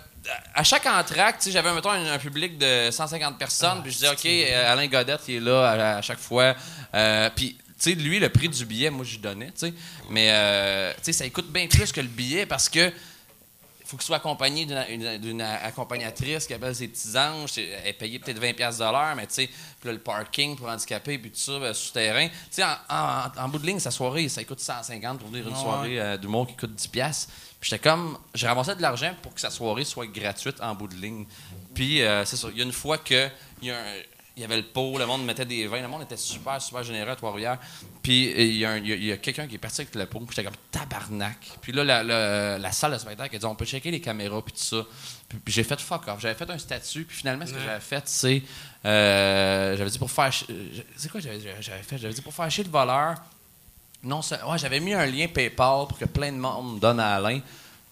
à 0.53 0.63
chaque 0.65 0.85
entracte, 0.85 1.39
tu 1.39 1.45
sais, 1.45 1.51
j'avais, 1.51 1.71
mettons, 1.73 1.91
un, 1.91 2.11
un 2.13 2.17
public 2.17 2.57
de 2.57 2.89
150 2.91 3.37
personnes. 3.37 3.81
puis 3.83 3.91
je 3.93 3.99
disais, 3.99 4.09
OK, 4.09 4.25
euh, 4.25 4.73
Alain 4.73 4.87
Godette, 4.87 5.21
il 5.29 5.35
est 5.35 5.39
là 5.39 5.69
à, 5.69 5.97
à 5.97 6.01
chaque 6.01 6.19
fois. 6.19 6.55
Euh, 6.93 7.29
puis, 7.33 7.57
sais, 7.83 7.95
lui, 7.95 8.19
le 8.19 8.29
prix 8.29 8.49
du 8.49 8.65
billet, 8.65 8.89
moi, 8.89 9.05
je 9.05 9.11
lui 9.13 9.19
donnais, 9.19 9.47
tu 9.47 9.67
sais. 9.67 9.73
Mais, 10.09 10.29
euh, 10.31 10.93
tu 10.97 11.05
sais, 11.05 11.13
ça 11.13 11.29
coûte 11.29 11.51
bien 11.51 11.67
plus 11.67 11.91
que 11.91 12.01
le 12.01 12.07
billet 12.07 12.45
parce 12.45 12.69
que. 12.69 12.91
faut 13.85 13.97
qu'il 13.97 14.05
soit 14.07 14.17
accompagné 14.17 14.65
d'une- 14.65 15.41
accompagnatrice 15.41 16.47
qui 16.47 16.53
appelle 16.55 16.73
ses 16.75 16.87
petits 16.87 17.15
anges. 17.17 17.51
Elle 17.57 17.87
est 17.89 17.93
payée 17.93 18.17
peut-être 18.17 18.39
20$ 18.39 18.53
piastres 18.55 18.79
de 18.83 18.91
l'heure, 18.91 19.15
mais 19.15 19.27
tu 19.27 19.33
sais, 19.35 19.47
puis 19.47 19.87
là, 19.89 19.91
le 19.93 19.99
parking 19.99 20.55
pour 20.55 20.67
handicapés, 20.67 21.17
puis 21.19 21.29
tout 21.29 21.37
ça, 21.39 21.59
ben, 21.59 21.73
souterrain. 21.73 22.27
Tu 22.27 22.33
sais, 22.51 22.63
en, 22.63 22.75
en- 22.89 23.31
en 23.43 23.49
bout 23.49 23.59
de 23.59 23.67
ligne, 23.67 23.79
sa 23.79 23.91
soirée, 23.91 24.29
ça 24.29 24.43
coûte 24.45 24.59
150 24.61 25.19
pour 25.19 25.29
venir 25.29 25.47
une 25.47 25.55
soirée 25.55 25.99
euh, 25.99 26.17
d'humour 26.17 26.47
qui 26.47 26.55
coûte 26.55 26.75
10$. 26.75 26.89
piastres. 26.89 27.31
Puis 27.59 27.69
j'étais 27.69 27.87
comme, 27.87 28.17
j'ai 28.33 28.47
ramassé 28.47 28.73
de 28.75 28.81
l'argent 28.81 29.13
pour 29.21 29.33
que 29.33 29.39
sa 29.39 29.49
soirée 29.51 29.85
soit 29.85 30.07
gratuite 30.07 30.59
en 30.61 30.73
bout 30.75 30.87
de 30.87 30.95
ligne. 30.95 31.25
Puis 31.75 32.01
euh, 32.01 32.25
c'est 32.25 32.35
ça, 32.37 32.47
il 32.51 32.57
y 32.57 32.61
a 32.61 32.65
une 32.65 32.71
fois 32.73 32.97
que 32.97 33.29
il 33.61 33.67
y, 33.67 33.71
a 33.71 33.77
un- 33.77 34.01
il 34.35 34.41
y 34.41 34.45
avait 34.45 34.57
le 34.57 34.63
pot, 34.63 34.97
le 34.97 35.05
monde 35.05 35.23
mettait 35.25 35.45
des 35.45 35.67
vins, 35.67 35.81
le 35.81 35.87
monde 35.87 36.01
était 36.01 36.17
super, 36.17 36.59
super 36.61 36.81
généreux 36.83 37.11
à 37.11 37.15
Trois-Rivières. 37.15 37.59
Puis 38.01 38.31
il 38.35 38.57
y 38.57 38.65
a, 38.65 38.71
a- 39.13 39.17
quelqu'un 39.17 39.45
qui 39.47 39.55
est 39.55 39.59
parti 39.59 39.81
avec 39.81 39.93
le 39.93 40.05
pot, 40.07 40.19
puis 40.21 40.29
j'étais 40.35 40.43
comme 40.43 40.57
tabarnak. 40.71 41.37
Puis 41.61 41.71
là, 41.71 41.83
la, 41.83 42.03
la- 42.03 42.57
la 42.57 42.71
salle 42.71 42.93
de 42.93 42.97
spectacle 42.97 43.35
a 43.35 43.39
dit 43.39 43.45
on 43.45 43.53
peut 43.55 43.65
checker 43.65 43.91
les 43.91 44.01
caméras, 44.01 44.41
puis 44.43 44.53
tout 44.53 44.63
ça. 44.63 44.83
Puis, 45.29 45.37
puis 45.37 45.53
j'ai 45.53 45.63
fait 45.63 45.79
fuck 45.79 46.07
off. 46.07 46.19
J'avais 46.19 46.33
fait 46.35 46.49
un 46.49 46.57
statut, 46.57 47.03
puis 47.05 47.15
finalement, 47.17 47.45
ce 47.45 47.53
que 47.53 47.59
j'avais 47.59 47.79
fait, 47.79 48.03
c'est. 48.07 48.41
euh, 48.85 49.77
j'avais 49.77 49.89
dit 49.89 49.99
pour 49.99 50.11
faire. 50.11 50.31
euh, 50.49 50.67
C'est 50.95 51.11
quoi 51.11 51.19
j'avais 51.21 51.39
fait? 51.39 51.97
J'avais 51.97 52.13
dit 52.13 52.21
pour 52.21 52.33
faire 52.33 52.49
chier 52.49 52.63
le 52.63 52.69
voleur. 52.69 53.15
Non, 54.03 54.21
ça- 54.21 54.45
ouais, 54.49 54.57
j'avais 54.57 54.79
mis 54.79 54.93
un 54.93 55.05
lien 55.05 55.27
PayPal 55.27 55.87
pour 55.87 55.97
que 55.97 56.05
plein 56.05 56.31
de 56.31 56.37
monde 56.37 56.75
me 56.75 56.79
donne 56.79 56.99
à 56.99 57.15
Alain. 57.15 57.39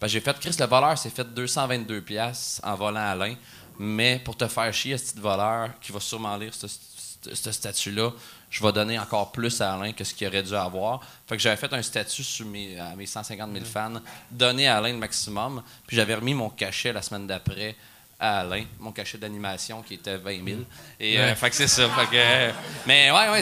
J'ai 0.03 0.19
fait, 0.19 0.37
Chris, 0.39 0.55
le 0.59 0.65
voleur 0.65 0.97
s'est 0.97 1.11
fait 1.11 1.23
222$ 1.23 2.01
piastres 2.01 2.59
en 2.67 2.73
volant 2.75 2.99
à 2.99 3.11
Alain. 3.11 3.35
Mais 3.79 4.19
pour 4.23 4.35
te 4.37 4.47
faire 4.47 4.71
chier, 4.73 4.97
ce 4.97 5.11
petit 5.13 5.19
voleur 5.21 5.69
qui 5.81 5.91
va 5.91 5.99
sûrement 5.99 6.35
lire 6.37 6.53
ce, 6.53 6.67
ce- 6.67 7.35
ce 7.35 7.51
statut-là, 7.51 8.11
je 8.49 8.61
vais 8.63 8.71
donner 8.71 8.99
encore 8.99 9.31
plus 9.31 9.61
à 9.61 9.73
Alain 9.73 9.93
que 9.93 10.03
ce 10.03 10.13
qu'il 10.13 10.27
aurait 10.27 10.43
dû 10.43 10.53
avoir. 10.55 10.99
Fait 11.27 11.37
que 11.37 11.41
j'avais 11.41 11.55
fait 11.55 11.71
un 11.73 11.81
statut 11.81 12.23
sur 12.23 12.45
mes, 12.45 12.77
à 12.79 12.95
mes 12.95 13.05
150 13.05 13.51
000 13.53 13.65
fans, 13.65 13.93
donné 14.29 14.67
à 14.67 14.77
Alain 14.77 14.91
le 14.91 14.97
maximum. 14.97 15.63
Puis 15.87 15.95
j'avais 15.95 16.15
remis 16.15 16.33
mon 16.33 16.49
cachet 16.49 16.91
la 16.91 17.01
semaine 17.01 17.25
d'après 17.27 17.75
à 18.19 18.41
Alain, 18.41 18.65
mon 18.79 18.91
cachet 18.91 19.17
d'animation 19.17 19.81
qui 19.81 19.95
était 19.95 20.17
20 20.17 20.45
000. 20.45 20.59
Et 20.99 21.17
euh, 21.19 21.29
Ouais. 21.29 21.35
fait 21.35 21.49
que 21.49 21.55
c'est 21.55 21.67
ça. 21.67 21.89
Fait 21.89 22.05
que, 22.07 22.15
euh, 22.15 22.51
mais 22.85 23.09
ouais, 23.09 23.29
ouais. 23.29 23.41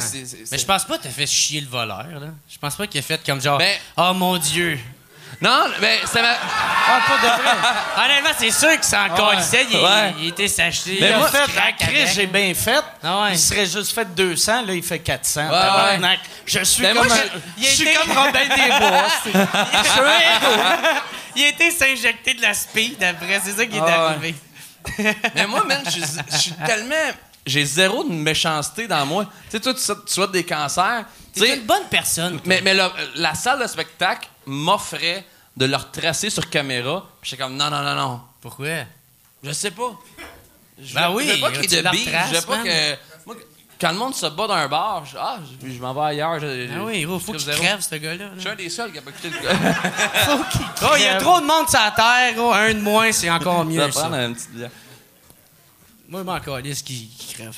Mais 0.51 0.57
je 0.57 0.65
pense 0.65 0.85
pas 0.85 0.97
que 0.97 1.03
t'as 1.03 1.09
fait 1.09 1.25
chier 1.27 1.59
le 1.61 1.67
voleur, 1.67 2.05
là. 2.19 2.27
Je 2.49 2.57
pense 2.57 2.75
pas 2.75 2.87
qu'il 2.87 2.99
a 2.99 3.01
fait 3.03 3.21
comme 3.25 3.41
genre. 3.41 3.57
Ben- 3.57 3.77
oh 3.97 4.13
mon 4.13 4.37
Dieu. 4.37 4.79
Non, 5.41 5.65
mais 5.79 5.99
ça 6.05 6.21
m'a. 6.21 6.33
Ah, 6.33 6.99
pas 7.07 7.15
de 7.15 7.41
vrai. 7.41 7.51
Honnêtement, 8.05 8.29
c'est 8.37 8.51
sûr 8.51 8.71
qu'il 8.71 8.83
s'en 8.83 9.07
colissait. 9.15 9.65
Il, 9.71 9.77
Ouais. 9.77 10.13
il 10.19 10.27
était 10.29 10.49
sacheté. 10.49 10.95
Il 10.95 10.99
Mais 11.01 11.13
a 11.13 11.17
moi, 11.19 11.29
fait, 11.29 11.49
crack 11.53 11.77
Chris, 11.77 12.07
j'ai 12.13 12.25
bien 12.27 12.53
fait. 12.53 12.83
Ah 13.01 13.21
ouais. 13.23 13.29
Il 13.33 13.39
serait 13.39 13.65
juste 13.65 13.93
fait 13.93 14.13
200, 14.13 14.63
là, 14.63 14.73
il 14.73 14.83
fait 14.83 14.99
400. 14.99 15.43
Ouais, 15.45 15.49
Tabarnak. 15.49 16.19
Je 16.45 16.59
suis 16.65 16.81
Ben, 16.83 16.93
comme, 16.93 17.07
moi, 17.07 17.15
un- 17.15 17.19
je 17.57 17.63
il 17.63 17.65
suis 17.67 17.87
était- 17.87 17.95
comme 17.99 18.11
Robin 18.17 18.31
des 18.33 18.67
Bois. 18.79 19.07
c'est- 19.23 19.31
Je 19.31 19.89
suis 19.89 19.99
un 20.01 20.19
héros. 20.19 20.61
Il 21.37 21.43
a 21.45 21.47
été 21.47 21.71
s'injecter 21.71 22.33
de 22.33 22.41
la 22.41 22.53
speed 22.53 23.01
après. 23.01 23.39
C'est 23.41 23.53
ça 23.53 23.65
qui 23.65 23.77
est 23.77 23.81
Ah 23.81 23.85
ouais. 23.85 23.91
arrivé. 23.91 24.35
Mais 25.35 25.47
moi, 25.47 25.63
man, 25.63 25.81
je 25.85 25.91
suis- 25.91 26.01
je 26.31 26.37
suis 26.37 26.51
tellement. 26.65 26.95
J'ai 27.45 27.63
zéro 27.65 28.03
de 28.03 28.11
méchanceté 28.11 28.87
dans 28.87 29.05
moi. 29.05 29.23
Tu 29.49 29.51
sais, 29.51 29.59
toi, 29.61 29.73
tu 29.73 29.79
souhaites- 29.79 30.05
tu 30.05 30.13
souhaites 30.13 30.31
des 30.31 30.43
cancers. 30.43 31.05
Tu 31.33 31.39
T'es 31.41 31.47
sais, 31.47 31.55
une 31.55 31.63
bonne 31.65 31.85
personne. 31.89 32.33
toi. 32.33 32.41
mais, 32.45 32.59
mais 32.61 32.73
le- 32.73 32.91
la 33.15 33.33
salle 33.35 33.59
de 33.61 33.67
spectacle 33.67 34.27
m'offrait 34.49 35.25
de 35.57 35.65
le 35.65 35.75
retracer 35.75 36.29
sur 36.29 36.49
caméra. 36.49 37.05
Puis 37.21 37.31
j'étais 37.31 37.43
comme, 37.43 37.55
non, 37.55 37.69
non, 37.69 37.81
non, 37.81 37.95
non. 37.95 38.21
Pourquoi? 38.41 38.67
Je 39.43 39.51
sais 39.51 39.71
pas. 39.71 39.97
Je 40.81 40.93
Ben 40.93 41.09
veux- 41.09 41.15
oui, 41.15 41.27
je 41.27 41.33
veux 41.35 41.39
pas 41.41 41.51
qu'il 41.51 41.63
y 41.65 41.67
tu 41.67 41.75
ait 41.75 41.81
de 41.81 41.85
le 41.85 41.91
beef. 41.91 42.05
Je 42.05 42.09
veux 42.11 42.17
retraces, 42.17 42.45
pas 42.45 42.55
man. 42.57 42.63
que. 42.65 42.95
moi, 43.25 43.35
quand 43.81 43.91
le 43.91 43.97
monde 43.97 44.15
se 44.15 44.25
bat 44.25 44.47
dans 44.47 44.53
un 44.53 44.67
bar, 44.67 45.05
je, 45.05 45.17
ah, 45.17 45.39
je, 45.63 45.69
je 45.71 45.79
m'en 45.79 45.93
vais 45.93 46.01
ailleurs. 46.01 46.39
Je- 46.39 46.67
Ah 46.73 46.83
oui, 46.85 47.03
gros, 47.03 47.19
faut 47.19 47.33
qu'il 47.33 47.45
crève, 47.53 47.79
ce 47.81 47.95
gars-là. 47.95 48.25
là. 48.25 48.31
Je 48.35 48.39
suis 48.41 48.49
un 48.49 48.55
des 48.55 48.69
seuls 48.69 48.91
qui 48.91 48.97
a 48.97 49.01
pas 49.01 49.09
écouté 49.11 49.29
le 49.29 49.35
Faut 50.19 50.43
qu'il 50.51 50.61
Oh, 50.83 50.93
il 50.97 51.01
y 51.01 51.05
a 51.05 51.09
crève. 51.15 51.21
trop 51.21 51.39
de 51.41 51.45
monde 51.45 51.69
sur 51.69 51.79
la 51.79 51.91
terre, 51.91 52.33
gros. 52.35 52.51
Un 52.53 52.73
de 52.73 52.79
moins, 52.79 53.11
c'est 53.11 53.29
encore 53.29 53.59
Ça 53.59 53.63
mieux. 53.65 53.79
va 53.81 53.91
Ça. 53.91 53.99
prendre 54.01 54.15
une 54.17 54.35
petite 54.35 54.51
bière. 54.51 54.69
Moi, 56.09 56.21
je 56.21 56.25
m'en 56.25 56.39
calisse 56.39 56.81
qui, 56.81 57.07
qui 57.07 57.33
crève. 57.35 57.55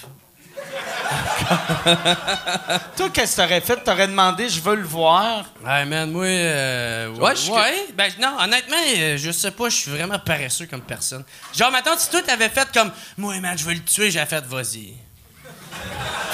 Toi, 2.97 3.09
qu'est-ce 3.14 3.36
que 3.38 3.41
t'aurais 3.41 3.62
fait? 3.62 3.78
T'aurais 3.78 4.07
demandé, 4.07 4.49
je 4.49 4.62
veux 4.62 4.76
le 4.76 4.84
voir. 4.86 5.45
Ouais, 5.66 5.86
man, 5.86 6.12
moi. 6.12 6.26
Euh, 6.26 7.09
ouais, 7.09 7.20
Ouais, 7.22 7.36
je- 7.36 7.51
ouais. 7.51 7.86
Ben, 7.95 8.12
non, 8.20 8.38
honnêtement, 8.39 8.78
euh, 8.97 9.18
je 9.18 9.32
sais 9.32 9.51
pas, 9.51 9.70
je 9.70 9.76
suis 9.76 9.91
vraiment 9.91 10.20
paresseux 10.20 10.66
comme 10.68 10.82
personne. 10.82 11.24
Genre, 11.55 11.72
maintenant, 11.72 11.93
si 11.97 12.09
toi, 12.09 12.22
t'avais 12.22 12.49
fait 12.49 12.68
comme, 12.74 12.91
moi, 13.18 13.39
man, 13.39 13.57
je 13.57 13.64
veux 13.66 13.74
le 13.74 13.84
tuer, 13.84 14.12
j'avais 14.12 14.26
fait, 14.28 14.45
vas-y. 14.45 14.93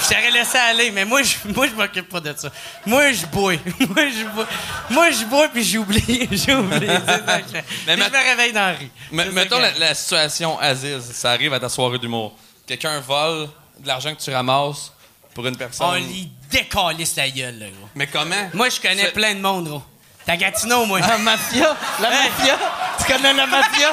Je 0.00 0.08
t'aurais 0.08 0.30
laissé 0.30 0.58
aller, 0.58 0.90
mais 0.90 1.04
moi, 1.04 1.22
je, 1.22 1.34
moi, 1.54 1.66
je 1.66 1.74
m'occupe 1.74 2.08
pas 2.08 2.20
de 2.20 2.34
ça. 2.36 2.50
Moi, 2.86 3.12
je 3.12 3.26
bois. 3.26 3.52
moi, 3.88 4.04
je 4.10 4.24
bois. 4.34 4.46
Moi, 4.90 5.10
je 5.10 5.24
bois, 5.24 5.48
puis 5.48 5.64
j'oublie. 5.64 6.28
j'oublie. 6.30 6.86
Mais 6.86 7.96
Puis 7.96 8.04
je 8.04 8.10
me 8.10 8.28
réveille 8.30 8.52
dans 8.52 8.76
C'est 9.10 9.16
ça 9.16 9.24
mettons 9.32 9.58
la, 9.58 9.72
la 9.78 9.94
situation 9.94 10.58
Aziz, 10.58 11.02
ça 11.12 11.32
arrive 11.32 11.52
à 11.54 11.60
ta 11.60 11.68
soirée 11.68 11.98
d'humour. 11.98 12.36
Quelqu'un 12.66 13.00
vole 13.00 13.48
de 13.78 13.86
l'argent 13.86 14.14
que 14.14 14.20
tu 14.20 14.32
ramasses 14.32 14.92
pour 15.34 15.46
une 15.46 15.56
personne. 15.56 15.86
On 15.88 15.94
lit 15.94 16.30
décalisse 16.50 17.16
la 17.16 17.28
gueule, 17.30 17.58
là, 17.58 17.66
gros. 17.66 17.88
Mais 17.94 18.06
comment? 18.06 18.50
Moi, 18.54 18.68
je 18.70 18.80
connais 18.80 19.10
plein 19.12 19.34
de 19.34 19.40
monde, 19.40 19.68
gros. 19.68 19.82
T'as 20.26 20.36
Gatineau, 20.36 20.84
moi. 20.86 21.00
La 21.00 21.18
mafia. 21.18 21.76
La 22.00 22.10
mafia. 22.10 22.58
Tu 22.98 23.12
connais 23.12 23.32
la 23.34 23.46
mafia? 23.46 23.90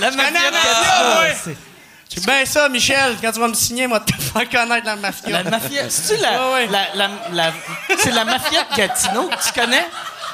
La 0.00 0.10
mafia. 0.10 0.24
connais 0.26 0.42
la 0.42 0.50
mafia, 0.50 1.54
C'est 2.08 2.24
bien 2.26 2.44
ça, 2.46 2.68
Michel. 2.68 3.16
Quand 3.20 3.30
tu 3.32 3.40
vas 3.40 3.48
me 3.48 3.54
signer, 3.54 3.86
moi, 3.86 4.00
te 4.00 4.12
faire 4.14 4.48
connaître 4.48 4.86
la 4.86 4.96
mafia. 4.96 5.42
La 5.42 5.44
mafia. 5.50 5.90
C'est-tu 5.90 6.20
la, 6.20 6.30
Ouais, 6.48 6.52
ouais. 6.54 6.66
la, 6.68 6.94
la, 6.94 7.10
la- 7.32 7.52
c'est 7.98 8.10
la 8.12 8.24
mafia 8.24 8.64
de 8.64 8.76
Gatineau 8.76 9.28
que 9.28 9.46
tu 9.46 9.52
connais? 9.60 9.86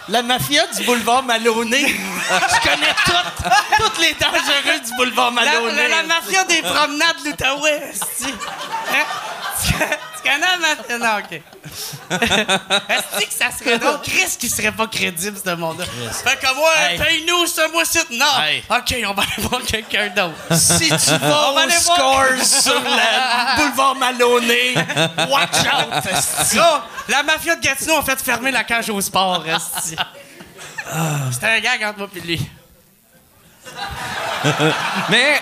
La 0.09 0.22
mafia 0.22 0.66
du 0.68 0.84
boulevard 0.84 1.22
Maloney. 1.24 1.84
tu 1.86 2.68
connais 2.68 2.94
toutes, 3.04 3.50
toutes 3.78 3.98
les 4.00 4.14
dangereux 4.14 4.80
du 4.84 4.92
boulevard 4.96 5.32
Maloney. 5.32 5.74
la- 5.74 5.88
la 5.88 6.02
mafia 6.04 6.44
des 6.44 6.62
promenades 6.62 7.22
de 7.24 7.30
l'Outaouais. 7.30 7.92
Hein? 8.22 9.04
Tu, 9.79 10.22
connais 10.31 10.59
mafia? 10.59 10.99
Non, 10.99 11.18
OK. 11.18 11.43
Est-ce 12.11 13.27
que 13.27 13.33
ça 13.33 13.51
serait 13.57 13.79
drôle? 13.79 14.01
Chris 14.03 14.37
qui 14.39 14.49
serait 14.49 14.72
pas 14.72 14.87
crédible, 14.87 15.37
ce 15.43 15.55
monde-là. 15.55 15.85
Fait 16.12 16.37
que 16.39 16.55
moi, 16.55 16.70
Hey. 16.77 16.99
paye-nous 16.99 17.47
ce 17.47 17.70
mois-ci. 17.72 17.99
Non. 18.12 18.27
Hey. 18.43 18.62
OK, 18.70 18.95
on 19.09 19.14
va 19.14 19.22
aller 19.22 19.47
voir 19.49 19.62
quelqu'un 19.62 20.09
d'autre. 20.09 20.35
Si 20.57 20.89
tu 20.89 21.18
vas 21.18 21.51
On 21.51 21.55
au 21.55 21.59
aller 21.59 21.74
voir. 21.85 21.97
scores 21.99 22.45
sur 22.45 22.74
le 22.81 23.57
boulevard 23.57 23.95
Maloney, 23.97 24.74
watch 25.29 25.59
out. 25.66 26.07
esti. 26.11 26.59
La 27.09 27.22
mafia 27.22 27.57
de 27.57 27.61
Gatineau 27.61 27.97
a 27.99 28.03
fait 28.03 28.20
fermer 28.20 28.51
la 28.51 28.64
cage 28.64 28.91
au 28.91 29.01
sport, 29.01 29.45
esti. 29.47 29.97
C'était 31.33 31.47
un 31.47 31.61
gag 31.61 31.85
entre 31.85 31.99
moi 31.99 32.09
et 32.16 32.20
lui. 32.20 32.51
Mais, 35.10 35.40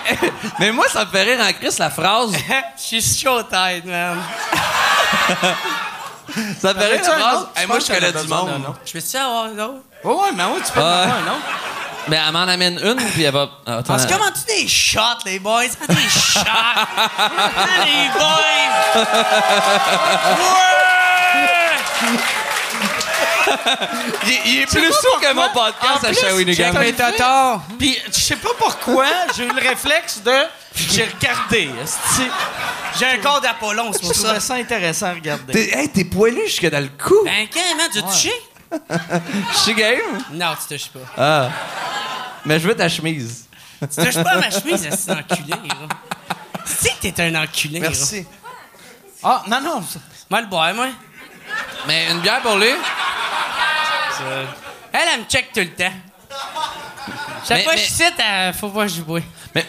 mais 0.59 0.71
moi, 0.71 0.85
ça 0.89 1.05
me 1.05 1.11
fait 1.11 1.21
rire 1.23 1.39
en 1.39 1.53
Chris, 1.53 1.75
la 1.77 1.89
phrase. 1.89 2.31
Je 2.91 2.99
suis 2.99 3.27
tête, 3.49 3.85
man. 3.85 4.17
Ça 6.59 6.73
me 6.73 6.79
fait 6.79 6.87
rire 6.87 7.01
la 7.03 7.17
phrase. 7.17 7.47
Hey, 7.55 7.67
moi, 7.67 7.79
je 7.79 7.85
connais 7.85 8.11
que 8.11 8.21
du 8.21 8.27
monde. 8.27 8.73
Je 8.83 8.91
peux-tu 8.93 9.17
avoir 9.17 9.43
un 9.45 9.59
autre? 9.59 9.81
Ouais, 10.03 10.13
ouais, 10.13 10.31
mais 10.35 10.43
oui, 10.45 10.59
tu 10.65 10.71
peux 10.71 10.81
en 10.81 10.85
avoir 10.85 11.17
un 11.17 11.27
autre. 11.27 11.45
Mais 12.07 12.17
elle 12.17 12.31
m'en 12.33 12.43
amène 12.43 12.79
une, 12.83 12.97
puis 12.97 13.23
elle 13.23 13.33
va. 13.33 13.49
Ah, 13.65 13.77
attends, 13.77 13.95
On 13.95 13.99
se 13.99 14.05
commande-tu 14.07 14.45
des 14.61 14.67
shots, 14.67 14.99
les 15.25 15.39
boys? 15.39 15.63
Des 15.65 15.95
shots! 15.95 16.39
Les 17.85 18.09
boys! 18.13 19.05
Ouais! 22.05 22.34
Il, 24.27 24.53
il 24.53 24.61
est 24.61 24.65
plus 24.65 24.91
sourd 24.91 25.19
que 25.21 25.33
mon 25.33 25.49
podcast 25.49 26.03
En 26.03 26.07
à 26.07 26.13
Shawinigan. 26.13 26.73
Mais 26.79 26.93
Toto! 26.93 27.61
Puis, 27.77 27.97
je 28.07 28.19
sais 28.19 28.35
pas 28.35 28.49
pourquoi, 28.57 29.07
j'ai 29.35 29.45
eu 29.45 29.51
le 29.51 29.61
réflexe 29.61 30.21
de. 30.23 30.31
J'ai 30.75 31.05
regardé. 31.05 31.69
J'ai 32.99 33.05
un 33.05 33.17
corps 33.17 33.41
d'Apollon, 33.41 33.91
c'est 33.93 34.01
Je 34.01 34.07
pour 34.07 34.15
ça. 34.15 34.23
trouvais 34.23 34.39
ça 34.39 34.53
intéressant 34.55 35.07
à 35.07 35.13
regarder. 35.13 35.53
T'es 35.53 35.77
hey, 35.77 35.89
t'es 35.89 36.03
poilu 36.05 36.41
jusque 36.47 36.69
dans 36.69 36.81
le 36.83 36.89
cou. 37.01 37.15
Ben, 37.23 37.47
quand, 37.53 37.77
man, 37.77 37.87
tu 37.91 37.99
as 37.99 38.01
touché? 38.01 38.33
Je 39.53 39.57
suis 39.57 39.73
game? 39.73 39.99
Non, 40.33 40.53
tu 40.61 40.75
touches 40.75 40.89
pas. 40.89 40.99
Ah. 41.17 41.49
Mais 42.45 42.59
je 42.59 42.67
veux 42.67 42.75
ta 42.75 42.89
chemise. 42.89 43.45
Tu 43.81 44.03
touches 44.03 44.21
pas 44.23 44.31
à 44.31 44.37
ma 44.37 44.49
chemise, 44.49 44.87
c'est 44.97 45.11
un 45.11 45.19
enculé, 45.19 45.53
sais 46.65 46.93
que 47.01 47.07
t'es 47.07 47.21
un 47.23 47.35
enculé, 47.35 47.79
gros. 47.79 47.91
Ah, 49.23 49.43
non, 49.47 49.61
non. 49.61 49.83
Moi, 50.29 50.41
le 50.41 50.47
boire, 50.47 50.73
moi. 50.73 50.87
Mais 51.87 52.11
une 52.11 52.19
bière 52.19 52.41
pour 52.41 52.57
lui? 52.57 52.69
Elle, 54.93 55.01
elle 55.13 55.19
me 55.21 55.25
check 55.25 55.51
tout 55.53 55.59
le 55.61 55.69
temps. 55.73 55.91
Chaque 57.47 57.57
Mais- 57.57 57.63
fois 57.63 57.73
que 57.73 57.77
mais- 57.79 57.85
je 57.85 57.91
cite, 57.91 58.13
elle 58.17 58.53
faut 58.53 58.69
voir 58.69 58.85
que 58.87 58.91
je 58.93 59.01
bois. 59.01 59.19
Mais. 59.53 59.65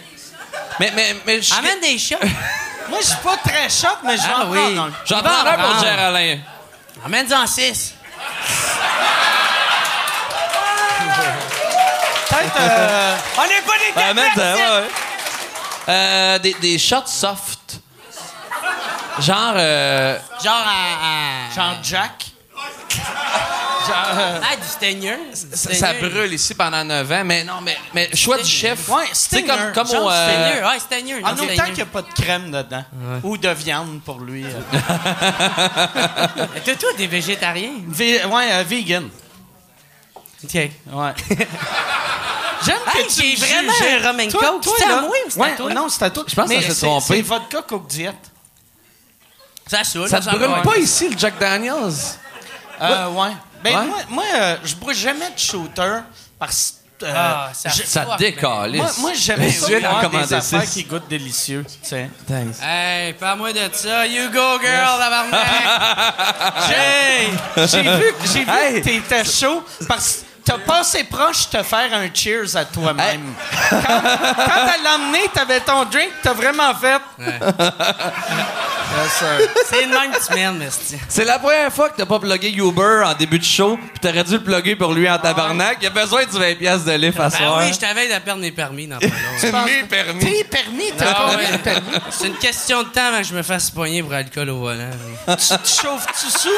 Mais, 0.80 0.92
mais, 0.94 1.16
mais. 1.26 1.42
je- 1.42 1.54
Amène 1.54 1.80
des 1.80 1.98
shots. 1.98 2.16
Moi, 2.88 2.98
je 3.00 3.06
suis 3.06 3.16
pas 3.16 3.36
très 3.38 3.68
choc, 3.68 3.98
mais 4.04 4.16
je 4.16 4.22
vais 4.22 4.28
Ah 4.32 4.44
en 4.44 4.48
oui. 4.50 4.58
prendre 4.58 4.82
un. 4.82 4.92
J'en 5.04 5.18
Il 5.18 5.22
pour. 5.22 5.80
Géraldin. 5.80 6.38
Amène-en 7.04 7.46
six. 7.46 7.94
Peut-être. 12.28 12.56
euh, 12.60 13.16
On 13.38 13.42
n'est 13.42 13.62
pas 13.62 13.78
des 13.78 13.92
Ah, 13.96 14.14
ça, 14.34 14.52
ici. 14.52 14.60
ouais, 14.62 14.68
ouais. 14.80 14.88
Euh, 15.88 16.38
des, 16.38 16.54
des 16.54 16.78
shots 16.78 17.06
soft. 17.06 17.80
Genre. 19.20 19.52
Euh, 19.56 20.18
Genre 20.42 20.54
à... 20.66 21.50
à- 21.50 21.54
Genre 21.54 21.76
Jack. 21.82 22.26
Genre. 23.86 24.40
Ah, 24.42 24.56
du 24.56 24.66
Steigneur. 24.66 25.18
ça, 25.32 25.74
ça 25.74 25.92
brûle 25.94 26.32
ici 26.32 26.54
pendant 26.54 26.84
9 26.84 27.12
ans, 27.12 27.22
mais 27.24 27.44
non, 27.44 27.60
mais, 27.62 27.76
mais 27.94 28.14
choix 28.16 28.38
du 28.38 28.44
chef. 28.48 28.88
Ouais, 28.88 29.04
Tu 29.08 29.14
sais, 29.14 29.38
Stinger. 29.38 29.46
comme, 29.46 29.72
comme 29.72 29.86
Genre 29.88 30.04
au. 30.06 30.10
euh, 30.10 30.28
Steigneur, 30.28 30.70
ouais, 30.70 30.78
Steigneur. 30.80 31.18
En 31.24 31.34
non, 31.34 31.44
autant 31.44 31.64
qu'il 31.64 31.74
n'y 31.74 31.80
a 31.82 31.86
pas 31.86 32.02
de 32.02 32.12
crème 32.12 32.50
dedans. 32.50 32.84
Ou 33.22 33.36
de 33.38 33.48
viande 33.50 34.00
pour 34.04 34.20
lui. 34.20 34.44
euh. 34.44 34.60
T'es 36.64 36.76
toi 36.76 36.90
des 36.96 37.06
végétariens? 37.06 37.72
Ve- 37.88 38.26
ouais, 38.26 38.52
euh, 38.52 38.62
vegan. 38.66 39.08
OK. 40.44 40.54
Ouais. 40.54 40.70
J'aime 42.64 42.76
que 42.92 42.98
Hey, 42.98 43.06
tu 43.06 43.22
j'ai 43.22 43.32
me 43.32 43.36
vraiment 43.46 43.72
un 43.72 44.08
rum 44.08 44.20
and 44.20 44.28
Toi- 44.30 44.40
coke. 44.40 44.62
toi, 44.62 44.74
C'est 44.78 44.84
à 44.84 45.00
moi 45.00 45.10
ou 45.10 45.30
c'est 45.30 45.38
à 45.40 45.42
ouais, 45.42 45.56
toi? 45.56 45.74
Non, 45.74 45.88
c'est 45.88 46.02
à 46.04 46.10
toi. 46.10 46.24
Je 46.26 46.34
pense 46.34 46.44
que 46.48 46.48
Mais 46.54 46.62
ça 46.62 46.68
s'est 46.68 46.74
c'est- 46.74 46.86
trompé. 46.86 47.04
C'est 47.08 47.22
vodka 47.22 47.62
coke 47.62 47.86
diète. 47.86 48.14
Ça 49.66 49.84
saoule. 49.84 50.08
Ça 50.08 50.20
te 50.20 50.30
brûle 50.30 50.62
pas 50.64 50.76
ici, 50.78 51.08
le 51.08 51.18
Jack 51.18 51.38
Daniels? 51.38 51.92
Euh, 52.80 53.08
ouais. 53.10 53.30
Ben, 53.72 53.78
Ouais? 53.80 53.86
moi, 53.86 53.98
moi 54.08 54.24
euh, 54.34 54.56
je 54.64 54.74
bois 54.74 54.92
jamais 54.92 55.30
de 55.30 55.38
shooter 55.38 56.00
parce 56.38 56.74
que. 56.98 57.04
euh, 57.04 57.12
Ah, 57.14 57.50
ça 57.52 57.68
je- 57.68 57.82
Ça 57.82 58.04
fuck, 58.06 58.18
décalisse. 58.18 58.80
moi, 58.80 58.90
moi 58.98 59.10
j'aime 59.14 59.38
Mais 59.40 59.50
ça 59.52 59.68
boire 59.80 60.08
des 60.10 60.32
affaires 60.32 60.62
six. 60.62 60.70
qui 60.72 60.84
goûtent 60.84 61.08
délicieux. 61.08 61.64
tu 61.68 61.88
sais. 61.88 62.08
man. 62.28 62.52
Hey, 62.62 63.12
parle-moi 63.14 63.52
de 63.52 63.68
ça. 63.72 64.06
You 64.06 64.30
go, 64.30 64.58
girl. 64.62 64.98
Hey! 66.68 67.28
J'ai 67.66 67.82
vu, 67.82 68.14
j'ai 68.32 68.44
vu 68.44 68.50
Hey! 68.50 68.74
que 68.80 68.84
t'étais 68.84 69.24
chaud 69.24 69.62
parce 69.88 70.14
que 70.18 70.52
t'as 70.52 70.58
passé 70.58 71.04
proche 71.04 71.50
de 71.50 71.58
te 71.58 71.62
faire 71.64 71.92
un 71.92 72.08
cheers 72.14 72.56
à 72.56 72.64
toi-même. 72.64 73.34
Quand, 73.68 73.78
quand 73.80 74.66
elle 74.74 74.82
l'a 74.84 74.94
emmené, 74.94 75.18
t'avais 75.34 75.60
ton 75.60 75.84
drink, 75.84 76.10
t'as 76.22 76.32
vraiment 76.34 76.72
fait. 76.74 77.02
C'est 79.68 79.82
une 79.84 79.90
même 79.90 80.12
semaine, 80.20 80.56
mais 80.58 80.68
c'est... 80.70 80.98
C'est 81.08 81.24
la 81.24 81.38
première 81.38 81.72
fois 81.72 81.88
que 81.90 81.96
t'as 81.96 82.06
pas 82.06 82.18
plugué 82.18 82.50
Uber 82.50 83.02
en 83.04 83.14
début 83.14 83.38
de 83.38 83.44
show, 83.44 83.76
puis 83.78 84.00
t'aurais 84.00 84.24
dû 84.24 84.32
le 84.34 84.42
plugger 84.42 84.76
pour 84.76 84.92
lui 84.92 85.08
en 85.08 85.18
tabarnak. 85.18 85.78
Il 85.80 85.86
a 85.86 85.90
besoin 85.90 86.24
du 86.24 86.36
20$ 86.36 86.56
piastres 86.56 86.86
de 86.86 86.92
livre 86.92 87.20
à 87.20 87.28
Ben 87.28 87.36
soir. 87.36 87.58
oui, 87.60 87.72
je 87.72 87.78
t'avais 87.78 88.06
de 88.12 88.18
perdre 88.20 88.40
mes 88.40 88.52
permis 88.52 88.86
dans 88.86 88.98
pas 88.98 89.06
long. 89.06 89.64
Mes 89.64 89.82
permis. 89.84 90.20
T'es 90.20 90.44
permis, 90.44 90.92
t'as 90.96 91.04
Ah 91.16 91.36
de 91.52 91.56
permis? 91.58 91.86
C'est 92.10 92.26
une 92.28 92.36
question 92.36 92.82
de 92.82 92.88
temps 92.88 93.06
avant 93.08 93.18
que 93.18 93.24
je 93.24 93.34
me 93.34 93.42
fasse 93.42 93.70
poigner 93.70 94.02
pour 94.02 94.12
alcool 94.14 94.50
au 94.50 94.58
volant. 94.60 94.90
Tu, 95.36 95.54
tu 95.64 95.82
chauffes-tu 95.86 96.30
sous? 96.30 96.48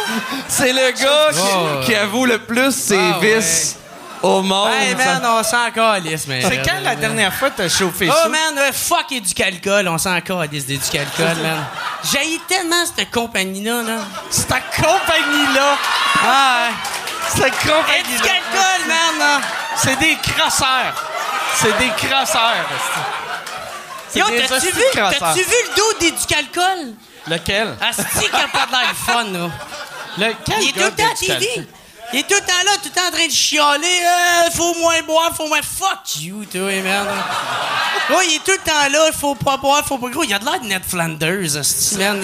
C'est 0.49 0.73
le 0.73 0.91
gars 1.01 1.29
qui, 1.33 1.39
Oh, 1.41 1.81
qui 1.85 1.95
avoue 1.95 2.27
le 2.27 2.39
plus 2.39 2.73
ses 2.75 2.99
Ah, 2.99 3.19
vices 3.21 3.77
au 4.23 4.43
monde. 4.43 4.71
Hey 4.73 4.95
man, 4.95 5.23
on 5.25 5.43
s'en 5.43 5.71
calisse, 5.71 6.27
mais. 6.27 6.43
C'est 6.43 6.63
quand 6.63 6.81
la 6.83 6.95
dernière 6.97 7.33
fois 7.33 7.51
que 7.51 7.59
t'as 7.59 7.69
chauffé 7.69 8.09
Oh 8.11 8.15
sous? 8.25 8.29
man, 8.31 8.55
ouais, 8.57 8.73
fuck 8.73 9.11
éducalcool, 9.13 9.89
on 9.89 9.99
s'en 9.99 10.21
calisse 10.21 10.67
d'éducalcool, 10.67 11.37
man. 11.43 11.65
J'ai 12.11 12.41
tellement 12.49 12.85
cette 12.97 13.11
compagnie-là, 13.11 13.83
là. 13.83 13.99
Cette 14.31 14.49
compagnie-là, 14.77 15.77
Ah, 16.25 16.69
ouais. 16.69 16.75
cette 17.35 17.59
compagnie-là, 17.59 17.99
Éducalcool, 17.99 18.87
man, 18.89 19.19
là. 19.19 19.41
c'est 19.77 19.99
des 19.99 20.17
crasseurs. 20.17 20.95
C'est 21.57 21.77
des 21.79 21.91
crasseurs. 22.09 22.67
C'est 24.11 24.21
Yo, 24.21 24.29
des 24.31 24.47
t'as-tu 24.47 24.67
vu, 24.71 24.83
t'as-tu 24.95 25.41
vu 25.41 25.57
le 25.69 25.77
dos 25.77 25.93
d'éducalcool? 26.01 26.95
Lequel? 27.27 27.77
Asti 27.81 28.21
qui 28.21 28.37
a 28.37 28.49
pas 28.49 28.67
de 28.67 28.73
l'air 28.73 28.95
fun, 28.95 29.25
là. 29.25 29.51
Le, 30.17 30.33
quel 30.47 30.63
Il 30.63 30.69
est 30.71 30.73
tout 30.73 30.79
le 30.81 30.91
temps 30.93 31.11
à? 31.13 31.15
TV. 31.15 31.67
Il 32.13 32.21
est 32.21 32.23
tout 32.23 32.35
le 32.35 32.41
temps 32.41 32.65
là, 32.65 32.73
tout 32.83 32.89
le 32.89 32.91
temps 32.91 33.07
en 33.07 33.11
train 33.11 33.27
de 33.27 33.31
chialer. 33.31 33.87
Euh, 33.87 34.51
faut 34.51 34.75
moins 34.79 35.03
boire, 35.03 35.35
faut 35.37 35.47
moins. 35.47 35.61
Fuck 35.63 36.23
you, 36.23 36.45
toi, 36.47 36.71
merde. 36.83 37.09
Oh, 38.11 38.21
il 38.27 38.37
est 38.37 38.45
tout 38.45 38.53
le 38.53 38.59
temps 38.59 38.89
là, 38.91 39.13
faut 39.13 39.35
pas 39.35 39.59
boire, 39.59 39.85
faut 39.85 39.99
pas. 39.99 40.09
Gros, 40.09 40.25
il 40.25 40.33
a 40.33 40.39
de 40.39 40.45
l'air 40.45 40.61
de 40.61 40.67
Ned 40.67 40.83
Flanders, 40.87 41.57
man. 41.99 42.23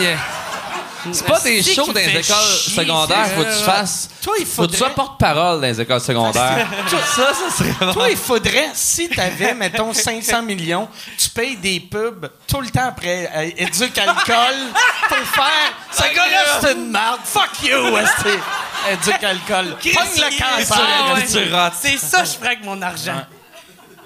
C'est 1.12 1.26
pas 1.26 1.40
des 1.40 1.62
shows 1.62 1.86
dans 1.86 1.92
les 1.94 2.08
écoles 2.08 2.22
chier, 2.22 2.74
secondaires, 2.84 3.26
faut 3.36 3.42
que 3.44 3.58
tu 3.58 3.64
fasses. 3.64 4.08
Toi, 4.22 4.34
il 4.40 4.46
Faut 4.46 4.62
que 4.66 4.70
tu 4.72 4.76
sois 4.76 4.88
faudrait- 4.88 4.94
porte-parole 5.04 5.60
dans 5.60 5.66
les 5.66 5.80
écoles 5.80 6.00
secondaires. 6.00 6.66
ça, 7.16 7.32
ça 7.34 7.56
serait. 7.56 7.92
Toi, 7.92 8.10
il 8.10 8.16
faudrait, 8.16 8.70
si 8.74 9.08
t'avais, 9.08 9.54
mettons, 9.54 9.92
500 9.92 10.42
millions, 10.42 10.88
tu 11.18 11.28
payes 11.30 11.56
des 11.56 11.80
pubs 11.80 12.30
tout 12.46 12.60
le 12.60 12.70
temps 12.70 12.88
après 12.88 13.30
euh, 13.34 13.50
Éduc 13.56 13.98
Alcool 13.98 14.54
pour 15.08 15.18
faire 15.18 15.72
«Ce 15.92 16.02
gars-là, 16.02 16.58
c'est 16.60 16.72
une 16.72 16.90
merde. 16.90 17.20
Fuck 17.24 17.50
you. 17.62 17.96
Éduc 18.92 19.22
Alcool. 19.22 19.76
Pogne 19.82 20.16
le 20.16 20.38
cancer. 20.38 21.54
Ah. 21.54 21.70
C'est 21.78 21.98
ça 21.98 22.22
que 22.22 22.26
je 22.28 22.32
ferais 22.32 22.46
avec 22.48 22.64
mon 22.64 22.80
argent. 22.82 23.22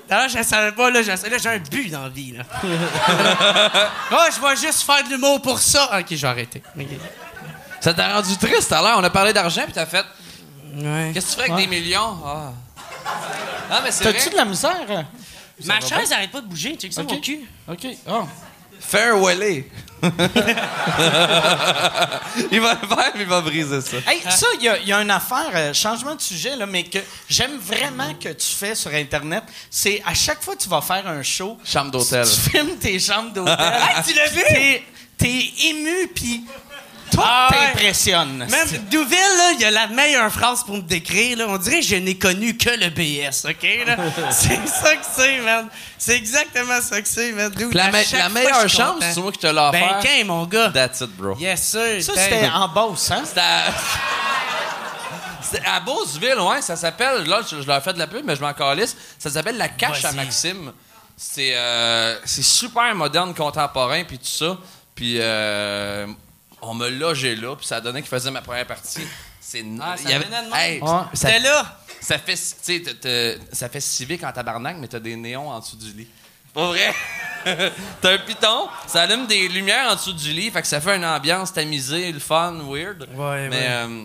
D'ailleurs, 0.08 0.28
je 0.28 0.42
savais 0.42 0.72
pas, 0.72 0.90
là, 0.90 1.02
j'ai 1.02 1.12
un 1.48 1.58
but 1.58 1.90
dans 1.90 2.04
la 2.04 2.08
vie, 2.08 2.32
là. 2.32 2.44
Ah, 4.10 4.28
je 4.34 4.40
vais 4.40 4.56
juste 4.56 4.82
faire 4.82 5.04
de 5.04 5.10
l'humour 5.10 5.42
pour 5.42 5.58
ça. 5.58 5.98
Ok, 6.00 6.06
je 6.10 6.16
vais 6.16 6.28
arrêter. 6.28 6.62
Ok. 6.78 6.86
Ça 7.80 7.92
t'a 7.92 8.14
rendu 8.14 8.36
triste 8.36 8.70
l'heure. 8.70 8.96
On 8.98 9.04
a 9.04 9.10
parlé 9.10 9.32
d'argent, 9.32 9.62
puis 9.64 9.72
t'as 9.72 9.86
fait. 9.86 10.04
Ouais. 10.74 11.10
Qu'est-ce 11.12 11.26
que 11.26 11.30
tu 11.32 11.36
ferais 11.46 11.52
avec 11.52 11.68
des 11.68 11.76
millions? 11.80 12.16
Ah. 12.24 12.52
Ah, 13.70 13.80
mais 13.84 13.90
c'est 13.90 14.04
T'as-tu 14.04 14.30
de 14.30 14.36
la 14.36 14.44
misère? 14.44 14.76
Ma 15.64 15.80
chaise 15.80 16.12
arrête 16.12 16.30
pas 16.30 16.40
de 16.40 16.46
bouger, 16.46 16.76
check 16.76 16.92
ça, 16.92 17.02
Ok. 17.02 17.10
mon 17.10 17.20
cul. 17.20 17.40
OK. 17.68 17.86
Oh. 18.08 18.24
Farewell. 18.80 19.64
il 22.52 22.60
va 22.60 22.74
le 22.80 22.86
faire, 22.88 23.12
mais 23.14 23.22
il 23.22 23.26
va 23.26 23.40
briser 23.40 23.80
ça. 23.80 23.96
Hey, 24.06 24.20
ça, 24.30 24.46
il 24.58 24.64
y 24.64 24.68
a, 24.68 24.78
il 24.78 24.88
y 24.88 24.92
a 24.92 25.00
une 25.00 25.10
affaire, 25.10 25.50
euh, 25.54 25.72
changement 25.72 26.14
de 26.14 26.20
sujet, 26.20 26.56
là, 26.56 26.66
mais 26.66 26.84
que 26.84 26.98
j'aime 27.28 27.58
vraiment 27.58 28.14
que 28.14 28.28
tu 28.30 28.46
fais 28.54 28.74
sur 28.74 28.92
Internet. 28.92 29.44
C'est 29.70 30.02
à 30.06 30.14
chaque 30.14 30.42
fois 30.42 30.54
que 30.56 30.62
tu 30.62 30.68
vas 30.68 30.80
faire 30.80 31.06
un 31.06 31.22
show, 31.22 31.58
Chambre 31.64 31.90
d'hôtel. 31.90 32.24
tu 32.26 32.50
filmes 32.50 32.76
tes 32.78 32.98
chambres 32.98 33.32
d'hôtel. 33.32 33.54
Hey, 33.58 34.02
tu 34.06 34.14
l'as 34.14 34.28
vu? 34.28 34.42
T'es, 34.48 34.82
t'es 35.16 35.52
ému, 35.70 36.08
puis 36.14 36.44
tout 37.10 37.20
Ah 37.22 37.48
ouais. 37.50 37.56
t'impressionne. 37.72 38.38
Même 38.38 38.68
Douville, 38.90 39.16
là, 39.18 39.52
il 39.58 39.64
a 39.64 39.70
la 39.70 39.86
meilleure 39.88 40.30
phrase 40.32 40.62
pour 40.64 40.76
me 40.76 40.82
décrire. 40.82 41.38
Là. 41.38 41.46
On 41.48 41.56
dirait 41.58 41.80
que 41.80 41.86
je 41.86 41.96
n'ai 41.96 42.16
connu 42.16 42.56
que 42.56 42.70
le 42.70 42.90
BS, 42.90 43.44
OK? 43.48 43.56
c'est 44.30 44.68
ça 44.68 44.96
que 44.96 45.04
c'est, 45.16 45.40
man. 45.40 45.68
C'est 45.98 46.16
exactement 46.16 46.80
ça 46.80 47.00
que 47.02 47.08
c'est, 47.08 47.32
man. 47.32 47.50
Dude, 47.52 47.74
La, 47.74 47.90
me- 47.90 48.02
chaque 48.02 48.12
la 48.12 48.18
fois, 48.20 48.28
meilleure 48.40 48.62
content. 48.62 48.94
c'est 49.00 49.20
moi 49.20 49.32
qui 49.32 49.38
te 49.38 49.46
l'ai 49.46 49.58
offert. 49.58 50.00
Ben, 50.02 50.02
quand, 50.02 50.24
mon 50.26 50.44
gars? 50.46 50.70
That's 50.70 51.00
it, 51.00 51.16
bro. 51.16 51.36
Yes, 51.38 51.62
sir. 51.62 52.02
Ça, 52.02 52.12
c'était 52.14 52.48
en 52.52 52.68
Beauce, 52.68 53.10
hein? 53.10 53.22
C'était 53.24 53.40
à... 53.40 53.64
À 55.64 55.80
Beauceville, 55.80 56.38
ouais, 56.40 56.60
ça 56.60 56.76
s'appelle, 56.76 57.24
là, 57.24 57.40
je, 57.50 57.62
je 57.62 57.66
leur 57.66 57.78
ai 57.78 57.80
fait 57.80 57.94
de 57.94 57.98
la 57.98 58.06
pub, 58.06 58.22
mais 58.22 58.36
je 58.36 58.40
m'en 58.42 58.52
calisse. 58.52 58.94
Ça 59.18 59.30
s'appelle 59.30 59.56
La 59.56 59.68
Cache 59.70 60.04
à. 60.04 60.12
Maxime. 60.12 60.72
C'est 61.16 61.52
euh, 61.56 62.18
c'est 62.26 62.42
super 62.42 62.94
moderne, 62.94 63.34
contemporain, 63.34 64.04
puis 64.04 64.18
tout 64.18 64.26
ça. 64.26 64.58
Puis 64.94 65.16
euh, 65.18 66.06
on 66.62 66.74
me 66.74 66.88
logeait 66.88 67.36
là, 67.36 67.54
puis 67.56 67.66
ça 67.66 67.76
a 67.76 67.80
donné 67.80 68.00
qu'il 68.00 68.08
faisait 68.10 68.30
ma 68.30 68.42
première 68.42 68.66
partie. 68.66 69.00
C'est 69.40 69.64
Ah, 69.80 69.96
ça 69.96 70.02
il 70.04 70.10
y 70.10 70.12
avait-. 70.14 70.26
Hey, 70.54 70.80
Ouais. 70.80 70.88
ça, 70.88 71.10
C'était 71.14 71.38
là. 71.40 71.78
ça 72.00 72.18
fait, 72.18 72.36
ça 73.52 73.68
fait 73.68 73.80
civique 73.80 74.22
en 74.24 74.32
tabarnak, 74.32 74.76
mais 74.78 74.88
t'as 74.88 75.00
des 75.00 75.16
néons 75.16 75.48
en 75.50 75.58
dessous 75.60 75.76
du 75.76 75.92
lit. 75.92 76.08
Pas 76.52 76.66
vrai? 76.66 76.94
t'as 78.00 78.12
un 78.14 78.18
piton, 78.18 78.68
ça 78.86 79.02
allume 79.02 79.26
des 79.26 79.48
lumières 79.48 79.90
en 79.90 79.94
dessous 79.94 80.12
du 80.12 80.32
lit, 80.32 80.50
fait 80.50 80.60
que 80.60 80.66
ça 80.68 80.80
fait 80.80 80.96
une 80.96 81.04
ambiance 81.04 81.52
tamisée, 81.52 82.10
le 82.12 82.18
fun, 82.20 82.52
weird. 82.68 83.08
Ouais, 83.14 83.48
mais 83.48 83.56
ouais. 83.56 83.66
euh, 83.68 84.04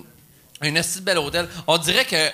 un 0.61 0.75
esti 0.75 0.99
de 0.99 1.05
bel 1.05 1.17
hôtel. 1.17 1.49
On 1.67 1.77
dirait 1.77 2.05
que 2.05 2.29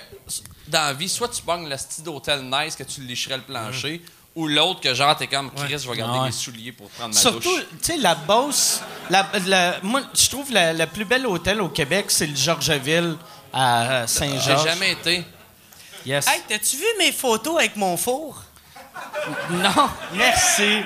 dans 0.68 0.82
la 0.82 0.92
vie, 0.92 1.08
soit 1.08 1.28
tu 1.28 1.42
pognes 1.42 1.68
le 1.68 1.76
style 1.76 2.04
d'hôtel 2.04 2.42
nice 2.42 2.76
que 2.76 2.84
tu 2.84 3.00
licherais 3.00 3.38
le 3.38 3.42
plancher, 3.42 4.02
ou 4.36 4.46
l'autre 4.46 4.80
que 4.80 4.94
genre 4.94 5.16
t'es 5.16 5.26
comme 5.26 5.50
Chris, 5.52 5.78
je 5.78 5.90
vais 5.90 5.96
garder 5.96 6.18
Ouais. 6.20 6.26
mes 6.26 6.32
souliers 6.32 6.72
pour 6.72 6.88
prendre 6.90 7.14
ma 7.14 7.20
Surtout, 7.20 7.40
douche. 7.54 7.64
tu 7.82 7.92
sais, 7.92 7.96
la 7.96 8.14
Beauce, 8.14 8.80
la, 9.10 9.26
la- 9.46 9.76
moi, 9.82 10.02
je 10.14 10.28
trouve 10.28 10.52
la, 10.52 10.72
la 10.72 10.86
plus 10.86 11.04
belle 11.04 11.26
hôtel 11.26 11.60
au 11.60 11.68
Québec, 11.68 12.06
c'est 12.08 12.26
le 12.26 12.36
Georgeville 12.36 13.16
à 13.52 14.02
J'ai 14.02 14.06
Saint-Georges. 14.06 14.64
jamais 14.64 14.92
été. 14.92 15.24
Yes. 16.06 16.26
Hey, 16.28 16.40
t'as-tu 16.48 16.76
vu 16.76 16.84
mes 16.98 17.12
photos 17.12 17.56
avec 17.58 17.76
mon 17.76 17.96
four? 17.96 18.42
Non, 19.50 19.90
merci. 20.14 20.82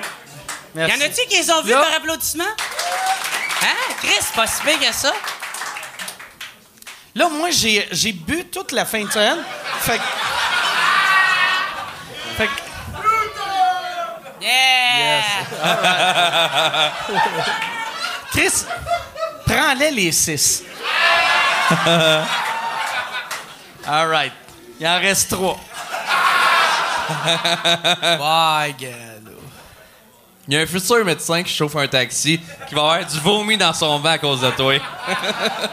Merci. 0.73 0.97
Y 0.99 1.01
en 1.03 1.05
a-tu 1.05 1.21
qui 1.29 1.37
les 1.37 1.51
ont 1.51 1.61
vus 1.61 1.71
par 1.71 1.93
applaudissement? 1.95 2.43
Hein? 2.43 3.93
Chris, 4.01 4.09
c'est 4.19 4.35
pas 4.35 4.47
si 4.47 4.61
pire 4.61 4.79
que 4.79 4.93
ça. 4.93 5.13
Là, 7.15 7.29
moi, 7.29 7.49
j'ai, 7.51 7.87
j'ai 7.91 8.11
bu 8.11 8.43
toute 8.45 8.71
la 8.73 8.83
fin 8.85 9.03
de 9.05 9.09
semaine. 9.11 9.37
Fait 9.79 9.97
que. 9.97 10.03
Fait 12.37 12.47
que. 12.47 12.51
Yeah! 14.45 15.21
Chris, 18.31 18.65
prends-les 19.45 19.91
les 19.91 20.11
six. 20.11 20.63
All 23.87 24.07
right. 24.07 24.33
Il 24.79 24.87
en 24.87 24.99
reste 24.99 25.31
trois. 25.31 25.57
Gars, 27.31 28.69
là. 28.81 29.31
Il 30.47 30.53
y 30.53 30.57
a 30.57 30.61
un 30.61 30.65
futur 30.67 31.03
médecin 31.03 31.41
qui 31.41 31.51
chauffe 31.53 31.75
un 31.75 31.87
taxi 31.87 32.39
qui 32.67 32.75
va 32.75 32.81
avoir 32.81 33.05
du 33.05 33.19
vomi 33.19 33.57
dans 33.57 33.73
son 33.73 33.97
vent 33.99 34.09
à 34.11 34.17
cause 34.19 34.41
de 34.41 34.51
toi. 34.51 34.73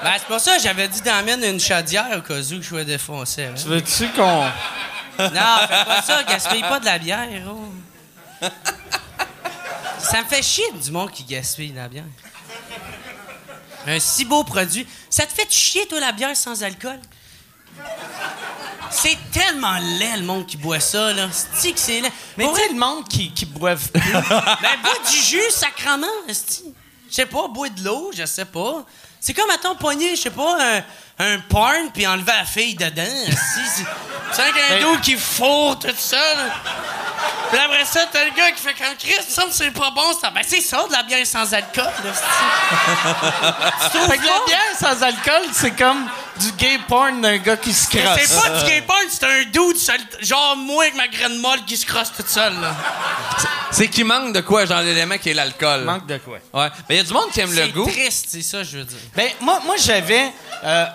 Ben, 0.02 0.12
c'est 0.16 0.26
pour 0.26 0.40
ça 0.40 0.56
que 0.56 0.62
j'avais 0.62 0.88
dit 0.88 1.02
d'emmener 1.02 1.48
une 1.50 1.60
chaudière 1.60 2.06
au 2.16 2.20
cas 2.22 2.34
où 2.34 2.56
que 2.56 2.62
je 2.62 2.68
sois 2.68 2.84
défoncé. 2.84 3.44
hein. 3.44 3.54
Veux-tu 3.66 4.08
qu'on. 4.10 4.44
Non, 5.18 5.58
fais 5.68 5.84
pas 5.84 6.02
ça, 6.02 6.22
gaspille 6.24 6.62
pas 6.62 6.80
de 6.80 6.86
la 6.86 6.98
bière, 6.98 7.28
oh. 7.48 7.68
Ça 9.98 10.22
me 10.22 10.26
fait 10.26 10.42
chier 10.42 10.64
du 10.72 10.90
monde 10.90 11.10
qui 11.10 11.24
gaspille 11.24 11.72
la 11.72 11.88
bière. 11.88 12.04
Un 13.86 13.98
si 13.98 14.24
beau 14.24 14.44
produit. 14.44 14.86
Ça 15.08 15.26
te 15.26 15.32
fait 15.32 15.50
chier, 15.50 15.86
toi, 15.86 16.00
la 16.00 16.12
bière 16.12 16.36
sans 16.36 16.62
alcool? 16.62 17.00
C'est 18.90 19.16
tellement 19.32 19.78
laid, 19.98 20.18
le 20.18 20.22
monde 20.24 20.46
qui 20.46 20.56
boit 20.56 20.80
ça, 20.80 21.12
là. 21.12 21.28
C'est 21.54 21.72
que 21.72 21.80
c'est 21.80 22.00
laid. 22.00 22.12
Mais 22.36 22.46
tu 22.46 22.54
sais, 22.54 22.68
le 22.68 22.78
monde 22.78 23.08
qui, 23.08 23.32
qui 23.32 23.46
boive 23.46 23.90
plus. 23.90 24.12
Ben, 24.12 24.78
bois 24.82 25.10
du 25.10 25.16
jus, 25.16 25.50
sacrement. 25.50 26.06
Je 26.28 26.34
sais 27.10 27.26
pas, 27.26 27.48
bois 27.48 27.68
de 27.68 27.82
l'eau, 27.84 28.10
je 28.14 28.24
sais 28.26 28.44
pas. 28.44 28.84
C'est 29.20 29.34
comme, 29.34 29.50
attends, 29.50 29.76
pogner, 29.76 30.16
je 30.16 30.22
sais 30.22 30.30
pas, 30.30 30.58
un, 30.60 30.82
un 31.22 31.38
porn 31.40 31.90
puis 31.92 32.06
enlever 32.06 32.32
la 32.38 32.44
fille 32.44 32.74
dedans. 32.74 33.02
C'est- 33.26 33.84
C'est 34.34 34.40
un 34.42 34.52
Ben- 34.70 34.80
dos 34.82 34.96
qui 35.02 35.16
fourre 35.16 35.78
tout 35.78 35.88
ça, 35.96 36.16
là. 36.16 36.44
Puis 37.50 37.60
après 37.60 37.84
ça, 37.84 38.00
t'as 38.10 38.24
le 38.24 38.30
gars 38.30 38.50
qui 38.52 38.62
fait 38.62 38.72
quand 38.72 38.96
Christ, 38.98 39.26
ça 39.28 39.44
me 39.44 39.52
c'est 39.52 39.70
pas 39.72 39.90
bon, 39.90 40.10
ça. 40.18 40.30
Ben, 40.30 40.40
c'est 40.46 40.62
ça, 40.62 40.84
de 40.88 40.92
la 40.92 41.02
bière 41.02 41.26
sans 41.26 41.52
alcool, 41.52 41.84
là. 42.02 42.12
Tu 43.82 43.98
trouves 43.98 44.10
fait 44.10 44.16
que 44.16 44.24
la 44.24 44.40
bière 44.46 44.78
sans 44.80 45.02
alcool, 45.02 45.42
c'est 45.52 45.72
comme 45.72 46.06
du 46.40 46.50
gay 46.52 46.78
porn 46.88 47.20
d'un 47.20 47.36
gars 47.36 47.58
qui 47.58 47.74
se 47.74 47.86
Mais 47.94 48.02
crosse. 48.02 48.20
C'est 48.24 48.40
pas 48.40 48.58
du 48.60 48.64
gay 48.70 48.80
porn, 48.82 48.98
c'est 49.10 49.24
un 49.24 49.42
dude, 49.44 49.76
seul- 49.76 50.00
genre 50.22 50.56
moi 50.56 50.84
avec 50.84 50.96
ma 50.96 51.08
graine 51.08 51.38
molle 51.38 51.62
qui 51.66 51.76
se 51.76 51.84
crosse 51.84 52.10
toute 52.16 52.28
seule, 52.28 52.58
là. 52.58 52.74
C'est 53.70 53.88
qu'il 53.88 54.06
manque 54.06 54.32
de 54.32 54.40
quoi, 54.40 54.64
genre 54.64 54.80
l'élément 54.80 55.18
qui 55.18 55.28
est 55.30 55.34
l'alcool. 55.34 55.82
Manque 55.84 56.06
de 56.06 56.16
quoi? 56.18 56.38
Ouais. 56.54 56.70
Mais 56.88 56.94
il 56.96 56.98
y 56.98 57.00
a 57.00 57.04
du 57.04 57.12
monde 57.12 57.30
qui 57.32 57.40
aime 57.40 57.50
le 57.52 57.56
C'est 57.64 57.68
goût. 57.68 57.86
triste, 57.90 58.26
c'est 58.30 58.42
ça, 58.42 58.62
je 58.62 58.78
veux 58.78 58.84
dire. 58.84 58.98
Ben, 59.14 59.28
moi, 59.40 59.60
moi 59.66 59.74
j'avais. 59.78 60.32
euh, 60.64 60.86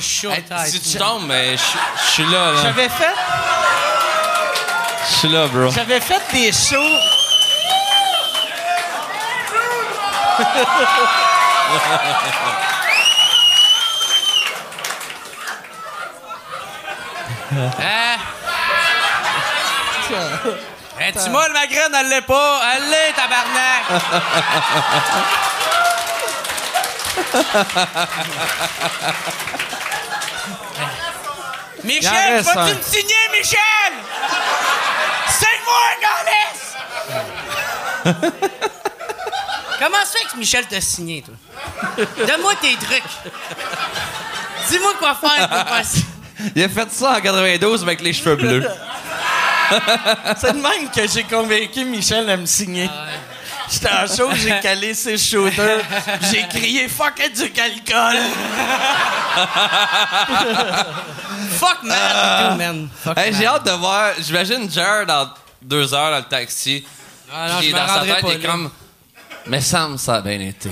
Chaud, 0.00 0.30
Hey, 0.32 0.42
si 0.70 0.80
tu 0.80 0.98
tombes, 0.98 1.28
ben, 1.28 1.56
je 1.58 2.10
suis 2.10 2.24
là, 2.24 2.52
là. 2.52 2.62
j'avais 2.62 2.88
fait. 2.88 3.14
Je 5.08 5.14
suis 5.14 5.28
là, 5.28 5.46
bro. 5.46 5.70
J'avais 5.70 6.00
fait 6.00 6.20
des 6.32 6.50
shows. 6.52 6.98
Hein? 17.52 18.18
Hein, 21.00 21.12
tu 21.12 21.30
molles 21.30 21.52
ma 21.52 21.66
graine, 21.66 21.94
elle 21.98 22.08
l'est 22.08 22.22
pas. 22.22 22.60
Elle 22.76 22.90
l'est, 22.90 23.12
tabarnak. 23.14 23.84
Michel, 31.84 32.40
vas-tu 32.42 32.58
un. 32.58 32.74
me 32.74 32.82
signer, 32.82 33.28
Michel? 33.32 33.92
Signe-moi, 35.28 35.86
Gallès! 36.00 36.60
Comment 39.78 40.04
ça 40.04 40.18
fait 40.18 40.26
que 40.32 40.36
Michel 40.38 40.66
t'a 40.66 40.80
signé, 40.80 41.22
toi? 41.22 41.34
Donne-moi 42.26 42.54
tes 42.60 42.74
trucs. 42.76 43.02
Dis-moi 44.68 44.94
quoi 44.98 45.14
faire 45.14 45.48
pour 45.48 45.64
passer. 45.64 46.04
Il 46.54 46.62
a 46.62 46.68
fait 46.68 46.90
ça 46.90 47.12
en 47.18 47.20
92 47.20 47.82
avec 47.82 48.00
les 48.00 48.12
cheveux 48.12 48.36
bleus. 48.36 48.66
C'est 50.38 50.52
de 50.52 50.60
même 50.60 50.90
que 50.94 51.06
j'ai 51.08 51.24
convaincu 51.24 51.84
Michel 51.84 52.28
à 52.30 52.36
me 52.36 52.46
signer. 52.46 52.88
J'étais 53.70 53.88
en 53.90 54.06
show, 54.06 54.30
j'ai 54.34 54.60
calé 54.62 54.94
ses 54.94 55.16
shooters. 55.18 55.80
J'ai 56.30 56.46
crié 56.48 56.88
fuck 56.88 57.18
it, 57.24 57.32
du 57.34 57.42
alcool. 57.60 58.18
Fuck 61.58 61.82
man, 61.82 61.98
tout, 62.50 62.56
man. 62.58 62.88
Fuck 63.02 63.18
Hey, 63.18 63.30
man. 63.32 63.40
j'ai 63.40 63.46
hâte 63.46 63.64
de 63.66 63.70
voir. 63.72 64.12
J'imagine 64.18 64.70
Jared 64.70 65.08
dans 65.08 65.28
deux 65.62 65.92
heures 65.94 66.10
dans 66.10 66.18
le 66.18 66.24
taxi. 66.24 66.84
Ah 67.32 67.48
non, 67.48 67.58
Puis 67.58 67.72
dans 67.72 67.86
sa 67.88 68.00
tête, 68.00 68.24
il 68.24 68.30
est 68.32 68.40
comme. 68.46 68.70
Mais 69.46 69.60
semble 69.60 69.98
ça 69.98 70.14
a 70.16 70.20
bien 70.20 70.40
été. 70.40 70.70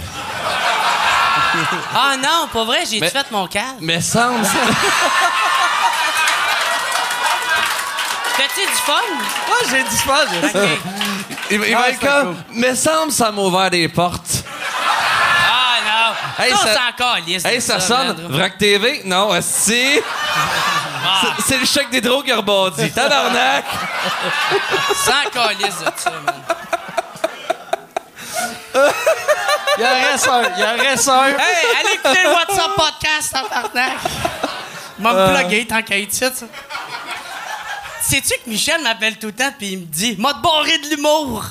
Ah 1.95 2.15
non, 2.17 2.49
pas 2.53 2.65
vrai, 2.65 2.85
j'ai 2.91 3.01
Mais- 3.01 3.11
fait 3.11 3.31
mon 3.31 3.47
calme. 3.47 3.77
Mais 3.81 4.01
semble. 4.01 4.45
Fais-tu 8.37 8.61
du 8.67 8.77
fun? 8.87 8.95
Moi, 9.47 9.57
j'ai 9.71 9.83
dit 9.85 10.03
pas, 10.07 10.25
j'ai 10.33 10.49
ça. 10.49 10.59
Il 11.51 11.61
il 11.65 11.75
Ah, 11.75 11.79
va 11.81 11.89
être 11.91 11.99
c'est 12.01 12.07
comme. 12.07 12.37
Mais 12.53 12.75
semble 12.75 13.13
ça 13.13 13.31
m'a 13.31 13.43
ouvert 13.43 13.71
des 13.71 13.89
portes. 13.89 14.45
Ah 15.51 15.77
non. 15.85 16.45
Hey, 16.45 16.51
ça, 16.53 16.57
ça- 16.59 16.69
c'est 16.73 17.03
encore 17.05 17.17
lisse. 17.27 17.45
Hey, 17.45 17.61
ça 17.61 17.81
sonne. 17.81 18.27
Vrac 18.31 18.57
TV? 18.59 19.03
Non, 19.05 19.31
si? 19.41 20.01
C'est- 20.01 21.43
C'est 21.47 21.59
le 21.59 21.67
chèque 21.67 21.91
des 21.91 22.01
drogues 22.01 22.25
qui 22.25 22.33
a 22.33 22.37
rebondi. 22.37 22.91
Tabarnak! 22.95 23.65
C'est 24.95 25.29
encore 25.29 25.51
lisse 25.51 25.79
de 25.79 25.93
ça, 25.97 26.11
man. 26.25 26.35
Il 29.79 29.85
en 29.85 30.11
reste 30.11 30.29
un, 30.29 30.43
il 30.57 30.65
en 30.65 30.83
reste 30.83 31.09
un. 31.09 31.27
Hey, 31.27 31.37
allez 31.81 31.95
écouter 31.95 32.23
le 32.25 32.31
WhatsApp 32.31 32.75
podcast 32.77 33.33
partant. 33.49 33.93
M'a 34.99 35.13
me 35.13 35.35
plugué 35.41 35.67
tant 35.67 35.83
qu'à 35.83 35.99
être 35.99 36.13
ça. 36.13 36.27
Sais-tu 38.03 38.35
que 38.45 38.51
Michel 38.51 38.83
m'appelle 38.83 39.17
tout 39.19 39.29
le 39.29 39.33
temps 39.33 39.53
puis 39.57 39.69
il 39.73 39.79
me 39.81 39.85
dit 39.87 40.17
«M'a 40.19 40.35
te 40.35 40.41
barré 40.43 40.79
de 40.79 40.89
l'humour!» 40.91 41.45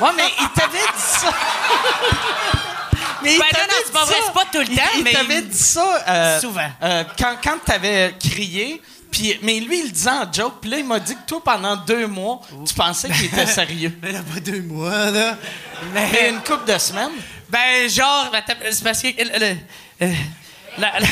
Ouais, 0.00 0.08
mais 0.16 0.22
il 0.40 0.48
t'avait 0.50 0.78
dit 0.78 1.02
ça. 1.02 1.30
mais 3.22 3.34
il 3.34 3.38
Ben 3.38 3.44
non, 3.44 3.50
t'avait 3.52 3.66
non, 3.66 3.74
c'est 3.84 3.92
pas 3.92 4.04
vrai, 4.04 4.14
c'est 4.24 4.32
pas 4.32 4.44
tout 4.52 4.58
le 4.60 4.66
temps, 4.76 4.82
il, 4.96 5.02
mais 5.04 5.12
t'avait 5.12 5.38
il- 5.38 5.48
dit 5.48 5.58
ça 5.58 6.04
euh, 6.08 6.40
Souvent. 6.40 6.68
euh, 6.82 7.04
quand, 7.18 7.36
quand 7.42 7.58
t'avais 7.64 8.14
crié. 8.18 8.80
Puis, 9.10 9.38
mais 9.42 9.58
lui, 9.60 9.78
il 9.80 9.84
le 9.86 9.90
disait 9.90 10.10
en 10.10 10.30
joke. 10.30 10.56
Puis 10.60 10.68
là, 10.70 10.78
il 10.78 10.84
m'a 10.84 11.00
dit 11.00 11.14
que 11.14 11.26
toi, 11.26 11.42
pendant 11.42 11.76
deux 11.76 12.06
mois, 12.06 12.40
tu 12.66 12.74
pensais 12.74 13.08
qu'il 13.08 13.24
était 13.24 13.46
sérieux. 13.46 13.98
Mais 14.02 14.12
là, 14.12 14.20
pas 14.22 14.38
deux 14.38 14.60
mois, 14.60 15.10
là. 15.10 15.34
Mais 15.94 16.08
Mais, 16.12 16.28
une 16.28 16.40
couple 16.42 16.70
de 16.70 16.76
semaines. 16.78 17.12
ben, 17.48 17.88
genre, 17.88 18.30
c'est 18.70 18.84
parce 18.84 19.00
que. 19.00 19.08
euh, 20.02 20.12
la, 20.78 20.92
la, 21.00 21.06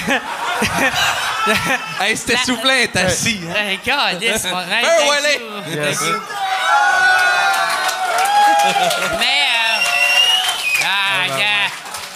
Hey, 2.05 2.17
c'était 2.17 2.37
soufflant, 2.39 2.73
t'es 2.93 2.99
assis. 2.99 3.41
hein? 3.49 3.55
Mon- 4.53 5.13
you. 6.07 6.21
Mais, 9.19 9.43
euh, 9.47 10.85
ah, 10.85 11.29
gars, 11.29 11.71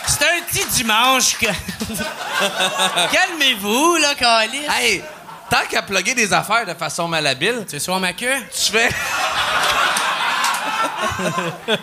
c'est 0.06 0.24
un 0.24 0.42
petit 0.48 0.64
dimanche. 0.66 1.36
que- 1.38 1.46
Calmez-vous, 3.12 3.96
là, 3.96 4.14
câlisse. 4.16 4.68
Hey, 4.78 5.02
tant 5.48 5.64
qu'à 5.68 5.82
plugger 5.82 6.14
des 6.14 6.32
affaires 6.32 6.66
de 6.66 6.74
façon 6.74 7.06
malhabile, 7.08 7.64
Tu 7.68 7.78
voir 7.78 8.00
ma 8.00 8.12
queue? 8.12 8.34
tu 8.52 8.72
fais, 8.72 8.88
Non, 11.18 11.28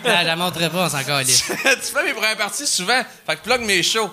je 0.04 0.26
la 0.26 0.36
montrerai 0.36 0.68
pas, 0.70 0.86
on 0.86 0.88
s'en 0.90 1.02
calisse. 1.04 1.44
tu 1.46 1.52
fais 1.94 2.02
mes 2.04 2.12
premières 2.12 2.36
parties 2.36 2.66
souvent. 2.66 3.00
Fait 3.26 3.36
que 3.36 3.40
plug 3.42 3.60
mes 3.62 3.82
shows. 3.82 4.10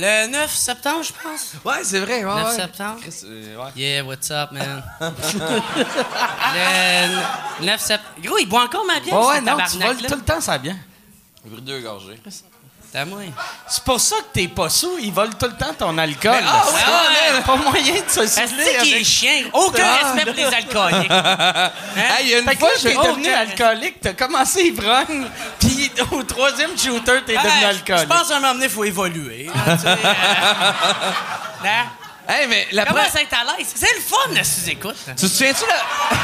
Le 0.00 0.28
9 0.28 0.54
septembre, 0.54 1.02
je 1.02 1.12
pense. 1.12 1.54
Ouais, 1.64 1.82
c'est 1.82 1.98
vrai. 1.98 2.24
Ouais, 2.24 2.34
9 2.34 2.46
ouais. 2.46 2.54
septembre. 2.54 3.00
Chris, 3.00 3.20
euh, 3.24 3.56
ouais. 3.56 3.70
Yeah, 3.76 4.04
what's 4.04 4.30
up, 4.30 4.52
man? 4.52 4.82
le 7.60 7.66
9 7.66 7.80
septembre. 7.80 8.10
Gros, 8.22 8.38
il 8.38 8.46
boit 8.48 8.62
encore 8.62 8.84
ma 8.84 9.00
bière, 9.00 9.18
Ouais, 9.18 9.40
non, 9.40 9.56
tu 9.68 9.78
voles 9.78 9.96
tout 9.96 10.14
le 10.14 10.22
temps, 10.22 10.40
ça 10.40 10.56
bien. 10.58 10.76
J'ai 11.44 11.50
pris 11.50 11.62
deux 11.62 11.80
gorgées. 11.80 12.20
C'est 12.90 12.98
à 13.00 13.04
moi. 13.04 13.20
C'est 13.68 13.84
pour 13.84 14.00
ça 14.00 14.16
que 14.16 14.32
t'es 14.32 14.48
pas 14.48 14.70
sous. 14.70 14.96
Ils 14.98 15.12
volent 15.12 15.32
tout 15.38 15.44
le 15.46 15.52
temps 15.56 15.74
ton 15.78 15.98
alcool. 15.98 16.32
Mais- 16.40 16.46
ah, 16.48 16.64
ouais, 16.72 16.80
C'est 17.28 17.34
ouais. 17.34 17.42
pas 17.42 17.56
moyen 17.56 17.94
de 18.02 18.08
se 18.10 18.20
Est-ce 18.20 18.34
saouler 18.48 18.64
qu'il 18.80 18.88
est 18.92 18.94
avec... 18.94 19.04
chien? 19.06 19.44
Aucun 19.52 19.84
Ah. 19.84 20.06
respect 20.14 20.24
pour 20.24 20.34
les 20.34 20.44
alcooliques. 20.54 21.10
Hey, 21.96 22.24
il 22.24 22.28
y 22.30 22.34
a 22.34 22.38
une 22.38 22.44
Fait 22.46 22.54
que 22.54 22.60
fois, 22.60 22.70
j'ai 22.80 22.88
t'es 22.90 22.94
devenu 22.96 23.28
aucun- 23.28 23.38
alcoolique, 23.40 24.00
t'as 24.00 24.12
commencé 24.14 24.62
ivrogne, 24.62 25.26
puis 25.60 25.90
au 26.12 26.22
troisième 26.22 26.78
shooter, 26.78 27.20
t'es 27.26 27.34
devenu 27.36 27.50
Ah, 27.56 27.60
Je 27.60 27.66
alcoolique. 27.66 28.08
pense 28.08 28.28
qu'à 28.28 28.36
un 28.36 28.40
moment 28.40 28.54
donné, 28.54 28.64
il 28.66 28.70
faut 28.70 28.84
évoluer. 28.84 29.50
tu 29.52 29.78
sais, 29.78 29.86
euh, 29.88 29.94
hein? 31.64 31.84
Hey, 32.26 32.46
mais 32.46 32.68
la 32.72 32.84
Comment 32.86 33.00
pre- 33.02 33.10
ça 33.12 33.20
être 33.20 33.34
à 33.34 33.56
l'aise? 33.58 33.66
C'est 33.74 33.94
le 33.94 34.00
fun, 34.00 34.32
là, 34.34 34.44
si 34.44 34.62
tu 34.64 34.70
écoutes. 34.70 34.96
Tu 35.08 35.14
te 35.14 35.26
souviens-tu 35.26 35.64
la... 35.66 36.16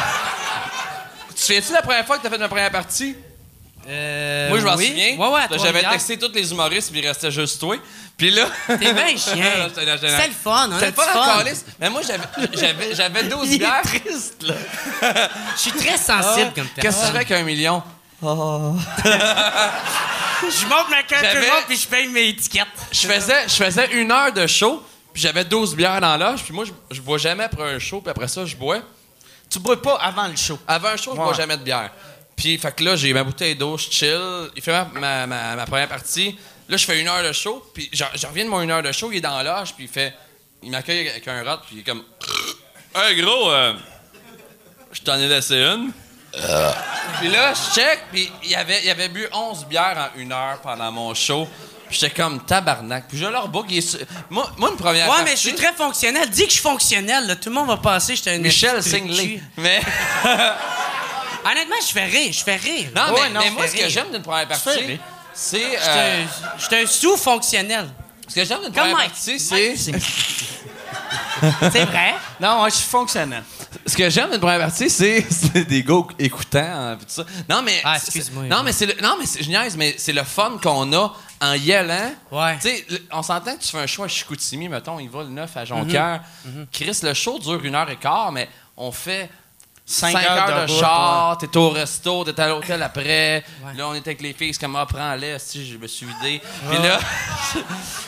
tu 1.29 1.35
te 1.35 1.41
souviens-tu 1.41 1.73
la 1.73 1.83
première 1.83 2.07
fois 2.07 2.17
que 2.19 2.23
t'as 2.23 2.31
fait 2.31 2.39
ma 2.39 2.49
première 2.49 2.71
partie? 2.71 3.17
Euh, 3.87 4.49
Moi, 4.49 4.59
je 4.61 4.65
m'en 4.65 4.77
oui. 4.77 4.89
souviens. 4.89 5.17
Ouais, 5.17 5.29
ouais, 5.29 5.41
à 5.51 5.59
J'avais 5.59 5.83
texté 5.83 6.19
tous 6.19 6.33
les 6.33 6.51
humoristes, 6.51 6.91
puis 6.91 7.01
il 7.01 7.07
restait 7.07 7.31
juste 7.31 7.61
toi. 7.61 7.77
Puis 8.17 8.31
là... 8.31 8.47
T'es 8.67 8.77
bien 8.93 9.09
chien. 9.17 9.69
C'était 9.69 9.85
le 10.29 10.33
fun, 10.33 10.71
hein? 10.71 10.77
C'était 10.81 10.87
le 10.87 10.93
fun 10.97 11.37
calice. 11.39 11.65
Mais 11.81 11.91
moi, 11.91 12.01
j'avais- 12.07 12.57
j'avais 12.57 12.95
j'avais 12.95 13.25
12 13.29 13.49
Il 13.49 13.55
est 13.55 13.59
bières. 13.59 13.83
triste, 13.83 14.43
là. 14.43 14.55
Je 15.57 15.61
suis 15.61 15.73
très 15.73 15.99
sensible 15.99 16.53
comme 16.55 16.67
Qu'est-ce 16.69 16.75
que 16.75 16.77
tu 16.77 16.81
personne. 16.83 17.11
fais 17.11 17.17
avec 17.17 17.31
un 17.33 17.43
million? 17.43 17.83
Je 18.23 18.27
monte 20.67 20.89
ma 20.91 21.03
carte 21.03 21.27
tout 21.31 21.37
le 21.37 21.41
monde, 21.47 21.65
puis 21.67 21.77
je 21.77 21.87
paye 21.89 22.09
mes 22.09 22.29
étiquettes. 22.29 22.67
Je 22.93 23.07
faisais, 23.07 23.49
je 23.49 23.55
faisais 23.65 23.91
une 23.93 24.11
heure 24.11 24.33
de 24.33 24.47
show, 24.47 24.83
puis 25.13 25.23
j'avais 25.23 25.45
12 25.45 25.75
bières 25.75 26.01
dans 26.01 26.17
l'âge, 26.17 26.43
puis 26.43 26.53
moi, 26.53 26.65
je, 26.65 26.73
je 26.95 27.01
bois 27.01 27.19
jamais 27.19 27.45
après 27.45 27.75
un 27.75 27.79
show, 27.79 28.01
puis 28.01 28.11
après 28.11 28.29
ça, 28.29 28.45
je 28.45 28.57
bois. 28.57 28.79
Tu 29.51 29.59
bois 29.59 29.81
pas 29.81 29.97
avant 29.97 30.27
le 30.27 30.37
show. 30.37 30.59
Avant 30.67 30.89
un 30.89 30.97
show, 30.97 31.13
je 31.13 31.17
bois 31.21 31.35
jamais 31.35 31.57
de 31.57 31.63
bière. 31.63 31.91
Puis, 32.37 32.59
fait 32.59 32.75
que 32.75 32.83
là, 32.85 32.97
j'ai 32.97 33.13
ma 33.13 33.23
bouteille 33.25 33.55
d'eau, 33.55 33.77
je 33.79 33.91
chill. 33.91 34.51
Il 34.57 34.63
fait 34.63 34.73
ma, 34.73 34.85
ma, 34.95 35.27
ma- 35.27 35.55
ma 35.57 35.67
première 35.67 35.89
partie. 35.89 36.37
Là, 36.69 36.77
je 36.77 36.85
fais 36.85 36.99
une 37.01 37.09
heure 37.09 37.23
de 37.23 37.33
show, 37.33 37.65
puis 37.75 37.89
je, 37.93 38.05
je 38.15 38.27
reviens 38.27 38.45
de 38.45 38.51
mon 38.51 38.61
une 38.63 38.71
heure 38.71 38.83
de 38.83 38.91
show, 38.93 39.11
il 39.13 39.19
est 39.19 39.21
dans 39.21 39.41
l'âge, 39.43 39.75
puis 39.75 39.85
il 39.85 39.91
fait. 39.91 40.15
Il 40.63 40.71
m'accueille 40.71 41.09
avec 41.09 41.29
un 41.29 41.43
rat, 41.45 41.61
puis 41.67 41.77
il 41.77 41.81
est 41.81 41.85
comme. 41.85 42.03
Hey, 42.97 43.21
gros, 43.21 43.51
euh, 43.51 43.73
je 44.93 45.01
t'en 45.03 45.17
ai 45.19 45.27
laissé 45.27 45.55
une. 45.57 45.91
Puis 47.19 47.29
là, 47.29 47.53
je 47.55 47.75
check, 47.81 48.05
puis 48.13 48.31
il 48.45 48.55
avait, 48.55 48.83
il 48.85 48.91
avait 48.91 49.09
bu 49.09 49.27
11 49.33 49.67
bières 49.67 50.11
en 50.15 50.19
une 50.19 50.31
heure 50.33 50.61
pendant 50.63 50.93
mon 50.93 51.13
show. 51.13 51.49
Puis 51.89 51.99
j'étais 52.01 52.15
comme 52.15 52.45
tabarnak. 52.45 53.07
Puis 53.09 53.19
je 53.19 53.27
leur 53.27 53.49
book. 53.49 53.67
il 53.69 53.79
est 53.79 53.81
su- 53.81 53.99
Moi, 54.31 54.49
moi, 54.59 54.71
une 54.71 54.77
première 54.77 55.07
Ouais, 55.07 55.11
partie, 55.17 55.25
mais 55.25 55.31
je 55.33 55.41
suis 55.41 55.55
très 55.57 55.73
fonctionnel. 55.73 56.31
Dis 56.31 56.43
que 56.45 56.49
je 56.49 56.55
suis 56.55 56.63
fonctionnel, 56.63 57.27
là. 57.27 57.35
Tout 57.37 57.49
le 57.51 57.55
monde 57.57 57.67
va 57.69 57.77
passer, 57.79 58.13
que 58.13 58.19
j'étais 58.19 58.31
un 58.37 58.39
Michel 58.39 58.81
Singley. 58.83 59.41
Mais. 59.57 59.81
Honnêtement, 61.45 61.77
je 61.81 61.93
fais 61.93 62.05
rire, 62.07 62.33
je 62.33 62.43
fais 62.43 62.57
rire. 62.57 62.89
Non, 62.95 63.13
Ouais, 63.15 63.21
mais, 63.25 63.31
non, 63.31 63.41
mais 63.41 63.47
je 63.49 63.53
moi, 63.53 63.67
ce 63.69 63.77
que 63.77 63.89
j'aime 63.89 64.11
d'une 64.13 64.23
première 64.23 64.49
partie, 64.49 64.99
c'est. 65.35 65.61
Euh, 65.63 66.23
un- 66.25 66.59
J'étais 66.59 66.83
un 66.83 66.87
sous-fonctionnel. 66.87 67.89
ce 68.29 68.35
que 68.35 68.45
j'aime 68.45 68.59
d'une 68.63 68.73
Comme 68.73 68.75
première 68.91 68.97
Mike. 68.97 69.11
partie, 69.11 69.39
c'est. 69.41 69.75
C'est 71.71 71.85
vrai? 71.85 72.15
Non, 72.41 72.63
ouais, 72.63 72.71
je 72.71 72.77
suis 72.77 72.87
fonctionnel. 72.89 73.43
Ce 73.87 73.97
que 73.97 74.09
j'aime 74.09 74.31
d'une 74.31 74.41
première 74.41 74.61
partie, 74.61 74.89
c'est 74.89 75.27
c'est 75.31 75.65
des 75.65 75.83
gars 75.83 76.03
écoutants, 76.19 76.59
hein, 76.63 76.97
tout 76.99 77.05
ça. 77.09 77.25
Non, 77.49 77.61
mais. 77.63 77.81
Ah, 77.85 77.97
excuse-moi. 77.97 78.45
Non, 78.45 78.63
mais 78.63 78.73
c'est 78.73 78.87
le. 78.87 78.95
Non, 79.03 79.17
mais 79.19 79.27
c'est- 79.27 79.43
je 79.43 79.49
niaise, 79.49 79.77
mais 79.77 79.95
c'est 79.99 80.13
le 80.13 80.23
fun 80.23 80.59
qu'on 80.63 80.93
a 80.93 81.13
en 81.43 81.53
yellant. 81.55 82.13
Ouais. 82.31 82.57
Tu 82.63 82.69
sais, 82.69 82.87
on 83.13 83.23
s'entend 83.23 83.57
que 83.57 83.63
tu 83.63 83.69
fais 83.69 83.79
un 83.81 83.87
show 83.87 84.05
à 84.05 84.09
Chicoutimi, 84.09 84.69
mettons, 84.69 84.99
il 85.01 85.11
va 85.11 85.23
le 85.25 85.29
9 85.31 85.55
à 85.57 85.65
Jonquière. 85.65 86.23
Mhm. 86.45 86.67
Chris, 86.73 86.99
le 87.03 87.13
show 87.15 87.39
dure 87.39 87.63
une 87.65 87.75
heure 87.75 87.91
et 87.91 87.97
quart, 87.97 88.31
mais 88.33 88.49
on 88.77 88.93
fait. 88.93 89.29
Cinq 89.87 90.13
5 90.13 90.25
heures 90.25 90.31
heures, 90.39 90.47
de 90.63 90.67
de, 90.67 90.73
route, 90.73 90.81
char, 90.81 91.37
t'es 91.39 91.57
au 91.59 91.69
resto, 91.69 92.25
t'es 92.25 92.41
à 92.41 92.49
l'hôtel 92.49 92.83
après. 92.83 93.45
Ouais. 93.63 93.75
Là, 93.77 93.89
on 93.89 93.95
était 93.95 94.11
avec 94.11 94.23
les 94.23 94.33
filles, 94.33 94.55
c'est 94.55 94.61
comme, 94.61 94.77
ah, 94.77 94.87
prends-les, 94.87 95.39
si 95.39 95.71
je 95.71 95.77
me 95.77 95.87
suis 95.87 96.07
vidé. 96.07 96.41
Puis 96.71 96.79
là. 96.83 96.99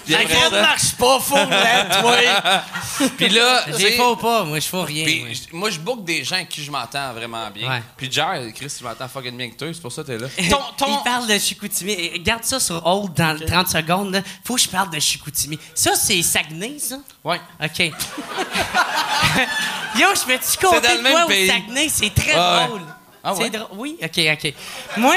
La 0.08 0.18
ça- 0.26 0.50
marche 0.62 0.92
pas, 0.94 1.18
faut 1.20 1.36
l'être, 1.36 2.00
toi. 2.98 3.08
Puis 3.18 3.28
là. 3.28 3.64
J'ai 3.76 3.92
faux 3.96 4.16
pas, 4.16 4.44
moi, 4.44 4.58
je 4.58 4.66
fais 4.66 4.82
rien. 4.84 5.04
puis 5.04 5.48
moi. 5.52 5.68
je 5.68 5.78
book 5.78 6.02
des 6.04 6.24
gens 6.24 6.36
avec 6.36 6.48
qui 6.48 6.62
je 6.64 6.70
m'entends 6.70 7.12
vraiment 7.12 7.50
bien. 7.50 7.68
Ouais. 7.68 7.82
Puis 7.96 8.10
Jer, 8.10 8.40
Chris, 8.54 8.72
je 8.78 8.84
m'entends 8.84 9.08
fucking 9.08 9.36
bien 9.36 9.50
que 9.50 9.56
toi, 9.56 9.68
c'est 9.72 9.82
pour 9.82 9.92
ça 9.92 10.02
que 10.02 10.06
t'es 10.06 10.18
là. 10.18 10.28
Ton- 10.50 10.86
ton- 10.86 10.98
Il 10.98 11.02
parle 11.04 11.26
de 11.26 11.38
Chicoutimi. 11.38 12.18
Garde 12.20 12.44
ça 12.44 12.58
sur 12.58 12.86
hold 12.86 13.12
dans 13.14 13.38
30 13.38 13.68
secondes. 13.68 14.12
Là. 14.14 14.20
Faut 14.44 14.54
que 14.54 14.60
je 14.62 14.68
parle 14.68 14.88
de 14.90 14.98
Chicoutimi. 15.00 15.58
Ça, 15.74 15.94
c'est 15.94 16.22
Saguenay, 16.22 16.78
ça? 16.78 16.96
Ouais. 17.26 17.40
OK. 17.60 17.78
Yo, 19.98 20.06
je 20.14 20.32
me 20.32 20.38
suis 20.40 20.58
compter 20.58 21.00
quoi 21.02 21.26
au. 21.26 21.30
Saguenay? 21.30 21.88
C'est 21.88 22.14
très 22.14 22.34
Ah 22.36 22.60
ouais. 22.60 22.66
drôle. 22.68 22.82
Ah 23.24 23.34
ouais? 23.34 23.50
drôle. 23.50 23.66
Oui? 23.72 23.98
OK, 24.00 24.20
OK. 24.32 24.54
Moi, 24.98 25.16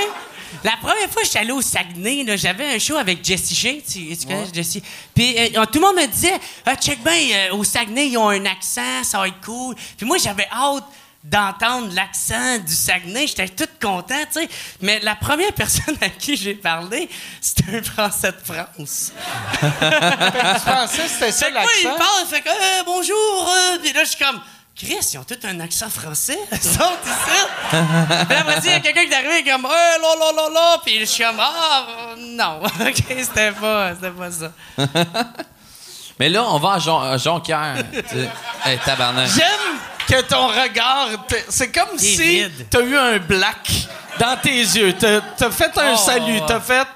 la 0.64 0.72
première 0.81 1.07
fois 1.11 1.22
que 1.22 1.27
j'étais 1.27 1.38
allé 1.38 1.52
au 1.52 1.61
Saguenay, 1.61 2.26
j'avais 2.36 2.65
un 2.73 2.80
show 2.80 2.95
avec 2.98 3.23
Jessie 3.23 3.53
J. 3.53 3.84
Tu, 3.84 4.18
tu 4.18 4.26
connais 4.26 4.48
Jessie? 4.52 4.81
Puis 5.14 5.36
euh, 5.38 5.64
tout 5.65 5.80
le 5.80 5.81
monde 5.81 5.98
me 5.98 6.07
disait, 6.07 6.34
ah, 6.65 6.76
check 6.76 7.03
bien, 7.03 7.14
euh, 7.14 7.56
au 7.56 7.64
Saguenay, 7.64 8.07
ils 8.07 8.18
ont 8.18 8.30
un 8.30 8.44
accent, 8.48 9.03
ça 9.03 9.19
va 9.19 9.27
être 9.27 9.41
cool. 9.45 9.76
Puis 9.95 10.07
moi, 10.07 10.18
j'avais 10.18 10.48
hâte 10.52 10.86
d'entendre 11.24 11.94
l'accent 11.94 12.58
du 12.60 12.74
Saguenay. 12.74 13.28
J'étais 13.28 13.50
toute 13.50 13.80
content, 13.82 14.16
tu 14.32 14.41
sais. 14.41 14.50
Mais 14.82 15.00
la 15.02 15.16
première 15.16 15.54
personne 15.56 15.96
à 16.02 16.10
qui 16.10 16.36
j'ai 16.38 16.54
parlé, 16.56 17.10
c'était 17.41 17.78
un 17.78 17.84
Français 17.84 18.32
de 18.32 18.38
France. 18.54 19.12
Que 19.60 21.08
c'était 21.08 21.32
ça 21.32 21.50
moi, 21.52 21.62
il 21.82 21.84
l'accent? 21.88 21.98
parle, 21.98 22.28
fait 22.30 22.41
que 22.41 22.50
Euh, 22.50 22.84
bonjour. 22.86 23.50
euh, 23.50 23.78
Puis 23.84 23.94
là, 23.94 24.04
je 24.04 24.10
suis 24.10 24.24
comme, 24.24 24.40
Chris, 24.76 24.96
ils 25.14 25.18
ont 25.18 25.26
tous 25.26 25.46
un 25.46 25.60
accent 25.60 25.90
français. 25.90 26.40
Ils 26.54 26.58
sont 26.62 26.94
ici. 27.04 27.40
Puis 27.70 28.36
après, 28.38 28.56
ça, 28.56 28.66
il 28.66 28.70
y 28.72 28.74
a 28.76 28.80
quelqu'un 28.80 29.06
qui 29.06 29.12
est 29.12 29.16
arrivé 29.16 29.44
comme, 29.52 29.66
euh, 29.66 29.70
là, 29.70 30.16
là, 30.18 30.32
là, 30.36 30.50
là. 30.54 30.78
Puis 30.86 31.00
je 31.02 31.06
suis 31.06 31.24
comme, 31.24 31.40
ah, 31.40 31.86
non. 32.18 32.62
OK, 32.80 33.04
c'était 33.08 33.52
pas, 33.52 33.94
c'était 33.96 34.12
pas 34.12 34.32
ça. 34.32 34.52
Mais 36.20 36.30
là, 36.30 36.44
on 36.50 36.58
va 36.60 36.74
à, 36.74 36.80
Jon- 36.80 37.00
à 37.02 37.18
Jonquière. 37.18 37.76
tu 37.94 37.98
sais. 38.18 38.30
hey, 38.66 38.78
tabarnak. 38.86 39.28
J'aime 39.30 39.78
que 40.08 40.22
ton 40.24 40.48
regard, 40.48 41.08
c'est 41.48 41.72
comme 41.72 41.90
Il 42.00 42.06
est 42.06 42.08
si 42.08 42.24
vide. 42.44 42.66
t'as 42.70 42.82
eu 42.82 42.98
un 42.98 43.18
black 43.20 43.70
dans 44.20 44.36
tes 44.41 44.52
yeux. 44.58 44.94
T'as 45.00 45.22
t'as 45.38 45.50
fait 45.52 45.78
un 45.78 45.94
Oh. 45.94 45.98
salut, 45.98 46.41
t'as 46.48 46.60
fait... 46.60 46.88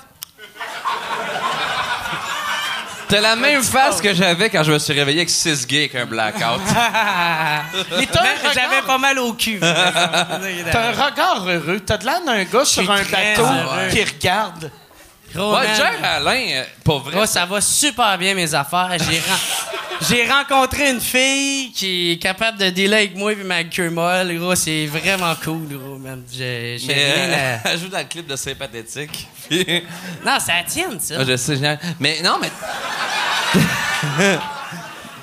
T'as 3.10 3.22
la 3.22 3.36
même 3.36 3.62
face 3.62 4.02
que 4.02 4.12
j'avais 4.14 4.50
quand 4.50 4.64
je 4.64 4.72
me 4.72 4.80
suis 4.80 4.94
réveillé 4.94 5.20
avec 5.20 5.30
six 5.30 5.68
gays 5.68 5.82
avec 5.92 5.96
un 5.96 6.06
blackout. 6.06 6.42
Mais 7.98 8.08
t'as 8.08 8.22
un 8.22 8.24
regard- 8.40 8.54
J'avais 8.56 8.82
pas 8.88 8.98
mal 8.98 9.20
au 9.20 9.34
cul. 9.34 9.60
T'as 9.60 10.88
un 10.90 10.92
regard 10.92 11.48
heureux. 11.48 11.80
T'as 11.86 11.98
de 11.98 12.06
l'air 12.06 12.22
d'un 12.26 12.44
gars 12.44 12.66
sur 12.66 12.90
un 12.90 13.04
très 13.04 13.36
bateau 13.36 13.44
heureux. 13.46 13.90
qui 13.92 14.04
regarde. 14.04 14.72
Jer 15.34 16.00
Alain, 16.04 16.46
euh, 16.52 16.64
pas 16.84 16.98
vrai. 17.00 17.28
Ça 17.28 17.46
va 17.46 17.60
super 17.62 18.18
bien, 18.18 18.34
mes 18.36 18.54
affaires. 18.54 18.92
J'ai 19.00 19.20
ren- 19.20 19.40
J'ai 20.10 20.30
rencontré 20.30 20.90
une 20.90 21.00
fille 21.00 21.72
qui 21.72 22.12
est 22.12 22.18
capable 22.18 22.58
de 22.58 22.70
dealer 22.72 22.94
avec 22.98 23.16
moi 23.16 23.32
et 23.32 23.36
ma 23.38 23.64
queue 23.64 23.90
molle. 23.90 24.36
Gros, 24.38 24.54
c'est 24.56 24.86
vraiment 24.88 25.34
cool, 25.44 25.68
gros, 25.70 25.98
man. 25.98 26.24
J'ai 26.32 26.78
j'ai 26.78 26.88
Mais 26.88 27.14
rien 27.14 27.30
euh, 27.30 27.58
à- 27.64 27.70
elle 27.70 27.80
joue 27.80 27.88
dans 27.88 28.00
le 28.00 28.04
clip 28.06 28.28
de 28.28 28.36
C'est 28.36 28.56
pathétique. 28.56 29.28
Non, 30.26 30.38
c'est 30.40 30.52
la 30.54 30.64
tienne, 30.68 31.00
ça. 31.00 31.16
Ah, 31.20 31.24
je 31.26 31.38
sais, 31.38 31.56
génial. 31.56 31.80
Mais 32.00 32.22
non, 32.22 32.38
mais, 32.42 32.50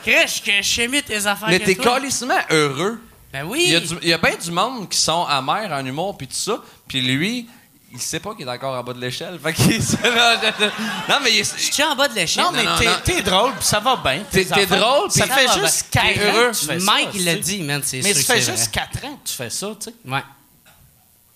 Chris, 0.02 0.40
que 0.44 0.52
je 0.62 0.68
sais 0.68 0.88
mieux 0.88 1.02
tes 1.02 1.26
affaires 1.26 1.48
mais 1.48 1.58
que 1.60 1.66
t'es 1.66 1.74
toi. 1.74 1.94
calissement 1.98 2.34
heureux. 2.50 3.00
Ben 3.32 3.44
oui. 3.46 3.64
Il 3.66 3.72
y, 3.72 3.76
a 3.76 3.80
du- 3.80 3.98
il 4.02 4.08
y 4.08 4.12
a 4.12 4.18
bien 4.18 4.34
du 4.42 4.50
monde 4.50 4.88
qui 4.88 4.98
sont 4.98 5.24
amers 5.26 5.70
en 5.72 5.84
humour 5.84 6.16
puis 6.16 6.26
tout 6.26 6.34
ça. 6.34 6.56
Puis 6.88 7.00
lui, 7.02 7.48
il 7.92 8.00
sait 8.00 8.20
pas 8.20 8.34
qu'il 8.34 8.46
est 8.46 8.50
encore 8.50 8.78
en 8.78 8.82
bas 8.84 8.92
de 8.92 9.00
l'échelle. 9.00 9.38
Fait 9.42 9.52
qu'il 9.52 9.82
se- 9.82 9.96
non, 9.96 11.16
mais 11.22 11.32
il 11.32 11.38
est- 11.40 11.56
Je 11.58 11.72
suis 11.72 11.82
en 11.82 11.94
bas 11.96 12.08
de 12.08 12.14
l'échelle. 12.14 12.44
Non, 12.44 12.52
mais 12.52 12.64
t'es, 13.04 13.22
drôle, 13.22 13.52
puis 13.54 13.64
ça 13.64 13.80
va 13.80 13.96
bien. 13.96 14.22
T'es- 14.30 14.44
tes 14.44 14.46
t'es 14.50 14.62
affaires. 14.62 14.78
drôle, 14.80 15.10
Ça 15.10 15.26
fait 15.26 15.46
ça 15.46 15.56
va 15.56 15.66
juste 15.66 15.86
bien. 15.92 16.02
4 16.02 16.14
T'es 16.14 16.20
ans 16.30 16.34
heureux. 16.34 16.50
que 16.52 16.56
tu 16.56 16.66
fais 16.66 16.78
Mike, 16.78 17.04
ça, 17.06 17.10
il 17.14 17.24
l'a 17.24 17.34
dit, 17.36 17.62
man. 17.62 17.82
C'est 17.84 18.02
Mais 18.02 18.14
ça 18.14 18.34
fait 18.34 18.40
juste 18.40 18.58
vrai. 18.58 18.68
4 18.92 19.04
ans 19.06 19.16
que 19.22 19.28
tu 19.28 19.34
fais 19.34 19.50
ça, 19.50 19.66
tu 19.80 19.90
sais. 19.90 19.94
Ouais. 20.06 20.22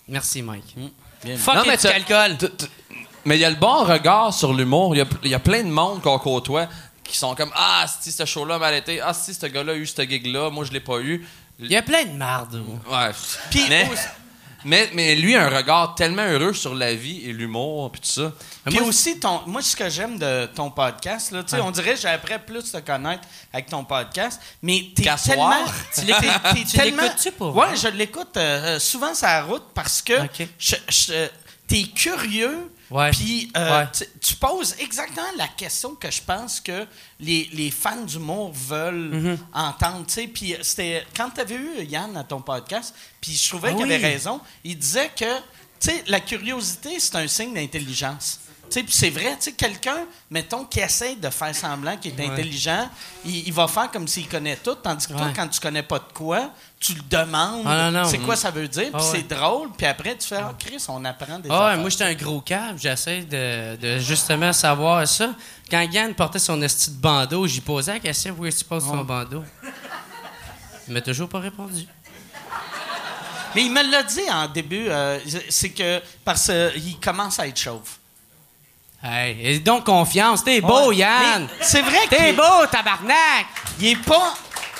Merci, 0.07 0.41
Mike. 0.41 0.75
Bien. 1.23 1.37
Fuck 1.37 1.55
Non, 1.55 1.63
mais 1.65 1.77
tu 1.77 1.87
calcules. 1.87 2.37
Mais 3.25 3.37
il 3.37 3.41
y 3.41 3.45
a 3.45 3.49
le 3.49 3.55
bon 3.55 3.83
regard 3.83 4.33
sur 4.33 4.53
l'humour. 4.53 4.95
Il 4.95 5.05
y 5.23 5.29
y 5.29 5.33
a 5.33 5.39
plein 5.39 5.63
de 5.63 5.69
monde 5.69 6.01
qu'on 6.01 6.19
côtoie 6.19 6.67
qui 7.03 7.17
sont 7.17 7.33
comme 7.35 7.51
Ah, 7.55 7.85
si 8.01 8.11
ce 8.11 8.23
show-là 8.25 8.59
m'a 8.59 8.71
été. 8.73 9.01
Ah, 9.01 9.13
si 9.13 9.33
ce 9.33 9.45
gars-là 9.47 9.73
a 9.73 9.75
eu 9.75 9.85
ce 9.87 10.01
gig-là, 10.03 10.51
moi 10.51 10.63
je 10.63 10.71
l'ai 10.71 10.79
pas 10.79 10.99
eu. 10.99 11.25
Il 11.59 11.71
y 11.71 11.75
a 11.75 11.81
plein 11.81 12.03
de 12.05 12.11
marde. 12.11 12.61
Ouais. 12.87 13.09
Puis 13.49 13.63
mais, 13.67 13.89
mais, 14.65 14.89
mais 14.93 15.15
lui 15.15 15.35
a 15.35 15.45
un 15.45 15.49
regard 15.55 15.95
tellement 15.95 16.23
heureux 16.25 16.53
sur 16.53 16.75
la 16.75 16.93
vie 16.93 17.21
et 17.29 17.31
l'humour 17.33 17.91
puis 17.91 18.01
tout 18.01 18.07
ça. 18.09 18.33
Puis 18.65 18.79
moi, 18.79 18.87
aussi, 18.89 19.19
ton, 19.19 19.41
moi, 19.47 19.61
ce 19.61 19.75
que 19.75 19.89
j'aime 19.89 20.17
de 20.19 20.47
ton 20.47 20.69
podcast, 20.71 21.31
là, 21.31 21.43
tu 21.43 21.51
sais, 21.51 21.61
on 21.61 21.71
dirait 21.71 21.93
que 21.93 21.99
j'aimerais 22.01 22.39
plus 22.45 22.71
te 22.71 22.77
connaître 22.79 23.23
avec 23.53 23.67
ton 23.67 23.83
podcast, 23.85 24.41
mais 24.61 24.89
t'es 24.95 25.03
tellement... 25.25 25.51
Tu 25.93 26.05
tellement- 26.05 27.01
l'écoutes-tu 27.03 27.31
pour 27.31 27.55
Ouais, 27.55 27.75
je 27.75 27.87
l'écoute 27.89 28.35
euh, 28.37 28.75
euh, 28.75 28.79
souvent 28.79 29.13
sur 29.13 29.27
la 29.27 29.43
route 29.43 29.63
parce 29.73 30.01
que 30.01 30.23
Ok. 30.25 30.47
je- 30.59 30.75
je- 30.89 31.27
t'es 31.67 31.83
curieux, 31.83 32.71
Ouais. 32.91 33.11
puis 33.11 33.51
euh, 33.57 33.79
Ouais. 33.79 33.87
tu, 33.91 34.03
tu 34.21 34.35
poses 34.35 34.75
exactement 34.79 35.25
la 35.37 35.47
question 35.47 35.95
que 35.95 36.09
je 36.11 36.21
pense 36.21 36.59
que 36.59 36.85
les, 37.19 37.49
les 37.53 37.71
fans 37.71 38.01
d'humour 38.03 38.51
veulent 38.53 39.11
Mm-hmm. 39.13 39.37
entendre, 39.53 40.05
tu 40.07 40.13
sais. 40.13 40.27
Puis 40.27 40.55
c'était... 40.61 41.05
Quand 41.15 41.29
t'avais 41.29 41.55
eu 41.55 41.83
Yann 41.83 42.15
à 42.17 42.23
ton 42.23 42.41
podcast, 42.41 42.93
puis 43.21 43.33
je 43.33 43.49
trouvais 43.49 43.69
Ah 43.71 43.73
qu'il 43.75 43.91
avait 43.91 43.97
raison, 43.97 44.39
il 44.63 44.77
disait 44.77 45.09
que, 45.17 45.25
tu 45.79 45.91
la 46.07 46.19
curiosité, 46.19 46.99
c'est 46.99 47.15
un 47.15 47.27
signe 47.27 47.53
d'intelligence. 47.53 48.39
Tu 48.69 48.83
c'est 48.89 49.11
vrai, 49.11 49.37
tu 49.39 49.53
quelqu'un, 49.53 50.05
mettons, 50.31 50.65
qui 50.65 50.79
essaie 50.79 51.15
de 51.15 51.29
faire 51.29 51.53
semblant 51.53 51.97
qu'il 51.97 52.19
est 52.19 52.25
intelligent, 52.25 52.89
il, 53.23 53.47
il 53.47 53.53
va 53.53 53.67
faire 53.67 53.91
comme 53.91 54.07
s'il 54.07 54.27
connaît 54.27 54.55
tout, 54.55 54.73
tandis 54.75 55.05
que 55.05 55.13
toi, 55.13 55.31
quand 55.35 55.47
tu 55.47 55.59
connais 55.59 55.83
pas 55.83 55.99
de 55.99 56.11
quoi, 56.13 56.51
tu 56.85 56.93
le 56.93 57.01
demandes, 57.09 57.63
Ah, 57.65 57.89
non, 57.89 58.01
non. 58.01 58.05
c'est 58.09 58.17
quoi 58.19 58.35
ça 58.35 58.51
veut 58.51 58.67
dire, 58.67 58.83
puis 58.83 58.91
Ah, 58.93 58.97
ouais. 58.97 59.09
c'est 59.11 59.27
drôle, 59.35 59.69
puis 59.77 59.85
après, 59.87 60.15
tu 60.17 60.27
fais, 60.27 60.35
ah, 60.37 60.53
Chris, 60.59 60.83
on 60.87 61.03
apprend 61.05 61.39
des 61.39 61.49
Ah 61.51 61.67
ouais, 61.67 61.77
moi, 61.77 61.89
j'étais 61.89 62.03
un 62.03 62.13
gros 62.13 62.41
câble. 62.41 62.77
J'essaie 62.79 63.21
de, 63.21 63.75
de 63.75 63.99
justement 63.99 64.51
savoir 64.53 65.07
ça. 65.07 65.29
Quand 65.71 65.81
Yann 65.81 66.13
portait 66.13 66.39
son 66.39 66.61
esti 66.61 66.91
de 66.91 66.97
bandeau, 67.01 67.47
j'y 67.47 67.61
posais 67.61 67.93
la 67.93 67.99
question 67.99 68.35
où 68.37 68.45
est-ce 68.45 68.57
que 68.57 68.63
tu 68.63 68.69
poses 68.69 68.85
ton 68.85 69.03
bandeau? 69.03 69.43
Il 70.87 70.93
m'a 70.93 71.01
toujours 71.01 71.27
pas 71.29 71.39
répondu. 71.39 71.87
Mais 73.55 73.63
il 73.65 73.71
me 73.71 73.89
l'a 73.89 74.03
dit 74.03 74.19
en 74.31 74.47
début, 74.47 74.87
euh, 74.89 75.17
c'est 75.49 75.69
que, 75.69 76.01
parce 76.25 76.51
qu'il 76.73 76.99
commence 76.99 77.39
à 77.39 77.47
être 77.47 77.57
chauve. 77.57 77.89
Hey, 79.01 79.37
et 79.39 79.59
donc 79.59 79.85
confiance. 79.85 80.43
T'es 80.43 80.61
beau, 80.61 80.89
Ouais. 80.89 80.97
Yann! 80.97 81.47
C'est 81.61 81.81
vrai 81.81 81.99
T'es 82.09 82.17
qu'il 82.27 82.35
beau, 82.35 82.65
tabarnak! 82.71 83.45
il 83.79 83.87
est 83.87 83.95
pas... 84.03 84.33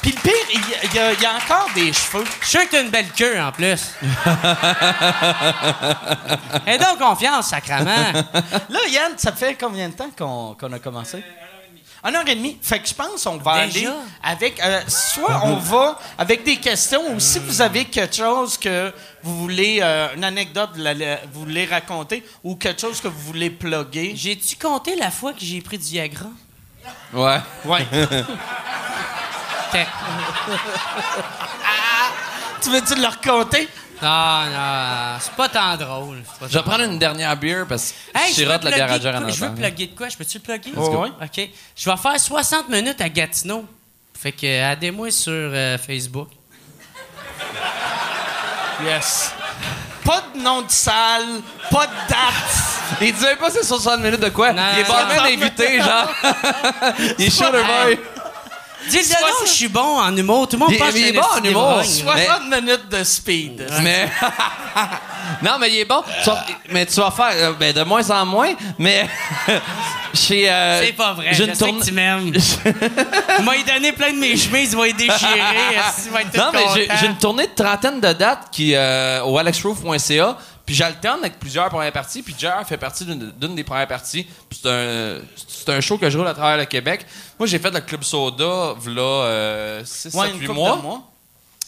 Puis 0.06 0.14
le 0.14 0.22
pire, 0.22 0.34
il, 0.53 0.61
il 0.84 0.94
y 0.94 0.99
a, 0.99 1.14
il 1.14 1.19
y 1.19 1.26
a 1.26 1.34
encore 1.34 1.68
des 1.73 1.91
cheveux. 1.91 2.23
Je 2.41 2.45
suis 2.48 2.60
sûr 2.60 2.69
que 2.69 2.76
t'as 2.76 2.84
une 2.84 2.91
belle 2.91 3.10
queue, 3.18 3.40
en 3.41 3.52
plus. 3.52 3.95
Et 6.68 6.77
donc 6.77 6.99
confiance, 6.99 7.48
sacrament. 7.48 8.14
Là, 8.69 8.80
Yann, 8.88 9.14
ça 9.18 9.32
fait 9.32 9.56
combien 9.60 9.90
de 9.90 9.95
temps 9.95 10.11
qu'on 10.15 10.72
a 10.73 10.77
commencé? 10.80 11.23
Un 12.03 12.14
heure 12.14 12.27
et 12.27 12.36
demie. 12.36 12.56
Fait 12.61 12.80
que 12.80 12.88
je 12.88 12.94
pense 12.94 13.23
qu'on 13.23 13.38
va 13.38 13.65
Déjà? 13.65 13.90
aller 13.90 13.98
avec. 14.22 14.60
euh, 14.64 14.82
soit 14.88 15.41
on 15.44 15.56
va 15.56 15.98
avec 16.19 16.44
des 16.44 16.57
questions, 16.57 17.02
ou 17.11 17.19
si 17.19 17.40
vous 17.40 17.60
avez 17.64 17.86
quelque 17.86 18.15
chose 18.18 18.60
que 18.60 18.94
vous 19.23 19.40
voulez, 19.40 19.80
euh, 19.82 20.10
une 20.15 20.23
anecdote, 20.23 20.69
la- 20.76 20.94
la- 20.94 21.15
vous 21.34 21.40
voulez 21.40 21.65
raconter, 21.65 22.23
ou 22.44 22.57
quelque 22.57 22.80
chose 22.80 23.02
que 23.02 23.07
vous 23.07 23.22
voulez 23.22 23.49
plugger. 23.49 24.14
J'ai-tu 24.15 24.56
compté 24.56 24.95
la 24.95 25.10
fois 25.10 25.34
que 25.34 25.40
j'ai 25.41 25.61
pris 25.61 25.80
du 25.80 25.86
Viagra? 25.86 26.27
Ouais. 27.11 27.40
Ouais. 27.65 27.88
Ok. 29.76 30.56
tu 32.61 32.69
veux-tu 32.72 32.95
le 32.95 33.06
raconter? 33.06 33.68
Non, 34.02 34.45
non, 34.45 35.18
c'est 35.19 35.34
pas 35.34 35.49
tant 35.49 35.77
drôle. 35.77 36.22
pas 36.39 36.47
Je 36.49 36.57
vais 36.57 36.64
prendre 36.64 36.84
une 36.84 36.99
dernière 36.99 37.35
bière 37.38 37.65
parce 37.68 37.91
que 37.91 38.18
Hey, 38.19 38.30
je 38.30 38.35
sirote 38.35 38.64
la 38.64 38.72
bière 38.72 38.91
à 38.91 38.95
en 39.18 39.22
quoi- 39.22 39.30
Je 39.30 39.45
veux 39.45 39.56
plugger 39.56 39.88
de 39.88 39.95
quoi? 39.95 40.10
Je 40.10 40.18
peux-tu 40.18 40.38
le 40.38 40.43
plugger? 40.43 40.72
Go. 40.72 41.03
Ouais. 41.03 41.10
OK. 41.22 41.49
Je 41.76 41.89
vais 41.89 41.97
faire 41.97 42.19
60 42.19 42.69
minutes 42.69 42.99
à 42.99 43.10
Gatineau. 43.10 43.65
Fait 44.14 44.31
que 44.31 44.45
euh, 44.45 44.72
aidez-moi 44.72 45.11
sur 45.11 45.31
euh, 45.31 45.77
Facebook. 45.77 46.30
Yes. 48.84 49.31
Pas 50.03 50.23
de 50.35 50.41
nom 50.41 50.61
de 50.61 50.69
salle, 50.69 51.41
pas 51.72 51.88
de 51.88 51.93
date. 52.10 53.02
Il 53.02 53.14
disait 53.14 53.35
pas 53.38 53.49
c'est 53.49 53.64
60 53.64 54.02
minutes 54.02 54.19
de 54.19 54.30
quoi? 54.30 54.52
Non, 54.53 54.61
il 54.73 54.80
est 54.81 54.84
pas 54.84 55.06
même 55.06 55.41
invité, 55.41 55.81
genre. 55.81 56.10
il 57.18 57.26
est 57.26 57.39
boy. 57.39 57.99
Dis-le 58.90 59.20
donc, 59.22 59.45
je 59.45 59.52
suis 59.52 59.68
bon 59.68 59.99
en 59.99 60.16
humour. 60.16 60.48
Tout 60.48 60.56
le 60.57 60.60
monde 60.62 60.72
Il- 60.72 60.78
pense 60.78 60.91
que 60.91 60.98
il 60.98 61.02
je 61.02 61.07
est 61.07 61.12
suis 61.12 61.20
bon 61.20 61.26
en 61.34 61.44
humour. 61.44 61.82
d'ivrogne. 61.84 62.26
60 62.26 62.62
minutes 62.62 62.90
de 62.90 63.03
speed. 63.03 63.68
Mais. 63.82 64.10
non, 65.41 65.57
mais 65.60 65.70
il 65.72 65.80
est 65.80 65.86
bon. 65.86 66.03
Tu 66.24 66.30
vas- 66.30 66.45
mais 66.70 66.86
tu 66.86 66.95
vas 66.99 67.12
faire 67.12 67.32
euh, 67.34 67.53
ben, 67.60 67.74
de 67.74 67.84
moins 67.84 68.10
en 68.12 68.26
moins, 68.26 68.53
mais. 68.78 69.07
Chez. 70.14 70.49
euh, 70.49 70.82
C'est 70.86 70.94
pas 70.94 71.14
vrai. 71.14 71.30
Je 71.34 71.44
sais 71.44 71.52
tournée- 71.53 71.80
que 71.80 71.86
tu 71.86 71.91
m'aimes. 71.91 72.32
Il 72.34 73.44
m'a 73.45 73.52
donné 73.74 73.91
plein 73.91 74.12
de 74.14 74.18
mes 74.18 74.38
chemises. 74.38 74.72
Il 74.72 74.78
va 74.78 74.86
les 74.86 74.94
déchirer. 74.94 75.18
esti, 75.18 76.02
Il 76.06 76.12
va 76.12 76.22
être 76.22 76.32
tout 76.32 76.38
Non, 76.38 76.49
mais 76.53 76.88
j'ai 76.99 77.07
une 77.07 77.18
tournée 77.18 77.48
de 77.48 77.53
trentaine 77.56 77.99
de 77.99 78.14
dates 78.14 78.48
qui, 78.52 78.74
euh, 78.76 79.24
au 79.24 79.38
alexroof.ca. 79.38 80.38
Puis 80.65 80.73
j'alterne 80.73 81.19
avec 81.19 81.37
plusieurs 81.39 81.69
premières 81.69 81.91
parties. 81.93 82.23
Puis 82.23 82.35
Jer 82.37 82.65
fait 82.67 82.77
partie 82.77 83.05
d'une 83.05 83.55
des 83.55 83.63
premières 83.63 83.87
parties. 83.87 84.23
Puis 84.49 84.59
c'est 84.63 84.69
un, 84.69 85.19
c'est 85.47 85.69
un 85.69 85.79
show 85.81 85.97
que 85.97 86.09
je 86.09 86.17
roule 86.17 86.27
à 86.27 86.33
travers 86.33 86.57
le 86.57 86.65
Québec. 86.65 87.05
Moi, 87.37 87.47
j'ai 87.47 87.59
fait 87.59 87.69
le 87.71 87.81
Club 87.81 88.03
Soda, 88.03 88.73
v'là 88.79 89.81
6, 89.85 90.13
Ouais, 90.15 90.25
7, 90.27 90.33
une 90.35 90.41
8 90.41 90.47
couple 90.47 90.59
mois. 90.59 90.77
de 90.77 90.81
mois. 90.81 91.01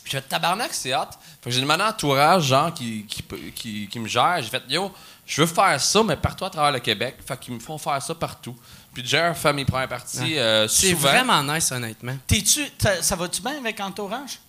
Puis 0.04 0.12
j'ai 0.14 0.18
fait 0.22 0.28
tabarnak, 0.28 0.74
c'est 0.74 0.96
hot. 0.96 1.00
Fait 1.42 1.50
que 1.50 1.52
j'ai 1.52 1.62
demandé 1.62 1.84
à 1.84 1.90
entourage, 1.90 2.44
genre, 2.46 2.74
qui, 2.74 3.06
qui, 3.06 3.24
qui, 3.54 3.88
qui 3.88 4.00
me 4.00 4.08
gère. 4.08 4.38
J'ai 4.42 4.50
fait, 4.50 4.64
yo, 4.70 4.92
je 5.26 5.42
veux 5.42 5.48
faire 5.48 5.80
ça, 5.80 6.02
mais 6.04 6.16
partout 6.16 6.46
à 6.46 6.50
travers 6.50 6.72
le 6.72 6.80
Québec. 6.80 7.18
Fait 7.28 7.38
qu'ils 7.38 7.54
me 7.54 7.60
font 7.60 7.78
faire 7.78 8.02
ça 8.02 8.16
partout. 8.16 8.56
Puis 8.94 9.06
Jer 9.06 9.38
fait 9.38 9.54
mes 9.54 9.66
premières 9.66 9.90
parties 9.90 10.40
euh, 10.40 10.68
C'est 10.68 10.94
vraiment 10.94 11.44
nice, 11.44 11.72
honnêtement. 11.72 12.18
T'es-tu, 12.26 12.62
ça 13.02 13.16
va-tu 13.16 13.42
bien 13.42 13.58
avec 13.60 13.80
entourage? 13.80 14.40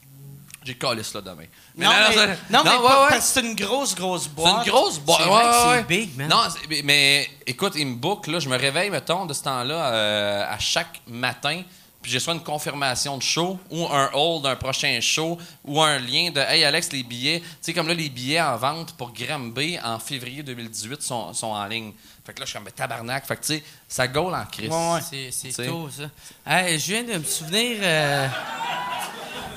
J'ai 0.64 0.74
calice 0.76 1.14
là 1.14 1.20
demain. 1.20 1.44
non, 1.76 1.88
mais, 2.08 2.14
ça- 2.14 2.26
non, 2.50 2.60
mais 2.64 2.70
ouais, 2.70 2.76
pas- 2.76 3.02
ouais. 3.04 3.08
parce 3.10 3.32
que 3.32 3.40
c'est 3.40 3.40
une 3.40 3.54
grosse, 3.54 3.94
grosse 3.94 4.24
C'est 4.24 4.34
boîte. 4.34 4.66
une 4.66 4.72
grosse 4.72 4.98
boîte. 4.98 5.20
C'est 5.22 5.28
Ouais, 5.30 5.76
c'est 5.78 5.86
big, 5.86 6.16
man. 6.16 6.28
Non, 6.28 6.40
c'est- 6.50 6.66
mais, 6.68 6.82
mais, 6.84 7.30
écoute, 7.46 7.72
il 7.76 7.86
me 7.86 7.94
book, 7.94 8.26
là. 8.26 8.38
Je 8.38 8.48
me 8.48 8.56
réveille, 8.58 8.90
mettons, 8.90 9.24
de 9.24 9.32
ce 9.32 9.42
temps-là, 9.44 9.92
euh, 9.92 10.44
à 10.52 10.58
chaque 10.58 11.00
matin. 11.06 11.62
Puis 12.00 12.12
j'ai 12.12 12.20
soit 12.20 12.34
une 12.34 12.42
confirmation 12.44 13.16
de 13.16 13.22
show 13.22 13.58
ou 13.70 13.86
un 13.88 14.08
hold 14.14 14.44
d'un 14.44 14.54
prochain 14.54 14.98
show 15.00 15.36
ou 15.64 15.82
un 15.82 15.98
lien 15.98 16.30
de 16.30 16.38
Hey 16.40 16.62
Alex, 16.64 16.92
les 16.92 17.02
billets. 17.02 17.40
Tu 17.40 17.46
sais, 17.60 17.72
comme 17.72 17.88
là, 17.88 17.94
les 17.94 18.08
billets 18.08 18.40
en 18.40 18.56
vente 18.56 18.92
pour 18.92 19.12
Granby 19.12 19.78
en 19.82 19.98
février 19.98 20.42
2018 20.44 21.02
sont, 21.02 21.32
sont 21.34 21.48
en 21.48 21.64
ligne. 21.66 21.92
Fait 22.24 22.32
que 22.34 22.38
là, 22.40 22.44
je 22.46 22.50
suis 22.50 22.54
comme 22.56 22.64
ben, 22.66 22.72
tabarnak. 22.72 23.26
Fait 23.26 23.36
que 23.36 23.40
tu 23.40 23.54
sais, 23.56 23.64
ça 23.88 24.06
gaule 24.06 24.32
en 24.34 24.44
crise. 24.46 24.70
Ouais, 24.70 24.92
ouais. 24.92 25.00
C'est, 25.32 25.52
c'est 25.52 25.66
tôt, 25.66 25.88
ça. 25.90 26.04
Hey, 26.46 26.78
je 26.78 26.86
viens 26.92 27.02
de 27.02 27.18
me 27.18 27.24
souvenir. 27.24 27.78
euh, 27.82 28.28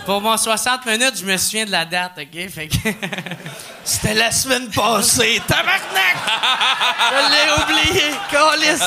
pour 0.06 0.22
mon 0.22 0.38
60 0.38 0.86
minutes, 0.86 1.14
je 1.20 1.26
me 1.26 1.38
souviens 1.38 1.66
de 1.66 1.72
la 1.72 1.86
date, 1.86 2.14
OK? 2.18 2.50
C'était 3.84 4.14
la 4.14 4.32
semaine 4.32 4.70
passée. 4.70 5.42
Tabarnak! 5.48 6.18
Je 7.12 7.32
l'ai 7.32 7.64
oublié. 7.64 8.04
Calice. 8.32 8.82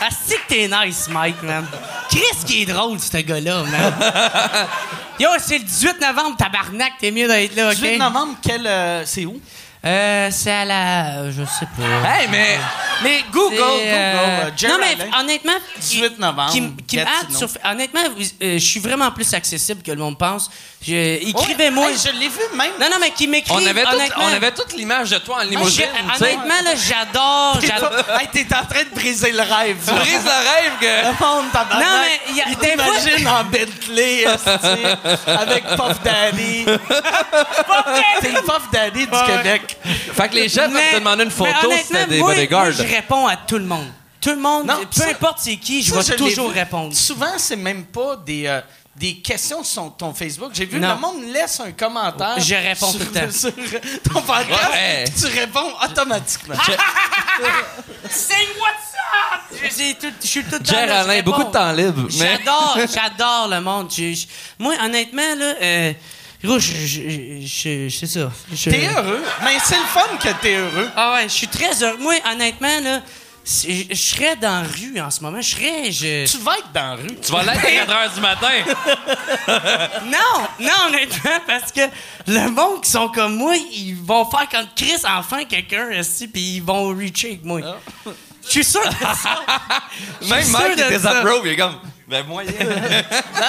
Asti 0.00 0.34
que 0.34 0.48
t'es 0.48 0.68
nice, 0.68 1.08
Mike, 1.08 1.42
man. 1.42 1.66
Chris 2.08 2.44
qui 2.46 2.62
est 2.62 2.66
drôle, 2.66 2.98
ce 3.00 3.18
gars-là, 3.18 3.62
man. 3.64 3.94
Yo, 5.18 5.30
c'est 5.38 5.58
le 5.58 5.64
18 5.64 6.00
novembre, 6.00 6.36
tabarnak, 6.36 6.92
t'es 7.00 7.10
mieux 7.10 7.26
d'être 7.26 7.56
là, 7.56 7.70
OK? 7.70 7.74
18 7.74 7.98
novembre, 7.98 8.34
quel, 8.40 8.66
euh, 8.66 9.04
c'est 9.04 9.26
où? 9.26 9.40
Euh, 9.84 10.28
c'est 10.32 10.50
à 10.50 10.64
la... 10.64 11.30
Je 11.30 11.44
sais 11.44 11.66
pas. 11.76 12.08
Hey, 12.18 12.28
mais. 12.30 12.58
Mais 13.00 13.22
Google, 13.30 13.54
Google. 13.56 13.62
euh, 13.84 14.16
euh, 14.46 14.50
Jerry 14.56 14.72
non, 14.72 14.78
mais 14.80 14.92
Allen. 15.00 15.14
honnêtement... 15.20 15.52
18 15.80 16.18
novembre, 16.18 16.50
Qui, 16.52 16.72
qui 16.88 16.96
me 16.96 17.02
hâte 17.02 17.08
Gatineau. 17.28 17.38
sur- 17.38 17.48
honnêtement, 17.64 18.00
euh, 18.02 18.54
je 18.54 18.58
suis 18.58 18.80
vraiment 18.80 19.12
plus 19.12 19.32
accessible 19.34 19.82
que 19.84 19.92
le 19.92 19.98
monde 19.98 20.18
pense. 20.18 20.50
Je- 20.84 21.28
Écrivez-moi... 21.28 21.86
Ouais, 21.86 21.92
hey, 21.92 21.98
je 22.04 22.10
l'ai 22.18 22.26
vu 22.28 22.40
même. 22.56 22.72
Non, 22.80 22.86
non, 22.90 22.96
mais 23.00 23.12
qui 23.12 23.28
m'écrit, 23.28 23.52
On 23.54 23.64
avait, 23.64 23.84
tout- 23.84 23.94
honnêtement... 23.94 24.24
on 24.24 24.32
avait 24.34 24.50
toute 24.50 24.72
l'image 24.72 25.10
de 25.10 25.18
toi 25.18 25.36
en 25.42 25.44
limousine. 25.44 25.84
honnêtement, 26.20 26.60
là, 26.64 26.70
j'adore... 26.74 27.60
Hey, 28.18 28.26
t'es 28.32 28.46
en 28.52 28.64
train 28.66 28.82
de 28.82 28.94
briser 28.96 29.30
le 29.30 29.42
rêve. 29.42 29.76
Tu 29.86 29.94
brises 29.94 30.24
le 30.24 30.30
rêve 30.50 30.72
que. 30.80 31.06
Le 31.06 31.24
monde, 31.24 31.52
tabarnak. 31.52 31.86
Non, 31.86 32.00
mais 32.02 32.20
il 32.30 32.36
y 32.36 32.40
a- 32.40 32.44
Il 32.48 32.56
des 32.56 32.82
fois- 32.82 32.94
t'imagine 32.98 33.28
en 33.28 33.44
Bentley, 33.44 34.24
avec 35.40 35.64
Puff 35.76 36.02
Daddy. 36.02 36.64
T'es 38.22 38.32
le 38.32 38.40
Puff 38.42 38.70
Daddy 38.72 39.06
du. 39.06 39.12
Québec. 39.26 39.67
Fait 40.14 40.28
que 40.28 40.34
les 40.34 40.48
gens 40.48 40.68
peuvent 40.68 40.90
te 40.92 40.98
demander 40.98 41.24
une 41.24 41.30
photo 41.30 41.50
si 41.60 41.66
honnêtement, 41.66 41.98
t'as 41.98 42.06
des 42.06 42.18
moi, 42.18 42.34
bodyguards. 42.34 42.62
moi, 42.64 42.70
je 42.72 42.82
réponds 42.82 43.26
à 43.26 43.36
tout 43.36 43.58
le 43.58 43.64
monde. 43.64 43.86
Tout 44.20 44.30
le 44.30 44.36
monde, 44.40 44.66
Non, 44.66 44.80
peu 44.80 45.00
ça- 45.00 45.08
importe 45.10 45.38
c'est 45.40 45.56
qui, 45.56 45.82
je 45.82 45.94
vais 45.94 46.16
toujours 46.16 46.50
répondre. 46.50 46.94
Souvent, 46.94 47.34
c'est 47.38 47.54
même 47.56 47.84
pas 47.84 48.16
des, 48.16 48.46
euh, 48.48 48.60
des 48.96 49.18
questions 49.20 49.62
sur 49.62 49.94
ton 49.96 50.12
Facebook. 50.12 50.50
J'ai 50.54 50.66
vu 50.66 50.80
Non. 50.80 50.94
le 50.94 51.00
monde 51.00 51.22
laisse 51.32 51.60
un 51.60 51.70
commentaire. 51.70 52.34
Je 52.38 52.54
réponds 52.56 52.90
sur, 52.90 52.98
tout 53.00 53.14
le 53.14 53.20
temps. 53.20 53.30
sur 53.32 53.52
ton 54.12 54.20
podcast. 54.22 54.72
Ouais. 54.72 55.04
Tu 55.16 55.26
réponds 55.26 55.72
automatiquement. 55.84 56.56
C'est 58.10 58.34
what's 58.58 59.62
up? 59.62 59.70
J'ai 59.76 59.94
tout- 59.94 60.12
Je 60.20 60.26
suis 60.26 60.44
tout 60.44 60.56
Alain, 60.74 61.22
beaucoup 61.22 61.44
de 61.44 61.50
temps 61.52 61.72
libre. 61.72 62.08
Mais... 62.18 62.38
J'adore, 62.38 62.76
j'adore 62.92 63.48
le 63.48 63.60
monde. 63.60 63.88
Je- 63.96 64.14
je- 64.14 64.26
moi, 64.58 64.74
honnêtement, 64.82 65.34
là, 65.36 65.54
euh, 65.62 65.92
gros, 66.44 66.58
je, 66.58 66.72
je, 66.72 67.00
je- 67.10 67.46
je- 67.46 67.88
c'est 67.88 68.06
ça. 68.06 68.30
Je- 68.52 68.70
T'es 68.70 68.86
heureux. 68.86 69.22
Mais 69.44 69.58
c'est 69.64 69.76
le 69.76 69.84
fun 69.86 70.16
que 70.22 70.28
t'es 70.40 70.54
heureux. 70.56 70.88
Ah 70.96 71.14
ouais, 71.14 71.24
je 71.24 71.34
suis 71.34 71.48
très 71.48 71.82
heureux. 71.82 71.98
Moi, 71.98 72.14
honnêtement, 72.30 72.80
là, 72.80 73.02
je, 73.44 73.84
je 73.90 73.94
serais 73.94 74.36
dans 74.36 74.62
la 74.62 74.68
rue 74.68 75.00
en 75.00 75.10
ce 75.10 75.20
moment. 75.22 75.40
Je 75.40 75.50
serais. 75.56 75.90
Je... 75.90 76.30
Tu 76.30 76.38
vas 76.38 76.58
être 76.58 76.70
dans 76.72 76.80
la 76.90 76.94
rue. 76.96 77.16
Tu 77.20 77.32
vas 77.32 77.42
l'être 77.42 77.64
à 77.64 77.70
4 77.86 77.92
h 77.92 78.14
du 78.14 78.20
matin. 78.20 78.50
Non, 80.04 80.46
non, 80.60 80.72
honnêtement, 80.88 81.40
parce 81.46 81.72
que 81.72 81.80
le 82.26 82.50
monde 82.50 82.82
qui 82.82 82.90
sont 82.90 83.08
comme 83.08 83.36
moi, 83.36 83.54
ils 83.56 83.94
vont 83.96 84.24
faire 84.30 84.48
comme 84.48 84.66
Chris, 84.76 84.96
enfin 85.04 85.44
quelqu'un, 85.44 85.88
puis 86.32 86.56
ils 86.56 86.62
vont 86.62 86.88
reacher 86.96 87.28
avec 87.28 87.44
moi. 87.44 87.60
Je 88.44 88.50
suis 88.50 88.64
sûr 88.64 88.82
de 88.82 88.94
ça. 89.00 89.40
Même 90.28 90.48
Mike 90.50 90.78
ça. 90.78 90.88
désapprove, 90.88 91.42
il 91.46 91.52
est 91.52 91.56
comme. 91.56 91.78
Ben, 92.08 92.24
moyen. 92.26 92.50
Non, 92.58 92.66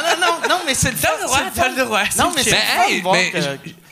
non, 0.03 0.19
non, 0.19 0.49
non, 0.49 0.59
mais 0.65 0.73
c'est 0.75 0.91
le 0.91 0.97
fun. 0.97 1.09
Le 1.19 1.25
droit, 1.25 1.37
c'est 1.39 1.45
le 1.45 1.51
t'as 1.51 1.69
le 1.69 1.85
droit, 1.85 2.03
Non, 2.17 2.31
mais 2.35 2.43
c'est 2.43 2.51
le 2.51 2.55
fun. 2.57 3.11
de 3.11 3.11
Mais- 3.11 3.31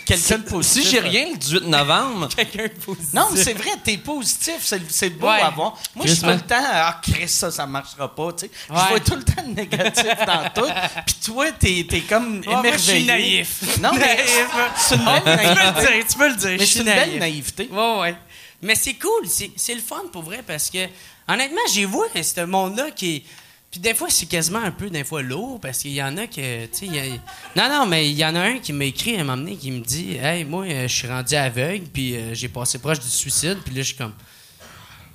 quelqu'un 0.06 0.38
de 0.38 0.44
positif. 0.44 0.84
si 0.84 0.90
j'ai 0.90 1.00
rien 1.00 1.30
le 1.32 1.38
18 1.38 1.64
novembre, 1.68 2.30
Quelqu'un 2.36 2.64
de 2.64 2.80
positif. 2.80 3.14
Non, 3.14 3.28
mais 3.34 3.44
c'est 3.44 3.54
vrai, 3.54 3.72
t'es 3.84 3.98
positif, 3.98 4.56
c'est 4.62 4.82
c'est 4.92 5.10
beau 5.10 5.28
Ouais. 5.28 5.42
à 5.42 5.50
voir. 5.50 5.74
Moi, 5.96 6.06
je 6.06 6.14
suis 6.14 6.22
tout 6.22 6.28
le 6.30 6.40
temps, 6.40 6.56
ah, 6.66 7.00
Chris, 7.02 7.28
ça, 7.30 7.50
ça 7.52 7.66
marchera 7.66 8.14
pas, 8.14 8.32
tu 8.34 8.46
sais. 8.46 8.52
Je 8.70 8.74
Ouais. 8.74 8.88
vois 8.90 9.00
tout 9.00 9.16
le 9.16 9.24
temps 9.24 9.44
le 9.46 9.54
négatif 9.54 10.06
dans 10.26 10.50
tout. 10.54 10.70
Puis 11.06 11.16
toi, 11.26 11.46
t'es 11.54 11.80
es 11.92 12.02
comme 12.02 12.42
Ah, 12.48 12.62
moi, 12.62 12.72
je 12.74 12.78
suis 12.78 13.04
naïf. 13.06 13.80
Non, 13.82 13.92
mais 13.94 14.00
Naïf. 14.00 14.50
c'est 14.78 14.96
une 14.96 15.06
belle 15.06 15.24
Tu 15.24 15.24
peux 15.24 15.38
le 15.38 15.46
naïveté. 15.56 15.82
dire, 15.94 16.06
tu 16.10 16.18
peux 16.18 16.28
le 16.30 16.36
dire. 16.36 16.56
Mais 16.60 16.66
c'est 16.66 16.80
une 16.80 16.86
belle 16.86 17.20
naïveté. 17.20 17.70
Ouais, 17.72 18.00
ouais. 18.02 18.16
Mais 18.62 18.76
c'est 18.76 18.94
cool, 18.96 19.28
c'est 19.30 19.52
c'est 19.56 19.76
le 19.76 19.82
fun 19.82 20.04
pour 20.12 20.24
vrai 20.24 20.42
parce 20.46 20.70
que, 20.70 20.80
honnêtement, 21.28 21.62
j'ai 21.74 21.86
vu 21.86 21.98
ce 22.24 22.42
monde-là 22.46 22.92
qui 22.92 23.16
est. 23.18 23.24
Puis 23.70 23.82
des 23.82 23.94
fois, 23.94 24.10
c'est 24.10 24.28
quasiment 24.28 24.60
un 24.60 24.72
peu, 24.72 24.90
des 24.90 25.04
fois, 25.04 25.22
lourd 25.22 25.60
parce 25.60 25.80
qu'il 25.80 25.92
y 25.92 26.02
en 26.02 26.16
a 26.18 26.28
que. 26.28 26.66
Tu 26.68 26.88
sais, 26.88 27.20
Non, 27.56 27.70
non, 27.70 27.86
mais 27.86 28.10
il 28.10 28.18
y 28.18 28.26
en 28.26 28.34
a 28.36 28.40
un 28.40 28.60
qui 28.60 28.72
m'a 28.72 28.86
écrit 28.86 29.18
à 29.18 29.22
un 29.22 29.24
moment 29.24 29.56
qui 29.56 29.72
me 29.72 29.82
dit 29.82 30.16
Hey, 30.16 30.46
moi, 30.46 30.66
euh, 30.66 30.88
je 30.88 30.94
suis 30.94 31.08
rendu 31.08 31.36
aveugle, 31.36 31.86
puis 31.92 32.16
euh, 32.16 32.34
j'ai 32.34 32.48
passé 32.48 32.80
proche 32.80 33.00
du 33.00 33.10
suicide, 33.10 33.58
puis 33.66 33.76
là, 33.76 33.82
je 33.82 33.88
suis 33.88 33.96
comme. 33.98 34.14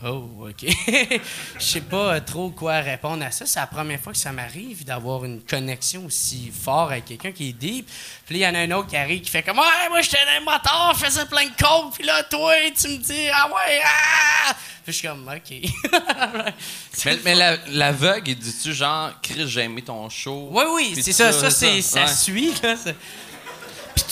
Oh, 0.05 0.49
OK. 0.49 0.67
Je 1.59 1.65
sais 1.65 1.81
pas 1.81 2.15
euh, 2.17 2.21
trop 2.21 2.51
quoi 2.51 2.81
répondre 2.81 3.25
à 3.25 3.31
ça. 3.31 3.47
C'est 3.47 3.61
la 3.61 3.67
première 3.69 4.01
fois 4.01 4.13
que 4.13 4.19
ça 4.19 4.33
m'arrive 4.33 4.85
d'avoir 4.85 5.25
une 5.25 5.41
connexion 5.43 6.07
aussi 6.07 6.51
forte 6.51 6.91
avec 6.91 7.05
quelqu'un 7.05 7.31
qui 7.31 7.51
est 7.51 7.53
deep. 7.53 7.89
Puis 8.27 8.39
là, 8.41 8.51
il 8.51 8.55
y 8.55 8.57
en 8.57 8.61
a 8.61 8.63
un 8.65 8.71
autre 8.79 8.89
qui 8.89 8.97
arrive 8.97 9.21
qui 9.21 9.31
fait 9.31 9.43
comme 9.45 9.59
Ouais, 9.59 9.89
moi, 9.91 10.01
j'étais 10.03 10.19
dans 10.25 10.39
le 10.41 10.45
moteur, 10.45 10.93
je 10.99 11.05
faisais 11.05 11.27
plein 11.27 11.45
de 11.45 11.51
coke, 11.57 11.95
puis 11.95 12.05
là, 12.05 12.23
toi, 12.25 12.53
tu 12.77 12.89
me 12.89 12.97
dis 12.97 13.29
Ah 13.33 13.47
ouais, 13.49 13.81
ah! 13.85 14.55
Puis 14.85 14.93
je 14.93 14.99
suis 14.99 15.07
comme 15.09 15.29
OK. 15.29 15.93
mais, 17.05 17.19
mais 17.25 17.35
la- 17.37 17.57
l'aveugle, 17.69 18.31
il 18.31 18.37
dit-tu 18.39 18.73
genre, 18.73 19.11
Chris, 19.23 19.45
j'ai 19.47 19.61
aimé 19.63 19.83
ton 19.83 20.09
show? 20.09 20.49
Oui, 20.51 20.65
oui, 20.75 20.93
c'est 21.01 21.13
ça. 21.13 21.33
Ça, 21.33 21.51
ça 21.51 21.67
Ouais. 22.03 22.07
suit, 22.09 22.53
là. 22.63 22.75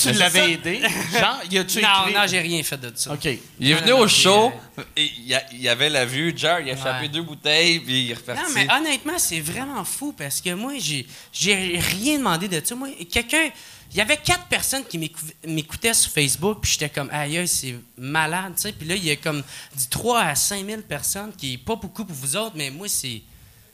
Tu 0.02 0.08
c'est 0.08 0.12
l'avais 0.14 0.52
aidé. 0.52 0.80
Genre, 1.12 1.40
y 1.50 1.58
a-tu 1.58 1.80
Non, 1.82 1.88
écrit? 2.06 2.14
non, 2.14 2.26
j'ai 2.26 2.40
rien 2.40 2.62
fait 2.62 2.78
de 2.80 2.92
ça. 2.94 3.12
OK. 3.12 3.28
Il 3.58 3.70
est 3.70 3.74
venu 3.74 3.90
non, 3.90 3.96
au 3.98 4.00
non, 4.02 4.08
show, 4.08 4.52
et 4.96 5.10
il, 5.24 5.34
a- 5.34 5.44
il 5.52 5.68
avait 5.68 5.90
la 5.90 6.04
vue, 6.04 6.32
Jer, 6.36 6.60
il 6.60 6.70
a 6.70 6.74
échappé 6.74 7.02
Ouais. 7.02 7.08
deux 7.08 7.22
bouteilles, 7.22 7.80
puis 7.80 8.04
il 8.04 8.10
est 8.10 8.14
reparti. 8.14 8.42
Non, 8.42 8.48
mais 8.54 8.66
honnêtement, 8.72 9.18
c'est 9.18 9.40
vraiment 9.40 9.84
fou 9.84 10.12
parce 10.16 10.40
que 10.40 10.52
moi, 10.54 10.72
j'ai, 10.78 11.06
j'ai 11.32 11.54
rien 11.78 12.18
demandé 12.18 12.48
de 12.48 12.60
ça. 12.64 12.74
Moi, 12.74 12.88
quelqu'un. 13.10 13.50
Il 13.92 13.96
y 13.96 14.00
avait 14.00 14.18
quatre 14.18 14.44
personnes 14.44 14.84
qui 14.84 14.98
m'écou- 14.98 15.18
m'écoutaient 15.44 15.94
sur 15.94 16.12
Facebook, 16.12 16.58
puis 16.62 16.70
j'étais 16.70 16.88
comme, 16.90 17.08
aïe, 17.10 17.38
aïe, 17.38 17.48
c'est 17.48 17.74
malade, 17.98 18.52
tu 18.54 18.62
sais. 18.62 18.72
Puis 18.72 18.86
là, 18.86 18.94
il 18.94 19.04
y 19.04 19.10
a 19.10 19.16
comme 19.16 19.42
du 19.76 19.86
3 19.88 20.20
à 20.20 20.34
5 20.36 20.64
000 20.64 20.82
personnes, 20.82 21.32
qui 21.36 21.54
est 21.54 21.58
pas 21.58 21.74
beaucoup 21.74 22.04
pour 22.04 22.14
vous 22.14 22.36
autres, 22.36 22.52
mais 22.54 22.70
moi, 22.70 22.86
c'est, 22.88 23.20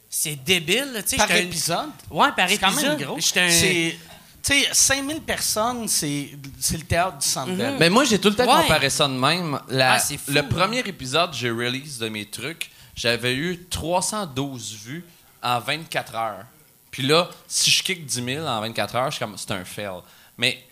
c'est 0.09 0.43
débile, 0.43 0.89
là, 0.95 1.03
tu 1.03 1.11
sais. 1.11 1.17
Par 1.19 1.29
j'étais 1.29 1.41
un- 1.41 1.45
épisode? 1.45 1.91
Ouais, 2.11 2.29
par 2.35 2.49
C'est 2.49 2.57
quand 2.57 2.71
même 2.73 2.97
gros. 2.97 3.19
J'étais 3.21 3.41
un- 3.41 3.51
C'est... 3.51 3.99
Tu 4.47 4.53
sais, 4.63 4.69
5000 4.73 5.23
personnes, 5.23 5.89
c'est 5.89 6.31
c'est 6.61 6.77
le 6.77 6.85
théâtre 6.85 7.19
du 7.19 7.27
Centre 7.27 7.53
Bell. 7.53 7.77
Mais 7.81 7.91
moi, 7.91 8.05
j'ai 8.05 8.21
tout 8.21 8.29
le 8.29 8.37
temps 8.37 8.45
Ouais. 8.45 8.63
comparé 8.63 8.91
ça 8.91 9.09
de 9.09 9.15
même. 9.15 9.59
La- 9.69 9.95
Ah, 9.95 9.99
fou, 9.99 10.17
le 10.29 10.43
premier 10.49 10.79
épisode, 10.81 11.33
j'ai 11.35 11.51
release 11.51 11.99
de 11.99 12.09
mes 12.09 12.27
trucs, 12.27 12.71
j'avais 12.95 13.35
eu 13.35 13.67
312 13.69 14.77
vues 14.85 15.05
en 15.43 15.59
24 15.59 16.15
heures. 16.15 16.45
Puis 16.93 17.03
là, 17.03 17.29
si 17.49 17.71
je 17.71 17.83
kick 17.83 18.07
10 18.07 18.25
000 18.25 18.47
en 18.47 18.61
24 18.61 18.95
heures, 18.95 19.11
je 19.11 19.17
suis 19.17 19.25
comme, 19.25 19.37
c'est 19.37 19.51
un 19.51 19.65
fail. 19.65 20.01
Mais 20.39 20.63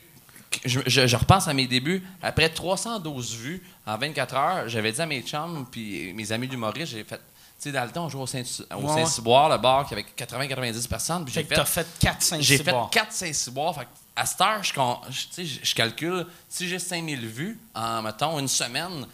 je, 0.64 0.80
je- 0.86 1.06
je 1.08 1.16
repense 1.16 1.48
à 1.48 1.52
mes 1.52 1.66
débuts. 1.66 2.02
Après 2.22 2.48
312 2.48 3.34
vues 3.34 3.62
en 3.86 3.98
24 3.98 4.34
heures, 4.36 4.68
j'avais 4.68 4.92
dit 4.92 5.00
à 5.00 5.06
mes 5.06 5.22
chums 5.22 5.66
puis 5.70 6.12
mes 6.14 6.30
amis 6.30 6.46
d'humoristes, 6.46 6.92
j'ai 6.92 7.02
fait. 7.04 7.20
Sais, 7.64 7.72
dans 7.72 7.84
le 7.84 7.90
temps, 7.90 8.04
on 8.04 8.08
jouait 8.10 8.20
au 8.22 8.26
Saint-. 8.26 8.44
Saint-Cyboire, 8.44 9.48
le 9.48 9.56
bar, 9.56 9.86
qui 9.86 9.94
avait 9.94 10.04
80-90 10.18 10.86
personnes. 10.86 11.26
Fait 11.26 11.40
j'ai 11.48 11.56
fait. 11.56 11.64
fait 11.64 11.86
4-5 11.98 12.40
J'ai 12.42 12.58
fait 12.58 12.74
4 12.90 13.10
Saint-Cyboire. 13.10 13.74
À 14.14 14.26
cette 14.26 14.40
heure, 14.42 14.62
je, 14.62 15.74
calcule, 15.74 16.26
si 16.46 16.68
j'ai 16.68 16.78
5000 16.78 17.26
vues 17.26 17.58
en, 17.74 18.02
mettons, 18.02 18.38
une 18.38 18.48
semaine, 18.48 19.06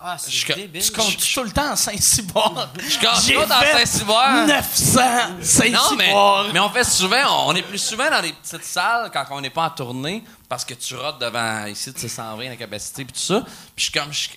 Ah, 0.00 0.16
c'est 0.18 0.30
je, 0.30 0.52
débile. 0.52 0.84
Tu 0.84 0.92
comptes 0.92 1.16
tout 1.16 1.42
le 1.42 1.50
temps 1.50 1.72
en 1.72 1.74
Saint-Cyboire. 1.74 2.70
je 2.78 3.34
compte 3.34 3.48
dans 3.48 3.60
fait 3.60 3.84
Saint-Cyboire. 3.86 4.46
900 4.46 5.00
Non, 5.00 5.36
mais, 5.36 5.44
Saint-Cyboire. 5.44 6.46
mais 6.52 6.60
on 6.60 6.70
fait 6.70 6.84
souvent, 6.84 7.48
on, 7.48 7.56
est 7.56 7.62
plus 7.62 7.78
souvent 7.78 8.08
dans 8.08 8.20
les 8.20 8.34
petites 8.34 8.62
salles 8.64 9.10
quand 9.12 9.24
on 9.32 9.40
n'est 9.40 9.50
pas 9.50 9.64
en 9.64 9.70
tournée 9.70 10.22
parce 10.48 10.64
que 10.64 10.74
tu 10.74 10.94
rotes 10.94 11.18
devant 11.20 11.66
ici, 11.66 11.92
tu 11.92 12.02
sais, 12.02 12.08
120 12.08 12.50
la 12.50 12.56
capacité 12.56 13.04
puis 13.04 13.14
tout 13.14 13.18
ça. 13.18 13.40
Puis 13.44 13.50
je 13.78 13.82
suis 13.82 13.92
comme, 13.92 14.12
je- 14.12 14.28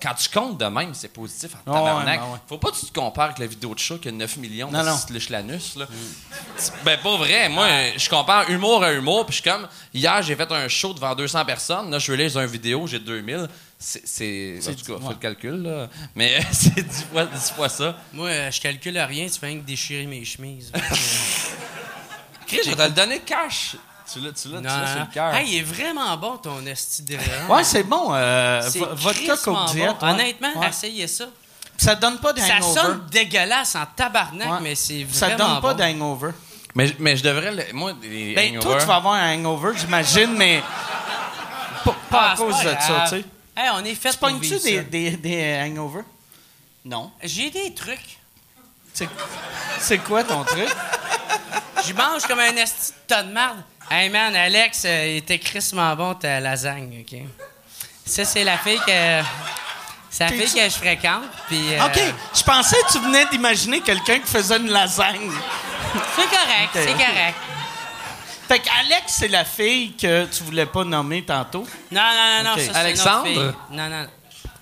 quand 0.00 0.14
tu 0.14 0.28
comptes 0.28 0.58
de 0.58 0.64
même, 0.66 0.94
c'est 0.94 1.12
positif 1.12 1.50
en 1.66 1.70
Ouais, 1.72 1.78
tabarnak. 1.78 2.20
ouais, 2.22 2.26
ouais. 2.32 2.38
Faut 2.48 2.58
pas 2.58 2.70
que 2.70 2.76
tu 2.76 2.86
te 2.86 2.92
compares 2.98 3.26
avec 3.26 3.38
la 3.38 3.46
vidéo 3.46 3.74
de 3.74 3.78
chat 3.78 3.98
qui 3.98 4.08
a 4.08 4.12
9 4.12 4.36
millions 4.38 4.70
Non, 4.70 4.80
de 4.82 4.86
non. 4.88 4.96
se 4.96 5.12
liche 5.12 5.28
l'anus, 5.30 5.76
là. 5.76 5.86
Ben, 6.84 6.98
pas 7.00 7.16
vrai. 7.16 7.48
Moi, 7.48 7.66
je 7.96 8.08
compare 8.08 8.48
humour 8.50 8.82
à 8.84 8.92
humour, 8.92 9.26
puis 9.26 9.36
je 9.36 9.42
suis 9.42 9.50
comme, 9.50 9.66
hier, 9.92 10.22
j'ai 10.22 10.36
fait 10.36 10.50
un 10.52 10.68
show 10.68 10.92
devant 10.94 11.14
200 11.14 11.44
personnes. 11.44 11.90
Là, 11.90 11.98
je 11.98 12.10
relève 12.12 12.36
une 12.36 12.46
vidéo, 12.46 12.86
j'ai 12.86 12.98
2000. 12.98 13.48
C'est. 13.78 14.02
c'est- 14.06 14.60
En 14.68 14.74
tout 14.74 14.84
cas, 14.84 14.92
ouais. 14.94 14.98
fais 15.08 15.08
le 15.14 15.14
calcul, 15.20 15.62
là. 15.62 15.88
Mais 16.14 16.40
c'est 16.52 16.82
10 16.82 17.04
fois, 17.12 17.24
10 17.26 17.50
fois 17.52 17.68
ça. 17.68 17.96
Moi, 18.12 18.28
euh, 18.28 18.50
je 18.50 18.60
calcule 18.60 18.98
rien, 18.98 19.26
tu 19.26 19.38
fais 19.38 19.46
rien 19.46 19.58
que 19.60 19.64
déchirer 19.66 20.06
mes 20.06 20.24
chemises. 20.24 20.72
Chris, 22.46 22.60
je 22.64 22.70
vais 22.70 22.76
te 22.76 22.82
le 22.82 22.90
donner 22.90 23.20
cash. 23.20 23.76
Tu 24.12 24.20
l'as, 24.20 24.32
tu 24.32 24.48
l'as, 24.48 24.58
tu 24.58 24.64
l'as 24.64 24.86
sur 24.92 25.00
le 25.00 25.12
cœur. 25.12 25.34
Hey, 25.34 25.48
il 25.50 25.56
est 25.58 25.62
vraiment 25.62 26.16
bon 26.16 26.36
ton 26.38 26.64
esti 26.66 27.02
de 27.02 27.16
Ouais, 27.48 27.62
c'est 27.64 27.82
bon. 27.82 28.14
Euh, 28.14 28.62
C'est 28.68 28.78
vo- 28.78 28.86
vodka 28.94 29.34
crissement 29.34 29.66
Coke 29.66 29.74
Diet. 29.74 29.86
bon. 29.86 30.06
ouais. 30.06 30.12
Honnêtement, 30.12 30.60
Ouais. 30.60 30.68
essayez 30.68 31.06
ça. 31.08 31.26
Ça 31.76 31.94
donne 31.94 32.18
pas 32.18 32.32
de 32.32 32.40
Ça 32.40 32.60
sonne 32.60 33.06
dégueulasse 33.10 33.74
en 33.76 33.84
tabarnak, 33.94 34.48
Ouais. 34.50 34.58
mais 34.62 34.74
c'est 34.74 35.04
vraiment 35.04 35.12
Ça 35.14 35.28
donne 35.36 35.60
pas 35.60 35.74
bon. 35.74 35.78
d'hangover. 35.78 36.30
Mais, 36.74 36.94
mais 36.98 37.16
je 37.16 37.22
devrais. 37.22 37.52
le- 37.52 37.72
moi, 37.72 37.92
les 38.02 38.34
Ben, 38.34 38.58
toi, 38.58 38.78
tu 38.80 38.86
vas 38.86 38.96
avoir 38.96 39.14
un 39.14 39.34
hangover, 39.34 39.72
j'imagine, 39.76 40.34
mais 40.36 40.62
pas, 41.84 41.94
pas 42.10 42.20
Ah, 42.20 42.32
à 42.32 42.36
c'est 42.36 42.42
cause 42.44 42.54
pas 42.56 42.74
de 42.74 42.80
ça, 42.80 42.88
grave. 42.88 43.08
tu 43.10 43.16
sais. 43.20 43.24
Hey, 43.56 43.70
on 43.74 43.84
est 43.84 43.94
fait 43.94 44.10
Tu 44.10 44.18
pour 44.18 44.28
pognes-tu 44.28 44.56
vivre 44.58 44.62
des, 44.62 45.10
ça. 45.10 45.16
des, 45.16 45.16
des 45.16 45.60
hangovers? 45.64 46.04
Non. 46.84 47.10
J'ai 47.22 47.50
des 47.50 47.74
trucs. 47.74 48.18
C'est 48.94 49.08
c'est 49.80 49.98
quoi 49.98 50.24
ton 50.24 50.42
truc? 50.44 50.68
Je 51.88 51.94
mange 51.94 52.22
comme 52.26 52.40
un 52.40 52.54
esti 52.56 52.92
de 52.92 52.96
tas 53.06 53.22
de 53.22 53.32
marde. 53.32 53.62
Hey 53.90 54.10
man, 54.10 54.36
Alex, 54.36 54.82
euh, 54.84 55.06
il 55.06 55.16
était 55.18 55.38
crissement 55.38 55.96
bon 55.96 56.12
ta 56.14 56.38
lasagne, 56.38 57.00
OK? 57.00 57.18
Ça, 58.04 58.26
c'est 58.26 58.44
la 58.44 58.58
fille 58.58 58.78
que... 58.86 59.22
C'est 60.10 60.24
la 60.24 60.28
fille 60.28 60.52
que 60.52 60.64
je 60.68 60.76
fréquente, 60.76 61.24
puis... 61.46 61.74
euh, 61.74 61.86
OK, 61.86 61.98
je 62.34 62.42
pensais 62.42 62.76
que 62.86 62.92
tu 62.92 62.98
venais 62.98 63.24
d'imaginer 63.26 63.80
quelqu'un 63.80 64.18
qui 64.18 64.30
faisait 64.30 64.58
une 64.58 64.70
lasagne. 64.70 65.30
C'est 66.14 66.28
correct, 66.28 66.70
c'est 66.74 66.92
correct. 66.92 67.36
Fait 68.48 68.58
qu'Alex, 68.60 69.04
c'est 69.06 69.28
la 69.28 69.44
fille 69.46 69.94
que 69.96 70.26
tu 70.26 70.42
voulais 70.42 70.66
pas 70.66 70.84
nommer 70.84 71.22
tantôt? 71.24 71.66
Non, 71.90 72.00
non, 72.02 72.42
non, 72.42 72.50
non, 72.50 72.56
ça, 72.56 72.62
c'est 72.62 72.68
une 72.70 72.76
Alexandre? 72.76 73.18
autre 73.18 73.28
fille. 73.28 73.54
Non, 73.76 73.88
non. 73.88 74.06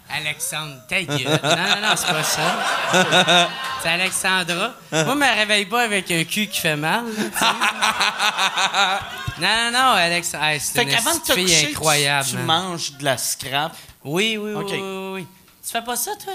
Alexandre, 0.08 0.74
ta 0.88 1.02
gueule. 1.02 1.24
Non, 1.42 1.56
non, 1.56 1.88
non, 1.88 1.94
c'est 1.96 2.06
pas 2.12 2.22
ça. 2.22 2.56
C'est 3.82 3.88
Alexandra. 3.90 4.72
Moi, 4.92 5.04
je 5.08 5.14
me 5.14 5.34
réveille 5.36 5.66
pas 5.66 5.82
avec 5.82 6.10
un 6.10 6.24
cul 6.24 6.46
qui 6.46 6.60
fait 6.60 6.76
mal. 6.76 7.04
là, 7.06 7.12
tu 7.12 7.38
sais. 7.38 7.46
non, 9.40 9.70
non, 9.70 9.78
non, 9.78 9.90
Alexandre. 9.94 10.44
Hey, 10.44 10.60
c'est 10.60 10.82
une 10.82 10.88
qu'avant 10.90 11.14
de 11.14 11.20
te 11.20 11.32
fille 11.32 11.46
tu- 11.66 11.70
incroyable. 11.72 12.28
tu, 12.28 12.36
man. 12.36 12.46
manges 12.46 12.92
de 12.92 13.04
la 13.04 13.16
scrap. 13.18 13.72
Oui, 14.04 14.38
oui, 14.40 14.52
oui, 14.54 14.62
Ok. 14.64 14.72
oui. 15.14 15.26
Tu 15.64 15.70
fais 15.72 15.82
pas 15.82 15.96
ça, 15.96 16.12
toi? 16.22 16.32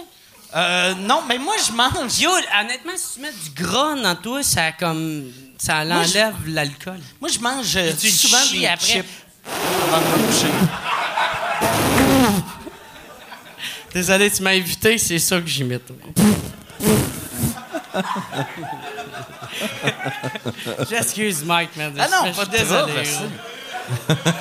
Euh, 0.56 0.93
non, 0.95 1.23
mais 1.27 1.38
moi, 1.38 1.56
je 1.65 1.72
mange. 1.72 2.19
Yo, 2.19 2.30
honnêtement, 2.60 2.91
si 2.95 3.15
tu 3.15 3.19
mets 3.22 3.31
du 3.31 3.49
gras 3.64 3.95
dans 3.95 4.15
toi, 4.15 4.43
ça 4.43 4.72
comme. 4.73 5.23
Ça 5.57 5.84
Moi, 5.85 6.03
je- 6.03 6.18
l'enlève 6.19 6.35
l'alcool. 6.48 6.99
Moi, 7.19 7.30
je 7.34 7.39
mange 7.39 7.76
euh, 7.77 7.91
souvent 7.98 8.45
des 8.52 8.68
après. 8.68 8.85
chips 8.85 9.06
avant 9.88 9.99
de 10.02 10.22
me 10.22 10.27
coucher. 10.27 10.52
Désolé, 13.94 14.32
tu 14.32 14.42
m'as 14.44 14.52
invité, 14.52 14.98
c'est 14.98 15.20
ça 15.20 15.40
que 15.40 15.48
j'imite. 15.48 15.84
J'excuse 20.90 21.44
Mike, 21.44 21.76
man. 21.76 21.94
Ah 22.00 22.08
non, 22.10 22.32
Je 22.32 22.38
pas 22.38 22.44
suis 22.44 22.52
désolé. 22.52 22.94
gros. 22.94 23.28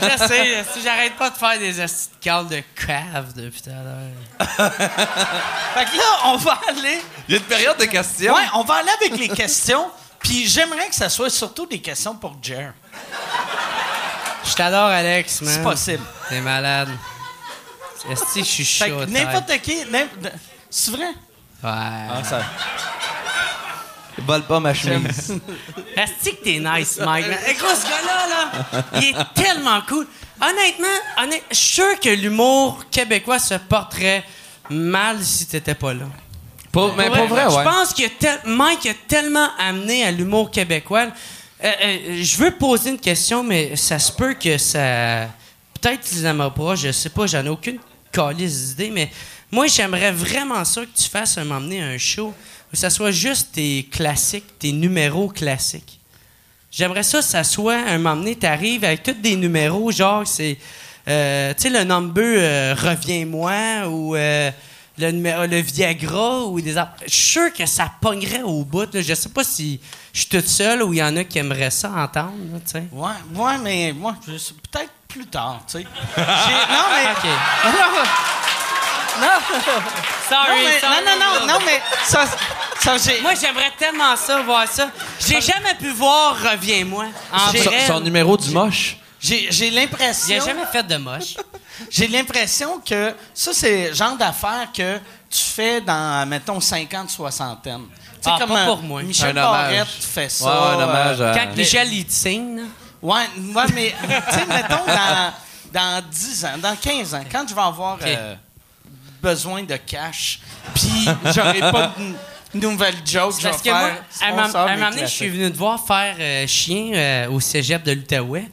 Je 0.03 0.17
sais, 0.29 0.65
si 0.73 0.81
j'arrête 0.83 1.17
pas 1.17 1.31
de 1.31 1.37
faire 1.37 1.59
des 1.59 1.81
esti 1.81 2.11
de 2.11 2.15
calls 2.25 2.47
de 2.49 2.63
cave 2.77 3.33
depuis 3.35 3.63
tout 3.63 3.71
à 3.71 3.83
l'heure. 3.83 4.39
Fait 5.75 5.85
que 5.87 5.97
là, 5.97 6.05
on 6.27 6.37
va 6.37 6.59
aller. 6.69 7.01
Il 7.29 7.35
y 7.35 7.39
a 7.39 7.41
une 7.41 7.47
période 7.47 7.77
de 7.79 7.87
questions. 7.87 8.33
Ouais, 8.35 8.45
on 8.55 8.63
va 8.63 8.75
aller 8.77 8.91
avec 9.01 9.19
les 9.19 9.29
questions. 9.29 9.89
Puis 10.21 10.47
j'aimerais 10.47 10.89
que 10.89 10.95
ça 10.95 11.09
soit 11.09 11.31
surtout 11.31 11.67
des 11.67 11.81
questions 11.81 12.15
pour 12.15 12.37
Jer. 12.43 12.73
Je 14.45 14.55
t'adore, 14.55 14.87
Alex, 14.89 15.41
man. 15.43 15.53
C'est 15.55 15.63
possible. 15.63 16.05
T'es 16.29 16.41
malade. 16.41 16.89
Esti, 18.11 18.41
je 18.41 18.45
suis 18.45 18.65
chaud. 18.65 18.85
que 19.01 19.05
n'importe 19.11 19.61
qui. 19.63 19.79
C'est 20.71 20.91
vrai? 20.93 21.09
Ouais. 21.63 22.25
ça. 22.25 22.43
Vole 24.19 24.43
pas 24.43 24.61
ma 24.61 24.75
chemise. 24.75 25.35
Esti 25.97 26.37
que 26.37 26.43
t'es 26.45 26.59
nice, 26.59 26.99
Mike. 27.05 27.27
gros, 27.59 27.75
ce 27.75 27.85
gars-là, 27.85 28.27
là, 28.29 28.85
il 29.01 29.09
est 29.09 29.35
tellement 29.35 29.81
cool. 29.89 30.07
Honnêtement, 30.41 30.87
honnêt- 31.23 31.43
je 31.51 31.57
suis 31.57 31.73
sûr 31.75 32.01
que 32.01 32.09
l'humour 32.11 32.85
québécois 32.91 33.39
se 33.39 33.55
porterait 33.55 34.25
mal 34.69 35.23
si 35.23 35.47
t'étais 35.47 35.75
pas 35.75 35.95
là. 35.95 36.05
Pas- 36.73 36.93
mais 36.97 37.11
pas 37.11 37.27
vrai, 37.27 37.45
Je 37.51 37.57
ouais. 37.57 37.65
pense 37.65 37.93
que 37.95 38.07
tel- 38.09 38.41
Mike 38.45 38.87
a 38.87 38.95
tellement 39.09 39.49
amené 39.59 40.05
à 40.05 40.11
l'humour 40.11 40.51
québécois. 40.51 41.09
Euh, 41.65 41.73
euh, 41.83 42.23
je 42.23 42.37
veux 42.37 42.53
poser 42.53 42.91
une 42.91 43.01
question, 43.01 43.43
mais 43.43 43.75
ça 43.77 43.99
se 43.99 44.13
peut 44.13 44.35
que 44.35 44.57
ça. 44.59 45.27
Peut-être 45.81 46.01
qu'ils 46.03 46.23
n'aimeront 46.23 46.51
pas, 46.51 46.75
je 46.75 46.93
sais 46.93 47.09
pas, 47.11 47.27
j'en 47.27 47.45
ai 47.45 47.49
aucune 47.49 47.79
calice 48.13 48.69
d'idée, 48.69 48.91
mais 48.91 49.11
moi, 49.53 49.67
j'aimerais 49.67 50.13
vraiment 50.13 50.65
ça 50.65 50.83
que 50.83 50.97
tu 50.97 51.09
fasses 51.09 51.37
un 51.39 51.45
m'emmener 51.45 51.83
un 51.83 51.99
show 51.99 52.33
où 52.73 52.77
ça 52.77 52.89
soit 52.91 53.11
juste 53.11 53.53
tes 53.53 53.89
classiques, 53.91 54.59
tes 54.59 54.73
numéros 54.73 55.29
classiques. 55.29 55.99
J'aimerais 56.71 57.03
ça, 57.03 57.19
que 57.19 57.25
ça 57.25 57.43
soit 57.43 57.79
un 57.79 57.99
m'emmener, 57.99 58.37
t'arrives 58.37 58.85
avec 58.85 59.03
tous 59.03 59.13
des 59.13 59.35
numéros, 59.35 59.91
genre, 59.91 60.25
c'est. 60.27 60.57
euh, 61.09 61.53
tu 61.55 61.63
sais, 61.63 61.71
le 61.71 61.83
number 61.83 62.25
euh, 62.25 62.75
Reviens-moi 62.79 63.89
ou 63.89 64.15
euh, 64.15 64.53
le, 64.97 65.11
le 65.47 65.61
Viagra 65.61 66.45
ou 66.47 66.61
des. 66.61 66.75
Je 67.07 67.13
suis 67.13 67.33
sûr 67.33 67.53
que 67.53 67.67
ça 67.67 67.91
pognerait 68.01 68.43
au 68.43 68.65
bout. 68.65 68.93
là. 68.95 69.03
Je 69.03 69.15
sais 69.15 69.31
pas 69.31 69.43
si 69.43 69.81
je 70.13 70.21
suis 70.21 70.29
toute 70.29 70.47
seule 70.47 70.85
ou 70.85 70.93
il 70.93 70.99
y 70.99 71.03
en 71.03 71.17
a 71.17 71.25
qui 71.25 71.39
aimeraient 71.39 71.71
ça 71.71 71.91
entendre. 71.91 72.35
Ouais, 72.93 73.11
ouais, 73.35 73.59
mais 73.65 73.93
moi, 73.93 74.17
peut-être 74.25 74.93
plus 75.11 75.27
tard, 75.27 75.61
tu 75.67 75.79
sais. 75.79 75.87
J'ai- 76.17 76.23
non, 76.23 76.85
mais. 76.95 77.11
OK. 77.13 77.27
Non, 79.21 79.27
Sorry, 80.29 80.49
non, 80.49 80.65
mais, 80.65 80.81
sorry, 80.81 80.95
non, 81.05 81.13
non, 81.19 81.41
non, 81.41 81.47
non, 81.55 81.59
mais 81.67 81.83
ça, 82.05 82.25
ça 82.79 82.97
j'ai. 82.97 83.21
Moi, 83.21 83.33
j'aimerais 83.39 83.73
tellement 83.79 84.17
ça, 84.17 84.41
voir 84.43 84.67
ça. 84.67 84.89
J'ai 85.27 85.41
jamais 85.43 85.75
pu 85.75 85.91
voir 85.91 86.37
Reviens-moi. 86.41 87.07
En 87.33 87.39
Son, 87.53 87.59
vrai. 87.59 87.87
son 87.87 88.01
numéro 88.01 88.37
du 88.39 88.51
moche. 88.51 88.97
J'ai, 89.21 89.49
j'ai 89.51 89.71
l'impression. 89.71 90.29
J'ai 90.29 90.41
jamais 90.41 90.65
fait 90.73 90.85
de 90.85 90.97
moche. 90.97 91.35
J'ai 91.91 92.09
l'impression 92.09 92.81
que 92.87 93.15
ça, 93.35 93.53
c'est 93.55 93.89
le 93.89 93.95
genre 93.95 94.15
d'affaires 94.17 94.69
que 94.75 94.99
tu 95.31 95.41
fais 95.45 95.81
dans, 95.81 96.27
mettons, 96.29 96.61
50, 96.61 97.09
soixantaine. 97.11 97.85
Tu 98.23 98.29
sais, 98.29 98.31
Ah, 98.39 98.47
pas 98.47 98.55
euh, 98.61 98.65
pour 98.67 98.83
moi. 98.83 99.03
Michel 99.03 99.37
Un 99.37 99.43
hommage. 99.47 99.63
Barrette 99.73 99.89
fait 99.89 100.29
ça. 100.29 100.45
Ouais, 100.45 100.51
ouais, 100.77 100.83
un 100.83 100.85
hommage 100.89 101.21
euh, 101.21 101.33
à- 101.33 101.39
Quand 101.39 101.57
Michel, 101.57 101.93
il 101.93 102.05
te 102.07 102.13
signe, 102.13 102.57
là. 102.59 102.63
Ouais, 103.03 103.13
ouais, 103.55 103.65
mais, 103.75 103.95
tu 104.03 104.35
sais, 104.35 104.47
mettons, 104.47 104.85
dans, 104.87 105.33
dans 105.73 106.05
10 106.11 106.45
ans, 106.45 106.59
dans 106.59 106.77
15 106.77 107.15
ans, 107.15 107.25
quand 107.31 107.47
je 107.49 107.55
vais 107.55 107.61
avoir 107.61 107.99
euh, 108.03 108.35
besoin 109.23 109.63
de 109.63 109.77
cash, 109.77 110.41
puis 110.75 111.07
j'aurai 111.35 111.61
pas 111.61 111.95
de 112.55 112.59
nouvelle 112.61 112.95
joke, 113.05 113.35
je 113.39 113.43
vais 113.45 113.51
Parce 113.51 113.63
que 113.63 113.69
moi, 113.71 113.91
faire 113.91 114.03
à 114.23 114.27
un 114.27 114.31
moment- 114.31 114.55
à 114.55 114.63
un 114.63 114.67
mes 114.67 114.77
moment 114.77 114.91
donné, 114.91 115.03
je 115.03 115.07
suis 115.13 115.29
venu 115.29 115.53
te 115.53 115.57
voir 115.57 115.85
faire 115.87 116.17
euh, 116.19 116.47
chien 116.47 116.93
euh, 116.95 117.29
au 117.31 117.41
cégep 117.41 117.83
de 117.83 117.93
l'Outaouais. 117.93 118.49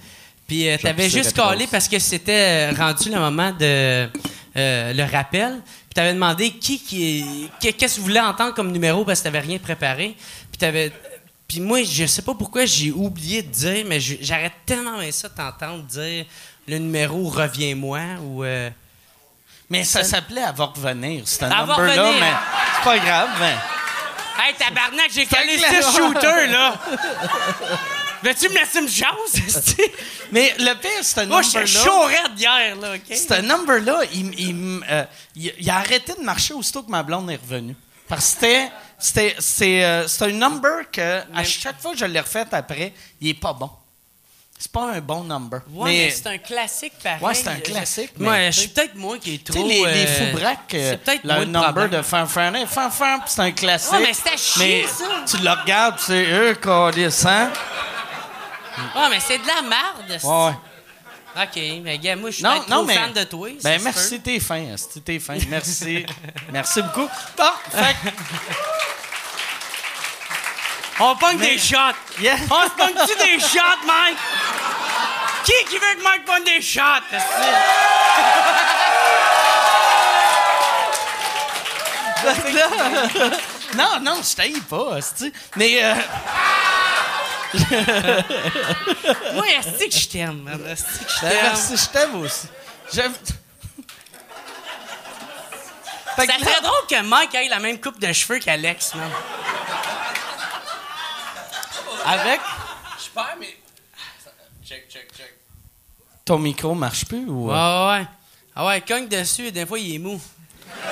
Puis 0.48 0.65
t'avais 0.82 1.10
juste 1.10 1.36
collé 1.36 1.68
parce 1.68 1.88
que 1.90 1.99
c'était 1.99 2.69
rendu 2.72 3.10
le 3.10 3.19
moment 3.19 3.52
de 3.52 4.07
le 4.56 5.11
rappel. 5.11 5.60
Puis 5.61 5.94
t'avais 5.94 6.14
demandé 6.14 6.52
qui 6.52 6.80
qui 6.80 7.26
qui- 7.60 7.74
qu'est-ce 7.74 7.95
que 7.95 7.99
vous 7.99 8.06
voulez 8.07 8.19
entendre 8.22 8.53
comme 8.53 8.72
numéro 8.72 9.03
parce 9.03 9.19
que 9.19 9.26
t'avais 9.26 9.41
rien 9.41 9.57
préparé. 9.57 10.15
Puis 10.52 10.57
t'avais 10.57 10.91
puis 11.48 11.60
moi, 11.61 11.84
je 11.84 12.06
sais 12.06 12.22
pas 12.22 12.34
pourquoi 12.34 12.65
j'ai 12.65 12.91
oublié 12.91 13.41
de 13.41 13.52
dire, 13.52 13.86
mais 13.88 13.99
j'arrête 13.99 14.53
tellement 14.65 14.95
aimé 15.02 15.11
ça 15.11 15.30
de 15.30 15.34
t'entendre 15.36 15.84
dire 15.84 16.26
le 16.68 16.78
numéro 16.78 17.30
Reviens-moi 17.30 17.99
ou. 18.22 18.44
euh, 18.44 18.69
Mais 19.69 19.84
ça 19.84 20.03
s'appelait 20.03 20.44
Avoir 20.44 20.74
revenir. 20.74 21.24
C'est 21.26 21.44
un 21.44 21.49
Elle 21.49 21.65
va 21.65 21.78
number-là, 21.78 22.11
mais 22.19 22.34
c'est 22.78 22.84
pas 22.84 22.99
grave. 22.99 23.30
Mais... 23.40 23.56
Hey, 24.40 24.53
tabarnak, 24.53 25.10
j'ai 25.11 25.26
calé 25.26 25.56
clair. 25.57 25.84
ce 25.84 25.98
shooter, 25.98 26.48
là! 26.48 26.76
Veux-tu 28.24 28.49
me 28.49 28.53
laisser 28.56 28.80
une 28.80 28.88
esti? 29.48 29.82
mais 30.32 30.53
le 30.60 30.74
pire, 30.76 30.90
c'est 31.02 31.22
un 31.22 31.26
Moi, 31.26 31.41
number-là. 31.41 31.65
je 31.65 31.72
suis 31.72 31.90
d'hier, 32.36 32.76
là, 32.76 32.94
OK? 32.95 33.15
Ce 33.18 33.41
number-là, 33.41 34.02
il, 34.14 34.82
euh, 34.90 35.03
il- 35.36 35.53
il 35.60 35.69
a 35.72 35.78
arrêté 35.78 36.14
de 36.14 36.24
marcher 36.24 36.53
aussitôt 36.53 36.84
que 36.84 36.91
ma 36.91 37.02
blonde 37.03 37.30
est 37.32 37.36
revenue. 37.41 37.76
Parce 38.07 38.26
que 38.26 38.32
c'était. 38.41 38.69
C'était- 38.98 39.36
C'est 39.40 39.84
euh, 39.84 40.07
c'est 40.07 40.26
un 40.26 40.32
number 40.32 40.90
que, 40.91 41.22
à 41.36 41.44
chaque 41.44 41.80
fois 41.80 41.91
que 41.91 41.98
je 41.98 42.06
l'ai 42.06 42.19
refait 42.19 42.45
après, 42.52 42.94
il 43.22 43.30
est 43.30 43.34
pas 43.40 43.53
bon. 43.53 43.69
C'est 44.60 44.72
pas 44.72 44.91
un 44.91 44.99
bon 45.02 45.24
number. 45.24 45.61
Ouais, 45.69 45.91
mais, 45.91 46.10
c'est 46.10 46.26
un 46.26 46.38
classique 46.40 46.94
pareil. 47.03 47.22
Ouais, 47.22 47.34
c'est 47.36 47.48
un 47.48 47.60
classique, 47.60 48.14
mais, 48.18 48.49
tu 48.49 48.56
je 48.56 48.60
suis 48.61 48.69
peut-être 48.69 48.95
moi 48.95 49.18
qui 49.19 49.36
est 49.36 49.38
Tu 49.38 49.52
trop. 49.52 49.61
sais, 49.61 49.68
les, 49.68 49.76
les 49.94 50.06
euh, 50.07 50.34
euh, 50.74 50.98
peut-être 50.98 51.24
le 51.24 51.34
moi 51.36 51.45
number 51.45 51.90
de 51.90 52.02
fan 52.02 52.26
fan 52.28 52.65
fan 52.65 52.90
fan, 52.90 53.19
c'est 53.28 53.41
un 53.41 53.52
classique. 53.52 53.94
Ouais, 53.94 53.99
mais 54.02 54.14
à 54.34 54.36
chier, 54.38 54.82
Mais 54.82 54.88
ça. 54.88 55.03
Tu 55.28 55.44
le 55.44 55.49
regardes, 55.52 55.99
c'est 55.99 56.26
eux, 56.32 56.56
câlisse, 56.56 57.24
hein? 57.28 57.52
Ouais, 58.95 59.10
mais 59.11 59.19
c'est 59.19 59.38
de 59.38 59.45
la 59.48 59.61
merde. 59.61 60.10
esti. 60.11 60.28
Ouais, 60.28 60.45
ouais. 60.48 60.53
OK, 61.39 61.59
mais 61.84 61.99
gars, 61.99 62.15
moi, 62.15 62.31
je 62.31 62.35
suis 62.38 62.43
Non, 62.43 62.84
mais. 62.84 62.95
fan 62.95 63.14
de 63.14 63.23
toi. 63.23 63.49
Ben, 63.64 63.80
merci, 63.84 64.19
t'es 64.22 64.39
fin, 64.39 64.64
t'es 65.05 65.19
fin. 65.19 65.38
Merci. 65.49 66.03
merci 66.51 66.81
beaucoup. 66.81 67.07
Bon, 67.38 67.43
fait 67.72 67.95
On 70.99 71.15
pogne 71.15 71.38
Mais- 71.38 71.51
des 71.51 71.57
shots. 71.59 71.77
Yeah. 72.19 72.38
On 72.49 72.64
se 72.64 72.69
pogne-tu 72.76 73.15
des 73.23 73.39
shots, 73.39 73.85
Mike? 73.85 74.18
Qui 75.45 75.53
qui 75.69 75.76
veut 75.76 75.95
que 75.95 76.03
Mike 76.03 76.26
pogne 76.26 76.43
des 76.43 76.59
shots? 76.61 76.81
Non, 83.76 83.99
non, 84.01 84.22
je 84.27 84.35
t'haïs 84.35 84.59
pas. 84.61 84.97
Mais, 85.55 85.84
euh, 85.84 85.93
Moi, 89.34 89.45
est-ce 89.57 89.86
que 89.86 89.91
je 89.99 90.07
t'aime, 90.10 90.41
man? 90.41 90.61
Est-ce 90.68 90.84
que 90.84 90.90
je 91.10 91.22
ben, 91.22 91.30
t'aime? 91.30 91.40
merci, 91.44 91.78
je 91.78 91.86
t'aime 91.88 92.15
aussi. 92.22 92.48
J'aime. 92.94 93.14
Fait 96.15 96.26
Ça 96.26 96.34
là- 96.38 96.40
serait 96.40 96.61
drôle 96.61 96.88
que 96.90 97.02
Mike 97.03 97.36
ait 97.36 97.48
la 97.48 97.60
même 97.60 97.80
coupe 97.80 97.99
de 97.99 98.11
cheveux 98.11 98.40
qu'Alex, 98.40 98.95
man. 98.95 99.10
avec? 102.06 102.41
Je 103.03 103.10
perds, 103.14 103.36
mais. 103.40 103.57
Check, 104.65 104.90
check, 104.90 105.07
check. 105.15 105.34
Ton 106.26 106.40
micro 106.40 106.74
marche 106.76 107.06
plus 107.06 107.26
ou. 107.28 107.48
Ouais, 107.49 107.56
euh? 107.56 107.88
ouais, 107.88 107.99
ouais. 107.99 108.07
Ah 108.56 108.65
ouais, 108.65 108.82
cogne 108.82 109.07
dessus 109.07 109.48
et 109.48 109.52
des 109.52 109.65
fois, 109.65 109.78
il 109.80 109.95
est 109.95 109.99
mou. 109.99 110.19
C'est 110.65 110.90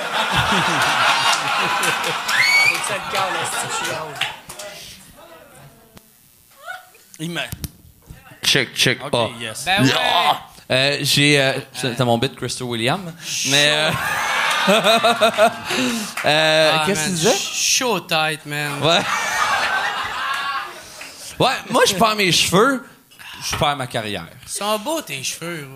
ça 2.88 2.94
le 2.94 3.12
cas, 3.12 3.30
là. 3.30 3.40
Il 7.18 7.30
me. 7.30 7.40
Check, 8.42 8.74
check 8.74 9.02
Ok, 9.04 9.10
pas. 9.10 9.30
yes. 9.40 9.64
Ben 9.64 9.82
ouais. 9.84 9.92
Euh, 10.70 10.98
j'ai. 11.02 11.40
Euh, 11.40 11.58
C'était 11.72 12.04
mon 12.04 12.18
bit, 12.18 12.34
Crystal 12.36 12.66
William. 12.66 13.12
Mais. 13.48 13.68
euh, 13.70 13.90
euh, 16.24 16.72
Ah, 16.74 16.82
Qu'est-ce 16.86 17.00
que 17.00 17.04
man, 17.04 17.08
tu 17.10 17.14
disais? 17.16 17.36
Chaud 17.36 18.00
tête, 18.00 18.44
man. 18.46 18.82
Ouais. 18.82 19.00
Ouais, 21.38 21.52
moi, 21.70 21.82
je 21.86 21.94
perds 21.94 22.16
mes 22.16 22.32
cheveux, 22.32 22.82
je 23.44 23.56
perds 23.56 23.76
ma 23.76 23.86
carrière. 23.86 24.26
Ils 24.46 24.48
sont 24.50 24.78
beaux, 24.78 25.02
tes 25.02 25.22
cheveux. 25.22 25.68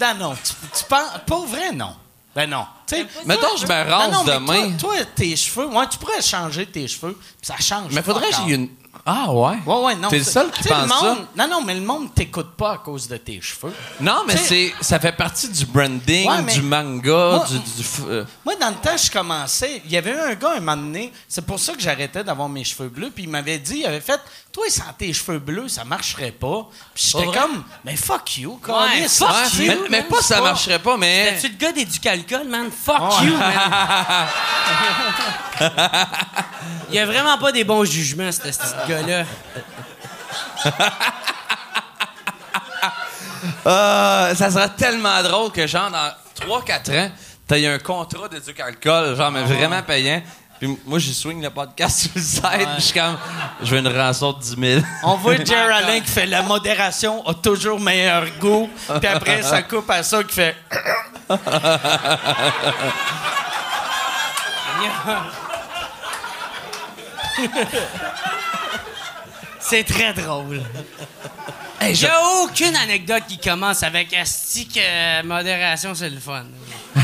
Non, 0.00 0.14
non, 0.18 0.34
tu, 0.34 0.52
tu 0.76 0.84
penses. 0.88 1.20
Pas 1.26 1.40
vrai, 1.46 1.72
non. 1.72 1.94
Ben 2.34 2.50
non. 2.50 2.66
Tu 2.86 2.96
sais, 2.96 3.06
Mettons, 3.24 3.56
je 3.56 3.64
me 3.64 3.90
rase 3.90 4.10
non, 4.10 4.18
non, 4.18 4.24
mais 4.24 4.34
demain. 4.34 4.76
Toi, 4.76 4.96
toi, 4.96 5.04
tes 5.14 5.36
cheveux, 5.36 5.66
ouais, 5.68 5.86
tu 5.88 5.98
pourrais 5.98 6.20
changer 6.20 6.66
tes 6.66 6.88
cheveux, 6.88 7.12
puis 7.14 7.26
ça 7.46 7.54
change. 7.60 7.92
Mais 7.92 8.02
faudrait 8.02 8.28
que 8.30 8.34
j'ai 8.44 8.54
une. 8.54 8.68
Ah, 9.06 9.30
ouais? 9.32 9.56
Ouais, 9.66 9.80
ouais, 9.84 9.94
non. 9.96 10.08
T'es 10.08 10.18
le 10.18 10.24
c'est- 10.24 10.30
seul 10.30 10.50
qui 10.50 10.62
pense 10.68 10.82
le 10.84 10.88
ça? 10.88 11.02
monde- 11.02 11.26
Non, 11.36 11.48
non, 11.48 11.62
mais 11.62 11.74
le 11.74 11.80
monde 11.82 12.14
t'écoute 12.14 12.52
pas 12.56 12.72
à 12.72 12.78
cause 12.78 13.06
de 13.08 13.16
tes 13.18 13.40
cheveux. 13.40 13.72
Non, 14.00 14.22
mais 14.26 14.36
c'est, 14.36 14.72
ça 14.80 14.98
fait 14.98 15.12
partie 15.12 15.48
du 15.48 15.66
branding, 15.66 16.28
Ouais, 16.28 16.42
du 16.54 16.62
manga, 16.62 17.10
Moi- 17.36 17.46
du. 17.48 17.84
euh, 18.08 18.24
Moi, 18.44 18.54
dans 18.56 18.68
le 18.70 18.76
temps, 18.76 18.96
je 18.96 19.10
commençais. 19.10 19.82
Il 19.84 19.90
y 19.92 19.96
avait 19.96 20.12
eu 20.12 20.18
un 20.18 20.34
gars, 20.34 20.52
un 20.56 20.60
moment 20.60 20.76
donné, 20.76 21.12
c'est 21.28 21.44
pour 21.44 21.58
ça 21.60 21.74
que 21.74 21.80
j'arrêtais 21.80 22.24
d'avoir 22.24 22.48
mes 22.48 22.64
cheveux 22.64 22.88
bleus, 22.88 23.10
puis 23.14 23.24
il 23.24 23.28
m'avait 23.30 23.58
dit, 23.58 23.80
il 23.80 23.86
avait 23.86 24.00
fait 24.00 24.20
toi, 24.52 24.64
sans 24.70 24.92
tes 24.96 25.12
cheveux 25.12 25.38
bleus, 25.40 25.68
ça 25.68 25.84
marcherait 25.84 26.30
pas. 26.30 26.66
Puis 26.94 27.12
j'étais 27.12 27.26
comme, 27.38 27.62
mais 27.84 27.96
fuck 27.96 28.38
you, 28.38 28.58
Ouais, 28.66 28.72
câlisse, 28.94 29.18
fuck 29.18 29.28
fuck 29.28 29.58
Ouais, 29.58 29.66
you. 29.66 29.72
mais, 29.82 29.88
mais 29.90 30.02
pas 30.04 30.22
ça 30.22 30.40
marcherait 30.40 30.78
pas, 30.78 30.96
mais. 30.96 31.34
T'es-tu 31.40 31.48
le 31.52 31.58
gars 31.58 31.72
d'éducalcool, 31.72 32.48
man? 32.48 32.68
Fuck 32.70 33.00
Ouais. 33.20 33.26
you, 33.26 33.36
man. 33.38 34.28
Il 36.90 36.94
y 36.96 36.98
a 36.98 37.06
vraiment 37.06 37.36
pas 37.38 37.50
des 37.52 37.64
bons 37.64 37.84
jugements, 37.84 38.30
ce 38.30 38.38
ce 38.86 38.92
petit 38.92 39.04
gars-là. 39.06 39.24
Ah, 43.66 44.30
ça 44.34 44.50
serait 44.50 44.68
tellement 44.70 45.22
drôle 45.22 45.52
que, 45.52 45.66
genre, 45.66 45.90
dans 45.90 46.10
3-4 46.46 46.98
ans, 46.98 47.10
t'as 47.46 47.58
eu 47.58 47.66
un 47.66 47.78
contrat 47.78 48.28
d'éduc 48.28 48.58
alcool, 48.60 49.16
genre, 49.16 49.30
mais 49.30 49.42
vraiment 49.42 49.82
payant. 49.82 50.22
Puis 50.58 50.78
moi, 50.86 50.98
j'y 50.98 51.14
swing 51.14 51.42
le 51.42 51.50
podcast 51.50 52.00
sur 52.00 52.10
le 52.14 52.20
site, 52.20 52.42
puis 52.42 52.66
je 52.78 52.82
suis 52.82 52.98
comme, 52.98 53.18
je 53.62 53.70
veux 53.70 53.78
une 53.78 53.88
rançon 53.88 54.32
de 54.32 54.40
10 54.40 54.56
000. 54.58 54.80
On 55.02 55.16
voit 55.16 55.36
Jerry 55.44 55.72
Allen 55.72 56.02
qui 56.02 56.10
fait 56.10 56.26
la 56.26 56.42
modération 56.42 57.26
a 57.26 57.34
toujours 57.34 57.80
meilleur 57.80 58.24
goût. 58.38 58.68
Puis 59.00 59.08
après, 59.08 59.42
ça 59.42 59.62
coupe 59.62 59.90
à 59.90 60.02
ça 60.02 60.22
qui 60.22 60.34
fait. 60.34 60.56
C'est 69.68 69.84
très 69.84 70.12
drôle. 70.12 70.62
Hey, 71.80 71.90
Il 71.90 71.96
je- 71.96 72.02
n'y 72.06 72.10
a 72.10 72.20
aucune 72.42 72.76
anecdote 72.76 73.22
qui 73.28 73.38
commence 73.38 73.82
avec 73.82 74.12
Asti 74.14 74.68
que 74.68 74.78
euh, 74.80 75.22
modération, 75.24 75.94
c'est 75.94 76.10
le 76.10 76.20
fun. 76.20 76.44
Il 76.94 77.02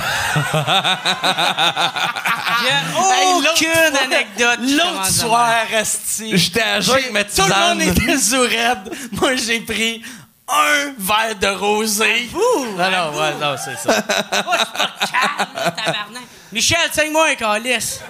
n'y 2.63 2.69
Hey, 2.69 3.47
a 3.47 3.53
aucune 3.53 3.73
fois- 3.75 4.03
anecdote 4.05 4.61
qui 4.67 4.75
L'autre 4.77 5.07
soir, 5.07 5.55
Esti. 5.73 6.37
J'étais 6.37 6.63
à 6.63 6.81
jeun 6.81 6.95
avec 6.97 7.13
ma 7.13 7.25
Tout 7.25 7.43
le 7.43 7.69
monde 7.69 7.83
était 7.83 8.19
sous 8.19 8.41
raide. 8.41 8.93
Moi, 9.13 9.35
j'ai 9.37 9.61
pris 9.61 10.03
un 10.49 10.93
verre 10.99 11.37
de 11.41 11.47
rosé. 11.49 12.29
Non, 12.35 12.91
non, 12.91 13.19
ouais, 13.19 13.35
non, 13.41 13.57
c'est 13.63 13.77
ça. 13.79 13.93
même. 13.93 14.03
Oh, 14.47 14.53
c'est 14.59 14.73
pas 14.73 14.91
calme, 15.01 15.75
tabarnak. 15.77 16.23
Michel, 16.53 16.79
tiens-moi 16.93 17.29
un 17.31 17.35
calice. 17.35 18.01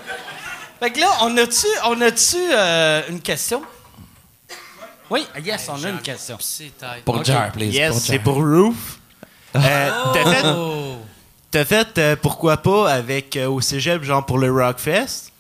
Fait 0.81 0.91
que 0.91 1.01
là, 1.01 1.09
on 1.23 1.37
a-tu, 1.37 1.67
on 1.85 2.01
a-tu 2.01 2.37
euh, 2.53 3.03
une 3.11 3.21
question? 3.21 3.63
Oui, 5.11 5.27
yes, 5.45 5.69
on 5.69 5.83
a 5.85 5.89
une 5.89 5.99
question. 6.01 6.39
Pour 7.05 7.25
Jar, 7.25 7.51
please. 7.53 7.73
Yes, 7.75 7.99
c'est 8.05 8.19
pour 8.21 8.37
Roof. 8.37 8.99
Euh, 9.57 9.91
T'as 10.15 10.25
fait, 10.33 10.47
Oh. 10.47 10.95
t'as 11.51 11.65
fait 11.65 11.99
euh, 11.99 12.15
pourquoi 12.15 12.59
pas 12.59 12.89
avec 12.93 13.37
euh, 13.37 13.49
au 13.49 13.61
cégep, 13.61 14.01
genre 14.05 14.25
pour 14.25 14.39
le 14.39 14.49
Rockfest? 14.53 15.33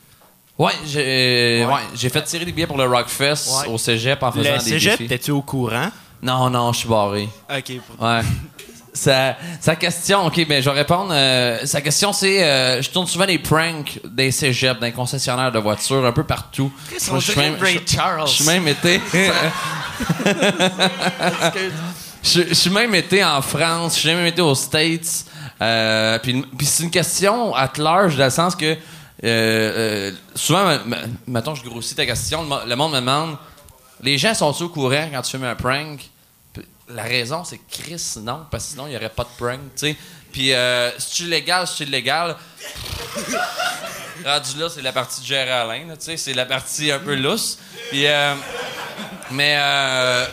Ouais, 0.59 0.72
j'ai 0.84 1.64
ouais. 1.64 1.80
j'ai 1.94 2.09
fait 2.09 2.20
tirer 2.24 2.44
des 2.44 2.51
billets 2.51 2.66
pour 2.66 2.76
le 2.76 2.86
Rockfest 2.86 3.60
Ouais. 3.62 3.68
au 3.72 3.78
cégep 3.78 4.20
en 4.24 4.32
faisant 4.32 4.51
Le 4.51 4.59
des 4.59 4.64
cégep, 4.64 4.98
défis. 4.98 5.06
t'es-tu 5.09 5.30
au 5.30 5.42
courant? 5.42 5.90
Non, 6.20 6.51
non, 6.51 6.72
je 6.72 6.78
suis 6.80 6.88
barré. 6.88 7.28
OK. 7.56 7.72
pour- 7.86 8.05
Ouais. 8.05 8.20
Sa, 9.01 9.35
sa 9.60 9.77
question, 9.77 10.27
ok, 10.27 10.47
ben 10.47 10.62
je 10.62 10.68
vais 10.68 10.77
répondre. 10.77 11.10
euh, 11.12 11.64
sa 11.64 11.81
question 11.81 12.12
c'est, 12.12 12.44
euh, 12.44 12.82
je 12.82 12.90
tourne 12.90 13.06
souvent 13.06 13.24
des 13.24 13.39
pranks 13.39 13.98
des 14.05 14.31
cégeps, 14.31 14.78
des 14.78 14.93
concessionnaires 14.93 15.51
de 15.51 15.59
voitures, 15.59 16.05
un 16.05 16.12
peu 16.12 16.24
partout. 16.24 16.70
on 17.09 17.10
Moi, 17.12 17.20
je 17.20 17.24
suis 17.24 17.35
dirait 17.35 17.51
même- 17.51 17.60
Ray 17.62 17.81
Charles. 17.86 18.27
Je 18.28 18.32
suis 18.35 18.44
même 18.44 18.68
été. 18.68 19.01
Je 22.22 22.52
suis 22.52 22.68
même 22.70 22.94
été 22.94 23.24
en 23.24 23.40
France, 23.40 23.94
je 23.94 24.01
suis 24.01 24.09
même 24.14 24.27
été 24.27 24.43
aux 24.43 24.55
States. 24.55 25.24
Euh, 25.62 26.18
puis 26.18 26.44
c'est 26.66 26.82
une 26.82 26.90
question 26.90 27.55
at 27.55 27.72
large, 27.78 28.16
dans 28.18 28.24
le 28.24 28.31
sens 28.31 28.55
que 28.55 28.66
euh, 28.74 28.77
euh, 29.24 30.10
souvent, 30.35 30.77
mettons, 31.27 31.55
je 31.55 31.64
grossis 31.64 31.94
ta 31.94 32.05
question, 32.05 32.43
le 32.43 32.48
mo- 32.48 32.59
le 32.66 32.77
monde 32.77 32.93
me 32.93 33.01
demande 33.01 33.36
les 34.02 34.16
gens 34.18 34.35
sont-ils 34.35 34.64
au 34.64 34.68
courant 34.68 35.09
quand 35.12 35.22
tu 35.22 35.39
fais 35.39 35.47
un 35.47 35.55
prank? 35.55 36.09
La 36.94 37.04
raison, 37.04 37.44
c'est 37.44 37.60
Chris, 37.70 38.02
non, 38.22 38.46
parce 38.50 38.64
que 38.64 38.70
sinon, 38.70 38.86
il 38.86 38.90
n'y 38.90 38.96
aurait 38.96 39.10
pas 39.10 39.24
de 39.24 39.28
prank, 39.38 39.60
tu 39.76 39.86
sais. 39.86 39.96
Puis, 40.32 40.52
euh, 40.52 40.90
si 40.98 41.14
tu 41.14 41.24
légal, 41.24 41.66
si 41.66 41.76
tu 41.76 41.82
illégal, 41.84 42.36
rendu 44.24 44.58
là, 44.58 44.68
c'est 44.68 44.82
la 44.82 44.92
partie 44.92 45.20
de 45.22 45.34
là, 45.34 45.66
tu 45.90 45.96
sais, 45.98 46.16
c'est 46.16 46.34
la 46.34 46.46
partie 46.46 46.90
un 46.90 46.98
peu 46.98 47.14
lousse. 47.14 47.58
Puis, 47.90 48.06
euh, 48.06 48.34
mais, 49.30 49.56
euh, 49.58 50.26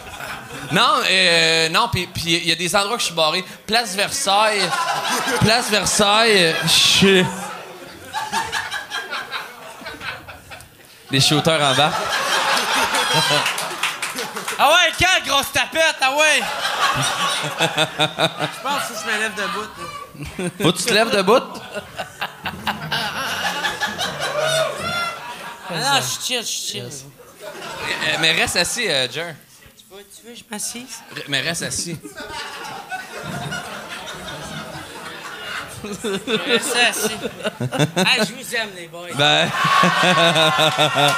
non, 0.72 1.02
euh, 1.10 1.70
non, 1.70 1.90
puis 1.92 2.08
il 2.26 2.48
y 2.48 2.52
a 2.52 2.56
des 2.56 2.76
endroits 2.76 2.98
que 2.98 3.02
je 3.02 3.08
suis 3.08 3.16
barré. 3.16 3.44
Place 3.66 3.96
Versailles, 3.96 4.62
Place 5.42 5.70
Versailles, 5.70 6.56
je 6.64 6.68
suis... 6.68 7.26
Les 11.10 11.22
shooters 11.22 11.62
en 11.62 11.74
bas. 11.74 11.92
Ah 14.60 14.70
ouais, 14.70 14.92
quelle 14.98 15.24
grosse 15.28 15.52
tapette, 15.52 15.98
ah 16.02 16.16
ouais! 16.16 16.42
Je 17.60 18.62
pense 18.64 18.84
que 18.88 18.94
je 19.02 19.06
me 19.12 19.18
lève 19.20 19.36
debout. 19.36 19.68
là. 19.78 20.50
Faut 20.64 20.72
que 20.72 20.78
tu 20.78 20.84
te 20.86 20.94
lèves 20.94 21.12
debout? 21.16 21.44
Ah 25.70 25.74
non, 25.76 26.02
je 26.02 26.26
chill, 26.26 26.42
je 26.42 26.48
chill. 26.48 26.90
Euh, 27.44 28.18
mais 28.20 28.32
reste 28.32 28.56
assis, 28.56 28.88
euh, 28.90 29.08
Jer. 29.12 29.36
Tu 29.78 29.84
veux, 29.96 30.04
tu 30.04 30.28
veux 30.28 30.34
que 30.34 30.40
je 30.40 30.44
m'assise? 30.50 30.96
Mais 31.28 31.42
reste 31.42 31.64
assis. 31.64 31.98
Reste 35.84 36.76
assis. 36.76 37.18
Ah, 37.98 38.18
je 38.26 38.34
vous 38.34 38.56
aime, 38.56 38.70
les 38.76 38.88
boys. 38.88 39.10
Ben. 39.16 39.50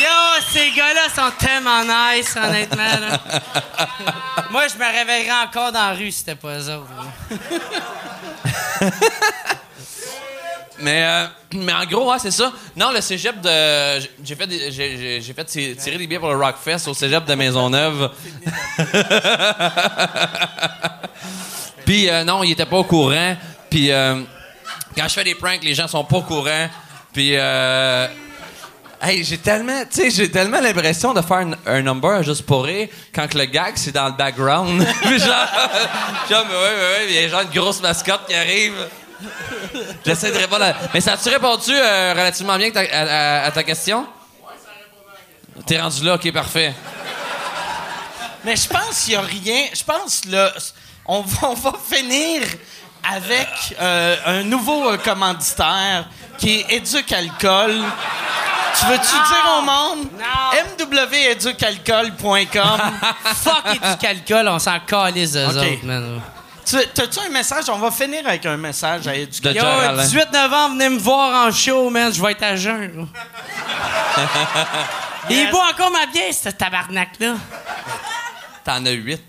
Yo, 0.00 0.40
ces 0.54 0.70
gars-là 0.72 1.08
sont 1.14 1.30
tellement 1.38 1.82
nice, 1.82 2.34
honnêtement. 2.36 2.76
là. 3.00 3.20
Moi, 4.50 4.62
je 4.68 4.74
me 4.78 4.84
réveillerais 4.98 5.42
encore 5.44 5.72
dans 5.72 5.88
la 5.90 5.94
rue 5.94 6.10
si 6.12 6.18
c'était 6.20 6.34
pas 6.36 6.58
eux 6.58 6.70
autres. 6.70 6.90
là. 8.80 8.88
Mais, 10.80 11.04
euh, 11.04 11.26
mais 11.52 11.72
en 11.72 11.84
gros, 11.86 12.10
ouais, 12.10 12.18
c'est 12.18 12.32
ça. 12.32 12.52
Non, 12.76 12.90
le 12.90 13.00
cégep 13.00 13.40
de. 13.40 14.00
j'ai- 14.24 14.34
fait, 14.34 14.46
des- 14.48 14.72
j'ai, 14.72 15.32
fait 15.32 15.44
ti- 15.44 15.76
tirer 15.76 15.96
des 15.98 16.06
billets 16.08 16.18
pour 16.18 16.28
le 16.30 16.36
Rockfest 16.36 16.88
au 16.88 16.94
cégep 16.94 17.24
de 17.24 17.34
Maisonneuve. 17.34 18.10
Puis, 21.86 22.10
euh, 22.10 22.24
non, 22.24 22.42
il 22.42 22.50
était 22.52 22.66
pas 22.66 22.76
au 22.78 22.84
courant. 22.84 23.36
Puis, 23.70 23.92
euh, 23.92 24.20
quand 24.96 25.04
je 25.08 25.14
fais 25.14 25.24
des 25.24 25.36
pranks, 25.36 25.62
les 25.62 25.74
gens 25.74 25.86
sont 25.86 26.04
pas 26.04 26.16
au 26.16 26.22
courant. 26.22 26.68
Puis, 27.12 27.36
euh, 27.36 28.08
Hey, 29.06 29.22
j'ai 29.22 29.36
tellement, 29.36 29.82
j'ai 29.94 30.30
tellement 30.30 30.60
l'impression 30.60 31.12
de 31.12 31.20
faire 31.20 31.36
un, 31.38 31.52
un 31.66 31.82
number 31.82 32.22
juste 32.22 32.46
pour 32.46 32.64
rire 32.64 32.88
quand 33.14 33.28
que 33.28 33.36
le 33.36 33.44
gag 33.44 33.72
c'est 33.76 33.92
dans 33.92 34.06
le 34.06 34.12
background. 34.12 34.80
Genre, 35.02 35.18
genre, 35.18 36.44
mais 36.48 36.54
ouais, 36.54 36.74
ouais, 36.74 36.90
ouais, 36.90 37.06
il 37.08 37.14
y 37.14 37.18
a 37.18 37.28
genre 37.28 37.42
une 37.42 37.50
grosse 37.50 37.82
mascotte 37.82 38.26
qui 38.26 38.34
arrive. 38.34 38.72
J'essaie 40.06 40.32
de 40.32 40.38
répondre. 40.38 40.64
à- 40.64 40.74
Mais 40.94 41.00
ça 41.02 41.12
a-tu 41.14 41.28
répondu 41.28 41.72
euh, 41.72 42.12
relativement 42.12 42.56
bien 42.56 42.70
que 42.70 42.74
ta- 42.74 42.80
à, 42.80 43.42
à- 43.42 43.44
à 43.46 43.50
ta 43.50 43.62
question? 43.62 44.06
T'es 45.66 45.78
rendu 45.80 46.02
là, 46.04 46.14
ok, 46.14 46.32
parfait. 46.32 46.72
Mais 48.44 48.56
je 48.56 48.68
pense 48.68 49.00
qu'il 49.04 49.10
n'y 49.14 49.16
a 49.16 49.20
rien. 49.22 49.66
Je 49.74 49.84
pense 49.84 50.24
là, 50.26 50.50
on 51.06 51.20
va, 51.20 51.48
on 51.50 51.54
va 51.54 51.72
finir 51.90 52.42
avec 53.02 53.48
euh, 53.80 54.16
un 54.24 54.42
nouveau 54.44 54.90
euh, 54.92 54.96
commanditaire 54.96 56.08
qui 56.38 56.60
est 56.60 56.66
Éduc 56.76 57.12
Alcool. 57.12 57.74
Tu 58.78 58.86
veux-tu 58.86 59.12
dire 59.12 59.58
au 59.58 59.62
monde? 59.62 60.08
Non. 60.18 60.96
mweducalcool.com. 60.96 62.80
Fuck 63.24 63.98
calcul, 64.00 64.48
on 64.48 64.58
s'en 64.58 64.80
calisse 64.80 65.36
eux 65.36 65.46
Ok. 65.46 65.56
autres, 65.56 65.84
man. 65.84 66.20
Tu- 66.66 66.76
T'as-tu 66.94 67.18
un 67.20 67.28
message? 67.28 67.64
On 67.68 67.76
va 67.78 67.90
finir 67.90 68.26
avec 68.26 68.46
un 68.46 68.56
message 68.56 69.06
à 69.06 69.14
Éduc 69.14 69.42
De 69.42 69.50
Yo, 69.50 69.60
Jer 69.60 69.66
Alain. 69.90 70.02
18 70.02 70.32
novembre, 70.32 70.74
venez 70.76 70.88
me 70.88 70.98
voir 70.98 71.46
en 71.46 71.52
show, 71.52 71.90
man. 71.90 72.10
Je 72.12 72.22
vais 72.22 72.32
être 72.32 72.42
à 72.42 72.56
jeun. 72.56 73.06
Il 75.30 75.50
boit 75.50 75.68
encore 75.70 75.90
ma 75.90 76.06
bière, 76.06 76.32
ce 76.34 76.48
tabarnak-là. 76.50 77.34
T'en 78.64 78.84
as 78.86 78.90
huit. 78.90 79.22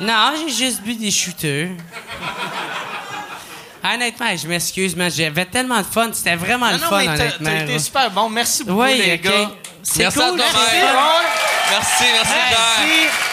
Non, 0.00 0.32
j'ai 0.36 0.48
juste 0.66 0.82
bu 0.82 0.94
des 0.94 1.10
shooters. 1.10 1.70
Honnêtement, 3.82 4.36
je 4.36 4.46
m'excuse, 4.46 4.94
mais 4.96 5.10
j'avais 5.10 5.46
tellement 5.46 5.78
de 5.78 5.86
fun. 5.86 6.10
C'était 6.12 6.36
vraiment 6.36 6.66
Non, 6.66 6.72
le 6.72 6.78
non, 6.78 6.88
fun, 6.88 6.98
mais 6.98 7.08
honnêtement. 7.08 7.50
t'as 7.50 7.62
été 7.64 7.78
super 7.78 8.10
bon. 8.10 8.28
Merci 8.28 8.64
beaucoup, 8.64 8.82
Oui, 8.82 8.98
les 8.98 9.18
gars. 9.18 9.50
C'est 9.82 10.02
Merci 10.02 10.18
à 10.20 10.22
cool, 10.28 10.36
toi, 10.36 10.46
merci. 10.52 10.76
Merci, 11.70 12.04
merci, 12.12 12.32
Merci. 12.50 12.92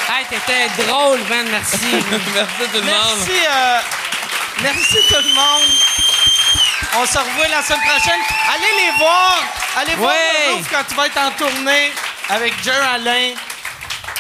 Hey, 0.09 0.25
t'étais 0.29 0.83
drôle, 0.83 1.19
man, 1.29 1.45
merci. 1.51 1.77
Merci 2.33 2.71
tout 2.71 2.77
le 2.77 2.81
monde. 2.81 3.17
Merci, 3.17 3.45
euh, 3.45 3.79
merci 4.63 4.97
tout 5.09 5.15
le 5.15 5.33
monde. 5.33 5.69
On 6.99 7.05
se 7.05 7.17
revoit 7.17 7.47
la 7.49 7.61
semaine 7.61 7.81
prochaine. 7.81 8.21
Allez 8.53 8.85
les 8.85 8.97
voir. 8.97 9.37
Allez 9.77 9.95
voir 9.95 10.11
Ouais. 10.11 10.47
le 10.49 10.53
Roof 10.55 10.67
quand 10.71 10.83
tu 10.87 10.95
vas 10.95 11.07
être 11.07 11.17
en 11.19 11.31
tournée 11.31 11.91
avec 12.29 12.53
Jer 12.63 12.81
Alain. 12.93 13.33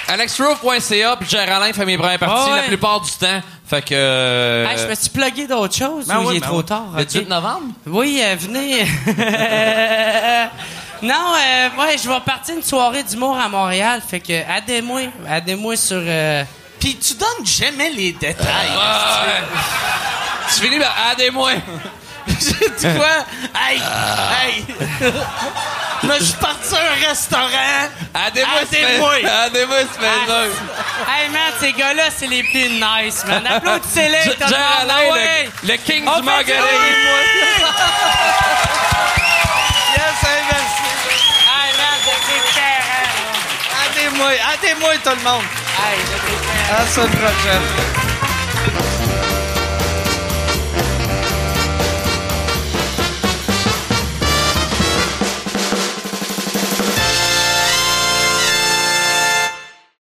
AlexRoof.ca 0.09 1.15
puis 1.17 1.29
Jer 1.29 1.49
Alain 1.51 1.73
fait 1.73 1.85
mes 1.85 1.97
premières 1.97 2.19
parties 2.19 2.51
la 2.51 2.63
plupart 2.63 3.01
du 3.01 3.11
temps. 3.11 3.41
Fait 3.69 3.81
que. 3.81 3.93
euh, 3.93 4.65
Hey, 4.67 4.77
je 4.77 4.87
me 4.87 4.95
suis 4.95 5.09
plugué 5.09 5.45
d'autres 5.47 5.75
choses 5.75 6.07
Ben 6.07 6.19
ou 6.19 6.27
oui, 6.29 6.35
il 6.35 6.37
est 6.37 6.39
ben 6.39 6.47
trop 6.47 6.57
oui. 6.59 6.63
tard? 6.65 6.85
le 6.95 7.01
ok? 7.01 7.07
18 7.07 7.27
novembre? 7.29 7.67
Oui, 7.85 8.21
euh, 8.23 8.35
venez. 8.39 8.83
non, 11.01 11.13
euh, 11.35 11.69
ouais, 11.81 11.97
je 12.01 12.07
vais 12.07 12.19
partir 12.25 12.55
une 12.55 12.63
soirée 12.63 13.03
d'humour 13.03 13.37
à 13.37 13.49
Montréal. 13.49 14.01
Fait 14.07 14.19
que, 14.19 14.31
aidez-moi. 14.33 15.01
Aidez-moi 15.29 15.75
sur. 15.75 15.97
euh, 16.01 16.43
Puis 16.79 16.95
tu 16.97 17.13
donnes 17.15 17.45
jamais 17.45 17.89
les 17.91 18.13
détails. 18.13 18.71
Tu 20.55 20.61
finis 20.61 20.79
par. 20.79 20.95
Aidez-moi! 21.13 21.51
J'ai 22.27 22.69
dit 22.69 22.97
quoi? 22.97 23.25
Hey! 23.55 23.79
Hey! 23.79 24.65
Moi, 26.03 26.15
je 26.19 26.23
suis 26.25 26.33
parti 26.35 26.75
à 26.75 26.79
un 26.79 27.07
restaurant. 27.09 27.89
Aidez-moi, 28.27 28.61
Aidez-moi. 28.61 29.19
Aidez-moi, 29.19 29.77
Spencer! 29.93 30.49
Hey, 31.07 31.29
man, 31.29 31.51
ces 31.59 31.73
gars-là, 31.73 32.03
c'est 32.15 32.27
les 32.27 32.43
plus 32.43 32.69
nice, 32.69 33.23
man. 33.25 33.45
Applaudissez-les, 33.49 34.23
tout 34.31 34.39
le 34.39 34.55
Ah 34.55 34.81
Alain, 34.81 35.77
king 35.85 36.03
du 36.05 36.09
fait 36.11 36.21
Marguerite! 36.21 36.61
Yes, 39.97 40.23
hey, 40.23 40.41
merci. 40.51 40.83
Hey, 41.47 41.69
man, 41.77 41.97
c'est 42.27 42.45
terrain. 42.53 43.07
Aidez-moi, 43.85 44.31
aidez-moi 44.33 44.91
tout 45.03 45.09
le 45.17 45.23
monde. 45.23 45.43
Hey. 45.79 45.99
À 46.71 46.83
la 46.83 46.87
semaine 46.87 47.09
prochaine. 47.09 48.06